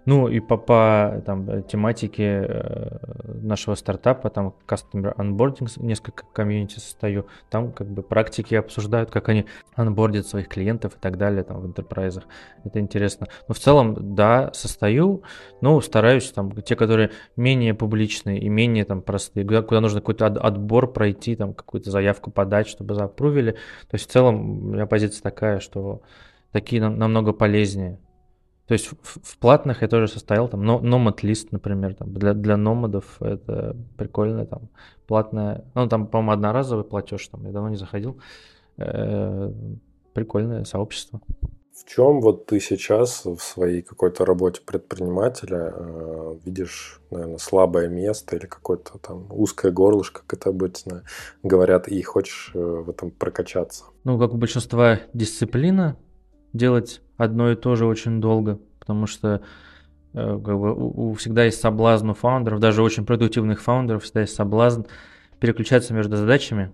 Ну 0.06 0.28
и 0.28 0.40
по, 0.40 0.58
по 0.58 1.24
там, 1.26 1.64
тематике 1.64 2.46
э, 2.48 2.98
нашего 3.42 3.76
стартапа, 3.76 4.30
там 4.30 4.54
Customer 4.68 5.16
Onboarding, 5.16 5.68
несколько 5.78 6.26
комьюнити 6.32 6.80
состою, 6.80 7.26
там 7.50 7.72
как 7.72 7.88
бы 7.88 8.04
практики 8.04 8.54
обсуждают, 8.54 9.10
как 9.10 9.30
они 9.30 9.46
анбордят 9.74 10.28
своих 10.28 10.48
клиентов 10.48 10.96
и 10.96 11.00
так 11.00 11.18
далее 11.18 11.44
там 11.44 11.60
в 11.62 11.66
интерпрайзах. 11.66 12.26
Это 12.64 12.80
интересно. 12.80 13.28
Но 13.48 13.56
в 13.56 13.60
целом, 13.60 14.16
да, 14.16 14.52
состою, 14.54 15.24
но 15.62 15.82
стараюсь 15.82 16.32
там, 16.32 16.52
те, 16.62 16.76
которые 16.76 17.12
менее 17.36 17.74
публичные 17.74 18.40
и 18.40 18.48
менее 18.48 18.86
там 18.86 19.02
простые, 19.02 19.46
куда, 19.46 19.64
куда 19.64 19.82
нужно 19.82 20.02
какой-то 20.02 20.28
отбор 20.28 20.92
пройти, 20.92 21.36
там 21.36 21.54
какую-то 21.54 21.90
заявку 21.90 22.30
подать, 22.30 22.68
чтобы 22.68 22.94
заапрувили. 22.94 23.52
То 23.52 23.94
есть 23.94 24.08
в 24.08 24.12
целом 24.12 24.68
у 24.68 24.74
меня 24.74 24.86
позиция 24.86 25.24
такая, 25.24 25.60
что 25.60 26.02
такие 26.52 26.82
нам, 26.82 26.98
намного 26.98 27.34
полезнее. 27.34 28.00
То 28.68 28.74
есть 28.74 28.88
в, 28.88 29.20
в 29.22 29.38
платных 29.38 29.82
я 29.82 29.88
тоже 29.88 30.08
состоял, 30.08 30.48
там, 30.48 30.62
Nomad 30.64 31.22
List, 31.22 31.50
например, 31.52 31.94
там, 31.94 32.14
для, 32.14 32.34
для 32.34 32.58
номадов 32.58 33.22
это 33.22 33.76
прикольно, 33.98 34.46
там, 34.46 34.70
платная, 35.08 35.66
ну, 35.76 35.88
там, 35.88 36.08
по-моему, 36.08 36.32
одноразовый 36.32 36.84
платеж, 36.84 37.28
там, 37.28 37.46
я 37.46 37.52
давно 37.52 37.70
не 37.70 37.76
заходил, 37.76 38.20
э, 38.78 39.52
прикольное 40.14 40.64
сообщество. 40.64 41.22
В 41.76 41.84
чем 41.90 42.22
вот 42.22 42.46
ты 42.46 42.62
сейчас 42.62 43.26
в 43.26 43.38
своей 43.40 43.82
какой-то 43.82 44.24
работе 44.24 44.62
предпринимателя 44.66 45.74
э, 45.76 46.36
видишь, 46.46 47.02
наверное, 47.12 47.38
слабое 47.38 47.90
место 47.90 48.38
или 48.38 48.46
какое-то 48.46 48.98
там 48.98 49.28
узкое 49.30 49.74
горлышко, 49.74 50.22
как 50.26 50.40
это 50.40 50.50
обычно 50.52 51.04
говорят, 51.44 51.90
и 51.90 52.02
хочешь 52.02 52.52
э, 52.56 52.60
в 52.60 52.90
этом 52.90 53.12
прокачаться? 53.12 53.84
Ну, 54.06 54.18
как 54.18 54.34
у 54.34 54.38
большинства 54.38 55.02
дисциплина, 55.14 55.98
делать 56.56 57.02
одно 57.18 57.52
и 57.52 57.56
то 57.56 57.76
же 57.76 57.86
очень 57.86 58.22
долго, 58.22 58.60
потому 58.80 59.08
что 59.08 59.42
э, 60.14 60.42
как 60.44 60.60
бы, 60.60 60.74
у, 60.74 61.12
у 61.12 61.14
всегда 61.14 61.46
есть 61.46 61.60
соблазн 61.60 62.12
у 62.12 62.14
фаундеров, 62.14 62.60
даже 62.60 62.82
очень 62.82 63.06
продуктивных 63.06 63.62
фаундеров 63.62 64.04
всегда 64.04 64.22
есть 64.22 64.36
соблазн 64.36 64.84
переключаться 65.40 65.94
между 65.94 66.16
задачами, 66.16 66.72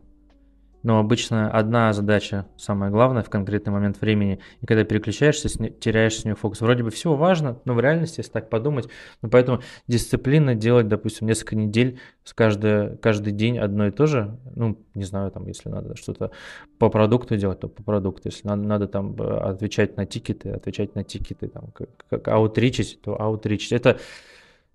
но 0.84 0.99
обычно 0.99 1.52
одна 1.52 1.94
задача 1.94 2.45
самая 2.58 2.90
главная 2.91 3.24
в 3.24 3.30
конкретный 3.30 3.72
момент 3.72 3.99
времени, 4.02 4.40
и 4.62 4.66
когда 4.66 4.84
переключаешься, 4.84 5.49
теряешь 5.49 6.20
с 6.20 6.26
нее 6.26 6.36
фокус. 6.36 6.62
Вроде 6.62 6.84
бы 6.84 6.90
все 6.91 7.14
важно, 7.16 7.60
но 7.66 7.74
в 7.74 7.80
реальности, 7.80 8.20
если 8.20 8.32
так 8.32 8.49
подумать, 8.49 8.88
ну, 9.22 9.30
поэтому 9.30 9.62
дисциплина 9.88 10.56
делать, 10.56 10.88
допустим, 10.88 11.28
несколько 11.28 11.56
недель, 11.56 11.99
с 12.24 12.34
каждый, 12.34 12.98
каждый 12.98 13.34
день 13.34 13.58
одно 13.58 13.88
и 13.88 13.91
то 13.91 14.06
же, 14.06 14.38
ну, 14.56 14.78
не 14.94 15.03
знаю, 15.03 15.32
там, 15.32 15.48
если 15.48 15.70
надо 15.70 15.95
что-то 15.95 16.32
по 16.78 16.90
продукту 16.90 17.38
делать, 17.38 17.60
то 17.60 17.68
по 17.68 17.84
продукту, 17.84 18.30
если 18.30 18.48
надо, 18.48 18.64
надо 18.64 18.88
там 18.88 19.16
э, 19.20 19.38
отвечать 19.38 19.98
на 19.98 20.06
тикеты, 20.06 20.49
отвечать 20.49 20.95
на 20.95 21.03
тикеты, 21.03 21.48
там, 21.48 21.72
как, 21.74 21.90
как 22.10 22.28
аутричить, 22.28 23.02
то 23.02 23.20
аутричить. 23.20 23.72
Это 23.72 23.99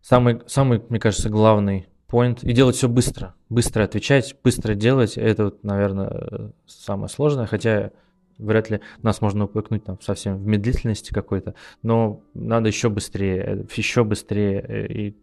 самый, 0.01 0.41
самый, 0.47 0.83
мне 0.89 0.99
кажется, 0.99 1.31
главный 1.31 1.87
point 2.11 2.41
и 2.43 2.53
делать 2.53 2.77
все 2.77 2.89
быстро. 2.89 3.35
Быстро 3.49 3.85
отвечать, 3.85 4.37
быстро 4.43 4.75
делать. 4.75 5.17
Это, 5.17 5.45
вот, 5.45 5.65
наверное, 5.65 6.53
самое 6.67 7.09
сложное. 7.09 7.47
Хотя 7.47 7.91
вряд 8.39 8.71
ли 8.71 8.81
нас 9.03 9.21
можно 9.21 9.45
упрекнуть 9.45 9.85
там 9.85 10.01
совсем 10.01 10.37
в 10.39 10.47
медлительности 10.47 11.13
какой-то, 11.13 11.55
но 11.83 12.21
надо 12.35 12.69
еще 12.69 12.89
быстрее, 12.89 13.65
еще 13.75 14.05
быстрее. 14.05 14.87
И 14.89 15.17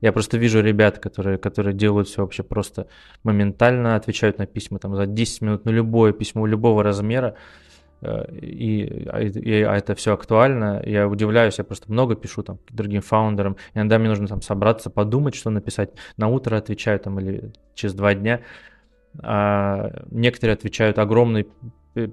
я 0.00 0.12
просто 0.12 0.38
вижу 0.38 0.60
ребят, 0.60 0.98
которые, 0.98 1.38
которые 1.38 1.74
делают 1.74 2.08
все 2.08 2.22
вообще 2.22 2.42
просто 2.42 2.86
моментально, 3.22 3.96
отвечают 3.96 4.38
на 4.38 4.46
письма 4.46 4.78
там 4.78 4.94
за 4.94 5.06
10 5.06 5.42
минут 5.42 5.64
на 5.64 5.70
любое 5.70 6.12
письмо 6.12 6.46
любого 6.46 6.82
размера. 6.82 7.36
Э, 8.02 8.24
и, 8.32 9.06
а, 9.08 9.20
и, 9.20 9.62
а 9.62 9.76
это 9.76 9.94
все 9.94 10.14
актуально. 10.14 10.82
Я 10.84 11.08
удивляюсь, 11.08 11.58
я 11.58 11.64
просто 11.64 11.90
много 11.90 12.14
пишу 12.16 12.42
там 12.42 12.58
другим 12.70 13.02
фаундерам. 13.02 13.56
Иногда 13.74 13.98
мне 13.98 14.08
нужно 14.08 14.26
там 14.26 14.42
собраться, 14.42 14.90
подумать, 14.90 15.34
что 15.34 15.50
написать. 15.50 15.90
На 16.16 16.28
утро 16.28 16.56
отвечаю 16.56 16.98
там 17.00 17.20
или 17.20 17.52
через 17.74 17.94
два 17.94 18.14
дня. 18.14 18.40
А 19.22 20.04
некоторые 20.10 20.54
отвечают 20.54 20.98
огромное 20.98 21.46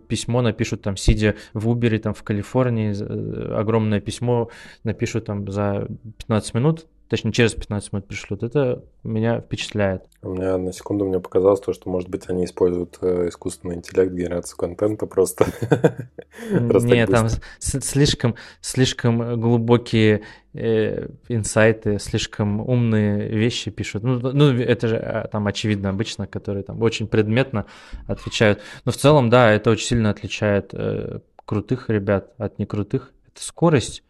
письмо 0.08 0.42
напишут 0.42 0.82
там, 0.82 0.98
сидя 0.98 1.36
в 1.54 1.70
Убере 1.70 2.00
там 2.00 2.14
в 2.14 2.24
Калифорнии, 2.24 2.96
э, 3.00 3.56
огромное 3.56 4.02
письмо 4.02 4.50
напишут 4.84 5.26
там 5.26 5.50
за 5.50 5.88
15 6.18 6.54
минут, 6.56 6.88
точнее 7.10 7.32
через 7.32 7.54
15 7.54 7.94
минут 7.94 8.08
пришлют, 8.08 8.44
это 8.44 8.84
меня 9.04 9.40
впечатляет. 9.40 10.04
У 10.22 10.34
меня 10.34 10.58
на 10.58 10.74
секунду 10.74 11.06
мне 11.06 11.20
показалось 11.20 11.60
то, 11.60 11.74
что, 11.74 11.90
может 11.90 12.10
быть, 12.10 12.28
они 12.28 12.46
используют 12.46 12.98
э, 13.02 13.30
искусственный 13.30 13.76
интеллект, 13.76 14.12
генерацию 14.12 14.58
контента 14.58 15.06
просто. 15.06 15.46
Нет, 16.52 17.10
там 17.10 17.28
слишком, 17.60 18.36
слишком 18.62 19.40
глубокие 19.40 20.24
э, 20.54 21.08
инсайты, 21.30 22.00
слишком 22.00 22.62
умные 22.62 23.30
вещи 23.30 23.72
пишут. 23.72 24.04
Ну, 24.04 24.20
ну, 24.20 24.54
это 24.54 24.88
же 24.88 24.98
а, 24.98 25.28
там 25.28 25.48
очевидно 25.48 25.90
обычно, 25.90 26.28
которые 26.28 26.64
там 26.64 26.82
очень 26.82 27.08
предметно 27.08 27.66
отвечают. 28.08 28.62
Но 28.86 28.92
в 28.92 28.98
целом, 28.98 29.30
да, 29.30 29.52
это 29.52 29.72
очень 29.72 29.88
сильно 29.88 30.10
отличает 30.10 30.74
э, 30.74 31.20
крутых 31.46 31.90
ребят 31.90 32.34
от 32.38 32.60
некрутых. 32.60 33.14
Это 33.28 33.44
скорость 33.44 34.04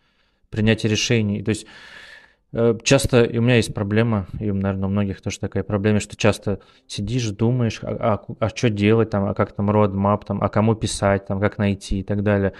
принятия 0.49 0.87
решений. 0.87 1.43
То 1.43 1.49
есть 1.49 1.67
часто, 2.83 3.23
и 3.23 3.37
у 3.37 3.41
меня 3.41 3.57
есть 3.57 3.73
проблема, 3.73 4.27
и, 4.39 4.51
наверное, 4.51 4.87
у 4.87 4.91
многих 4.91 5.21
тоже 5.21 5.39
такая 5.39 5.63
проблема, 5.63 5.99
что 5.99 6.15
часто 6.15 6.59
сидишь, 6.87 7.29
думаешь, 7.29 7.79
а, 7.83 8.21
а, 8.27 8.35
а 8.39 8.49
что 8.49 8.69
делать 8.69 9.09
там, 9.09 9.25
а 9.25 9.33
как 9.33 9.51
там 9.51 9.69
roadmap, 9.69 10.23
там, 10.25 10.41
а 10.41 10.49
кому 10.49 10.75
писать, 10.75 11.25
там, 11.27 11.39
как 11.39 11.57
найти 11.57 11.99
и 11.99 12.03
так 12.03 12.23
далее. 12.23 12.53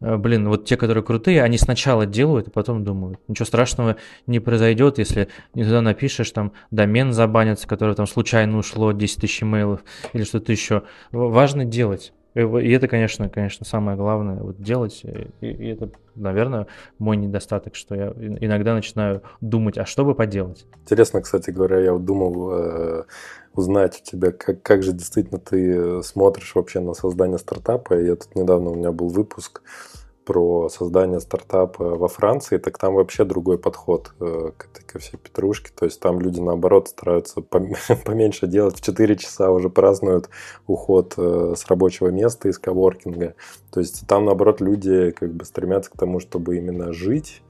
э, 0.00 0.16
блин, 0.16 0.48
вот 0.48 0.64
те, 0.66 0.76
которые 0.76 1.02
крутые, 1.02 1.42
они 1.42 1.58
сначала 1.58 2.06
делают, 2.06 2.48
а 2.48 2.50
потом 2.50 2.84
думают. 2.84 3.18
Ничего 3.28 3.46
страшного 3.46 3.96
не 4.26 4.40
произойдет, 4.40 4.98
если 4.98 5.28
не 5.54 5.64
туда 5.64 5.80
напишешь, 5.80 6.30
там, 6.30 6.52
домен 6.70 7.12
забанится, 7.12 7.66
который 7.66 7.94
там 7.94 8.06
случайно 8.06 8.58
ушло, 8.58 8.92
10 8.92 9.20
тысяч 9.22 9.42
имейлов 9.42 9.82
или 10.12 10.24
что-то 10.24 10.52
еще. 10.52 10.84
Важно 11.12 11.64
делать. 11.64 12.12
И 12.36 12.70
это, 12.70 12.86
конечно, 12.86 13.30
конечно, 13.30 13.64
самое 13.64 13.96
главное, 13.96 14.36
вот 14.36 14.60
делать. 14.60 15.02
И, 15.40 15.46
и 15.46 15.68
это, 15.68 15.88
наверное, 16.14 16.66
мой 16.98 17.16
недостаток, 17.16 17.74
что 17.74 17.94
я 17.94 18.08
иногда 18.08 18.74
начинаю 18.74 19.22
думать, 19.40 19.78
а 19.78 19.86
что 19.86 20.04
бы 20.04 20.14
поделать. 20.14 20.66
Интересно, 20.82 21.22
кстати 21.22 21.50
говоря, 21.50 21.78
я 21.78 21.94
вот 21.94 22.04
думал 22.04 22.50
э, 22.52 23.04
узнать 23.54 24.02
у 24.02 24.04
тебя, 24.04 24.32
как, 24.32 24.60
как 24.60 24.82
же 24.82 24.92
действительно 24.92 25.40
ты 25.40 26.02
смотришь 26.02 26.54
вообще 26.54 26.80
на 26.80 26.92
создание 26.92 27.38
стартапа. 27.38 27.94
Я 27.94 28.16
тут 28.16 28.34
недавно 28.34 28.70
у 28.70 28.74
меня 28.74 28.92
был 28.92 29.08
выпуск 29.08 29.62
про 30.26 30.68
создание 30.68 31.20
стартапа 31.20 31.96
во 31.96 32.08
Франции, 32.08 32.58
так 32.58 32.76
там 32.78 32.94
вообще 32.94 33.24
другой 33.24 33.58
подход 33.58 34.12
э, 34.20 34.50
к 34.56 34.68
ко 34.96 34.98
всей 34.98 35.18
петрушке. 35.18 35.70
То 35.74 35.84
есть 35.84 36.00
там 36.00 36.20
люди, 36.20 36.40
наоборот, 36.40 36.88
стараются 36.88 37.40
поменьше 38.04 38.46
делать. 38.46 38.76
В 38.76 38.80
4 38.80 39.16
часа 39.16 39.50
уже 39.50 39.68
празднуют 39.68 40.28
уход 40.66 41.14
э, 41.16 41.54
с 41.56 41.66
рабочего 41.66 42.08
места 42.08 42.48
из 42.48 42.58
коворкинга. 42.58 43.34
То 43.70 43.80
есть 43.80 44.06
там, 44.06 44.24
наоборот, 44.24 44.60
люди 44.60 45.10
как 45.10 45.32
бы 45.32 45.44
стремятся 45.44 45.90
к 45.90 45.98
тому, 45.98 46.18
чтобы 46.20 46.56
именно 46.56 46.92
жить, 46.92 47.42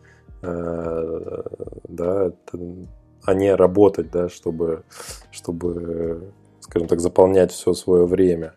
э, 0.42 1.42
да, 1.88 2.32
а 3.24 3.34
не 3.34 3.54
работать, 3.54 4.10
да, 4.10 4.28
чтобы, 4.28 4.84
чтобы, 5.30 6.32
скажем 6.60 6.88
так, 6.88 7.00
заполнять 7.00 7.52
все 7.52 7.72
свое 7.72 8.06
время. 8.06 8.54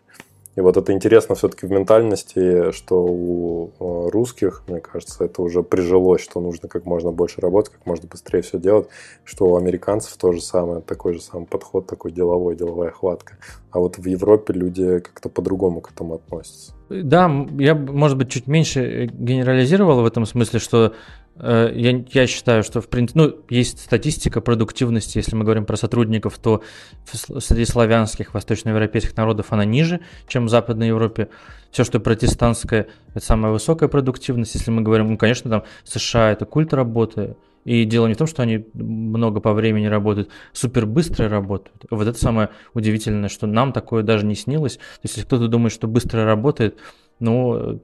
И 0.56 0.60
вот 0.60 0.76
это 0.76 0.92
интересно 0.92 1.34
все-таки 1.34 1.66
в 1.66 1.70
ментальности, 1.70 2.72
что 2.72 3.04
у 3.04 3.70
э, 3.78 4.10
русских, 4.10 4.62
мне 4.66 4.80
кажется, 4.80 5.24
это 5.24 5.42
уже 5.42 5.62
прижилось, 5.62 6.22
что 6.22 6.40
нужно 6.40 6.68
как 6.68 6.86
можно 6.86 7.12
больше 7.12 7.40
работать, 7.40 7.72
как 7.72 7.86
можно 7.86 8.08
быстрее 8.08 8.42
все 8.42 8.58
делать, 8.58 8.88
что 9.24 9.46
у 9.46 9.56
американцев 9.56 10.16
тоже 10.16 10.40
самое, 10.40 10.80
такой 10.80 11.14
же 11.14 11.20
самый 11.20 11.46
подход, 11.46 11.86
такой 11.86 12.10
деловой, 12.10 12.56
деловая 12.56 12.90
хватка. 12.90 13.34
А 13.70 13.78
вот 13.78 13.98
в 13.98 14.06
Европе 14.06 14.52
люди 14.52 14.98
как-то 14.98 15.28
по-другому 15.28 15.80
к 15.80 15.92
этому 15.92 16.14
относятся. 16.14 16.72
Да, 16.88 17.30
я, 17.58 17.76
может 17.76 18.18
быть, 18.18 18.30
чуть 18.30 18.48
меньше 18.48 19.06
генерализировал 19.12 20.02
в 20.02 20.06
этом 20.06 20.26
смысле, 20.26 20.58
что 20.58 20.92
Э, 20.92 20.92
я, 21.36 22.04
я 22.12 22.26
считаю, 22.26 22.62
что 22.62 22.80
в 22.80 22.88
принципе, 22.88 23.20
ну, 23.20 23.36
есть 23.48 23.80
статистика 23.80 24.40
продуктивности, 24.40 25.18
если 25.18 25.36
мы 25.36 25.44
говорим 25.44 25.64
про 25.64 25.76
сотрудников, 25.76 26.38
то 26.38 26.62
среди 27.04 27.64
славянских, 27.64 28.34
восточноевропейских 28.34 29.16
народов 29.16 29.46
она 29.50 29.64
ниже, 29.64 30.00
чем 30.28 30.46
в 30.46 30.48
Западной 30.50 30.88
Европе. 30.88 31.28
Все, 31.70 31.84
что 31.84 32.00
протестантское, 32.00 32.88
это 33.14 33.24
самая 33.24 33.52
высокая 33.52 33.88
продуктивность. 33.88 34.54
Если 34.54 34.70
мы 34.70 34.82
говорим, 34.82 35.08
ну, 35.08 35.16
конечно, 35.16 35.50
там 35.50 35.62
США 35.84 36.32
это 36.32 36.44
культ 36.44 36.74
работы, 36.74 37.36
и 37.64 37.84
дело 37.84 38.06
не 38.06 38.14
в 38.14 38.16
том, 38.16 38.26
что 38.26 38.42
они 38.42 38.66
много 38.74 39.40
по 39.40 39.52
времени 39.52 39.86
работают, 39.86 40.30
супер 40.52 40.86
быстро 40.86 41.28
работают. 41.28 41.84
Вот 41.90 42.06
это 42.06 42.18
самое 42.18 42.48
удивительное, 42.74 43.28
что 43.28 43.46
нам 43.46 43.72
такое 43.72 44.02
даже 44.02 44.24
не 44.24 44.34
снилось. 44.34 44.76
То 44.76 44.82
есть, 45.02 45.16
если 45.16 45.26
кто-то 45.26 45.48
думает, 45.48 45.72
что 45.72 45.86
быстро 45.86 46.24
работает, 46.24 46.78
ну, 47.18 47.80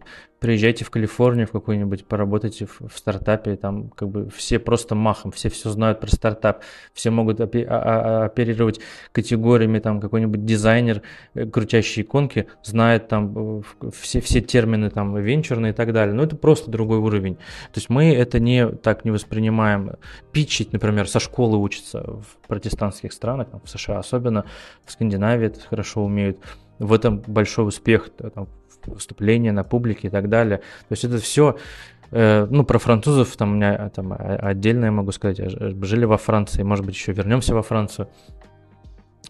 приезжайте 0.47 0.85
в 0.85 0.90
Калифорнию 0.90 1.48
в 1.48 1.51
какую-нибудь, 1.51 2.05
поработайте 2.05 2.66
в, 2.66 2.81
в 2.82 2.97
стартапе, 2.97 3.56
там 3.56 3.89
как 3.89 4.09
бы 4.09 4.31
все 4.31 4.60
просто 4.60 4.94
махом, 4.94 5.32
все 5.32 5.51
все 5.51 5.70
знают 5.70 5.98
про 5.98 6.06
стартап, 6.09 6.62
все 6.93 7.10
могут 7.10 7.40
опе- 7.40 7.66
а, 7.66 8.23
а, 8.23 8.24
оперировать 8.27 8.78
категориями, 9.10 9.81
там 9.81 10.01
какой-нибудь 10.01 10.44
дизайнер, 10.44 11.02
э, 11.35 11.47
крутящие 11.47 12.05
иконки, 12.05 12.47
знает 12.62 13.09
там 13.09 13.59
э, 13.59 13.90
все, 13.90 14.20
все 14.20 14.40
термины 14.40 14.89
там 14.89 15.16
венчурные 15.16 15.73
и 15.73 15.74
так 15.74 15.93
далее, 15.93 16.14
но 16.14 16.23
это 16.23 16.36
просто 16.36 16.70
другой 16.70 16.98
уровень. 16.98 17.35
То 17.35 17.78
есть 17.78 17.90
мы 17.90 18.14
это 18.14 18.39
не 18.39 18.68
так 18.68 19.05
не 19.05 19.10
воспринимаем. 19.10 19.94
Питчить, 20.31 20.73
например, 20.73 21.09
со 21.09 21.18
школы 21.18 21.59
учатся 21.59 22.05
в 22.05 22.47
протестантских 22.47 23.12
странах, 23.12 23.48
там, 23.51 23.60
в 23.64 23.68
США 23.68 23.98
особенно, 23.98 24.44
в 24.85 24.93
Скандинавии 24.93 25.48
это 25.48 25.60
хорошо 25.60 26.05
умеют. 26.05 26.39
В 26.78 26.93
этом 26.93 27.18
большой 27.27 27.66
успех, 27.66 28.10
там, 28.35 28.47
выступления 28.85 29.53
на 29.53 29.65
публике 29.65 30.09
и 30.09 30.11
так 30.11 30.28
далее. 30.28 30.59
То 30.59 30.93
есть 30.93 31.05
это 31.05 31.19
все 31.19 31.57
э, 32.11 32.47
ну, 32.51 32.65
про 32.65 32.78
французов 32.78 33.36
там 33.36 33.53
у 33.53 33.55
меня 33.57 33.90
там 33.90 34.15
отдельно 34.19 34.86
я 34.86 34.93
могу 34.93 35.12
сказать, 35.12 35.39
жили 35.39 36.05
во 36.05 36.19
Франции, 36.19 36.62
может 36.62 36.85
быть, 36.85 36.94
еще 36.94 37.12
вернемся 37.12 37.55
во 37.55 37.62
Францию. 37.62 38.09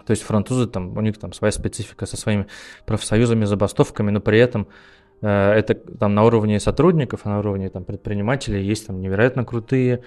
То 0.06 0.12
есть 0.12 0.22
французы 0.22 0.68
там, 0.68 0.96
у 0.96 1.00
них 1.00 1.18
там 1.18 1.32
своя 1.32 1.50
специфика 1.50 2.06
со 2.06 2.16
своими 2.16 2.46
профсоюзами, 2.86 3.44
забастовками, 3.44 4.10
но 4.12 4.20
при 4.20 4.38
этом 4.38 4.68
э, 5.20 5.28
это 5.28 5.74
там 5.74 6.14
на 6.14 6.24
уровне 6.24 6.60
сотрудников, 6.60 7.22
а 7.24 7.30
на 7.30 7.38
уровне 7.40 7.68
там 7.70 7.84
предпринимателей 7.84 8.62
есть 8.62 8.86
там 8.86 9.00
невероятно 9.00 9.44
крутые 9.44 10.02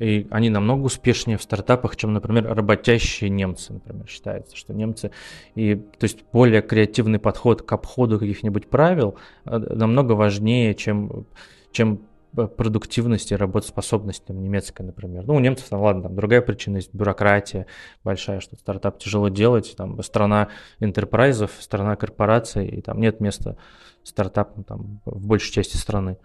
и 0.00 0.26
они 0.30 0.48
намного 0.48 0.86
успешнее 0.86 1.36
в 1.36 1.42
стартапах, 1.42 1.94
чем, 1.94 2.14
например, 2.14 2.52
работящие 2.52 3.30
немцы, 3.30 3.74
например, 3.74 4.08
считается, 4.08 4.56
что 4.56 4.72
немцы, 4.72 5.12
и, 5.54 5.76
то 5.76 6.04
есть 6.04 6.24
более 6.32 6.62
креативный 6.62 7.18
подход 7.18 7.62
к 7.62 7.70
обходу 7.70 8.18
каких-нибудь 8.18 8.68
правил 8.68 9.16
э, 9.44 9.58
намного 9.58 10.12
важнее, 10.12 10.74
чем, 10.74 11.26
чем 11.70 12.00
продуктивность 12.32 13.32
и 13.32 13.36
работоспособность 13.36 14.24
там, 14.24 14.40
немецкая, 14.42 14.84
например. 14.84 15.26
Ну, 15.26 15.34
у 15.34 15.40
немцев, 15.40 15.68
там, 15.68 15.80
ладно, 15.80 16.04
там 16.04 16.14
другая 16.14 16.40
причина 16.40 16.76
есть, 16.76 16.94
бюрократия 16.94 17.66
большая, 18.04 18.40
что 18.40 18.56
стартап 18.56 18.98
тяжело 18.98 19.28
делать, 19.28 19.74
там 19.76 20.02
страна 20.02 20.48
интерпрайзов, 20.78 21.50
страна 21.60 21.96
корпораций, 21.96 22.66
и 22.66 22.80
там 22.80 23.00
нет 23.00 23.20
места 23.20 23.56
стартапам 24.02 24.64
там, 24.64 25.00
в 25.04 25.26
большей 25.26 25.52
части 25.52 25.76
страны. 25.76 26.16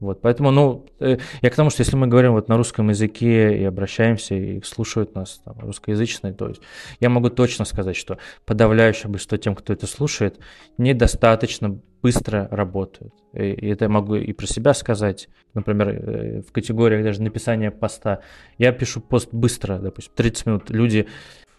Вот, 0.00 0.20
поэтому, 0.20 0.50
ну, 0.50 0.86
э, 0.98 1.18
я 1.40 1.50
к 1.50 1.54
тому, 1.54 1.70
что 1.70 1.82
если 1.82 1.96
мы 1.96 2.08
говорим 2.08 2.32
вот 2.32 2.48
на 2.48 2.56
русском 2.56 2.88
языке 2.90 3.56
и 3.56 3.64
обращаемся, 3.64 4.34
и 4.34 4.60
слушают 4.62 5.14
нас 5.14 5.40
там, 5.44 5.58
русскоязычные, 5.60 6.34
то 6.34 6.48
есть 6.48 6.60
я 7.00 7.08
могу 7.08 7.30
точно 7.30 7.64
сказать, 7.64 7.96
что 7.96 8.18
подавляющее 8.44 9.08
большинство 9.08 9.38
тем, 9.38 9.54
кто 9.54 9.72
это 9.72 9.86
слушает, 9.86 10.38
недостаточно 10.78 11.80
быстро 12.02 12.48
работают. 12.50 13.14
И, 13.32 13.44
и 13.44 13.68
это 13.68 13.86
я 13.86 13.88
могу 13.88 14.16
и 14.16 14.32
про 14.34 14.46
себя 14.46 14.74
сказать. 14.74 15.28
Например, 15.54 15.88
э, 15.88 16.42
в 16.42 16.52
категориях 16.52 17.02
даже 17.02 17.22
написания 17.22 17.70
поста. 17.70 18.20
Я 18.58 18.72
пишу 18.72 19.00
пост 19.00 19.30
быстро, 19.32 19.78
допустим, 19.78 20.12
30 20.14 20.46
минут. 20.46 20.70
Люди 20.70 21.08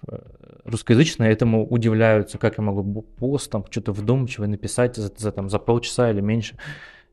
э, 0.07 0.18
русскоязычные 0.66 1.32
этому 1.32 1.66
удивляются, 1.66 2.38
как 2.38 2.60
я 2.60 2.64
могу 2.64 3.02
пост 3.02 3.49
там 3.49 3.66
что-то 3.72 3.91
вдумчиво 3.91 4.45
написать 4.45 4.98
за, 4.98 5.12
за, 5.18 5.32
там, 5.32 5.49
за 5.49 5.57
полчаса 5.57 6.12
или 6.12 6.22
меньше. 6.22 6.57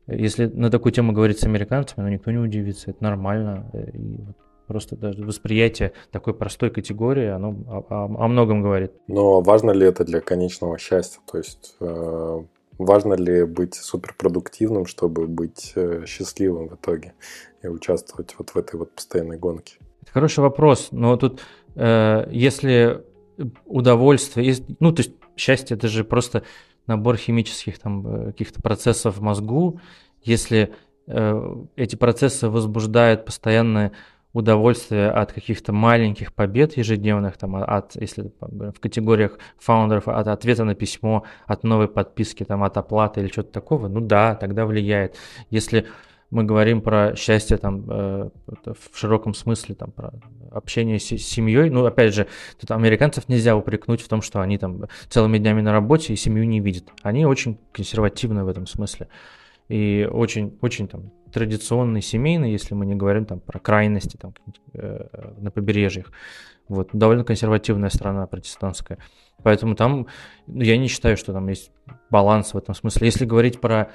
Если 0.07 0.47
на 0.47 0.69
такую 0.69 0.91
тему 0.91 1.13
говорить 1.13 1.39
с 1.39 1.45
американцами, 1.45 2.03
ну, 2.03 2.09
никто 2.09 2.31
не 2.31 2.37
удивится, 2.37 2.91
это 2.91 3.03
нормально. 3.03 3.69
И 3.93 4.17
вот 4.21 4.35
просто 4.67 4.95
даже 4.95 5.23
восприятие 5.23 5.93
такой 6.11 6.33
простой 6.33 6.69
категории, 6.71 7.27
оно 7.27 7.49
о, 7.67 7.85
о, 7.89 8.25
о 8.25 8.27
многом 8.27 8.61
говорит. 8.61 8.91
Но 9.07 9.41
важно 9.41 9.71
ли 9.71 9.85
это 9.85 10.03
для 10.03 10.19
конечного 10.19 10.77
счастья? 10.77 11.21
То 11.31 11.37
есть 11.37 11.75
э, 11.79 12.43
важно 12.77 13.13
ли 13.13 13.45
быть 13.45 13.75
суперпродуктивным, 13.75 14.85
чтобы 14.85 15.27
быть 15.27 15.73
э, 15.75 16.05
счастливым 16.05 16.69
в 16.69 16.75
итоге 16.75 17.13
и 17.61 17.67
участвовать 17.67 18.35
вот 18.37 18.49
в 18.49 18.57
этой 18.57 18.77
вот 18.77 18.93
постоянной 18.93 19.37
гонке? 19.37 19.75
Это 20.01 20.11
хороший 20.11 20.39
вопрос, 20.39 20.89
но 20.91 21.15
тут 21.17 21.41
э, 21.75 22.27
если 22.29 23.03
удовольствие, 23.65 24.55
ну 24.79 24.91
то 24.91 25.01
есть 25.01 25.13
счастье 25.35 25.75
это 25.75 25.87
же 25.87 26.03
просто 26.03 26.43
набор 26.87 27.17
химических 27.17 27.79
там 27.79 28.05
э, 28.05 28.25
каких-то 28.27 28.61
процессов 28.61 29.17
в 29.17 29.21
мозгу, 29.21 29.79
если 30.21 30.73
э, 31.07 31.55
эти 31.75 31.95
процессы 31.95 32.49
возбуждают 32.49 33.25
постоянное 33.25 33.91
удовольствие 34.33 35.11
от 35.11 35.31
каких-то 35.31 35.71
маленьких 35.73 36.33
побед 36.33 36.75
ежедневных, 36.75 37.37
там, 37.37 37.55
от, 37.55 37.95
если 37.95 38.31
в 38.41 38.79
категориях 38.79 39.37
фаундеров, 39.59 40.07
от 40.07 40.27
ответа 40.27 40.63
на 40.63 40.73
письмо, 40.73 41.23
от 41.45 41.63
новой 41.63 41.87
подписки, 41.87 42.43
там, 42.43 42.63
от 42.63 42.75
оплаты 42.77 43.21
или 43.21 43.27
что-то 43.27 43.51
такого, 43.51 43.87
ну 43.87 44.01
да, 44.01 44.33
тогда 44.35 44.65
влияет. 44.65 45.15
Если 45.51 45.85
мы 46.33 46.43
говорим 46.43 46.81
про 46.81 47.15
счастье 47.15 47.57
там 47.57 47.85
э, 47.87 48.29
в 48.65 48.97
широком 48.97 49.35
смысле, 49.35 49.75
там 49.75 49.91
про 49.91 50.11
общение 50.51 50.99
с, 50.99 51.03
семьей. 51.03 51.69
Ну, 51.69 51.85
опять 51.85 52.13
же, 52.13 52.27
тут 52.59 52.71
американцев 52.71 53.29
нельзя 53.29 53.55
упрекнуть 53.55 54.01
в 54.01 54.07
том, 54.07 54.21
что 54.23 54.41
они 54.41 54.57
там 54.57 54.85
целыми 55.09 55.37
днями 55.37 55.61
на 55.61 55.71
работе 55.71 56.13
и 56.13 56.15
семью 56.15 56.45
не 56.45 56.59
видят. 56.59 56.89
Они 57.03 57.25
очень 57.25 57.59
консервативны 57.71 58.43
в 58.43 58.47
этом 58.47 58.65
смысле. 58.65 59.09
И 59.69 60.09
очень, 60.11 60.57
очень 60.61 60.87
там 60.87 61.11
традиционный, 61.31 62.01
семейный, 62.01 62.51
если 62.51 62.73
мы 62.73 62.85
не 62.87 62.95
говорим 62.95 63.25
там 63.25 63.39
про 63.39 63.59
крайности 63.59 64.17
там, 64.17 64.33
э, 64.73 65.05
на 65.37 65.51
побережьях. 65.51 66.11
Вот, 66.67 66.89
довольно 66.93 67.23
консервативная 67.23 67.89
страна 67.89 68.25
протестантская. 68.25 68.97
Поэтому 69.43 69.75
там 69.75 70.07
ну, 70.47 70.61
я 70.61 70.77
не 70.77 70.87
считаю, 70.87 71.15
что 71.15 71.31
там 71.31 71.47
есть 71.47 71.71
баланс 72.09 72.53
в 72.53 72.57
этом 72.57 72.73
смысле. 72.73 73.05
Если 73.05 73.25
говорить 73.25 73.61
про 73.61 73.91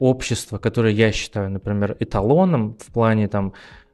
общество, 0.00 0.58
которое 0.58 0.92
я 0.92 1.12
считаю, 1.12 1.50
например, 1.50 1.96
эталоном 2.00 2.76
в 2.80 2.92
плане 2.92 3.28
там 3.28 3.52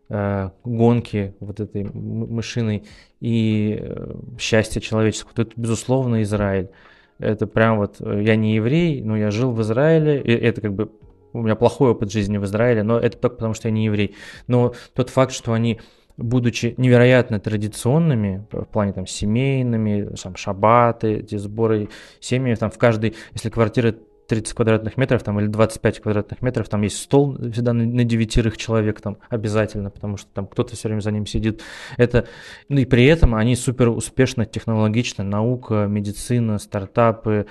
э, 0.09 0.51
гонки 0.65 1.35
вот 1.41 1.61
этой 1.61 1.85
машиной 1.85 2.85
и 3.21 3.79
э, 3.79 4.15
счастья 4.39 4.81
человеческого, 4.81 5.35
то 5.35 5.43
это, 5.43 5.53
безусловно, 5.57 6.23
Израиль. 6.23 6.71
Это 7.19 7.47
прям 7.47 7.79
вот, 7.79 7.97
э, 8.01 8.23
я 8.23 8.37
не 8.37 8.55
еврей, 8.55 9.03
но 9.03 9.17
я 9.17 9.31
жил 9.31 9.51
в 9.51 9.61
Израиле, 9.63 10.23
и 10.23 10.31
это 10.31 10.61
как 10.61 10.75
бы 10.75 10.91
у 11.33 11.43
меня 11.43 11.57
плохой 11.57 11.91
опыт 11.91 12.11
жизни 12.11 12.39
в 12.39 12.45
Израиле, 12.45 12.83
но 12.83 12.99
это 12.99 13.19
только 13.19 13.37
потому, 13.37 13.55
что 13.55 13.69
я 13.69 13.75
не 13.75 13.85
еврей. 13.85 14.15
Но 14.47 14.75
тот 14.95 15.11
факт, 15.11 15.33
что 15.33 15.53
они 15.53 15.81
будучи 16.17 16.75
невероятно 16.79 17.41
традиционными 17.41 18.47
в 18.51 18.65
плане 18.65 18.93
там 18.93 19.07
семейными, 19.07 20.15
там 20.23 20.37
шабаты, 20.37 21.19
эти 21.19 21.37
сборы 21.37 21.89
семьи, 22.21 22.55
там 22.55 22.71
в 22.71 22.79
каждой, 22.79 23.15
если 23.33 23.51
квартира 23.51 23.95
30 24.27 24.55
квадратных 24.55 24.97
метров 24.97 25.23
там, 25.23 25.39
или 25.41 25.47
25 25.47 26.01
квадратных 26.01 26.43
метров, 26.43 26.69
там 26.69 26.83
есть 26.83 27.01
стол 27.01 27.37
всегда 27.53 27.73
на, 27.73 27.85
на 27.85 28.05
девятерых 28.05 28.57
человек 28.57 29.01
там 29.01 29.19
обязательно, 29.29 29.91
потому 29.91 30.17
что 30.17 30.29
там 30.33 30.47
кто-то 30.47 30.75
все 30.75 30.89
время 30.89 31.01
за 31.01 31.11
ним 31.11 31.27
сидит. 31.27 31.63
Это, 31.97 32.27
ну 32.69 32.79
и 32.79 32.85
при 32.85 33.07
этом 33.07 33.35
они 33.35 33.57
супер 33.57 33.89
успешно, 33.89 34.45
технологично, 34.45 35.25
наука, 35.25 35.87
медицина, 35.89 36.59
стартапы, 36.59 37.47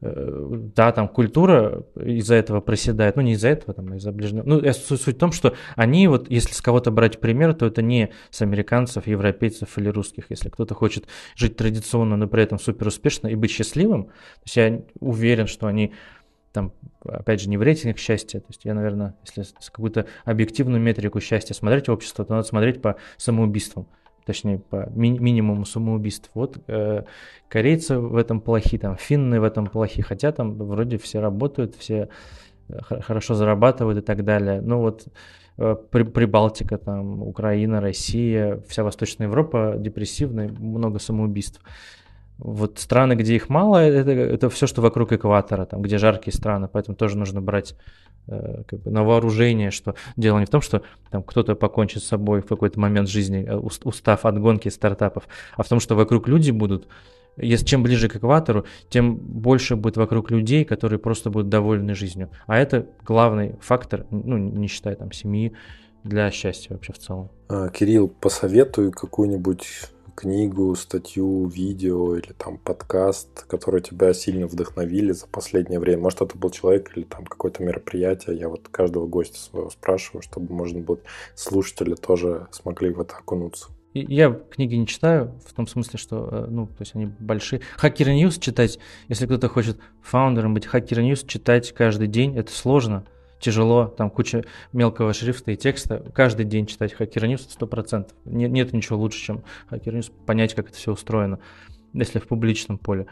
э, 0.00 0.46
да, 0.74 0.92
там 0.92 1.08
культура 1.08 1.84
из-за 1.96 2.34
этого 2.34 2.60
проседает, 2.60 3.16
ну 3.16 3.22
не 3.22 3.32
из-за 3.32 3.48
этого, 3.48 3.74
там, 3.74 3.92
а 3.92 3.96
из-за 3.96 4.12
ближнего. 4.12 4.42
Ну, 4.44 4.60
суть, 4.72 5.00
суть 5.00 5.16
в 5.16 5.18
том, 5.18 5.32
что 5.32 5.54
они, 5.76 6.08
вот, 6.08 6.30
если 6.30 6.52
с 6.52 6.60
кого-то 6.60 6.90
брать 6.90 7.20
пример, 7.20 7.54
то 7.54 7.66
это 7.66 7.82
не 7.82 8.10
с 8.30 8.42
американцев, 8.42 9.06
европейцев 9.06 9.78
или 9.78 9.88
русских. 9.88 10.26
Если 10.28 10.50
кто-то 10.50 10.74
хочет 10.74 11.06
жить 11.36 11.56
традиционно, 11.56 12.16
но 12.16 12.28
при 12.28 12.42
этом 12.42 12.58
супер 12.58 12.88
успешно 12.88 13.28
и 13.28 13.34
быть 13.34 13.50
счастливым, 13.50 14.04
то 14.04 14.42
есть 14.44 14.56
я 14.56 14.82
уверен, 15.00 15.46
что 15.46 15.66
они 15.66 15.94
там, 16.52 16.72
опять 17.04 17.40
же, 17.40 17.48
не 17.48 17.56
в 17.56 17.62
рейтингах 17.62 17.98
счастья, 17.98 18.40
то 18.40 18.46
есть 18.48 18.64
я, 18.64 18.74
наверное, 18.74 19.14
если 19.24 19.42
с 19.42 19.70
какую-то 19.70 20.06
объективную 20.24 20.80
метрику 20.80 21.20
счастья 21.20 21.54
смотреть 21.54 21.88
общество, 21.88 22.24
то 22.24 22.34
надо 22.34 22.46
смотреть 22.46 22.80
по 22.80 22.96
самоубийствам, 23.16 23.86
точнее, 24.24 24.58
по 24.58 24.88
ми- 24.94 25.18
минимуму 25.18 25.64
самоубийств. 25.64 26.30
Вот 26.34 26.58
э, 26.66 27.02
корейцы 27.48 27.98
в 27.98 28.16
этом 28.16 28.40
плохи, 28.40 28.78
там, 28.78 28.96
финны 28.96 29.40
в 29.40 29.44
этом 29.44 29.66
плохи, 29.66 30.02
хотя 30.02 30.32
там 30.32 30.54
вроде 30.54 30.98
все 30.98 31.20
работают, 31.20 31.74
все 31.76 32.08
э, 32.68 32.78
хорошо 32.80 33.34
зарабатывают 33.34 33.98
и 33.98 34.02
так 34.02 34.24
далее. 34.24 34.60
Ну 34.60 34.78
вот 34.80 35.06
э, 35.58 35.76
Прибалтика, 35.90 36.78
там, 36.78 37.22
Украина, 37.22 37.80
Россия, 37.80 38.62
вся 38.68 38.84
Восточная 38.84 39.26
Европа 39.26 39.74
депрессивная, 39.76 40.48
много 40.48 40.98
самоубийств. 40.98 41.60
Вот 42.38 42.78
страны, 42.78 43.14
где 43.14 43.34
их 43.34 43.48
мало, 43.48 43.78
это, 43.78 44.12
это 44.12 44.48
все, 44.48 44.68
что 44.68 44.80
вокруг 44.80 45.12
экватора, 45.12 45.64
там, 45.64 45.82
где 45.82 45.98
жаркие 45.98 46.32
страны, 46.32 46.68
поэтому 46.72 46.96
тоже 46.96 47.18
нужно 47.18 47.40
брать 47.40 47.74
э, 48.28 48.62
как 48.66 48.80
бы 48.80 48.90
на 48.92 49.02
вооружение, 49.02 49.72
что 49.72 49.96
дело 50.16 50.38
не 50.38 50.46
в 50.46 50.50
том, 50.50 50.60
что 50.60 50.82
там 51.10 51.24
кто-то 51.24 51.56
покончит 51.56 52.02
с 52.02 52.06
собой 52.06 52.40
в 52.40 52.46
какой-то 52.46 52.78
момент 52.78 53.08
жизни, 53.08 53.44
э, 53.44 53.56
устав 53.56 54.24
от 54.24 54.38
гонки 54.40 54.68
стартапов, 54.68 55.24
а 55.56 55.64
в 55.64 55.68
том, 55.68 55.80
что 55.80 55.96
вокруг 55.96 56.28
люди 56.28 56.52
будут, 56.52 56.86
если 57.36 57.66
чем 57.66 57.82
ближе 57.82 58.08
к 58.08 58.14
экватору, 58.14 58.66
тем 58.88 59.16
больше 59.16 59.74
будет 59.74 59.96
вокруг 59.96 60.30
людей, 60.30 60.64
которые 60.64 61.00
просто 61.00 61.30
будут 61.30 61.48
довольны 61.48 61.96
жизнью. 61.96 62.30
А 62.46 62.56
это 62.56 62.86
главный 63.04 63.56
фактор, 63.60 64.06
ну, 64.10 64.38
не 64.38 64.68
считая 64.68 64.94
там 64.94 65.10
семьи, 65.10 65.54
для 66.04 66.30
счастья 66.30 66.72
вообще 66.72 66.92
в 66.92 66.98
целом. 66.98 67.30
А, 67.48 67.68
Кирилл, 67.68 68.08
посоветуй 68.08 68.92
какую-нибудь 68.92 69.90
книгу, 70.18 70.74
статью, 70.74 71.46
видео 71.46 72.16
или 72.16 72.32
там 72.36 72.58
подкаст, 72.58 73.44
которые 73.44 73.82
тебя 73.82 74.12
сильно 74.12 74.48
вдохновили 74.48 75.12
за 75.12 75.28
последнее 75.28 75.78
время? 75.78 76.02
Может, 76.02 76.22
это 76.22 76.36
был 76.36 76.50
человек 76.50 76.90
или 76.96 77.04
там 77.04 77.24
какое-то 77.24 77.62
мероприятие? 77.62 78.36
Я 78.36 78.48
вот 78.48 78.66
каждого 78.68 79.06
гостя 79.06 79.38
своего 79.38 79.70
спрашиваю, 79.70 80.22
чтобы, 80.22 80.52
можно 80.52 80.80
было, 80.80 80.98
слушатели 81.36 81.94
тоже 81.94 82.48
смогли 82.50 82.90
в 82.90 83.00
это 83.00 83.14
окунуться. 83.14 83.68
Я 83.94 84.30
книги 84.30 84.74
не 84.74 84.88
читаю, 84.88 85.34
в 85.46 85.54
том 85.54 85.68
смысле, 85.68 85.98
что, 85.98 86.28
э, 86.30 86.46
ну, 86.50 86.66
то 86.66 86.80
есть 86.80 86.96
они 86.96 87.06
большие. 87.20 87.62
Hacker 87.76 88.08
News 88.08 88.38
читать, 88.38 88.80
если 89.06 89.26
кто-то 89.26 89.48
хочет 89.48 89.78
фаундером 90.02 90.52
быть, 90.52 90.66
Hacker 90.66 91.00
News 91.00 91.22
читать 91.22 91.72
каждый 91.72 92.08
день, 92.08 92.36
это 92.36 92.50
сложно 92.50 93.06
тяжело, 93.40 93.86
там 93.86 94.10
куча 94.10 94.44
мелкого 94.72 95.12
шрифта 95.12 95.52
и 95.52 95.56
текста. 95.56 96.04
Каждый 96.14 96.44
день 96.44 96.66
читать 96.66 96.94
Hacker 96.98 97.24
News 97.28 97.48
100%. 97.58 98.10
Нет, 98.24 98.50
нет 98.50 98.72
ничего 98.72 98.98
лучше, 98.98 99.20
чем 99.20 99.44
Hacker 99.70 99.92
News, 99.92 100.12
понять, 100.26 100.54
как 100.54 100.68
это 100.68 100.76
все 100.76 100.92
устроено, 100.92 101.38
если 101.92 102.18
в 102.18 102.26
публичном 102.26 102.78
поле. 102.78 103.06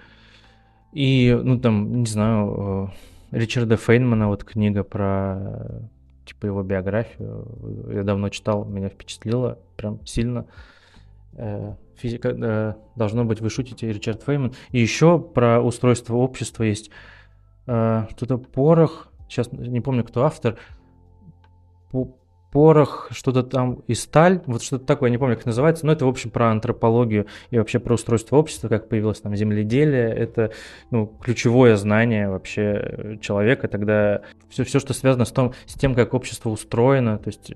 И, 0.92 1.38
ну, 1.42 1.58
там, 1.58 2.00
не 2.00 2.06
знаю, 2.06 2.90
э, 3.32 3.36
Ричарда 3.38 3.76
Фейнмана, 3.76 4.28
вот 4.28 4.44
книга 4.44 4.82
про, 4.82 5.88
типа, 6.24 6.46
его 6.46 6.62
биографию. 6.62 7.90
Я 7.92 8.02
давно 8.02 8.28
читал, 8.30 8.64
меня 8.64 8.88
впечатлило 8.88 9.58
прям 9.76 10.04
сильно. 10.06 10.46
Э, 11.34 11.74
физика, 11.96 12.28
э, 12.30 12.74
должно 12.96 13.24
быть, 13.24 13.40
вы 13.40 13.50
шутите, 13.50 13.92
Ричард 13.92 14.22
Фейман. 14.22 14.54
И 14.70 14.80
еще 14.80 15.18
про 15.18 15.60
устройство 15.60 16.16
общества 16.16 16.62
есть 16.62 16.90
что-то 17.68 18.38
порох, 18.38 19.08
сейчас 19.28 19.50
не 19.52 19.80
помню, 19.80 20.04
кто 20.04 20.24
автор, 20.24 20.58
порох, 22.56 23.08
что-то 23.10 23.42
там 23.42 23.82
и 23.86 23.94
сталь, 23.94 24.40
вот 24.46 24.62
что-то 24.62 24.86
такое, 24.86 25.10
не 25.10 25.18
помню, 25.18 25.36
как 25.36 25.44
называется, 25.44 25.84
но 25.84 25.92
это, 25.92 26.06
в 26.06 26.08
общем, 26.08 26.30
про 26.30 26.50
антропологию 26.50 27.26
и 27.50 27.58
вообще 27.58 27.78
про 27.78 27.94
устройство 27.94 28.36
общества, 28.36 28.68
как 28.68 28.88
появилось 28.88 29.20
там 29.20 29.36
земледелие, 29.36 30.08
это 30.08 30.52
ну, 30.90 31.06
ключевое 31.06 31.76
знание 31.76 32.30
вообще 32.30 33.18
человека, 33.20 33.68
тогда 33.68 34.22
все, 34.48 34.64
все, 34.64 34.78
что 34.78 34.94
связано 34.94 35.26
с, 35.26 35.32
том, 35.32 35.52
с 35.66 35.74
тем, 35.74 35.94
как 35.94 36.14
общество 36.14 36.48
устроено, 36.48 37.18
то 37.18 37.28
есть, 37.28 37.52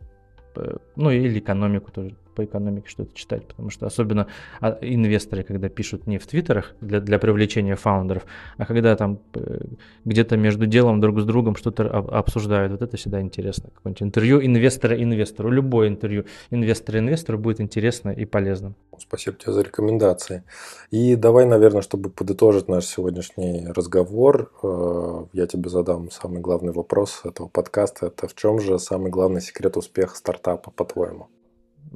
э, 0.56 0.76
ну 0.97 1.10
или 1.10 1.38
экономику 1.38 1.90
тоже 1.92 2.14
по 2.35 2.44
экономике 2.44 2.89
что-то 2.89 3.15
читать, 3.15 3.47
потому 3.47 3.70
что 3.70 3.86
особенно 3.86 4.27
а, 4.61 4.78
инвесторы, 4.81 5.43
когда 5.43 5.69
пишут 5.69 6.07
не 6.07 6.19
в 6.19 6.27
твиттерах 6.27 6.74
для, 6.81 7.01
для 7.01 7.19
привлечения 7.19 7.77
фаундеров, 7.77 8.24
а 8.57 8.66
когда 8.66 8.97
там 8.97 9.19
э, 9.35 9.61
где-то 10.05 10.36
между 10.36 10.66
делом 10.66 11.01
друг 11.01 11.20
с 11.20 11.24
другом 11.24 11.57
что-то 11.57 11.89
обсуждают, 11.89 12.73
вот 12.73 12.82
это 12.82 12.97
всегда 12.97 13.20
интересно. 13.20 13.70
Какое-нибудь 13.74 14.02
интервью 14.02 14.44
инвестора 14.44 15.01
инвестору, 15.02 15.51
любое 15.51 15.89
интервью 15.89 16.24
инвестора 16.51 16.98
инвестору 16.98 17.39
будет 17.39 17.61
интересно 17.61 18.11
и 18.11 18.24
полезно. 18.24 18.74
Спасибо 18.98 19.36
тебе 19.36 19.52
за 19.52 19.62
рекомендации. 19.62 20.44
И 20.90 21.16
давай, 21.16 21.47
наверное, 21.47 21.82
чтобы 21.82 22.11
подытожить 22.11 22.69
наш 22.69 22.85
сегодняшний 22.85 23.66
разговор, 23.66 24.52
э, 24.62 25.24
я 25.32 25.47
тебе 25.47 25.70
задам 25.70 26.11
самый 26.11 26.40
главный 26.40 26.73
вопрос 26.73 27.23
этого 27.24 27.48
подкаста. 27.48 28.07
Это 28.07 28.28
в 28.28 28.35
чем 28.35 28.61
же 28.61 28.78
самый 28.78 29.11
главный 29.11 29.40
секрет 29.40 29.77
успеха 29.77 30.16
стартапа, 30.16 30.70
по-твоему? 30.70 31.28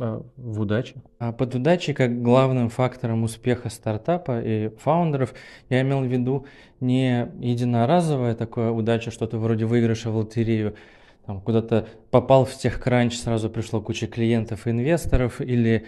А, 0.00 0.22
в 0.36 0.60
удаче. 0.60 0.96
А 1.18 1.30
под 1.32 1.54
удачей 1.54 1.94
как 1.94 2.20
главным 2.20 2.68
фактором 2.68 3.22
успеха 3.22 3.68
стартапа 3.70 4.40
и 4.40 4.70
фаундеров 4.78 5.34
я 5.68 5.82
имел 5.82 6.00
в 6.00 6.06
виду 6.06 6.46
не 6.80 7.28
единоразовая 7.40 8.34
такая 8.34 8.70
удача, 8.70 9.12
что-то 9.12 9.38
вроде 9.38 9.66
выигрыша 9.66 10.10
в 10.10 10.16
лотерею, 10.16 10.74
там 11.26 11.40
куда-то 11.40 11.86
попал 12.10 12.44
в 12.44 12.54
техкранч, 12.54 13.16
сразу 13.16 13.48
пришло 13.48 13.80
куча 13.80 14.08
клиентов 14.08 14.66
и 14.66 14.70
инвесторов, 14.70 15.40
или 15.40 15.86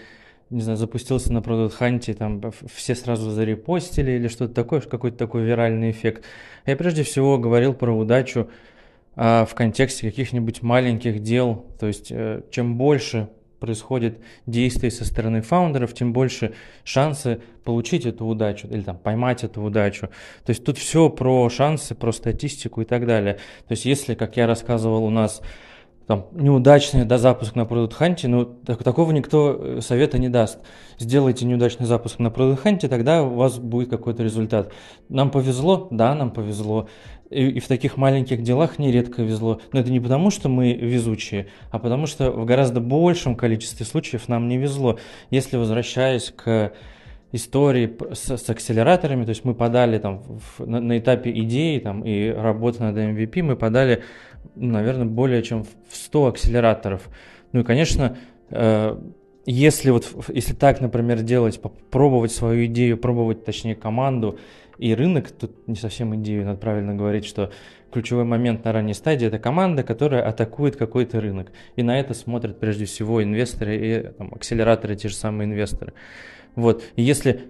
не 0.51 0.61
знаю, 0.61 0.79
запустился 0.79 1.33
на 1.33 1.39
Product 1.39 1.73
Hunt, 1.81 2.15
там 2.15 2.41
все 2.73 2.95
сразу 2.95 3.31
зарепостили 3.31 4.13
или 4.13 4.29
что-то 4.29 4.55
такое, 4.55 4.81
какой-то 4.81 5.17
такой 5.17 5.43
виральный 5.43 5.91
эффект. 5.91 6.25
Я 6.65 6.77
прежде 6.77 7.03
всего 7.03 7.39
говорил 7.39 7.75
про 7.75 7.91
удачу 7.91 8.49
а, 9.17 9.45
в 9.45 9.55
контексте 9.57 10.09
каких-нибудь 10.09 10.63
маленьких 10.63 11.19
дел, 11.21 11.67
то 11.81 11.89
есть 11.89 12.13
э, 12.13 12.43
чем 12.53 12.77
больше 12.77 13.29
происходит 13.59 14.21
действие 14.47 14.91
со 14.91 15.05
стороны 15.05 15.43
фаундеров, 15.43 15.95
тем 15.95 16.13
больше 16.13 16.55
шансы 16.85 17.41
получить 17.65 18.07
эту 18.07 18.27
удачу 18.27 18.69
или 18.69 18.83
там 18.83 18.97
поймать 18.97 19.45
эту 19.45 19.63
удачу. 19.63 20.09
То 20.45 20.51
есть 20.51 20.65
тут 20.65 20.79
все 20.79 21.09
про 21.11 21.49
шансы, 21.49 21.95
про 21.95 22.13
статистику 22.13 22.83
и 22.83 22.85
так 22.85 23.07
далее. 23.07 23.35
То 23.67 23.73
есть 23.73 23.85
если, 23.85 24.15
как 24.15 24.37
я 24.37 24.47
рассказывал, 24.47 25.05
у 25.05 25.11
нас 25.11 25.43
там, 26.07 26.27
неудачный 26.33 27.05
да, 27.05 27.19
запуск 27.19 27.57
на 27.57 27.63
Product 27.63 27.99
Hunt, 27.99 28.29
ну, 28.29 28.45
так, 28.45 28.85
такого 28.85 29.11
никто 29.11 29.59
э, 29.59 29.81
совета 29.81 30.19
не 30.19 30.29
даст. 30.29 30.61
Сделайте 30.99 31.45
неудачный 31.45 31.87
запуск 31.87 32.21
на 32.21 32.29
Product 32.29 32.63
Hunt, 32.63 32.89
тогда 32.89 33.25
у 33.25 33.35
вас 33.35 33.59
будет 33.59 33.91
какой-то 33.91 34.23
результат. 34.23 34.73
Нам 35.09 35.33
повезло? 35.33 35.89
Да, 35.91 36.15
нам 36.15 36.31
повезло. 36.31 36.89
И, 37.31 37.49
и 37.49 37.61
в 37.61 37.67
таких 37.67 37.97
маленьких 37.97 38.43
делах 38.43 38.79
нередко 38.79 39.23
везло. 39.23 39.61
Но 39.73 39.81
это 39.81 39.91
не 39.91 40.01
потому, 40.01 40.31
что 40.31 40.49
мы 40.49 40.73
везучие, 40.73 41.49
а 41.71 41.79
потому 41.79 42.07
что 42.07 42.31
в 42.31 42.45
гораздо 42.45 42.81
большем 42.81 43.35
количестве 43.35 43.85
случаев 43.85 44.29
нам 44.29 44.49
не 44.49 44.59
везло. 44.59 44.99
Если 45.31 45.57
возвращаясь 45.57 46.33
к 46.35 46.73
истории 47.33 47.97
с, 48.13 48.37
с 48.37 48.51
акселераторами, 48.51 49.25
то 49.25 49.31
есть 49.31 49.45
мы 49.45 49.55
подали 49.55 49.99
там 49.99 50.23
в, 50.23 50.67
на, 50.67 50.81
на 50.81 50.99
этапе 50.99 51.31
идеи 51.31 51.79
там, 51.79 52.03
и 52.03 52.29
работы 52.29 52.83
над 52.83 52.97
MVP, 52.97 53.43
мы 53.43 53.57
подали, 53.57 54.03
наверное, 54.55 55.07
более 55.07 55.43
чем 55.43 55.65
в 55.65 55.97
100 55.97 56.27
акселераторов. 56.27 57.09
Ну 57.53 57.61
и, 57.61 57.65
конечно, 57.65 58.17
э, 58.51 58.97
если 59.47 59.91
вот, 59.91 60.13
если 60.29 60.55
так, 60.55 60.81
например, 60.81 61.23
делать, 61.23 61.61
попробовать 61.61 62.33
свою 62.33 62.67
идею, 62.67 62.99
пробовать, 62.99 63.45
точнее, 63.45 63.77
команду, 63.77 64.39
и 64.79 64.95
рынок, 64.95 65.31
тут 65.31 65.69
не 65.69 65.77
совсем 65.77 66.15
идею, 66.17 66.45
надо 66.45 66.59
правильно 66.59 66.95
говорить, 66.95 67.25
что 67.25 67.51
ключевой 67.93 68.25
момент 68.25 68.65
на 68.65 68.73
ранней 68.73 68.95
стадии– 68.95 69.27
это 69.29 69.39
команда, 69.39 69.83
которая 69.83 70.23
атакует 70.23 70.77
какой-то 70.77 71.21
рынок. 71.21 71.53
И 71.77 71.83
на 71.83 71.99
это 71.99 72.15
смотрят 72.15 72.61
прежде 72.61 72.85
всего 72.85 73.23
инвесторы 73.23 73.77
и 73.77 74.03
там, 74.19 74.35
акселераторы, 74.35 74.97
те 74.97 75.09
же 75.09 75.15
самые 75.15 75.47
инвесторы. 75.47 75.95
Вот. 76.57 76.83
И 76.97 77.03
если 77.03 77.45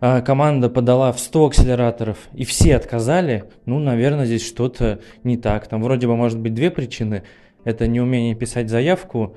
а, 0.00 0.22
команда 0.22 0.70
подала 0.70 1.12
в 1.12 1.20
100 1.20 1.46
акселераторов, 1.46 2.28
и 2.32 2.44
все 2.44 2.76
отказали, 2.76 3.44
ну, 3.66 3.78
наверное, 3.78 4.24
здесь 4.24 4.46
что-то 4.46 5.00
не 5.24 5.36
так. 5.36 5.66
Там 5.66 5.82
вроде 5.82 6.06
бы 6.06 6.16
может 6.16 6.38
быть 6.38 6.54
две 6.54 6.70
причины. 6.70 7.24
Это 7.64 7.86
неумение 7.86 8.34
писать 8.34 8.70
заявку 8.70 9.36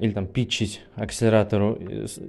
или 0.00 0.10
там 0.10 0.26
питчить 0.26 0.80
акселератору, 0.96 1.78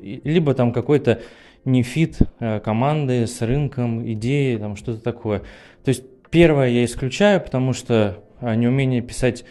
либо 0.02 0.54
там 0.54 0.74
какой-то 0.74 1.22
нефит 1.66 2.20
э, 2.40 2.60
команды 2.60 3.28
с 3.28 3.42
рынком, 3.42 4.06
идеи, 4.14 4.58
там 4.58 4.76
что-то 4.76 5.02
такое. 5.02 5.40
То 5.84 5.90
есть 5.90 6.04
первое 6.30 6.70
я 6.70 6.86
исключаю, 6.86 7.42
потому 7.42 7.74
что 7.74 8.24
а, 8.40 8.56
неумение 8.56 9.02
писать 9.02 9.46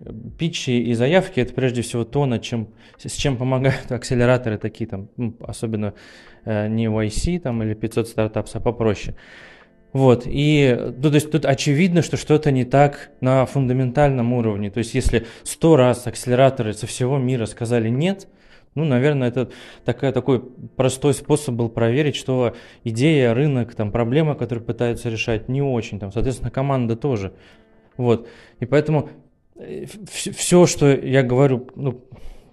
э, 0.00 0.10
питчи 0.38 0.70
и 0.70 0.92
заявки 0.94 1.40
это 1.40 1.54
прежде 1.54 1.82
всего 1.82 2.04
то, 2.04 2.26
над 2.26 2.42
чем, 2.42 2.68
с 2.98 3.12
чем 3.12 3.36
помогают 3.36 3.86
акселераторы 3.90 4.58
такие 4.58 4.88
там, 4.88 5.08
ну, 5.16 5.36
особенно 5.40 5.94
Э, 6.44 6.68
не 6.68 6.86
YC 6.86 7.40
там, 7.40 7.62
или 7.62 7.74
500 7.74 8.08
стартапс, 8.08 8.54
а 8.54 8.60
попроще. 8.60 9.16
Вот, 9.92 10.24
и 10.26 10.76
ну, 10.96 11.08
то 11.08 11.14
есть 11.14 11.30
тут 11.30 11.46
очевидно, 11.46 12.02
что 12.02 12.16
что-то 12.16 12.50
не 12.50 12.64
так 12.64 13.10
на 13.20 13.46
фундаментальном 13.46 14.32
уровне. 14.32 14.70
То 14.70 14.78
есть 14.78 14.94
если 14.94 15.26
сто 15.44 15.76
раз 15.76 16.06
акселераторы 16.06 16.74
со 16.74 16.86
всего 16.86 17.16
мира 17.16 17.46
сказали 17.46 17.88
«нет», 17.88 18.26
ну, 18.74 18.84
наверное, 18.84 19.28
это 19.28 19.50
такая, 19.84 20.12
такой 20.12 20.40
простой 20.40 21.14
способ 21.14 21.54
был 21.54 21.68
проверить, 21.68 22.16
что 22.16 22.54
идея, 22.82 23.34
рынок, 23.34 23.74
там, 23.74 23.92
проблема, 23.92 24.34
которую 24.34 24.64
пытаются 24.64 25.08
решать, 25.08 25.48
не 25.48 25.62
очень. 25.62 26.00
Там, 26.00 26.10
соответственно, 26.12 26.50
команда 26.50 26.96
тоже. 26.96 27.34
Вот. 27.96 28.28
И 28.60 28.66
поэтому 28.66 29.10
э, 29.56 29.86
все, 30.06 30.66
что 30.66 30.90
я 30.92 31.22
говорю, 31.22 31.68
ну, 31.76 32.04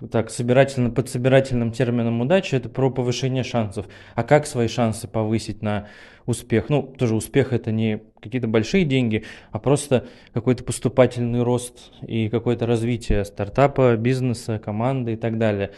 так, 0.09 0.31
собирательно, 0.31 0.89
под 0.89 1.09
собирательным 1.09 1.71
термином 1.71 2.21
удачи, 2.21 2.55
это 2.55 2.69
про 2.69 2.89
повышение 2.89 3.43
шансов. 3.43 3.87
А 4.15 4.23
как 4.23 4.47
свои 4.47 4.67
шансы 4.67 5.07
повысить 5.07 5.61
на 5.61 5.87
успех? 6.25 6.69
Ну, 6.69 6.81
тоже 6.83 7.15
успех 7.15 7.53
это 7.53 7.71
не 7.71 8.01
какие-то 8.19 8.47
большие 8.47 8.83
деньги, 8.83 9.25
а 9.51 9.59
просто 9.59 10.07
какой-то 10.33 10.63
поступательный 10.63 11.43
рост 11.43 11.91
и 12.01 12.29
какое-то 12.29 12.65
развитие 12.65 13.25
стартапа, 13.25 13.95
бизнеса, 13.95 14.59
команды 14.59 15.13
и 15.13 15.17
так 15.17 15.37
далее. 15.37 15.71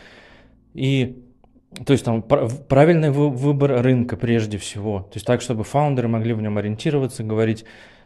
И 0.74 1.24
то 1.86 1.94
есть 1.94 2.06
там 2.06 2.22
правильный 2.22 3.10
выбор 3.10 3.82
рынка 3.82 4.16
прежде 4.16 4.58
всего. 4.58 5.02
То 5.02 5.16
есть 5.16 5.26
так, 5.26 5.41
чтобы 5.41 5.64
фаундеры 5.64 6.08
могли 6.08 6.34
в 6.34 6.41
нем 6.41 6.58
ориентироваться, 6.58 7.24
говорить 7.24 7.66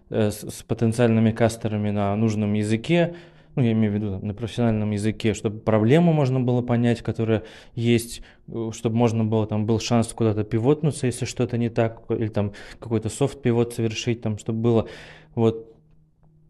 э, 0.09 0.31
с 0.31 0.63
потенциальными 0.63 1.31
кастерами 1.31 1.91
на 1.91 2.15
нужном 2.15 2.53
языке, 2.53 3.15
ну, 3.57 3.63
я 3.63 3.71
имею 3.71 3.91
в 3.91 3.95
виду 3.95 4.19
на 4.19 4.35
профессиональном 4.35 4.91
языке, 4.91 5.33
чтобы 5.33 5.59
проблему 5.59 6.13
можно 6.13 6.39
было 6.39 6.61
понять, 6.61 7.01
которая 7.01 7.43
есть, 7.73 8.21
э, 8.47 8.69
чтобы 8.71 8.95
можно 8.95 9.25
было, 9.25 9.47
там, 9.47 9.65
был 9.65 9.79
шанс 9.79 10.07
куда-то 10.13 10.43
пивотнуться, 10.43 11.07
если 11.07 11.25
что-то 11.25 11.57
не 11.57 11.69
так, 11.69 12.03
или 12.09 12.27
там 12.27 12.53
какой-то 12.79 13.09
софт-пивот 13.09 13.73
совершить, 13.73 14.21
там, 14.21 14.37
чтобы 14.37 14.59
было, 14.59 14.87
вот, 15.33 15.73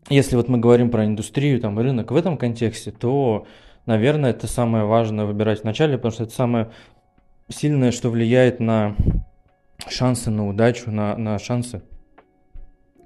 если 0.10 0.36
вот 0.36 0.50
мы 0.50 0.58
говорим 0.58 0.92
про 0.92 1.06
индустрию, 1.06 1.62
там, 1.62 1.80
рынок 1.80 2.12
в 2.12 2.16
этом 2.16 2.38
контексте, 2.38 2.92
то, 2.92 3.48
наверное, 3.88 4.30
это 4.30 4.46
самое 4.46 4.86
важное 4.86 5.26
выбирать 5.26 5.64
вначале, 5.64 5.98
потому 5.98 6.12
что 6.12 6.24
это 6.24 6.34
самое 6.34 6.70
сильное, 7.50 7.92
что 7.92 8.10
влияет 8.10 8.60
на 8.60 8.96
шансы 9.90 10.30
на 10.30 10.48
удачу, 10.48 10.92
на, 10.92 11.18
на 11.18 11.40
шансы 11.40 11.82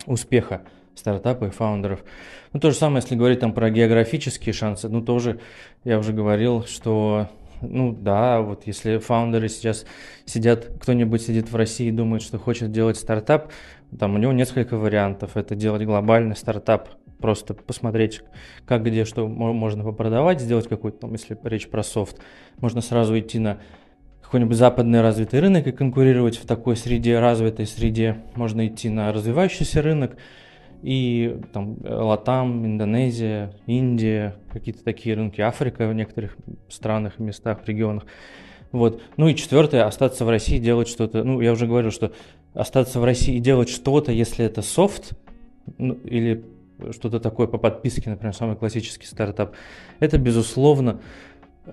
успеха 0.05 0.63
стартапа 0.95 1.45
и 1.45 1.49
фаундеров. 1.49 2.03
Ну, 2.51 2.59
то 2.59 2.71
же 2.71 2.75
самое, 2.75 3.01
если 3.01 3.15
говорить 3.15 3.39
там 3.39 3.53
про 3.53 3.69
географические 3.69 4.51
шансы, 4.51 4.89
ну, 4.89 5.01
тоже 5.01 5.39
я 5.85 5.97
уже 5.97 6.11
говорил, 6.11 6.65
что 6.65 7.29
ну 7.61 7.93
да, 7.93 8.41
вот 8.41 8.65
если 8.65 8.97
фаундеры 8.97 9.47
сейчас 9.47 9.85
сидят, 10.25 10.65
кто-нибудь 10.81 11.21
сидит 11.21 11.51
в 11.51 11.55
России 11.55 11.87
и 11.87 11.91
думает, 11.91 12.23
что 12.23 12.39
хочет 12.39 12.71
делать 12.71 12.97
стартап, 12.97 13.51
там 13.97 14.15
у 14.15 14.17
него 14.17 14.33
несколько 14.33 14.77
вариантов. 14.77 15.37
Это 15.37 15.55
делать 15.55 15.83
глобальный 15.83 16.35
стартап, 16.35 16.89
просто 17.21 17.53
посмотреть, 17.53 18.21
как 18.65 18.83
где 18.83 19.05
что 19.05 19.27
можно 19.27 19.83
попродавать, 19.83 20.41
сделать 20.41 20.67
какой-то, 20.67 20.99
там, 20.99 21.13
если 21.13 21.37
речь 21.43 21.69
про 21.69 21.83
софт, 21.83 22.19
можно 22.57 22.81
сразу 22.81 23.17
идти 23.17 23.39
на 23.39 23.59
какой-нибудь 24.21 24.57
западный 24.57 25.01
развитый 25.01 25.41
рынок 25.41 25.67
и 25.67 25.71
конкурировать 25.71 26.37
в 26.37 26.45
такой 26.45 26.77
среде, 26.77 27.19
развитой 27.19 27.67
среде. 27.67 28.17
Можно 28.35 28.67
идти 28.67 28.89
на 28.89 29.11
развивающийся 29.11 29.81
рынок, 29.81 30.15
и 30.81 31.37
там 31.53 31.77
Латам, 31.83 32.65
Индонезия, 32.65 33.53
Индия, 33.67 34.35
какие-то 34.51 34.83
такие 34.83 35.15
рынки, 35.15 35.41
Африка 35.41 35.87
в 35.87 35.93
некоторых 35.93 36.37
странах, 36.69 37.19
местах, 37.19 37.59
регионах. 37.67 38.05
Вот. 38.71 39.01
Ну 39.17 39.27
и 39.27 39.35
четвертое, 39.35 39.83
остаться 39.83 40.23
в 40.23 40.29
России, 40.29 40.57
делать 40.57 40.87
что-то. 40.87 41.23
Ну, 41.23 41.41
я 41.41 41.51
уже 41.51 41.67
говорил, 41.67 41.91
что 41.91 42.13
остаться 42.53 42.99
в 42.99 43.03
России 43.03 43.35
и 43.35 43.39
делать 43.39 43.69
что-то, 43.69 44.11
если 44.11 44.45
это 44.45 44.61
софт, 44.61 45.11
ну, 45.77 45.93
или 46.05 46.43
что-то 46.91 47.19
такое 47.19 47.47
по 47.47 47.57
подписке, 47.57 48.09
например, 48.09 48.35
самый 48.35 48.55
классический 48.55 49.05
стартап, 49.05 49.53
это, 49.99 50.17
безусловно, 50.17 51.01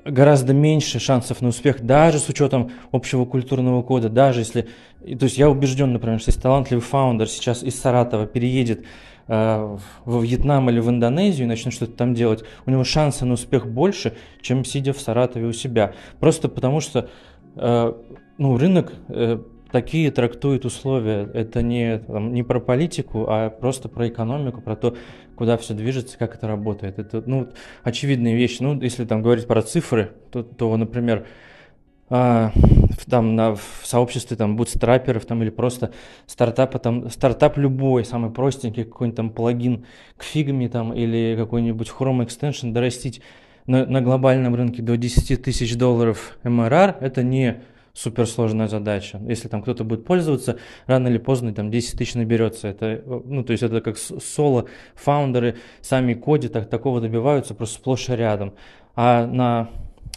гораздо 0.05 0.53
меньше 0.53 0.99
шансов 0.99 1.41
на 1.41 1.49
успех, 1.49 1.81
даже 1.81 2.19
с 2.19 2.29
учетом 2.29 2.71
общего 2.93 3.25
культурного 3.25 3.83
кода, 3.83 4.09
даже 4.09 4.41
если... 4.41 4.69
То 5.01 5.25
есть 5.25 5.39
я 5.39 5.49
убежден, 5.49 5.93
например, 5.93 6.21
что 6.21 6.31
если 6.31 6.41
талантливый 6.41 6.83
фаундер 6.83 7.29
сейчас 7.29 7.63
из 7.63 7.81
Саратова 7.81 8.27
переедет 8.27 8.85
э, 9.29 9.77
во 10.05 10.21
Вьетнам 10.21 10.69
или 10.69 10.81
в 10.81 10.91
Индонезию 10.91 11.47
и 11.47 11.49
начнет 11.49 11.73
что-то 11.73 11.93
там 11.93 12.15
делать, 12.15 12.45
у 12.67 12.71
него 12.71 12.85
шансы 12.85 13.25
на 13.25 13.35
успех 13.35 13.67
больше, 13.67 14.15
чем 14.43 14.65
сидя 14.65 14.93
в 14.93 15.01
Саратове 15.01 15.47
у 15.47 15.53
себя. 15.53 15.95
Просто 16.21 16.49
потому 16.49 16.81
что 16.81 17.09
э, 17.57 17.93
ну, 18.37 18.59
рынок 18.59 18.93
э, 19.09 19.41
такие 19.71 20.11
трактует 20.11 20.65
условия. 20.65 21.29
Это 21.35 21.63
не, 21.63 21.99
там, 21.99 22.33
не 22.33 22.43
про 22.43 22.61
политику, 22.61 23.27
а 23.29 23.51
просто 23.51 23.89
про 23.89 24.09
экономику, 24.09 24.61
про 24.61 24.77
то, 24.77 24.97
куда 25.37 25.57
все 25.57 25.75
движется, 25.75 26.19
как 26.19 26.35
это 26.35 26.47
работает. 26.47 26.99
Это 26.99 27.23
ну, 27.27 27.49
очевидные 27.83 28.37
вещи. 28.37 28.63
Ну, 28.63 28.81
если 28.81 29.05
там 29.05 29.23
говорить 29.23 29.47
про 29.47 29.63
цифры, 29.63 30.13
то, 30.31 30.43
то 30.43 30.77
например, 30.77 31.27
а, 32.11 32.53
там 33.09 33.37
на, 33.37 33.55
в 33.55 33.81
сообществе 33.85 34.37
там 34.37 34.57
бутстрапперов 34.57 35.27
там 35.27 35.43
или 35.43 35.51
просто 35.51 35.93
стартапа 36.27 36.79
там 36.79 37.11
стартап 37.11 37.59
любой 37.59 38.05
самый 38.05 38.31
простенький 38.31 38.85
какой-нибудь 38.85 39.17
там 39.17 39.31
плагин 39.31 39.85
к 40.17 40.23
фигме 40.23 40.71
там 40.71 40.95
или 40.95 41.37
какой-нибудь 41.37 41.89
Chrome 41.89 42.27
extension 42.27 42.73
дорастить 42.73 43.21
на, 43.67 43.85
на 43.85 44.01
глобальном 44.01 44.55
рынке 44.55 44.81
до 44.81 44.97
10 44.97 45.43
тысяч 45.43 45.77
долларов 45.77 46.39
MRR 46.45 46.97
это 47.01 47.23
не 47.23 47.61
суперсложная 47.99 48.69
задача. 48.69 49.21
Если 49.27 49.49
там 49.49 49.63
кто-то 49.63 49.83
будет 49.83 50.05
пользоваться, 50.05 50.59
рано 50.87 51.09
или 51.09 51.19
поздно 51.19 51.53
там 51.53 51.71
10 51.71 51.99
тысяч 51.99 52.15
наберется. 52.15 52.69
Это, 52.69 53.03
ну, 53.05 53.43
то 53.43 53.53
есть 53.53 53.63
это 53.63 53.81
как 53.81 53.99
соло-фаундеры 53.99 55.57
сами 55.81 56.15
кодят, 56.15 56.71
такого 56.71 57.01
добиваются 57.01 57.55
просто 57.55 57.77
сплошь 57.77 58.09
и 58.09 58.13
рядом. 58.13 58.55
А 58.95 59.27
на 59.27 59.69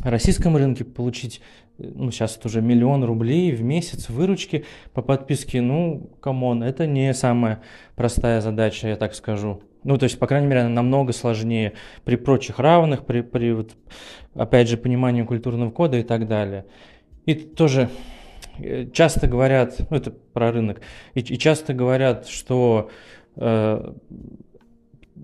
российском 0.04 0.56
рынке 0.56 0.84
получить 0.84 1.42
ну, 1.80 2.12
сейчас 2.12 2.38
это 2.38 2.48
уже 2.48 2.62
миллион 2.62 3.04
рублей 3.04 3.52
в 3.52 3.64
месяц 3.64 4.10
выручки 4.10 4.66
по 4.94 5.02
подписке, 5.02 5.62
ну, 5.62 6.12
come 6.20 6.44
on, 6.44 6.62
это 6.62 6.86
не 6.86 7.12
самая 7.16 7.64
простая 7.96 8.42
задача, 8.42 8.88
я 8.90 8.96
так 8.96 9.16
скажу. 9.16 9.64
Ну, 9.84 9.98
то 9.98 10.04
есть, 10.04 10.20
по 10.20 10.28
крайней 10.28 10.46
мере, 10.46 10.62
она 10.62 10.70
намного 10.70 11.12
сложнее 11.12 11.74
при 12.06 12.16
прочих 12.16 12.60
равных, 12.60 13.04
при, 13.04 13.22
при 13.22 13.52
вот, 13.52 13.72
опять 14.36 14.70
же, 14.70 14.78
понимании 14.78 15.24
культурного 15.24 15.72
кода 15.72 15.98
и 15.98 16.04
так 16.04 16.28
далее. 16.28 16.66
И 17.26 17.36
тоже 17.36 17.90
э, 18.58 18.88
часто 18.92 19.28
говорят, 19.28 19.78
ну 19.90 19.98
это 19.98 20.12
про 20.12 20.52
рынок, 20.52 20.82
и, 21.14 21.20
и 21.20 21.38
часто 21.38 21.74
говорят, 21.74 22.28
что 22.28 22.90
э, 23.36 23.94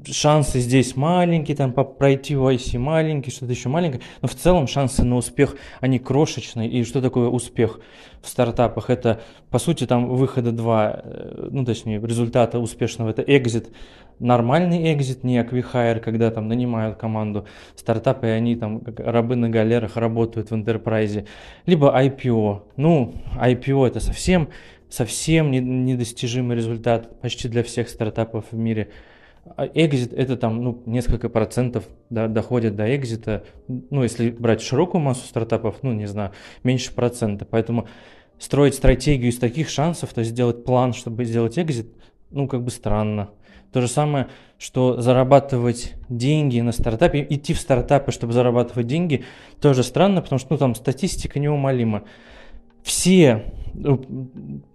шансы 0.05 0.59
здесь 0.59 0.95
маленькие, 0.95 1.57
там 1.57 1.73
пройти 1.73 2.35
в 2.35 2.47
IC 2.47 2.77
маленькие, 2.77 3.31
что-то 3.31 3.51
еще 3.51 3.69
маленькое, 3.69 4.01
но 4.21 4.27
в 4.27 4.35
целом 4.35 4.67
шансы 4.67 5.03
на 5.03 5.15
успех, 5.15 5.55
они 5.79 5.99
крошечные. 5.99 6.69
И 6.69 6.83
что 6.83 7.01
такое 7.01 7.27
успех 7.29 7.79
в 8.21 8.27
стартапах? 8.27 8.89
Это, 8.89 9.21
по 9.49 9.59
сути, 9.59 9.85
там 9.85 10.07
выхода 10.07 10.51
два, 10.51 11.01
э, 11.03 11.49
ну, 11.51 11.65
точнее, 11.65 11.99
результата 11.99 12.59
успешного, 12.59 13.09
это 13.09 13.21
экзит, 13.21 13.69
нормальный 14.19 14.93
экзит, 14.93 15.23
не 15.23 15.37
аквихайр, 15.37 15.99
когда 15.99 16.31
там 16.31 16.47
нанимают 16.47 16.97
команду 16.97 17.45
стартапы, 17.75 18.27
и 18.27 18.31
они 18.31 18.55
там 18.55 18.81
как 18.81 18.99
рабы 18.99 19.35
на 19.35 19.49
галерах 19.49 19.97
работают 19.97 20.51
в 20.51 20.55
интерпрайзе, 20.55 21.25
либо 21.65 21.95
IPO. 21.99 22.63
Ну, 22.77 23.13
IPO 23.39 23.87
это 23.87 23.99
совсем, 23.99 24.49
совсем 24.89 25.51
недостижимый 25.51 26.55
результат 26.55 27.19
почти 27.21 27.47
для 27.47 27.63
всех 27.63 27.89
стартапов 27.89 28.45
в 28.51 28.57
мире. 28.57 28.89
А 29.55 29.65
экзит 29.65 30.11
это 30.13 30.35
там 30.35 30.61
ну, 30.61 30.83
несколько 30.85 31.29
процентов 31.29 31.87
да, 32.09 32.27
доходит 32.27 32.75
до 32.75 32.93
экзита. 32.95 33.45
Ну, 33.67 34.03
если 34.03 34.29
брать 34.29 34.61
широкую 34.61 35.01
массу 35.01 35.25
стартапов, 35.25 35.77
ну, 35.83 35.93
не 35.93 36.05
знаю, 36.05 36.31
меньше 36.63 36.93
процента. 36.93 37.45
Поэтому 37.45 37.87
строить 38.39 38.75
стратегию 38.75 39.31
из 39.31 39.37
таких 39.37 39.69
шансов, 39.69 40.13
то 40.13 40.19
есть 40.19 40.31
сделать 40.31 40.63
план, 40.63 40.93
чтобы 40.93 41.23
сделать 41.23 41.57
экзит, 41.57 41.87
ну, 42.29 42.47
как 42.47 42.63
бы 42.63 42.71
странно. 42.71 43.29
То 43.71 43.81
же 43.81 43.87
самое, 43.87 44.27
что 44.57 45.01
зарабатывать 45.01 45.93
деньги 46.09 46.59
на 46.61 46.71
стартапе, 46.71 47.25
идти 47.29 47.53
в 47.53 47.59
стартапы, 47.59 48.11
чтобы 48.11 48.33
зарабатывать 48.33 48.87
деньги, 48.87 49.25
тоже 49.61 49.83
странно, 49.83 50.21
потому 50.21 50.39
что 50.39 50.53
ну, 50.53 50.57
там 50.57 50.75
статистика 50.75 51.39
неумолима. 51.39 52.03
Все 52.83 53.51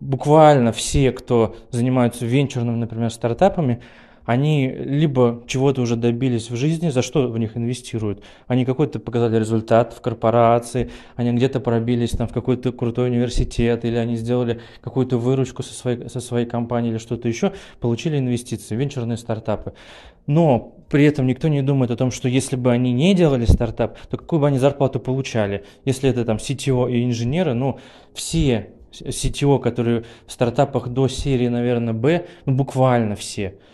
буквально 0.00 0.72
все, 0.72 1.12
кто 1.12 1.56
занимаются 1.70 2.26
венчурными, 2.26 2.76
например, 2.76 3.10
стартапами, 3.10 3.80
они 4.24 4.68
либо 4.68 5.42
чего-то 5.46 5.82
уже 5.82 5.96
добились 5.96 6.50
в 6.50 6.56
жизни, 6.56 6.90
за 6.90 7.02
что 7.02 7.28
в 7.28 7.38
них 7.38 7.56
инвестируют. 7.56 8.22
Они 8.46 8.64
какой-то 8.64 9.00
показали 9.00 9.38
результат 9.38 9.92
в 9.92 10.00
корпорации, 10.00 10.90
они 11.16 11.32
где-то 11.32 11.60
пробились 11.60 12.10
там 12.10 12.28
в 12.28 12.32
какой-то 12.32 12.72
крутой 12.72 13.08
университет, 13.10 13.84
или 13.84 13.96
они 13.96 14.16
сделали 14.16 14.60
какую-то 14.80 15.18
выручку 15.18 15.62
со 15.62 15.74
своей, 15.74 16.08
со 16.08 16.20
своей 16.20 16.46
компанией 16.46 16.92
или 16.92 16.98
что-то 16.98 17.28
еще, 17.28 17.52
получили 17.80 18.18
инвестиции, 18.18 18.76
венчурные 18.76 19.16
стартапы. 19.16 19.72
Но 20.26 20.76
при 20.88 21.04
этом 21.04 21.26
никто 21.26 21.48
не 21.48 21.62
думает 21.62 21.90
о 21.90 21.96
том, 21.96 22.12
что 22.12 22.28
если 22.28 22.54
бы 22.54 22.70
они 22.70 22.92
не 22.92 23.14
делали 23.14 23.44
стартап, 23.44 23.98
то 24.08 24.16
какую 24.16 24.40
бы 24.40 24.46
они 24.46 24.58
зарплату 24.58 25.00
получали. 25.00 25.64
Если 25.84 26.08
это 26.08 26.24
там 26.24 26.36
CTO 26.36 26.90
и 26.92 27.04
инженеры, 27.04 27.54
ну, 27.54 27.80
все 28.14 28.70
CTO, 28.92 29.58
которые 29.58 30.04
в 30.26 30.32
стартапах 30.32 30.88
до 30.88 31.08
серии, 31.08 31.48
наверное, 31.48 31.92
B, 31.92 32.26
ну, 32.46 32.54
буквально 32.54 33.16
все– 33.16 33.56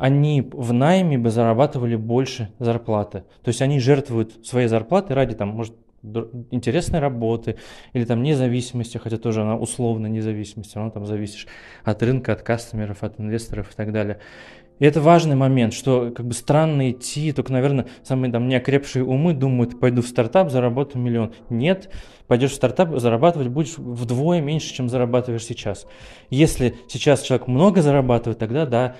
они 0.00 0.40
в 0.50 0.72
найме 0.72 1.18
бы 1.18 1.30
зарабатывали 1.30 1.94
больше 1.94 2.48
зарплаты. 2.58 3.24
То 3.42 3.48
есть 3.48 3.60
они 3.60 3.78
жертвуют 3.78 4.46
своей 4.46 4.66
зарплатой 4.66 5.14
ради, 5.14 5.34
там, 5.34 5.50
может, 5.50 5.76
интересной 6.50 7.00
работы 7.00 7.56
или 7.92 8.06
там 8.06 8.22
независимости, 8.22 8.96
хотя 8.96 9.18
тоже 9.18 9.42
она 9.42 9.56
условно 9.56 10.06
независимость, 10.06 10.74
равно 10.74 10.90
там 10.90 11.04
зависишь 11.04 11.46
от 11.84 12.02
рынка, 12.02 12.32
от 12.32 12.40
кастомеров, 12.40 13.02
от 13.02 13.20
инвесторов 13.20 13.70
и 13.70 13.76
так 13.76 13.92
далее. 13.92 14.18
И 14.78 14.86
это 14.86 15.02
важный 15.02 15.36
момент, 15.36 15.74
что 15.74 16.10
как 16.10 16.26
бы 16.26 16.32
странно 16.32 16.90
идти, 16.90 17.32
только, 17.32 17.52
наверное, 17.52 17.86
самые 18.02 18.32
там 18.32 18.48
неокрепшие 18.48 19.04
умы 19.04 19.34
думают, 19.34 19.78
пойду 19.78 20.00
в 20.00 20.06
стартап, 20.06 20.50
заработаю 20.50 21.02
миллион. 21.02 21.34
Нет, 21.50 21.90
пойдешь 22.26 22.52
в 22.52 22.54
стартап, 22.54 22.98
зарабатывать 22.98 23.48
будешь 23.48 23.76
вдвое 23.76 24.40
меньше, 24.40 24.72
чем 24.72 24.88
зарабатываешь 24.88 25.44
сейчас. 25.44 25.86
Если 26.30 26.76
сейчас 26.88 27.20
человек 27.20 27.46
много 27.46 27.82
зарабатывает, 27.82 28.38
тогда 28.38 28.64
да, 28.64 28.96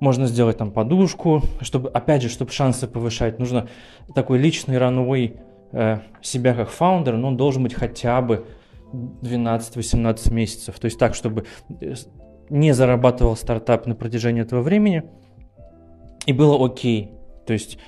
можно 0.00 0.26
сделать 0.26 0.58
там 0.58 0.72
подушку, 0.72 1.42
чтобы, 1.60 1.90
опять 1.90 2.22
же, 2.22 2.28
чтобы 2.28 2.50
шансы 2.50 2.86
повышать, 2.88 3.38
нужно 3.38 3.68
такой 4.14 4.38
личный 4.38 4.78
ранвей 4.78 5.36
э, 5.72 5.98
себя 6.22 6.54
как 6.54 6.70
фаундер, 6.70 7.16
но 7.16 7.28
он 7.28 7.36
должен 7.36 7.62
быть 7.62 7.74
хотя 7.74 8.20
бы 8.20 8.46
12-18 8.92 10.32
месяцев. 10.32 10.78
То 10.78 10.86
есть 10.86 10.98
так, 10.98 11.14
чтобы 11.14 11.44
э, 11.80 11.94
не 12.48 12.72
зарабатывал 12.72 13.36
стартап 13.36 13.86
на 13.86 13.94
протяжении 13.94 14.42
этого 14.42 14.62
времени 14.62 15.04
и 16.26 16.32
было 16.32 16.64
окей. 16.64 17.12
То 17.46 17.52
есть 17.52 17.78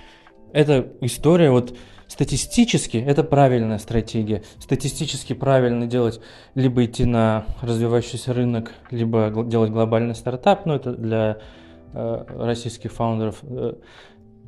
эта 0.52 0.86
история 1.00 1.50
вот 1.50 1.76
статистически 2.06 2.98
это 2.98 3.24
правильная 3.24 3.78
стратегия. 3.78 4.42
Статистически 4.58 5.32
правильно 5.32 5.86
делать 5.86 6.20
либо 6.54 6.84
идти 6.84 7.04
на 7.04 7.46
развивающийся 7.62 8.32
рынок, 8.32 8.72
либо 8.90 9.30
делать 9.46 9.70
глобальный 9.70 10.14
стартап, 10.14 10.66
но 10.66 10.76
это 10.76 10.92
для 10.92 11.38
российских 11.92 12.92
фаундеров. 12.92 13.38
Э, 13.42 13.74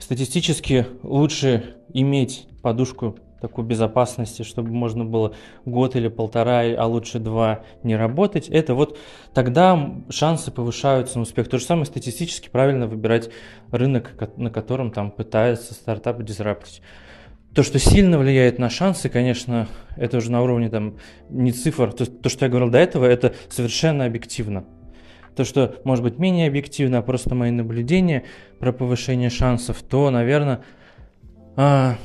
статистически 0.00 0.86
лучше 1.02 1.76
иметь 1.92 2.46
подушку 2.62 3.16
такой 3.40 3.64
безопасности, 3.64 4.42
чтобы 4.42 4.70
можно 4.70 5.04
было 5.04 5.34
год 5.66 5.96
или 5.96 6.08
полтора, 6.08 6.62
а 6.78 6.86
лучше 6.86 7.18
два 7.18 7.60
не 7.82 7.94
работать, 7.94 8.48
это 8.48 8.74
вот 8.74 8.98
тогда 9.34 9.96
шансы 10.08 10.50
повышаются 10.50 11.18
на 11.18 11.22
успех. 11.22 11.50
То 11.50 11.58
же 11.58 11.64
самое 11.64 11.84
статистически 11.84 12.48
правильно 12.48 12.86
выбирать 12.86 13.28
рынок, 13.70 14.14
на 14.38 14.48
котором 14.48 14.90
там 14.90 15.10
пытаются 15.10 15.74
стартапы 15.74 16.22
дизраптить. 16.22 16.80
То, 17.54 17.62
что 17.62 17.78
сильно 17.78 18.18
влияет 18.18 18.58
на 18.58 18.70
шансы, 18.70 19.10
конечно, 19.10 19.68
это 19.96 20.16
уже 20.16 20.32
на 20.32 20.42
уровне 20.42 20.70
там 20.70 20.96
не 21.28 21.52
цифр. 21.52 21.92
То, 21.92 22.06
то 22.06 22.28
что 22.30 22.46
я 22.46 22.50
говорил 22.50 22.70
до 22.70 22.78
этого, 22.78 23.04
это 23.04 23.34
совершенно 23.50 24.06
объективно. 24.06 24.64
То, 25.36 25.44
что 25.44 25.76
может 25.84 26.04
быть 26.04 26.18
менее 26.18 26.48
объективно, 26.48 26.98
а 26.98 27.02
просто 27.02 27.34
мои 27.34 27.50
наблюдения 27.50 28.24
про 28.58 28.72
повышение 28.72 29.30
шансов, 29.30 29.82
то, 29.82 30.10
наверное, 30.10 30.60
а, 31.56 31.96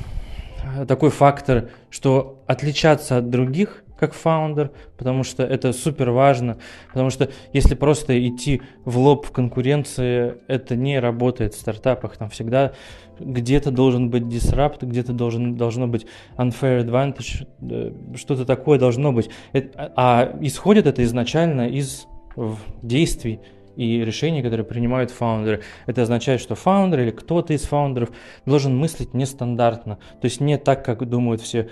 такой 0.88 1.10
фактор, 1.10 1.69
что 1.89 2.43
отличаться 2.47 3.18
от 3.18 3.30
других 3.30 3.84
как 3.99 4.14
фаундер, 4.14 4.72
потому 4.97 5.23
что 5.23 5.43
это 5.43 5.73
супер 5.73 6.11
важно, 6.11 6.57
потому 6.88 7.10
что 7.10 7.30
если 7.51 7.76
просто 7.76 8.27
идти 8.27 8.61
в 8.85 8.97
лоб 8.97 9.26
в 9.26 9.31
конкуренции, 9.31 10.38
это 10.47 10.77
не 10.77 10.99
работает 10.99 11.53
в 11.53 11.60
стартапах, 11.60 12.15
там 12.15 12.30
всегда 12.30 12.72
где-то 13.19 13.72
должен 13.72 14.10
быть 14.10 14.23
disrupt, 14.23 14.85
где-то 14.85 15.11
должен, 15.11 15.57
должно 15.57 15.88
быть 15.88 16.06
unfair 16.38 16.85
advantage, 16.85 17.45
э, 17.61 17.93
что-то 18.15 18.45
такое 18.45 18.80
должно 18.80 19.11
быть. 19.11 19.30
Это, 19.51 19.91
а 19.97 20.38
исходит 20.39 20.88
это 20.88 21.03
изначально 21.03 21.68
из 21.68 22.07
действий 22.82 23.40
и 23.76 24.03
решений, 24.03 24.41
которые 24.41 24.66
принимают 24.66 25.10
фаундеры. 25.11 25.61
Это 25.86 26.02
означает, 26.02 26.41
что 26.41 26.56
фаундер 26.56 27.02
или 27.02 27.11
кто-то 27.11 27.53
из 27.53 27.61
фаундеров 27.64 28.10
должен 28.45 28.78
мыслить 28.78 29.14
нестандартно, 29.14 29.99
то 30.20 30.26
есть 30.26 30.41
не 30.41 30.57
так, 30.57 30.84
как 30.84 31.07
думают 31.07 31.41
все 31.41 31.70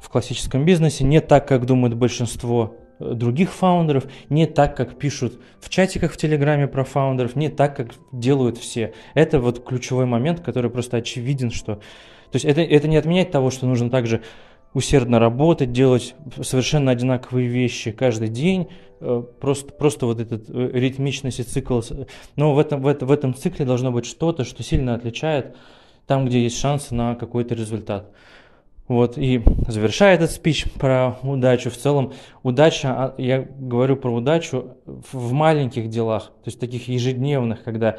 в 0.00 0.08
классическом 0.08 0.64
бизнесе, 0.64 1.04
не 1.04 1.20
так, 1.20 1.48
как 1.48 1.66
думают 1.66 1.94
большинство 1.94 2.76
э, 3.00 3.12
других 3.14 3.52
фаундеров, 3.52 4.04
не 4.28 4.46
так, 4.46 4.76
как 4.76 4.96
пишут 4.98 5.40
в 5.60 5.68
чатиках 5.68 6.12
в 6.12 6.16
Телеграме 6.16 6.68
про 6.68 6.84
фаундеров, 6.84 7.34
не 7.34 7.48
так, 7.48 7.76
как 7.76 7.94
делают 8.12 8.58
все. 8.58 8.94
Это 9.14 9.40
вот 9.40 9.64
ключевой 9.64 10.06
момент, 10.06 10.40
который 10.40 10.70
просто 10.70 10.98
очевиден, 10.98 11.50
что... 11.50 11.76
То 12.30 12.36
есть 12.36 12.44
это, 12.44 12.60
это 12.60 12.86
не 12.86 12.96
отменяет 12.96 13.32
того, 13.32 13.50
что 13.50 13.66
нужно 13.66 13.90
также 13.90 14.22
усердно 14.74 15.18
работать, 15.18 15.72
делать 15.72 16.14
совершенно 16.42 16.92
одинаковые 16.92 17.48
вещи 17.48 17.90
каждый 17.90 18.28
день, 18.28 18.68
просто, 19.40 19.72
просто 19.72 20.06
вот 20.06 20.20
этот 20.20 20.48
э, 20.48 20.70
ритмичность 20.72 21.40
и 21.40 21.42
цикл. 21.42 21.80
Но 22.36 22.54
в 22.54 22.58
этом, 22.58 22.82
в, 22.82 22.86
этом, 22.86 23.08
в 23.08 23.12
этом 23.12 23.34
цикле 23.34 23.64
должно 23.64 23.92
быть 23.92 24.06
что-то, 24.06 24.44
что 24.44 24.62
сильно 24.62 24.94
отличает 24.94 25.56
там, 26.06 26.26
где 26.26 26.42
есть 26.42 26.58
шансы 26.58 26.94
на 26.94 27.14
какой-то 27.14 27.54
результат. 27.54 28.10
Вот, 28.88 29.18
и 29.18 29.42
завершая 29.66 30.14
этот 30.14 30.30
спич 30.30 30.64
про 30.72 31.18
удачу, 31.22 31.68
в 31.70 31.76
целом 31.76 32.14
удача, 32.42 32.88
а, 32.88 33.14
я 33.18 33.46
говорю 33.58 33.96
про 33.96 34.10
удачу 34.10 34.76
в 34.86 35.32
маленьких 35.32 35.90
делах, 35.90 36.28
то 36.42 36.48
есть 36.48 36.58
таких 36.58 36.88
ежедневных, 36.88 37.62
когда 37.62 37.98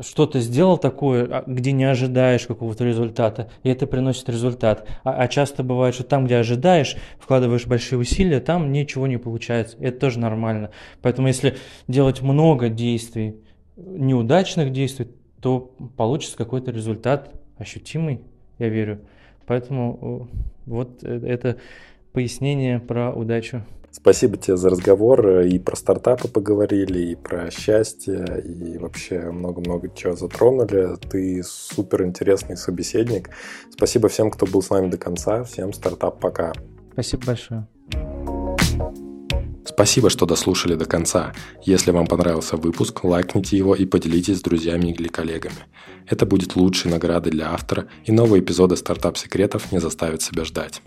что-то 0.00 0.40
сделал 0.40 0.78
такое, 0.78 1.28
а, 1.30 1.44
где 1.46 1.72
не 1.72 1.84
ожидаешь 1.84 2.46
какого-то 2.46 2.84
результата, 2.84 3.50
и 3.62 3.68
это 3.68 3.86
приносит 3.86 4.28
результат. 4.28 4.88
А, 5.04 5.12
а 5.12 5.28
часто 5.28 5.62
бывает, 5.62 5.94
что 5.94 6.04
там, 6.04 6.26
где 6.26 6.36
ожидаешь, 6.36 6.96
вкладываешь 7.18 7.66
большие 7.66 7.98
усилия, 7.98 8.40
там 8.40 8.72
ничего 8.72 9.06
не 9.06 9.18
получается. 9.18 9.76
Это 9.80 10.00
тоже 10.00 10.18
нормально. 10.18 10.70
Поэтому 11.02 11.28
если 11.28 11.56
делать 11.88 12.22
много 12.22 12.68
действий, 12.68 13.36
неудачных 13.76 14.72
действий, 14.72 15.08
то 15.40 15.74
получится 15.96 16.36
какой-то 16.36 16.70
результат 16.70 17.30
ощутимый, 17.58 18.20
я 18.58 18.68
верю. 18.68 19.00
Поэтому 19.46 20.28
вот 20.64 21.04
э, 21.04 21.20
это 21.24 21.56
пояснение 22.12 22.80
про 22.80 23.12
удачу. 23.12 23.62
Спасибо 23.96 24.36
тебе 24.36 24.56
за 24.58 24.68
разговор. 24.68 25.40
И 25.40 25.58
про 25.58 25.74
стартапы 25.74 26.28
поговорили, 26.28 27.12
и 27.12 27.14
про 27.14 27.50
счастье, 27.50 28.24
и 28.44 28.76
вообще 28.76 29.30
много-много 29.30 29.90
чего 29.94 30.14
затронули. 30.14 30.96
Ты 31.10 31.42
супер 31.42 32.04
интересный 32.04 32.56
собеседник. 32.56 33.30
Спасибо 33.70 34.08
всем, 34.08 34.30
кто 34.30 34.46
был 34.46 34.62
с 34.62 34.68
нами 34.70 34.90
до 34.90 34.98
конца. 34.98 35.44
Всем 35.44 35.72
стартап 35.72 36.20
пока. 36.20 36.52
Спасибо 36.92 37.26
большое. 37.26 37.66
Спасибо, 39.64 40.10
что 40.10 40.26
дослушали 40.26 40.74
до 40.74 40.84
конца. 40.84 41.32
Если 41.62 41.90
вам 41.90 42.06
понравился 42.06 42.56
выпуск, 42.56 43.02
лайкните 43.02 43.56
его 43.56 43.74
и 43.74 43.86
поделитесь 43.86 44.38
с 44.38 44.42
друзьями 44.42 44.90
или 44.90 45.08
коллегами. 45.08 45.66
Это 46.06 46.26
будет 46.26 46.54
лучшей 46.54 46.90
наградой 46.90 47.32
для 47.32 47.52
автора, 47.52 47.86
и 48.04 48.12
новые 48.12 48.42
эпизоды 48.42 48.76
стартап-секретов 48.76 49.72
не 49.72 49.80
заставят 49.80 50.22
себя 50.22 50.44
ждать. 50.44 50.82